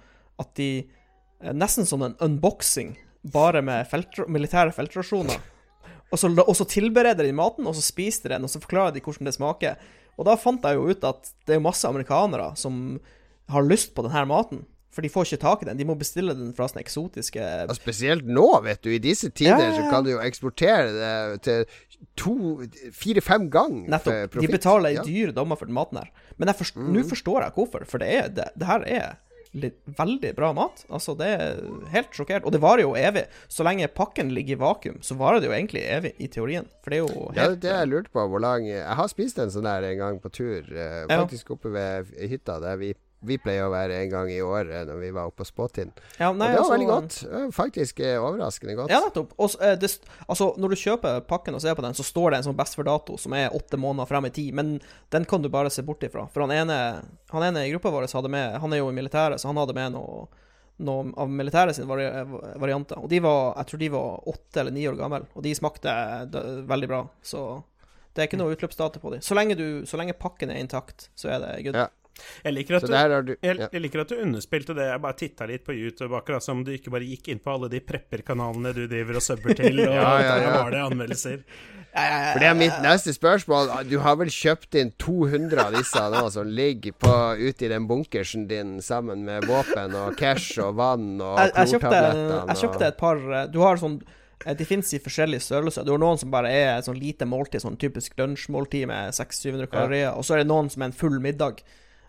at 0.41 0.49
de 0.57 0.71
eh, 0.81 1.53
Nesten 1.53 1.87
som 1.87 2.01
en 2.03 2.17
unboxing, 2.19 2.95
bare 3.31 3.61
med 3.63 3.85
feltro, 3.87 4.25
militære 4.27 4.73
feltrasjoner. 4.75 5.37
Og 6.11 6.19
så, 6.19 6.27
og 6.33 6.55
så 6.57 6.67
tilbereder 6.67 7.23
de 7.23 7.31
maten, 7.37 7.69
og 7.69 7.77
så 7.77 7.85
spiser 7.85 8.25
de 8.25 8.33
den, 8.33 8.49
og 8.49 8.51
så 8.51 8.59
forklarer 8.59 8.97
de 8.97 9.03
hvordan 9.05 9.29
det 9.29 9.35
smaker. 9.37 9.77
Og 10.17 10.27
da 10.27 10.35
fant 10.35 10.65
jeg 10.67 10.75
jo 10.75 10.91
ut 10.91 11.05
at 11.07 11.31
det 11.47 11.55
er 11.55 11.63
masse 11.63 11.87
amerikanere 11.87 12.51
som 12.59 12.99
har 13.51 13.67
lyst 13.67 13.93
på 13.95 14.03
denne 14.05 14.25
maten. 14.27 14.65
For 14.91 15.01
de 15.01 15.09
får 15.09 15.23
ikke 15.29 15.39
tak 15.41 15.61
i 15.63 15.65
den. 15.69 15.77
De 15.79 15.85
må 15.87 15.95
bestille 15.95 16.33
den 16.35 16.51
fra 16.53 16.67
sånne 16.67 16.83
eksotiske 16.83 17.45
Og 17.69 17.75
spesielt 17.77 18.25
nå, 18.27 18.43
vet 18.65 18.81
du. 18.83 18.89
I 18.91 18.99
disse 18.99 19.29
tider 19.31 19.55
Ja, 19.57 19.69
ja, 19.69 19.71
ja. 19.71 19.77
så 19.79 19.89
kan 19.89 20.03
du 20.03 20.11
jo 20.11 20.19
eksportere 20.19 20.91
det 20.91 21.41
til 21.47 21.65
to, 22.19 22.33
fire-fem 22.91 23.49
ganger 23.53 23.87
Nettopp. 23.93 24.35
De 24.41 24.47
betaler 24.51 24.89
Ja. 24.97 25.03
dyre 25.07 25.31
dommer 25.33 25.55
for 25.57 25.65
den 25.65 25.75
maten 25.75 25.97
her. 26.01 26.09
Men 26.37 26.47
jeg 26.51 26.57
forst- 26.57 26.75
nå 26.77 27.03
forstår 27.07 27.43
jeg 27.45 27.53
hvorfor, 27.55 27.85
for 27.87 27.97
det, 27.99 28.09
er, 28.15 28.27
det, 28.29 28.49
det 28.57 28.67
her 28.67 28.83
er 28.85 29.17
veldig 29.53 30.33
bra 30.35 30.53
mat. 30.55 30.85
Altså, 30.89 31.15
det 31.19 31.27
er 31.27 31.57
helt 31.91 32.11
sjokkert. 32.15 32.45
Og 32.47 32.51
det 32.55 32.61
varer 32.63 32.81
jo 32.85 32.93
evig. 32.95 33.25
Så 33.51 33.63
lenge 33.67 33.87
pakken 33.91 34.31
ligger 34.33 34.55
i 34.55 34.59
vakuum, 34.61 34.99
så 35.03 35.15
varer 35.19 35.41
det 35.41 35.49
jo 35.49 35.55
egentlig 35.55 35.83
evig, 35.91 36.13
i 36.19 36.27
teorien. 36.31 36.67
For 36.83 36.89
det 36.93 36.99
er 36.99 37.05
jo 37.05 37.25
helt 37.31 37.37
Ja, 37.37 37.47
det 37.55 37.71
jeg 37.75 37.87
lurte 37.91 38.11
på 38.11 38.27
hvor 38.31 38.39
lang 38.43 38.65
Jeg 38.67 38.83
har 38.95 39.07
spist 39.11 39.39
en 39.39 39.49
sånn 39.51 39.63
der 39.67 39.83
en 39.91 39.97
gang 39.97 40.19
på 40.23 40.31
tur, 40.31 40.63
eh, 40.71 41.05
Ja. 41.09 41.25
faktisk 41.25 41.51
oppe 41.51 41.71
ved 41.71 42.07
hytta 42.29 42.59
der 42.61 42.77
vi, 42.77 42.93
vi 43.21 43.37
pleier 43.41 43.67
å 43.67 43.71
være 43.73 43.99
en 44.01 44.09
gang 44.11 44.29
i 44.33 44.39
året 44.41 44.87
når 44.89 44.99
vi 45.01 45.11
var 45.13 45.29
oppe 45.29 45.43
på 45.43 45.47
Spåtind. 45.47 45.93
Ja, 46.17 46.31
Og 46.31 46.39
det 46.39 46.47
var 46.47 46.57
altså- 46.57 46.73
veldig 46.73 46.87
godt. 46.87 47.53
Faktisk 47.53 47.99
eh, 47.99 48.17
overraskende 48.17 48.75
godt. 48.75 48.89
Ja, 48.89 48.99
nettopp. 48.99 49.33
Også, 49.37 49.61
eh, 49.61 49.75
det, 49.75 49.91
altså, 50.27 50.55
når 50.57 50.69
du 50.69 50.75
kjøper 50.75 51.21
pakken 51.27 51.55
og 51.55 51.61
ser 51.61 51.75
på 51.75 51.81
den, 51.81 51.93
så 51.93 52.03
står 52.03 52.31
det 52.31 52.37
en 52.37 52.49
sånn 52.49 52.57
best 52.57 52.75
for-dato 52.75 53.17
som 53.17 53.33
er 53.33 53.49
åtte 53.53 53.77
måneder 53.77 54.07
frem 54.07 54.25
i 54.25 54.29
tid, 54.29 54.53
men 54.53 54.81
den 55.11 55.25
kan 55.25 55.41
du 55.41 55.49
bare 55.49 55.69
se 55.69 55.81
bort 55.81 56.01
ifra. 56.03 56.27
For 56.31 56.41
han 56.41 56.51
ene, 56.51 57.03
han 57.29 57.43
ene 57.43 57.67
i 57.67 57.71
gruppa 57.71 57.91
vår 57.91 58.11
hadde 58.11 58.29
med 58.29 58.59
Han 58.59 58.73
er 58.73 58.77
jo 58.77 58.89
i 58.89 58.93
militæret, 58.93 59.39
så 59.39 59.47
han 59.47 59.57
hadde 59.57 59.73
med 59.73 59.93
noe, 59.93 60.27
noe 60.79 61.13
av 61.15 61.29
militæret 61.29 61.75
sine 61.75 61.87
vari 61.87 62.09
varianter. 62.57 62.97
Og 62.97 63.09
de 63.09 63.19
var 63.19 63.55
Jeg 63.57 63.65
tror 63.67 63.79
de 63.79 63.89
var 63.89 64.27
åtte 64.27 64.59
eller 64.59 64.71
ni 64.71 64.87
år 64.87 64.97
gamle, 64.97 65.27
og 65.35 65.43
de 65.43 65.53
smakte 65.53 65.89
veldig 66.67 66.87
bra. 66.87 67.07
Så 67.21 67.63
det 68.13 68.23
er 68.23 68.27
ikke 68.27 68.41
noe 68.41 68.55
utløpsdato 68.55 68.99
på 68.99 69.11
dem. 69.11 69.21
Så 69.21 69.35
så 69.87 69.97
lenge 69.97 70.13
pakken 70.13 70.49
er 70.49 70.59
intakt, 70.59 71.09
så 71.15 71.29
er 71.29 71.39
det 71.39 71.63
good. 71.63 71.75
Ja. 71.75 71.87
Jeg 72.43 72.55
liker 72.55 72.79
at 72.79 72.87
du 72.87 73.27
du 73.31 73.35
Jeg, 73.35 73.57
ja. 73.57 73.67
jeg 73.71 73.81
liker 73.81 74.05
at 74.05 74.13
du 74.13 74.17
underspilte 74.21 74.77
det. 74.77 74.87
Jeg 74.91 75.03
bare 75.03 75.19
titta 75.19 75.49
litt 75.49 75.65
på 75.67 75.75
YouTube, 75.75 76.15
akkurat 76.17 76.43
som 76.43 76.63
du 76.65 76.71
ikke 76.75 76.93
bare 76.93 77.07
gikk 77.07 77.31
inn 77.33 77.43
på 77.43 77.53
alle 77.53 77.69
de 77.71 77.81
prepper-kanalene 77.83 78.73
du 78.77 78.87
driver 78.87 79.21
og 79.21 79.25
subber 79.25 79.57
til, 79.57 79.83
og 79.87 79.95
Ja, 79.95 80.15
ja, 80.21 80.33
ja. 80.45 80.57
var 80.61 80.73
det 80.73 80.83
anmeldelser. 80.87 81.45
For 81.91 82.39
det 82.39 82.47
er 82.47 82.55
mitt 82.55 82.77
neste 82.83 83.11
spørsmål. 83.11 83.71
Du 83.89 83.97
har 83.99 84.15
vel 84.19 84.31
kjøpt 84.31 84.77
inn 84.79 84.93
200 85.01 85.59
av 85.59 85.75
disse 85.75 86.03
nå 86.13 86.23
som 86.31 86.47
ligger 86.47 86.95
på, 86.95 87.15
ute 87.41 87.67
i 87.67 87.71
den 87.71 87.87
bunkersen 87.89 88.47
din 88.47 88.77
sammen 88.83 89.25
med 89.27 89.43
våpen 89.49 89.97
og 89.99 90.15
cash 90.19 90.55
og 90.63 90.77
vann 90.79 91.19
og 91.19 91.35
jeg, 91.41 91.51
jeg, 91.57 91.73
kjøpte, 91.73 92.01
jeg 92.53 92.59
kjøpte 92.63 92.87
et 92.87 92.99
par 92.99 93.19
eh, 93.19 93.45
Du 93.51 93.59
har 93.65 93.79
sånn 93.81 93.99
eh, 94.45 94.55
De 94.55 94.67
finnes 94.67 94.93
i 94.95 95.01
forskjellige 95.03 95.43
størrelser. 95.43 95.83
Du 95.83 95.91
har 95.91 96.01
noen 96.01 96.21
som 96.21 96.31
bare 96.31 96.53
er 96.53 96.71
et 96.77 96.87
sånn 96.87 96.99
lite 96.99 97.27
måltid, 97.27 97.63
sånn 97.65 97.79
typisk 97.81 98.15
lunsjmåltid 98.19 98.87
med 98.91 99.11
600-700 99.17 99.71
kalorier, 99.73 100.15
og 100.15 100.23
så 100.23 100.37
er 100.37 100.45
det 100.45 100.51
noen 100.53 100.71
som 100.71 100.85
er 100.85 100.93
en 100.93 100.99
full 101.03 101.19
middag. 101.23 101.59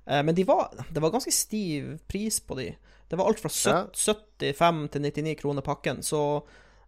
Eh, 0.06 0.22
Men 0.22 0.34
de 0.34 0.44
var, 0.44 0.70
det 0.90 1.00
var 1.00 1.10
ganske 1.14 1.32
stiv 1.32 1.98
pris 2.08 2.40
på 2.40 2.56
de. 2.58 2.76
Det 3.08 3.16
var 3.16 3.28
alt 3.28 3.40
fra 3.40 3.50
Ja. 3.70 3.86
75 3.92 4.88
til 4.90 5.02
99 5.02 5.34
kroner 5.40 5.62
pakken, 5.62 6.02
så 6.02 6.42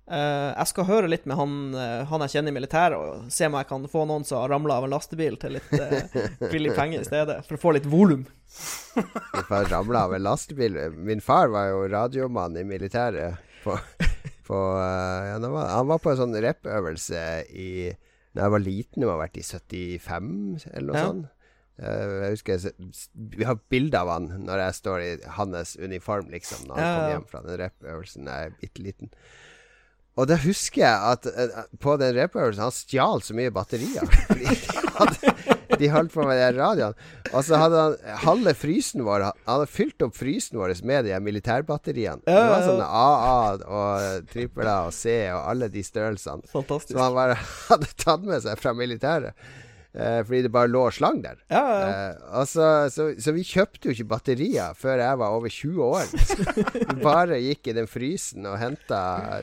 Eh, 0.05 0.51
jeg 0.53 0.69
skal 0.69 0.85
høre 0.85 1.09
litt 1.09 1.24
med 1.24 1.39
han, 1.39 1.53
eh, 1.81 2.03
han 2.11 2.20
jeg 2.27 2.35
kjenner 2.35 2.53
i 2.53 2.57
militæret, 2.59 2.97
og 3.01 3.31
se 3.32 3.47
om 3.49 3.55
jeg 3.57 3.69
kan 3.70 3.86
få 3.89 4.03
noen 4.05 4.27
som 4.28 4.43
har 4.43 4.51
ramla 4.53 4.77
av 4.77 4.85
en 4.85 4.93
lastebil 4.93 5.39
til 5.41 5.57
litt 5.57 5.70
uh, 5.73 6.19
billig 6.53 6.74
penger 6.77 7.01
i 7.01 7.07
stedet, 7.09 7.39
for 7.47 7.57
å 7.57 7.62
få 7.62 7.73
litt 7.78 7.89
volum. 7.89 8.27
Ramla 9.49 10.05
av 10.05 10.15
en 10.15 10.27
lastebil. 10.27 10.77
Min 10.93 11.24
far 11.24 11.49
var 11.49 11.70
jo 11.73 11.86
radiomann 11.89 12.57
i 12.61 12.66
militæret. 12.69 13.41
På, 13.65 13.78
på, 14.45 14.61
uh, 14.77 15.31
ja, 15.31 15.39
var, 15.41 15.70
han 15.73 15.89
var 15.89 16.03
på 16.05 16.12
en 16.12 16.20
sånn 16.20 16.36
repøvelse 16.36 17.23
i 17.49 17.69
Da 18.35 18.45
jeg 18.45 18.53
var 18.53 18.61
liten, 18.61 19.01
det 19.01 19.07
må 19.09 19.15
ha 19.15 19.23
vært 19.23 19.39
i 19.41 19.47
75 19.47 20.66
eller 20.74 20.89
noe 20.91 20.99
Ja. 21.01 21.07
sånt. 21.09 21.31
Eh, 21.74 22.12
jeg 22.22 22.36
husker 22.36 22.55
jeg 22.55 22.74
Vi 23.34 23.46
har 23.48 23.59
bilde 23.72 23.98
av 23.98 24.12
han 24.12 24.28
når 24.46 24.62
jeg 24.68 24.76
står 24.78 25.02
i 25.02 25.09
hans 25.38 25.74
uniform, 25.80 26.28
liksom, 26.30 26.68
når 26.68 26.78
han 26.78 26.84
Ja, 26.86 26.94
kom 27.01 27.14
hjem 27.14 27.26
fra 27.32 27.42
den 27.48 27.59
repøvelsen 27.64 28.30
da 28.30 28.36
jeg 28.42 28.52
er 28.52 28.60
bitte 28.60 28.84
liten. 28.84 29.10
Og 30.14 30.28
da 30.30 30.36
husker 30.38 30.84
jeg 30.84 30.94
at 31.10 31.26
eh, 31.26 31.64
på 31.82 31.96
den 31.98 32.14
repøvelsen 32.14 32.62
Han 32.62 32.74
stjal 32.74 33.24
så 33.26 33.34
mye 33.34 33.51
batterier. 33.55 34.06
De, 35.74 35.88
holdt 35.90 36.12
på 36.14 36.22
med 36.22 36.36
de 36.38 36.42
her 36.44 36.55
radioene. 36.55 36.94
Og 37.32 37.42
så 37.42 37.59
hadde 37.59 37.80
han 37.80 37.94
halve 38.22 38.52
frysen 38.55 39.02
vår 39.02 39.24
Han 39.26 39.40
hadde 39.48 39.66
fylt 39.74 40.05
opp 40.06 40.14
frysen 40.14 40.60
vår 40.60 40.76
med 40.86 41.09
de 41.09 41.18
militærbatteriene. 41.18 42.22
Det 42.28 42.44
var 42.52 42.62
sånne 42.62 42.86
AA 42.86 43.34
og 43.66 44.28
trippel 44.30 44.70
A 44.70 44.76
og 44.86 44.94
C 44.94 45.16
og 45.34 45.40
alle 45.51 45.66
de 45.74 45.82
størrelsene. 45.82 46.46
Fantastisk. 46.52 46.94
Som 46.94 47.02
han 47.09 47.18
bare 47.18 47.40
hadde 47.72 47.90
tatt 47.98 48.22
med 48.22 48.46
seg 48.46 48.62
fra 48.62 48.76
militæret. 48.78 49.34
Eh, 49.95 50.21
fordi 50.27 50.41
det 50.43 50.51
bare 50.51 50.66
lå 50.66 50.81
slang 50.91 51.21
der. 51.23 51.37
Ja, 51.53 51.61
ja. 51.71 51.83
Eh, 52.11 52.23
og 52.41 52.49
så, 52.51 52.66
så, 52.91 53.05
så 53.23 53.31
vi 53.37 53.45
kjøpte 53.47 53.87
jo 53.87 53.95
ikke 53.95 54.09
batterier 54.11 54.75
før 54.75 54.99
jeg 54.99 55.21
var 55.21 55.37
over 55.37 55.53
20 55.55 55.85
år. 55.87 56.09
bare 57.09 57.39
gikk 57.39 57.71
i 57.71 57.77
den 57.77 57.87
frysen 57.87 58.49
og 58.51 58.57
henta 58.59 59.01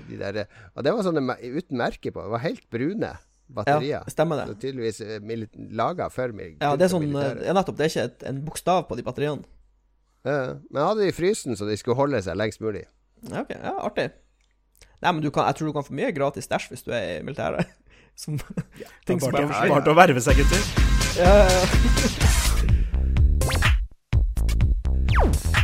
de 0.09 0.19
der 0.19 0.41
Og 0.75 0.83
det 0.83 0.91
var 0.97 1.07
sånne 1.07 1.37
uten 1.39 1.79
merke 1.79 2.11
på. 2.11 2.25
Det 2.25 2.33
var 2.35 2.43
helt 2.43 2.65
brune 2.73 3.13
batterier. 3.51 4.01
ja, 4.01 4.03
stemmer 4.11 4.43
Så 4.43 4.53
det. 4.53 4.59
tydeligvis 4.65 5.01
eh, 5.07 5.47
laga 5.71 6.09
for 6.11 6.35
mil- 6.35 6.57
Ja, 6.59 6.75
det 6.75 6.87
er 6.87 6.93
sånn. 6.97 7.07
Ja, 7.15 7.55
nettopp. 7.55 7.77
Det 7.79 7.87
er 7.87 7.93
ikke 7.95 8.07
et, 8.11 8.27
en 8.33 8.43
bokstav 8.47 8.85
på 8.91 8.99
de 8.99 9.07
batteriene. 9.07 9.47
Ja, 10.27 10.57
men 10.69 10.83
hadde 10.83 11.01
de 11.01 11.09
i 11.09 11.15
frysen 11.15 11.55
så 11.57 11.65
de 11.65 11.79
skulle 11.79 11.97
holde 11.97 12.19
seg 12.21 12.35
lengst 12.37 12.59
mulig. 12.61 12.83
Ja, 13.31 13.41
ok. 13.45 13.55
Ja, 13.55 13.73
artig. 13.87 14.11
Nei, 15.01 15.11
men 15.15 15.23
du 15.23 15.31
kan, 15.33 15.47
jeg 15.49 15.57
tror 15.57 15.71
du 15.71 15.73
kan 15.79 15.85
få 15.87 15.95
mye 15.97 16.11
gratis 16.13 16.45
stæsj 16.45 16.67
hvis 16.73 16.83
du 16.85 16.91
er 16.93 17.07
i 17.15 17.23
militæret. 17.25 17.71
Som 18.21 18.37
ting 19.07 19.19
som 19.19 19.31
Bare 19.31 19.47
bare 19.49 19.69
bare 19.81 19.93
å 19.95 19.97
verve 19.97 20.21
seg, 20.21 20.37
gutter. 20.37 20.61
Ja, 21.17 21.33
ja, 21.41 21.49
ja. 21.49 21.65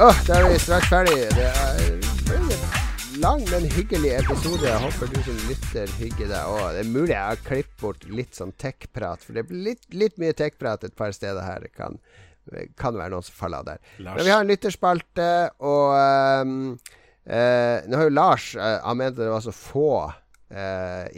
Åh, 0.00 0.18
da 0.28 0.36
er 0.38 0.44
vi 0.52 0.58
straks 0.62 0.86
ferdig. 0.92 1.14
Det 1.34 1.46
er 1.48 1.78
en 1.82 3.16
lang, 3.18 3.40
men 3.50 3.64
hyggelig 3.74 4.12
episode. 4.20 4.60
Jeg 4.62 4.78
håper 4.84 5.08
du 5.10 5.16
som 5.26 5.40
lytter 5.48 5.90
hygger 5.98 6.28
deg 6.30 6.50
òg. 6.52 6.66
Det 6.76 6.84
er 6.84 6.92
mulig 6.92 7.10
jeg 7.16 7.24
har 7.32 7.40
klippet 7.42 7.80
bort 7.82 8.06
litt 8.06 8.38
sånn 8.38 8.52
tech-prat, 8.62 9.24
for 9.26 9.34
det 9.34 9.48
blir 9.48 9.64
litt, 9.72 9.88
litt 9.90 10.14
mye 10.22 10.36
tech-prat 10.38 10.86
et 10.86 10.94
par 10.94 11.10
steder 11.16 11.42
her. 11.42 11.66
Det 11.66 11.72
kan, 11.74 11.98
kan 12.78 12.94
være 12.94 13.10
noen 13.16 13.26
som 13.26 13.34
faller 13.40 13.64
av 13.64 13.72
der. 13.72 13.82
Lars. 13.98 14.20
Men 14.20 14.28
vi 14.28 14.34
har 14.36 14.44
en 14.44 14.52
lytterspalte, 14.52 15.28
og 15.66 16.46
um, 16.46 16.54
uh, 17.26 17.76
Nå 17.90 17.98
har 17.98 18.06
jo 18.06 18.14
Lars 18.14 18.52
uh, 18.54 18.78
Han 18.86 19.02
mente 19.02 19.24
det 19.24 19.32
var 19.34 19.42
så 19.48 19.56
få 19.56 19.90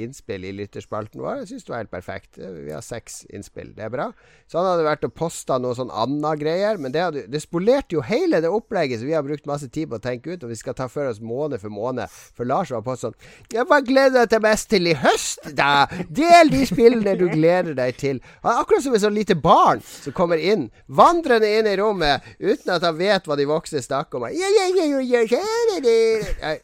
innspill 0.03 0.45
i 0.45 0.53
lytterspalten 0.53 1.21
vår. 1.23 1.43
Jeg 1.43 1.49
syns 1.53 1.65
det 1.67 1.71
var 1.73 1.83
helt 1.85 1.91
perfekt. 1.93 2.39
Eh, 2.39 2.51
Vi 2.67 2.73
har 2.75 2.83
seks 2.83 3.25
innspill. 3.31 3.73
Det 3.77 3.85
er 3.87 3.93
bra. 3.93 4.09
Så 4.51 4.59
han 4.59 4.67
hadde 4.67 4.87
vært 4.89 5.05
og 5.07 5.15
posta 5.15 5.59
noe 5.63 5.77
sånn 5.79 5.93
anna 5.95 6.33
greier, 6.37 6.79
men 6.83 6.91
det, 6.93 7.03
hadde, 7.05 7.23
det 7.31 7.43
spolerte 7.43 7.95
jo 7.95 8.03
hele 8.03 8.41
det 8.43 8.51
opplegget 8.51 9.01
som 9.01 9.07
vi 9.07 9.15
har 9.15 9.23
brukt 9.27 9.47
masse 9.47 9.69
tid 9.71 9.89
på 9.91 10.01
å 10.01 10.03
tenke 10.03 10.35
ut, 10.35 10.43
og 10.43 10.51
vi 10.51 10.59
skal 10.59 10.75
ta 10.75 10.89
for 10.91 11.07
oss 11.07 11.21
måned 11.23 11.63
for 11.63 11.71
måned. 11.71 12.11
For 12.35 12.49
Lars 12.49 12.73
var 12.75 12.83
på 12.87 12.97
sånn 12.99 13.15
Ja, 13.55 13.63
hva 13.69 13.79
gleder 13.87 14.27
du 14.27 14.35
deg 14.35 14.43
mest 14.43 14.71
til 14.73 14.91
i 14.91 14.97
høst, 14.99 15.47
da? 15.55 15.87
Del 16.11 16.51
de 16.51 16.65
spillene 16.67 17.15
du 17.21 17.29
gleder 17.31 17.75
deg 17.79 17.97
til. 18.03 18.21
Han 18.43 18.53
er 18.57 18.65
akkurat 18.65 18.83
som 18.83 18.95
et 18.99 19.05
sånn 19.05 19.15
lite 19.17 19.39
barn 19.39 19.81
som 19.87 20.13
kommer 20.17 20.43
inn, 20.43 20.69
vandrende 20.89 21.49
inn 21.61 21.69
i 21.71 21.77
rommet 21.79 22.27
uten 22.41 22.75
at 22.75 22.83
han 22.87 22.99
vet 22.99 23.27
hva 23.31 23.39
de 23.39 23.47
voksne 23.49 23.83
snakker 23.85 24.19
om. 24.19 24.27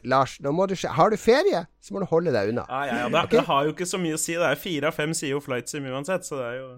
Lars, 0.03 0.37
nå 0.43 0.51
må 0.55 0.67
du 0.67 0.75
se 0.75 0.87
Har 0.91 1.09
du 1.11 1.17
ferie, 1.19 1.65
så 1.87 1.95
må 1.95 2.03
du 2.03 2.09
holde 2.11 2.35
deg 2.35 2.51
unna. 2.51 2.67
Ja, 2.67 2.83
ja, 2.89 2.99
ja, 3.05 3.07
det, 3.13 3.23
det 3.31 3.47
har 3.47 3.63
jo 3.63 3.73
ikke 3.75 3.87
så 3.87 3.99
mye 4.01 4.17
å 4.17 4.21
si. 4.21 4.35
Det 4.35 4.51
er 4.51 4.59
fire 4.59 4.91
av 4.91 4.99
fem 4.99 5.15
sier 5.15 5.37
jo 5.37 5.41
Flight 5.43 5.71
Sim 5.71 5.87
uansett, 5.87 6.27
så 6.27 6.41
det 6.41 6.51
er 6.51 6.61
jo 6.61 6.69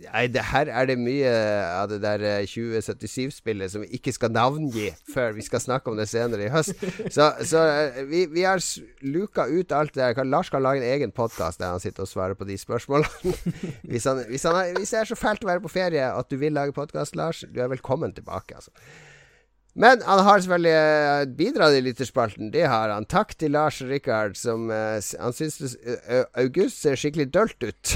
Nei, 0.00 0.24
det 0.32 0.42
her 0.50 0.66
er 0.66 0.88
det 0.88 0.96
mye 0.98 1.30
av 1.30 1.90
det 1.92 2.00
der 2.02 2.22
eh, 2.26 2.46
2077-spillet 2.48 3.70
som 3.70 3.84
vi 3.84 4.00
ikke 4.00 4.12
skal 4.16 4.32
navngi 4.34 4.88
før 5.12 5.36
vi 5.36 5.44
skal 5.46 5.62
snakke 5.62 5.92
om 5.92 6.00
det 6.00 6.08
senere 6.10 6.48
i 6.48 6.50
høst. 6.50 6.74
Så, 7.14 7.28
så 7.46 7.62
eh, 7.68 8.00
vi, 8.08 8.24
vi 8.32 8.42
har 8.48 8.58
luka 9.06 9.46
ut 9.46 9.72
alt 9.76 9.94
det 9.94 10.02
der. 10.02 10.26
Lars 10.26 10.50
kan 10.50 10.64
lage 10.64 10.82
en 10.82 10.88
egen 10.88 11.14
podkast 11.14 11.62
der 11.62 11.70
han 11.76 11.82
sitter 11.82 12.02
og 12.02 12.10
svarer 12.10 12.34
på 12.34 12.48
de 12.48 12.58
spørsmålene. 12.58 13.36
hvis, 13.90 14.08
han, 14.10 14.24
hvis, 14.26 14.48
han 14.48 14.58
er, 14.58 14.74
hvis 14.78 14.96
det 14.96 15.04
er 15.04 15.12
så 15.12 15.20
fælt 15.20 15.46
å 15.46 15.52
være 15.52 15.64
på 15.64 15.72
ferie 15.72 16.10
at 16.10 16.32
du 16.32 16.40
vil 16.40 16.56
lage 16.56 16.74
podkast, 16.76 17.14
Lars, 17.18 17.44
du 17.46 17.62
er 17.62 17.70
velkommen 17.70 18.16
tilbake, 18.16 18.58
altså. 18.58 18.74
Men 19.78 20.02
han 20.02 20.22
har 20.26 20.40
selvfølgelig 20.42 20.72
eh, 20.74 21.24
bidratt 21.38 21.76
i 21.78 21.82
lytterspalten. 21.84 22.50
Det 22.50 22.64
har 22.66 22.90
han. 22.90 23.06
Takk 23.06 23.36
til 23.38 23.54
Lars 23.54 23.78
Rikard, 23.86 24.34
som 24.38 24.70
eh, 24.74 24.98
Han 25.22 25.36
syns 25.36 25.76
August 26.34 26.82
ser 26.82 26.98
skikkelig 26.98 27.28
dølt 27.34 27.62
ut. 27.62 27.94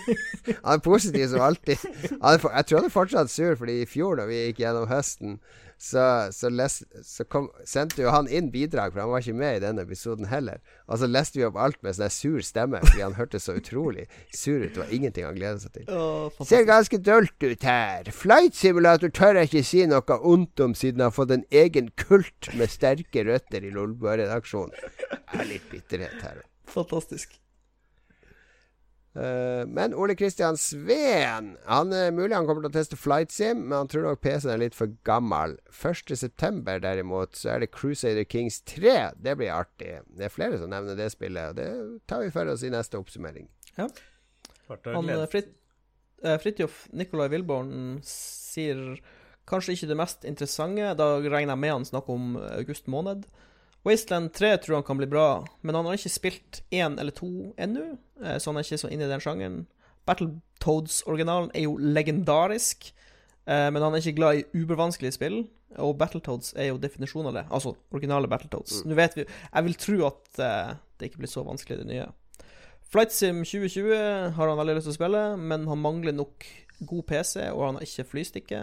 han 0.66 0.78
er 0.78 0.84
positiv 0.84 1.26
som 1.32 1.42
alltid. 1.42 1.82
Jeg 2.12 2.40
tror 2.42 2.78
han 2.78 2.88
er 2.88 2.94
fortsatt 2.94 3.32
sur, 3.32 3.56
fordi 3.58 3.80
i 3.82 3.90
fjor, 3.90 4.20
da 4.20 4.28
vi 4.30 4.44
gikk 4.46 4.62
gjennom 4.62 4.86
høsten, 4.90 5.40
så, 5.78 6.32
så, 6.32 6.48
les, 6.48 6.78
så 7.04 7.24
kom, 7.28 7.50
sendte 7.68 8.00
jo 8.00 8.12
han 8.14 8.28
inn 8.32 8.48
bidrag, 8.52 8.94
for 8.94 9.02
han 9.02 9.12
var 9.12 9.24
ikke 9.24 9.36
med 9.36 9.58
i 9.58 9.62
denne 9.66 9.84
episoden 9.84 10.28
heller. 10.30 10.62
Og 10.88 11.02
så 11.02 11.08
leste 11.10 11.40
vi 11.40 11.44
opp 11.48 11.58
alt 11.60 11.78
med 11.84 11.98
sånn 11.98 12.12
sur 12.12 12.40
stemme, 12.44 12.80
fordi 12.86 13.04
han 13.04 13.16
hørtes 13.18 13.48
så 13.48 13.58
utrolig 13.60 14.06
sur 14.32 14.64
ut. 14.64 14.72
Det 14.72 14.82
var 14.82 14.94
ingenting 14.96 15.28
han 15.28 15.36
gledet 15.36 15.66
seg 15.66 15.76
til. 15.76 15.88
Oh, 15.92 16.44
Ser 16.48 16.66
ganske 16.68 17.00
dølt 17.04 17.36
ut 17.44 17.68
her. 17.68 18.10
Flight 18.16 18.56
Simulator 18.56 19.12
tør 19.12 19.40
jeg 19.40 19.52
ikke 19.52 19.64
si 19.68 19.84
noe 19.90 20.20
ondt 20.32 20.64
om, 20.64 20.76
siden 20.76 21.04
jeg 21.04 21.10
har 21.10 21.16
fått 21.16 21.34
en 21.36 21.46
egen 21.64 21.92
kult 22.00 22.52
med 22.56 22.72
sterke 22.72 23.26
røtter 23.28 23.66
i 23.66 23.72
Lolbua-redaksjonen. 23.74 24.72
Det 25.32 25.42
er 25.42 25.50
litt 25.50 25.68
bitterhet 25.72 26.22
her. 26.24 26.40
Fantastisk. 26.72 27.36
Eh, 29.16 29.62
men 29.66 29.94
Ole 29.96 30.12
Kristian 30.12 30.58
Sveen 30.60 31.54
Han 31.64 31.92
er 31.96 32.10
mulig 32.12 32.34
han 32.36 32.44
kommer 32.44 32.66
til 32.66 32.68
å 32.68 32.74
teste 32.74 32.98
Flight 33.00 33.32
Sim, 33.32 33.62
men 33.70 33.78
han 33.78 33.88
tror 33.88 34.04
nok 34.04 34.20
PC-en 34.20 34.52
er 34.52 34.60
litt 34.66 34.76
for 34.76 34.92
gammel. 35.08 35.56
1.9. 35.72 36.60
derimot 36.84 37.38
så 37.38 37.54
er 37.54 37.64
det 37.64 37.70
Crusader 37.72 38.26
Kings 38.28 38.60
3. 38.68 39.14
Det 39.16 39.36
blir 39.40 39.54
artig. 39.54 39.94
Det 40.12 40.28
er 40.28 40.34
flere 40.34 40.60
som 40.60 40.72
nevner 40.72 40.98
det 40.98 41.08
spillet, 41.14 41.54
og 41.54 41.56
det 41.56 41.70
tar 42.10 42.26
vi 42.26 42.34
for 42.34 42.52
oss 42.52 42.66
i 42.66 42.72
neste 42.72 43.00
oppsummering. 43.00 43.48
Ja. 43.78 43.88
Han 44.68 45.08
eh, 45.14 45.24
Frit, 45.32 45.48
eh, 46.22 46.36
Fridtjof 46.42 46.84
Nikolai 46.92 47.30
Wilborn 47.32 48.02
sier 48.04 48.98
kanskje 49.48 49.78
ikke 49.78 49.92
det 49.94 50.00
mest 50.02 50.28
interessante. 50.28 50.92
Da 50.98 51.10
regner 51.22 51.54
jeg 51.54 51.62
med 51.64 51.76
han 51.78 51.88
snakker 51.88 52.20
om 52.20 52.36
august 52.52 52.90
måned. 52.92 53.24
Wasteland 53.86 54.32
3 54.34 54.56
tror 54.64 54.80
han 54.80 54.86
kan 54.86 54.98
bli 54.98 55.06
bra, 55.06 55.46
men 55.62 55.76
han 55.78 55.86
har 55.86 55.94
ikke 55.94 56.10
spilt 56.10 56.62
én 56.74 56.98
eller 56.98 57.14
to 57.14 57.28
ennå, 57.54 57.92
eh, 58.24 58.38
så 58.38 58.50
han 58.50 58.58
er 58.58 58.66
ikke 58.66 58.82
så 58.82 58.90
inne 58.90 59.06
i 59.06 59.12
den 59.12 59.22
sjangeren. 59.22 59.60
Battletoads-originalen 60.06 61.52
er 61.54 61.66
jo 61.66 61.76
legendarisk, 61.78 62.90
eh, 63.46 63.68
men 63.70 63.82
han 63.82 63.94
er 63.94 64.02
ikke 64.02 64.18
glad 64.18 64.40
i 64.40 64.46
ubervanskelige 64.58 65.14
spill. 65.14 65.44
Og 65.82 65.96
Battletoads 65.98 66.54
er 66.56 66.70
jo 66.70 66.80
definisjonen 66.80 67.30
av 67.30 67.34
det. 67.36 67.44
Altså 67.52 67.74
originale 67.92 68.30
Battletoads. 68.30 68.84
Nå 68.86 68.94
vet 68.96 69.16
vi 69.18 69.24
Jeg 69.26 69.64
vil 69.66 69.74
tro 69.74 69.96
at 70.06 70.40
eh, 70.40 70.76
det 70.98 71.10
ikke 71.10 71.24
blir 71.24 71.30
så 71.30 71.44
vanskelig, 71.46 71.78
det 71.82 71.90
nye. 71.90 72.06
Flight 72.90 73.12
Sim 73.12 73.42
2020 73.44 74.34
har 74.36 74.48
han 74.48 74.58
veldig 74.58 74.76
lyst 74.78 74.86
til 74.88 74.94
å 74.94 74.98
spille, 74.98 75.22
men 75.36 75.66
han 75.66 75.82
mangler 75.82 76.14
nok 76.14 76.46
god 76.86 77.02
PC, 77.08 77.48
og 77.50 77.64
han 77.66 77.78
har 77.78 77.86
ikke 77.86 78.10
flystikke. 78.12 78.60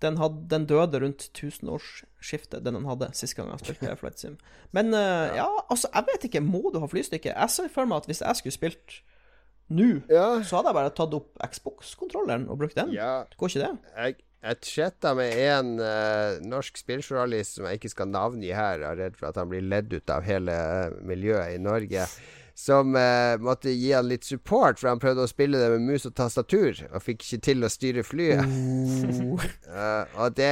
Den, 0.00 0.16
had, 0.16 0.38
den 0.48 0.64
døde 0.70 1.00
rundt 1.02 1.26
tusenårsskiftet, 1.36 2.62
den 2.64 2.78
han 2.78 2.86
hadde 2.88 3.10
sist 3.18 3.36
gang 3.36 3.50
jeg 3.52 3.60
spilte 3.64 3.96
Flight 4.00 4.18
Sim. 4.22 4.38
Men 4.72 4.94
uh, 4.94 5.28
ja. 5.36 5.44
altså, 5.68 5.90
jeg 5.92 6.06
vet 6.08 6.24
ikke. 6.30 6.40
Må 6.44 6.70
du 6.72 6.80
ha 6.80 6.88
flystykke? 6.88 7.34
Jeg 7.34 7.50
ser 7.52 7.68
for 7.72 7.88
meg 7.90 8.00
at 8.02 8.08
hvis 8.10 8.22
jeg 8.24 8.40
skulle 8.40 8.56
spilt 8.56 8.96
nå, 9.70 10.00
Ja. 10.10 10.40
så 10.42 10.58
hadde 10.58 10.72
jeg 10.72 10.78
bare 10.80 10.90
tatt 10.98 11.12
opp 11.14 11.36
Xbox-kontrolleren 11.46 12.48
og 12.50 12.58
brukt 12.58 12.74
den. 12.80 12.90
ja. 12.96 13.20
Går 13.38 13.52
ikke 13.52 13.62
det? 13.62 13.70
Jeg, 13.94 14.16
jeg 14.40 14.56
chatta 14.66 15.12
med 15.14 15.36
en 15.44 15.70
uh, 15.78 16.40
norsk 16.48 16.80
spilljournalist 16.80 17.58
som 17.58 17.68
jeg 17.68 17.78
ikke 17.78 17.92
skal 17.92 18.08
navngi 18.10 18.50
her, 18.56 18.82
av 18.88 18.96
redd 18.98 19.20
for 19.20 19.28
at 19.30 19.38
han 19.38 19.52
blir 19.52 19.62
ledd 19.68 19.92
ut 19.92 20.10
av 20.10 20.24
hele 20.26 20.56
eh, 20.56 20.96
miljøet 21.06 21.54
i 21.54 21.60
Norge. 21.62 22.08
Som 22.60 22.92
eh, 22.98 23.38
måtte 23.40 23.72
gi 23.72 23.92
han 23.94 24.08
litt 24.10 24.26
support, 24.28 24.76
for 24.82 24.90
han 24.90 25.00
prøvde 25.00 25.24
å 25.24 25.30
spille 25.30 25.56
det 25.62 25.70
med 25.72 25.86
mus 25.88 26.04
og 26.10 26.12
tastatur, 26.18 26.82
og 26.90 27.00
fikk 27.06 27.22
ikke 27.24 27.38
til 27.46 27.64
å 27.64 27.70
styre 27.72 28.02
flyet. 28.04 28.42
uh, 28.44 30.04
og 30.20 30.34
det 30.36 30.50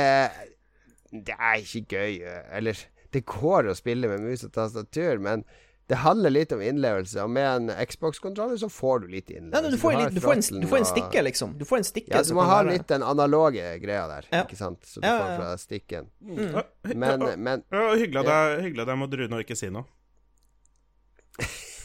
Det 1.13 1.35
er 1.37 1.59
ikke 1.61 1.85
gøy. 1.99 2.21
eh, 2.25 2.45
Eller 2.57 2.81
det 3.13 3.25
går 3.29 3.69
å 3.69 3.77
spille 3.77 4.09
med 4.09 4.21
mus 4.25 4.45
og 4.45 4.53
tastatur, 4.57 5.21
men 5.25 5.45
det 5.89 5.97
handler 6.03 6.29
litt 6.35 6.51
om 6.53 6.61
innlevelse. 6.61 7.17
Og 7.25 7.31
med 7.33 7.47
en 7.49 7.87
Xbox-kontroller 7.89 8.59
så 8.61 8.69
får 8.73 9.05
du 9.05 9.07
litt 9.15 9.31
innlevelse. 9.33 9.63
nei, 9.63 9.71
du, 9.73 9.79
får 9.81 9.93
en, 9.95 10.01
har 10.03 10.11
du, 10.13 10.21
får 10.21 10.35
en, 10.37 10.61
du 10.61 10.67
får 10.69 10.79
en 10.83 10.89
stikke, 10.91 11.23
liksom. 11.25 11.55
Du 11.61 11.65
får 11.69 11.81
en 11.81 11.87
stikke 11.89 12.13
ja, 12.13 12.21
du 12.29 12.35
må 12.37 12.45
ha 12.45 12.59
være- 12.63 12.75
litt 12.77 12.89
den 12.93 13.05
analoge 13.09 13.71
greia 13.85 14.03
der, 14.11 14.29
Ja. 14.33 14.43
ikke 14.45 14.57
sant? 14.61 14.85
Så 14.85 15.01
du 15.01 15.07
Ja, 15.09 15.15
får 15.17 15.31
ja, 15.33 15.37
får 15.37 15.41
fra 15.41 15.55
stikken. 15.65 16.11
Mm. 16.21 16.59
Men, 17.05 17.25
men, 17.49 17.65
ja, 17.73 17.87
hyggelig 17.97 18.21
av 18.25 18.29
deg, 18.33 18.59
med 19.01 19.09
å 19.09 19.13
deg, 19.33 19.41
og 19.41 19.45
ikke 19.47 19.57
si 19.57 19.73
noe. 19.73 19.85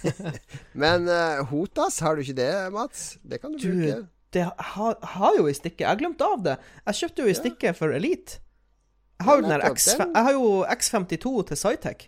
men 0.84 1.08
uh, 1.10 1.44
Hotas, 1.50 2.00
har 2.04 2.16
du 2.16 2.22
ikke 2.26 2.36
det, 2.38 2.52
Mats? 2.74 3.18
Det 3.24 3.42
kan 3.42 3.52
du, 3.54 3.58
Du, 3.58 3.70
bruke. 3.72 4.08
det 4.34 4.48
har, 4.74 4.98
har 5.16 5.38
jo 5.38 5.48
i 5.48 5.54
stikket. 5.54 5.86
Jeg 5.88 6.02
glemte 6.04 6.26
av 6.26 6.44
det. 6.44 6.58
Jeg 6.88 7.00
kjøpte 7.04 7.26
jo 7.26 7.32
i 7.32 7.38
stikket 7.38 7.78
for 7.80 7.94
Elite. 7.96 8.40
Jeg 9.20 9.28
har 9.30 9.42
Ja, 9.48 9.70
X, 9.72 9.88
jeg 10.00 10.24
har 10.26 10.32
jo 10.36 10.48
X52 10.68 11.34
til 11.48 11.58
Cytec. 11.58 12.08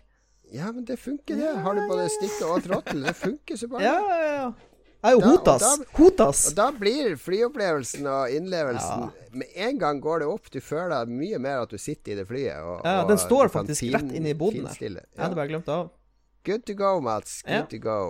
Ja, 0.52 0.68
men 0.72 0.84
det 0.86 0.98
funker, 1.02 1.34
det. 1.38 1.52
Har 1.64 1.74
du 1.74 1.80
både 1.88 2.08
stikke 2.12 2.46
og 2.52 2.62
tråttel? 2.62 3.02
det 3.06 3.16
funker 3.18 3.56
så 3.58 3.68
bare. 3.70 3.82
Ja, 3.82 3.94
ja, 3.98 4.32
ja. 4.36 4.48
Jeg 5.06 5.12
er 5.12 5.14
jo 5.14 5.20
Da- 5.20 5.26
og 5.26 5.30
Hotas. 5.38 5.62
da- 5.62 5.84
Hotas. 5.98 6.40
Og 6.50 6.54
da 6.56 6.66
blir 6.74 7.16
flyopplevelsen 7.20 8.06
og 8.10 8.30
innlevelsen 8.34 9.10
Med 9.36 9.46
en 9.54 9.78
gang 9.78 10.00
går 10.02 10.18
det 10.24 10.26
opp. 10.28 10.50
Du 10.50 10.58
føler 10.60 11.06
mye 11.06 11.38
mer 11.38 11.60
at 11.62 11.70
du 11.70 11.78
sitter 11.78 12.12
i 12.12 12.16
det 12.16 12.26
flyet. 12.26 12.56
Og, 12.62 12.80
Ja, 12.84 13.04
den 13.06 13.18
står 13.18 13.48
faktisk 13.52 13.80
fin- 13.84 13.94
rett 13.94 14.12
inne 14.16 14.30
i 14.30 14.34
boden 14.34 14.64
der. 14.64 14.74
Ja. 14.80 14.88
Jeg 14.88 15.22
hadde 15.22 15.34
bare 15.36 15.48
glemt 15.48 15.66
det 15.66 15.74
av. 15.74 15.90
Good 16.46 16.64
to 16.70 16.74
go, 16.78 17.00
Mats. 17.02 17.40
Good 17.42 17.52
Ja. 17.54 17.66
to 17.74 17.78
go. 17.82 18.00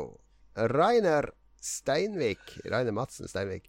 Rainer 0.57 1.31
Steinvik. 1.63 2.39
Rainer 2.71 2.93
Madsen 2.93 3.29
Steinvik. 3.29 3.65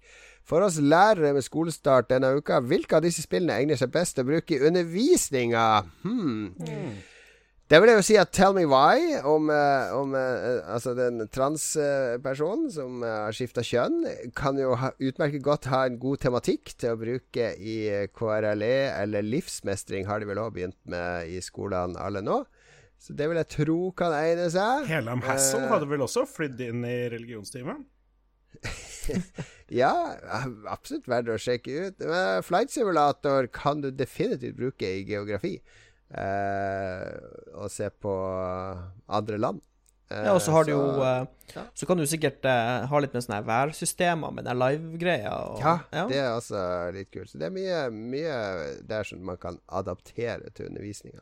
For 0.47 0.61
oss 0.63 0.77
lærere 0.79 1.33
med 1.35 1.43
skolestart 1.43 2.07
denne 2.11 2.29
uka, 2.37 2.59
hvilke 2.63 2.95
av 2.99 3.03
disse 3.03 3.23
spillene 3.25 3.57
egner 3.59 3.79
seg 3.79 3.91
best 3.91 4.19
å 4.19 4.23
bruke 4.27 4.55
i 4.55 4.61
undervisninga? 4.63 5.63
Hmm. 6.03 6.53
Det 7.67 7.81
vil 7.83 7.89
jeg 7.91 7.97
jo 7.99 8.03
si 8.07 8.15
at 8.15 8.29
Tell 8.31 8.53
Me 8.55 8.63
Why, 8.63 9.17
om, 9.27 9.49
eh, 9.51 9.89
om 9.91 10.13
eh, 10.15 10.61
altså 10.71 10.93
den 10.95 11.25
transpersonen 11.27 12.69
som 12.71 13.03
eh, 13.03 13.15
har 13.25 13.35
skifta 13.35 13.59
kjønn, 13.59 14.05
kan 14.39 14.55
jo 14.61 14.71
ha, 14.79 14.93
utmerket 15.03 15.43
godt 15.43 15.67
ha 15.73 15.81
en 15.89 15.97
god 15.99 16.21
tematikk 16.23 16.71
til 16.79 16.93
å 16.95 16.99
bruke 17.01 17.49
i 17.59 17.75
KRLE, 18.15 18.71
eller 19.01 19.27
livsmestring 19.27 20.07
har 20.07 20.23
de 20.23 20.29
vel 20.31 20.39
òg 20.45 20.55
begynt 20.55 20.79
med 20.87 21.27
i 21.27 21.41
skolene 21.43 21.99
alle 21.99 22.23
nå. 22.23 22.45
Så 22.99 23.13
det 23.13 23.27
vil 23.29 23.37
jeg 23.37 23.47
tro 23.53 23.77
kan 23.97 24.11
egne 24.17 24.47
seg. 24.51 24.87
Helam 24.89 25.21
Hassel 25.21 25.61
Eh, 25.63 25.69
hadde 25.69 25.87
vel 25.89 26.01
også 26.05 26.25
flydd 26.27 26.59
inn 26.65 26.83
i 26.87 26.97
religionstimen? 27.13 27.85
Ja, 29.71 29.91
absolutt 30.71 31.07
verdt 31.11 31.29
å 31.31 31.37
sjekke 31.39 31.87
ut. 31.89 32.01
Men 32.07 32.43
Flight 32.47 32.71
Simulator 32.73 33.47
kan 33.51 33.81
du 33.83 33.89
definitivt 33.91 34.55
bruke 34.59 34.87
i 34.87 35.03
geografi. 35.07 35.57
Eh, 36.07 37.07
og 37.59 37.67
se 37.71 37.89
på 37.91 38.13
andre 39.19 39.39
land. 39.43 39.59
Eh, 40.09 40.23
Ja, 40.23 40.33
og 40.37 40.41
så 40.43 40.53
har 40.55 40.63
du 40.63 40.71
jo 40.71 40.81
eh, 41.03 41.25
ja. 41.51 41.65
Så 41.75 41.85
kan 41.89 41.99
du 41.99 42.05
sikkert 42.07 42.45
eh, 42.47 42.85
ha 42.87 42.99
litt 43.03 43.11
med 43.15 43.25
sånne 43.25 43.41
værsystemer 43.47 44.31
med 44.37 44.47
den 44.47 44.59
live-greia. 44.61 45.33
Ja, 45.59 45.73
Ja, 45.91 46.05
det 46.07 46.21
er 46.23 46.31
også 46.37 46.61
litt 46.95 47.11
kult. 47.11 47.31
Så 47.33 47.39
det 47.43 47.49
er 47.49 47.55
mye, 47.59 47.81
mye 47.91 48.37
der 48.87 49.03
som 49.07 49.19
man 49.27 49.39
kan 49.41 49.59
adaptere 49.67 50.47
til 50.55 50.71
undervisninga. 50.71 51.19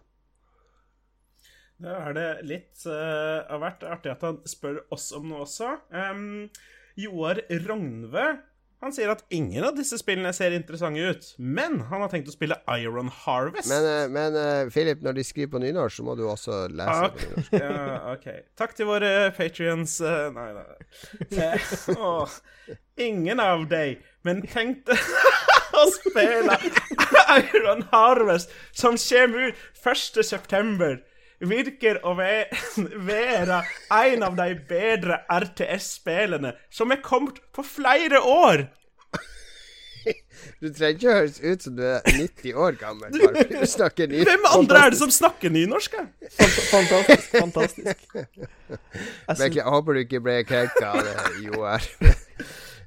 Da 1.82 2.00
er 2.08 2.16
det 2.16 2.28
litt 2.48 2.86
uh, 2.88 3.44
av 3.52 3.60
hvert 3.64 3.84
artig 3.84 4.14
at 4.14 4.24
han 4.24 4.42
spør 4.48 4.84
oss 4.96 5.10
om 5.16 5.28
noe 5.32 5.44
også. 5.44 5.74
Um, 5.92 6.48
Joar 7.00 7.42
Rognve 7.66 8.30
han 8.84 8.94
sier 8.94 9.10
at 9.10 9.24
ingen 9.34 9.64
av 9.66 9.74
disse 9.74 9.98
spillene 9.98 10.30
ser 10.36 10.54
interessante 10.54 11.02
ut, 11.02 11.28
men 11.42 11.80
han 11.90 12.04
har 12.04 12.12
tenkt 12.12 12.28
å 12.30 12.34
spille 12.36 12.58
Iron 12.76 13.08
Harvest. 13.24 13.70
Men, 13.72 13.88
eh, 13.90 14.04
men 14.12 14.36
eh, 14.38 14.68
Philip, 14.70 15.02
når 15.02 15.16
de 15.18 15.24
skriver 15.26 15.54
på 15.56 15.62
nynorsk, 15.64 15.96
så 15.98 16.06
må 16.06 16.14
du 16.20 16.26
også 16.28 16.60
lese 16.70 17.08
okay. 17.08 17.32
på 17.32 17.40
nynorsk. 17.40 17.56
ja, 17.64 17.96
ok. 18.12 18.28
Takk 18.60 18.76
til 18.78 18.90
våre 18.92 19.12
patrions. 19.38 19.96
nei, 20.36 20.50
nei. 20.60 21.48
Ingen 23.08 23.42
av 23.42 23.66
deg, 23.72 24.04
men 24.28 24.44
tenkte 24.52 25.00
å 25.82 25.88
spille 25.96 26.60
Iron 27.40 27.88
Harvest, 27.96 28.54
som 28.76 29.00
kommer 29.02 29.50
ut 29.50 29.66
1. 29.82 31.02
Virker 31.44 32.00
å 32.08 32.14
være 32.16 33.60
en 34.06 34.24
av 34.24 34.38
de 34.40 34.48
bedre 34.70 35.22
RTS-spillene 35.28 36.56
som 36.72 36.94
er 36.96 37.04
kommet 37.04 37.42
på 37.56 37.66
flere 37.68 38.22
år. 38.24 38.68
Du 40.62 40.68
trenger 40.70 40.94
ikke 40.94 41.14
høres 41.16 41.40
ut 41.42 41.64
som 41.66 41.76
du 41.78 41.82
er 41.88 42.04
90 42.06 42.60
år 42.62 42.78
gammel. 42.80 43.16
Bare 43.18 43.46
fordi 43.48 44.10
nynorsk. 44.12 44.30
Hvem 44.30 44.46
andre 44.52 44.84
er 44.86 44.94
det 44.94 45.00
som 45.00 45.14
snakker 45.14 45.54
nynorsk? 45.54 45.98
Fantastisk. 46.38 47.32
fantastisk. 47.34 48.06
Jeg 48.16 49.38
synes, 49.38 49.56
jeg 49.58 49.66
håper 49.66 49.98
du 49.98 50.00
ikke 50.06 50.22
ble 50.24 50.38
krenka 50.48 50.92
av 50.94 51.02
det, 51.06 51.16
Joar. 51.48 51.84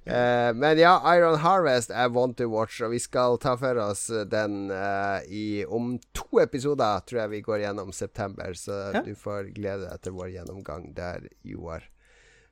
Eh, 0.09 0.51
men 0.57 0.79
ja, 0.81 0.95
Iron 1.15 1.37
Harvest 1.43 1.91
er 1.93 2.09
one 2.17 2.33
to 2.39 2.47
watch, 2.49 2.81
og 2.81 2.95
vi 2.95 2.99
skal 3.03 3.37
ta 3.43 3.53
for 3.61 3.77
oss 3.83 4.07
den 4.31 4.71
uh, 4.73 5.21
i 5.29 5.65
om 5.69 5.99
to 6.17 6.41
episoder, 6.41 7.03
tror 7.05 7.21
jeg 7.27 7.31
vi 7.35 7.41
går 7.45 7.59
gjennom 7.67 7.93
september. 7.93 8.55
Så 8.57 8.73
Ja. 8.95 9.03
du 9.05 9.13
får 9.15 9.51
glede 9.55 9.85
deg 9.91 10.01
til 10.03 10.13
vår 10.17 10.31
gjennomgang 10.33 10.95
der, 10.97 11.29
Joar. 11.45 11.85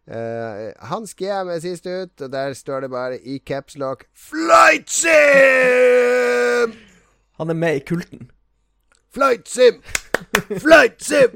Uh, 0.07 0.71
Hans 0.87 1.15
GM 1.19 1.49
er 1.51 1.59
sist 1.65 1.87
ut, 1.89 2.13
og 2.23 2.31
der 2.31 2.53
står 2.55 2.81
det 2.85 2.91
bare 2.93 3.17
i 3.19 3.39
capslock 3.43 4.05
Flight 4.15 4.91
Sim! 4.91 6.77
han 7.41 7.51
er 7.51 7.55
med 7.59 7.77
i 7.77 7.81
kulten. 7.89 8.31
Flight 9.17 9.49
Sim! 9.49 9.81
Flight 10.63 11.03
Sim! 11.03 11.35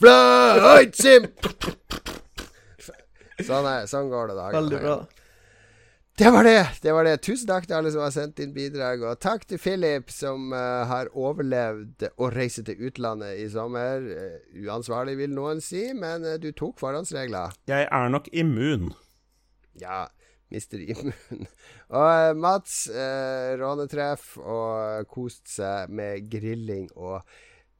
Flight 0.00 0.96
Sim! 0.96 1.28
Sånn, 3.46 3.66
er, 3.68 3.84
sånn 3.88 4.08
går 4.10 4.32
det 4.32 4.36
da. 4.38 4.48
Veldig 4.56 4.80
bra. 4.80 4.96
Det 6.16 6.30
var 6.32 6.44
det. 6.44 6.68
det 6.82 6.92
var 6.96 7.04
det. 7.04 7.18
Tusen 7.20 7.48
takk 7.50 7.66
til 7.68 7.76
alle 7.76 7.90
som 7.92 8.00
har 8.00 8.12
sendt 8.14 8.38
inn 8.40 8.54
bidrag. 8.56 9.02
Og 9.04 9.18
takk 9.20 9.42
til 9.44 9.60
Philip, 9.60 10.08
som 10.08 10.48
uh, 10.48 10.86
har 10.88 11.10
overlevd 11.12 12.06
å 12.16 12.30
reise 12.32 12.64
til 12.64 12.86
utlandet 12.88 13.36
i 13.42 13.44
sommer. 13.52 14.00
Uh, 14.00 14.62
uansvarlig, 14.64 15.18
vil 15.20 15.34
noen 15.36 15.60
si, 15.60 15.90
men 15.92 16.24
uh, 16.24 16.38
du 16.40 16.48
tok 16.56 16.80
forhåndsregler. 16.80 17.52
Jeg 17.68 17.84
er 17.84 18.08
nok 18.14 18.30
immun. 18.32 18.94
Ja, 19.76 20.06
mister 20.48 20.80
immun. 20.80 21.44
Og 22.00 22.40
Mats, 22.40 22.86
eh, 22.88 23.52
rånetreff 23.60 24.38
og 24.40 25.04
kost 25.12 25.52
seg 25.52 25.92
med 25.94 26.24
grilling 26.32 26.88
og 26.96 27.20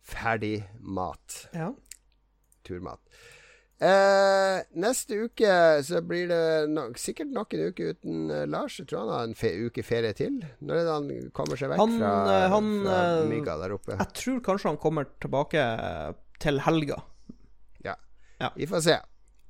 ferdig 0.07 0.61
mat. 0.79 1.41
Ja. 1.57 1.73
Turmat. 2.69 3.01
Eh, 3.77 4.63
neste 4.81 5.19
uke 5.27 5.49
så 5.85 6.01
blir 6.01 6.31
det 6.31 6.45
no 6.73 6.87
sikkert 6.97 7.29
nok 7.29 7.53
en 7.53 7.67
uke 7.69 7.91
uten 7.93 8.31
uh, 8.33 8.45
Lars. 8.49 8.79
Jeg 8.81 8.89
tror 8.89 9.03
han 9.03 9.13
har 9.13 9.27
en 9.29 9.37
fe 9.37 9.51
uke 9.67 9.85
ferie 9.85 10.15
til. 10.17 10.39
Når 10.65 10.79
er 10.79 10.87
det 10.87 10.95
han 10.95 11.11
kommer 11.37 11.61
seg 11.61 11.75
vekk 11.75 11.83
Han, 11.83 11.99
fra, 12.01 12.13
eh, 12.33 12.47
han, 12.55 12.71
fra 12.87 13.03
eh, 13.03 13.27
mygga 13.29 13.59
der 13.61 13.75
oppe? 13.77 13.99
Jeg 13.99 14.15
tror 14.23 14.39
kanskje 14.49 14.73
han 14.73 14.81
kommer 14.81 15.11
tilbake 15.21 15.67
til 16.41 16.63
helga. 16.65 17.03
Ja. 17.85 17.99
ja. 18.41 18.51
Vi 18.57 18.69
får 18.71 18.87
se. 18.89 18.97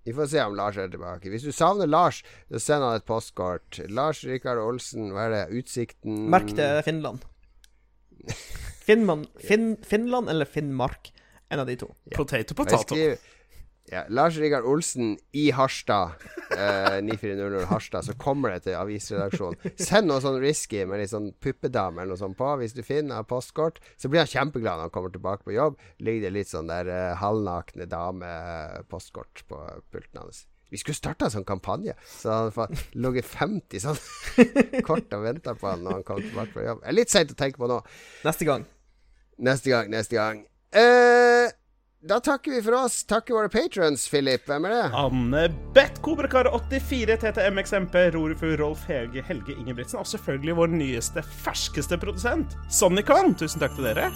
Vi 0.06 0.14
får 0.14 0.28
se 0.34 0.42
om 0.42 0.58
Lars 0.58 0.76
er 0.78 0.90
tilbake. 0.90 1.30
Hvis 1.30 1.46
du 1.46 1.52
savner 1.54 1.90
Lars, 1.90 2.20
så 2.50 2.62
send 2.62 2.82
han 2.82 2.98
et 2.98 3.06
postkort. 3.06 3.78
Lars 3.90 4.24
Rikard 4.26 4.58
Olsen, 4.62 5.12
hva 5.14 5.28
er 5.28 5.34
det? 5.36 5.62
Utsikten 5.62 6.26
Merk 6.34 6.50
det 6.58 6.68
Finland. 6.86 7.22
Finnman, 8.86 9.26
Finn, 9.42 9.76
Finland 9.86 10.30
eller 10.30 10.46
Finnmark. 10.50 11.12
En 11.50 11.62
av 11.62 11.66
de 11.66 11.78
to. 11.78 11.92
Potato, 12.10 12.54
Jeg 12.54 12.58
potato. 12.58 12.98
Ja, 13.92 14.02
Lars 14.10 14.34
Rikard 14.36 14.64
Olsen 14.66 15.12
i 15.32 15.50
Harstad, 15.54 16.10
eh, 16.56 16.96
9400 17.06 17.66
Harstad, 17.70 18.02
så 18.02 18.16
kommer 18.18 18.50
det 18.50 18.64
til 18.64 18.74
avisredaksjonen. 18.74 19.76
Send 19.78 20.10
noe 20.10 20.18
sånn 20.24 20.40
risky 20.42 20.82
med 20.88 20.98
litt 20.98 21.12
sånn 21.12 21.28
puppedame 21.42 22.02
eller 22.02 22.16
noe 22.16 22.22
sånt 22.24 22.38
på, 22.38 22.48
hvis 22.58 22.74
du 22.74 22.82
finner 22.86 23.22
postkort. 23.30 23.78
Så 23.94 24.10
blir 24.10 24.24
han 24.24 24.32
kjempeglad 24.32 24.80
når 24.80 24.88
han 24.88 24.94
kommer 24.96 25.14
tilbake 25.14 25.46
på 25.46 25.54
jobb. 25.54 25.78
Ligger 26.02 26.26
det 26.26 26.34
litt 26.34 26.50
sånn 26.50 26.72
der 26.72 26.90
eh, 26.90 27.14
halvnakne 27.20 27.86
dame-postkort 27.92 29.44
på 29.46 29.60
pulten 29.94 30.22
hans. 30.24 30.46
Vi 30.74 30.80
skulle 30.82 30.98
starta 30.98 31.28
en 31.28 31.34
sånn 31.36 31.46
kampanje, 31.46 31.94
så 32.10 32.32
han 32.32 32.50
hadde 32.56 32.80
ligget 32.98 33.28
50 33.30 33.84
sånn 33.84 34.00
kort 34.88 35.14
og 35.14 35.22
venta 35.28 35.54
på 35.54 35.70
han 35.70 35.86
når 35.86 36.00
han 36.00 36.08
kom 36.08 36.18
tilbake 36.24 36.56
på 36.56 36.64
jobb. 36.66 36.82
Det 36.82 36.90
er 36.90 36.98
litt 36.98 37.14
seint 37.14 37.30
å 37.30 37.38
tenke 37.38 37.62
på 37.62 37.70
nå. 37.70 37.78
Neste 38.26 38.48
gang. 38.48 38.66
Neste 39.46 39.70
gang, 39.70 39.92
neste 39.94 40.18
gang. 40.18 40.42
Eh, 40.74 41.54
da 42.02 42.20
takker 42.20 42.50
vi 42.50 42.62
for 42.62 42.72
oss. 42.84 43.04
Takker 43.04 43.34
våre 43.34 43.48
patrons, 43.48 44.08
Philip. 44.08 44.44
Hvem 44.46 44.64
er 44.68 44.74
det? 44.74 44.84
Anne 44.94 45.48
Beth, 45.74 46.00
Kobrakar84, 46.04 47.16
TTMXMP, 47.22 47.94
Rorfu, 48.14 48.56
Rolf 48.60 48.84
Hege, 48.86 49.24
Helge 49.26 49.56
Ingebrigtsen 49.56 49.98
og 50.02 50.06
selvfølgelig 50.06 50.56
vår 50.60 50.72
nyeste, 50.76 51.24
ferskeste 51.44 51.98
produsent, 51.98 52.54
Sonnycon. 52.70 53.34
Tusen 53.40 53.64
takk 53.64 53.74
til 53.78 53.88
dere. 53.88 54.10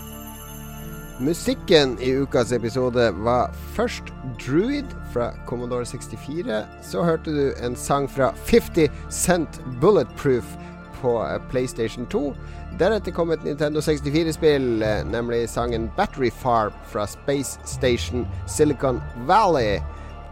Musikken 1.21 1.99
i 2.01 2.15
ukas 2.17 2.53
episode 2.57 3.11
var 3.25 3.51
først 3.77 4.09
Druid 4.41 4.89
fra 5.13 5.33
Commodore 5.49 5.85
64. 5.85 6.63
Så 6.87 7.03
hørte 7.05 7.35
du 7.35 7.51
en 7.65 7.77
sang 7.77 8.09
fra 8.09 8.31
50 8.49 8.89
Cent 9.13 9.61
Bulletproof 9.83 10.57
på 11.01 11.19
PlayStation 11.51 12.07
2. 12.07 12.35
Deretter 12.81 13.13
kom 13.13 13.29
et 13.29 13.43
Nintendo 13.45 13.81
64-spill, 13.85 14.83
eh, 14.83 15.03
nemlig 15.05 15.43
sangen 15.53 15.91
Battery 15.97 16.31
Farm 16.31 16.73
fra 16.89 17.05
Space 17.07 17.61
Station 17.69 18.27
Silicon 18.49 19.03
Valley. 19.29 19.83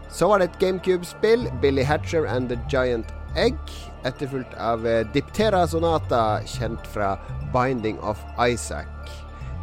Så 0.09 0.27
var 0.27 0.39
det 0.39 0.49
et 0.49 0.59
GameCube-spill, 0.59 1.45
Billy 1.61 1.83
Hatcher 1.83 2.25
and 2.25 2.49
The 2.49 2.57
Giant 2.69 3.13
Egg, 3.37 3.57
etterfulgt 4.03 4.57
av 4.57 4.87
eh, 4.87 5.05
Diptera 5.13 5.67
Sonata, 5.67 6.41
kjent 6.45 6.89
fra 6.89 7.19
Binding 7.53 7.99
of 8.01 8.17
Isaac. 8.41 8.89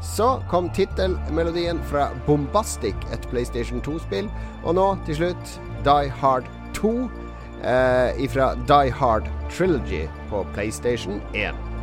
Så 0.03 0.43
kom 0.51 0.71
tittelmelodien 0.71 1.83
fra 1.91 2.13
Bombastic, 2.27 2.95
et 3.11 3.31
PlayStation 3.33 3.83
2-spill. 3.83 4.31
Og 4.63 4.79
nå, 4.79 4.93
til 5.09 5.25
slutt, 5.25 5.57
Die 5.83 6.13
Hard 6.23 6.47
2 6.79 6.93
eh, 7.67 8.23
ifra 8.23 8.53
Die 8.71 8.95
Hard 8.95 9.27
Trilogy 9.51 10.07
på 10.31 10.47
PlayStation 10.55 11.19
1. 11.35 11.76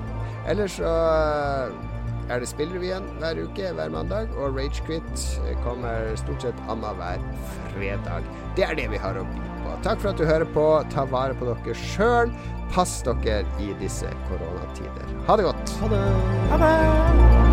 Ellers 0.49 0.78
så 0.80 0.90
eh, 0.90 2.34
er 2.34 2.44
det 2.44 2.49
Spillrevyen 2.52 3.06
hver 3.22 3.40
uke, 3.45 3.72
hver 3.76 3.94
mandag, 3.94 4.32
og 4.38 4.57
Ragequit 4.57 5.28
kommer 5.64 6.14
stort 6.20 6.48
sett 6.48 6.65
annenhver 6.68 7.24
fredag. 7.74 8.28
Det 8.57 8.68
er 8.68 8.78
det 8.80 8.90
vi 8.94 9.02
har 9.02 9.20
å 9.20 9.26
by 9.28 9.48
på. 9.64 9.78
Takk 9.88 10.03
for 10.03 10.11
at 10.14 10.20
du 10.20 10.28
hører 10.28 10.49
på. 10.56 10.68
Ta 10.94 11.07
vare 11.10 11.38
på 11.40 11.49
dere 11.52 11.80
sjøl. 11.94 12.36
Pass 12.74 12.99
dere 13.06 13.44
i 13.61 13.74
disse 13.82 14.10
koronatider. 14.28 15.18
Ha 15.30 15.40
det 15.40 15.49
godt. 15.49 15.76
Ha 15.84 15.91
det. 15.95 16.06
Ha 16.53 16.64
det! 16.64 17.52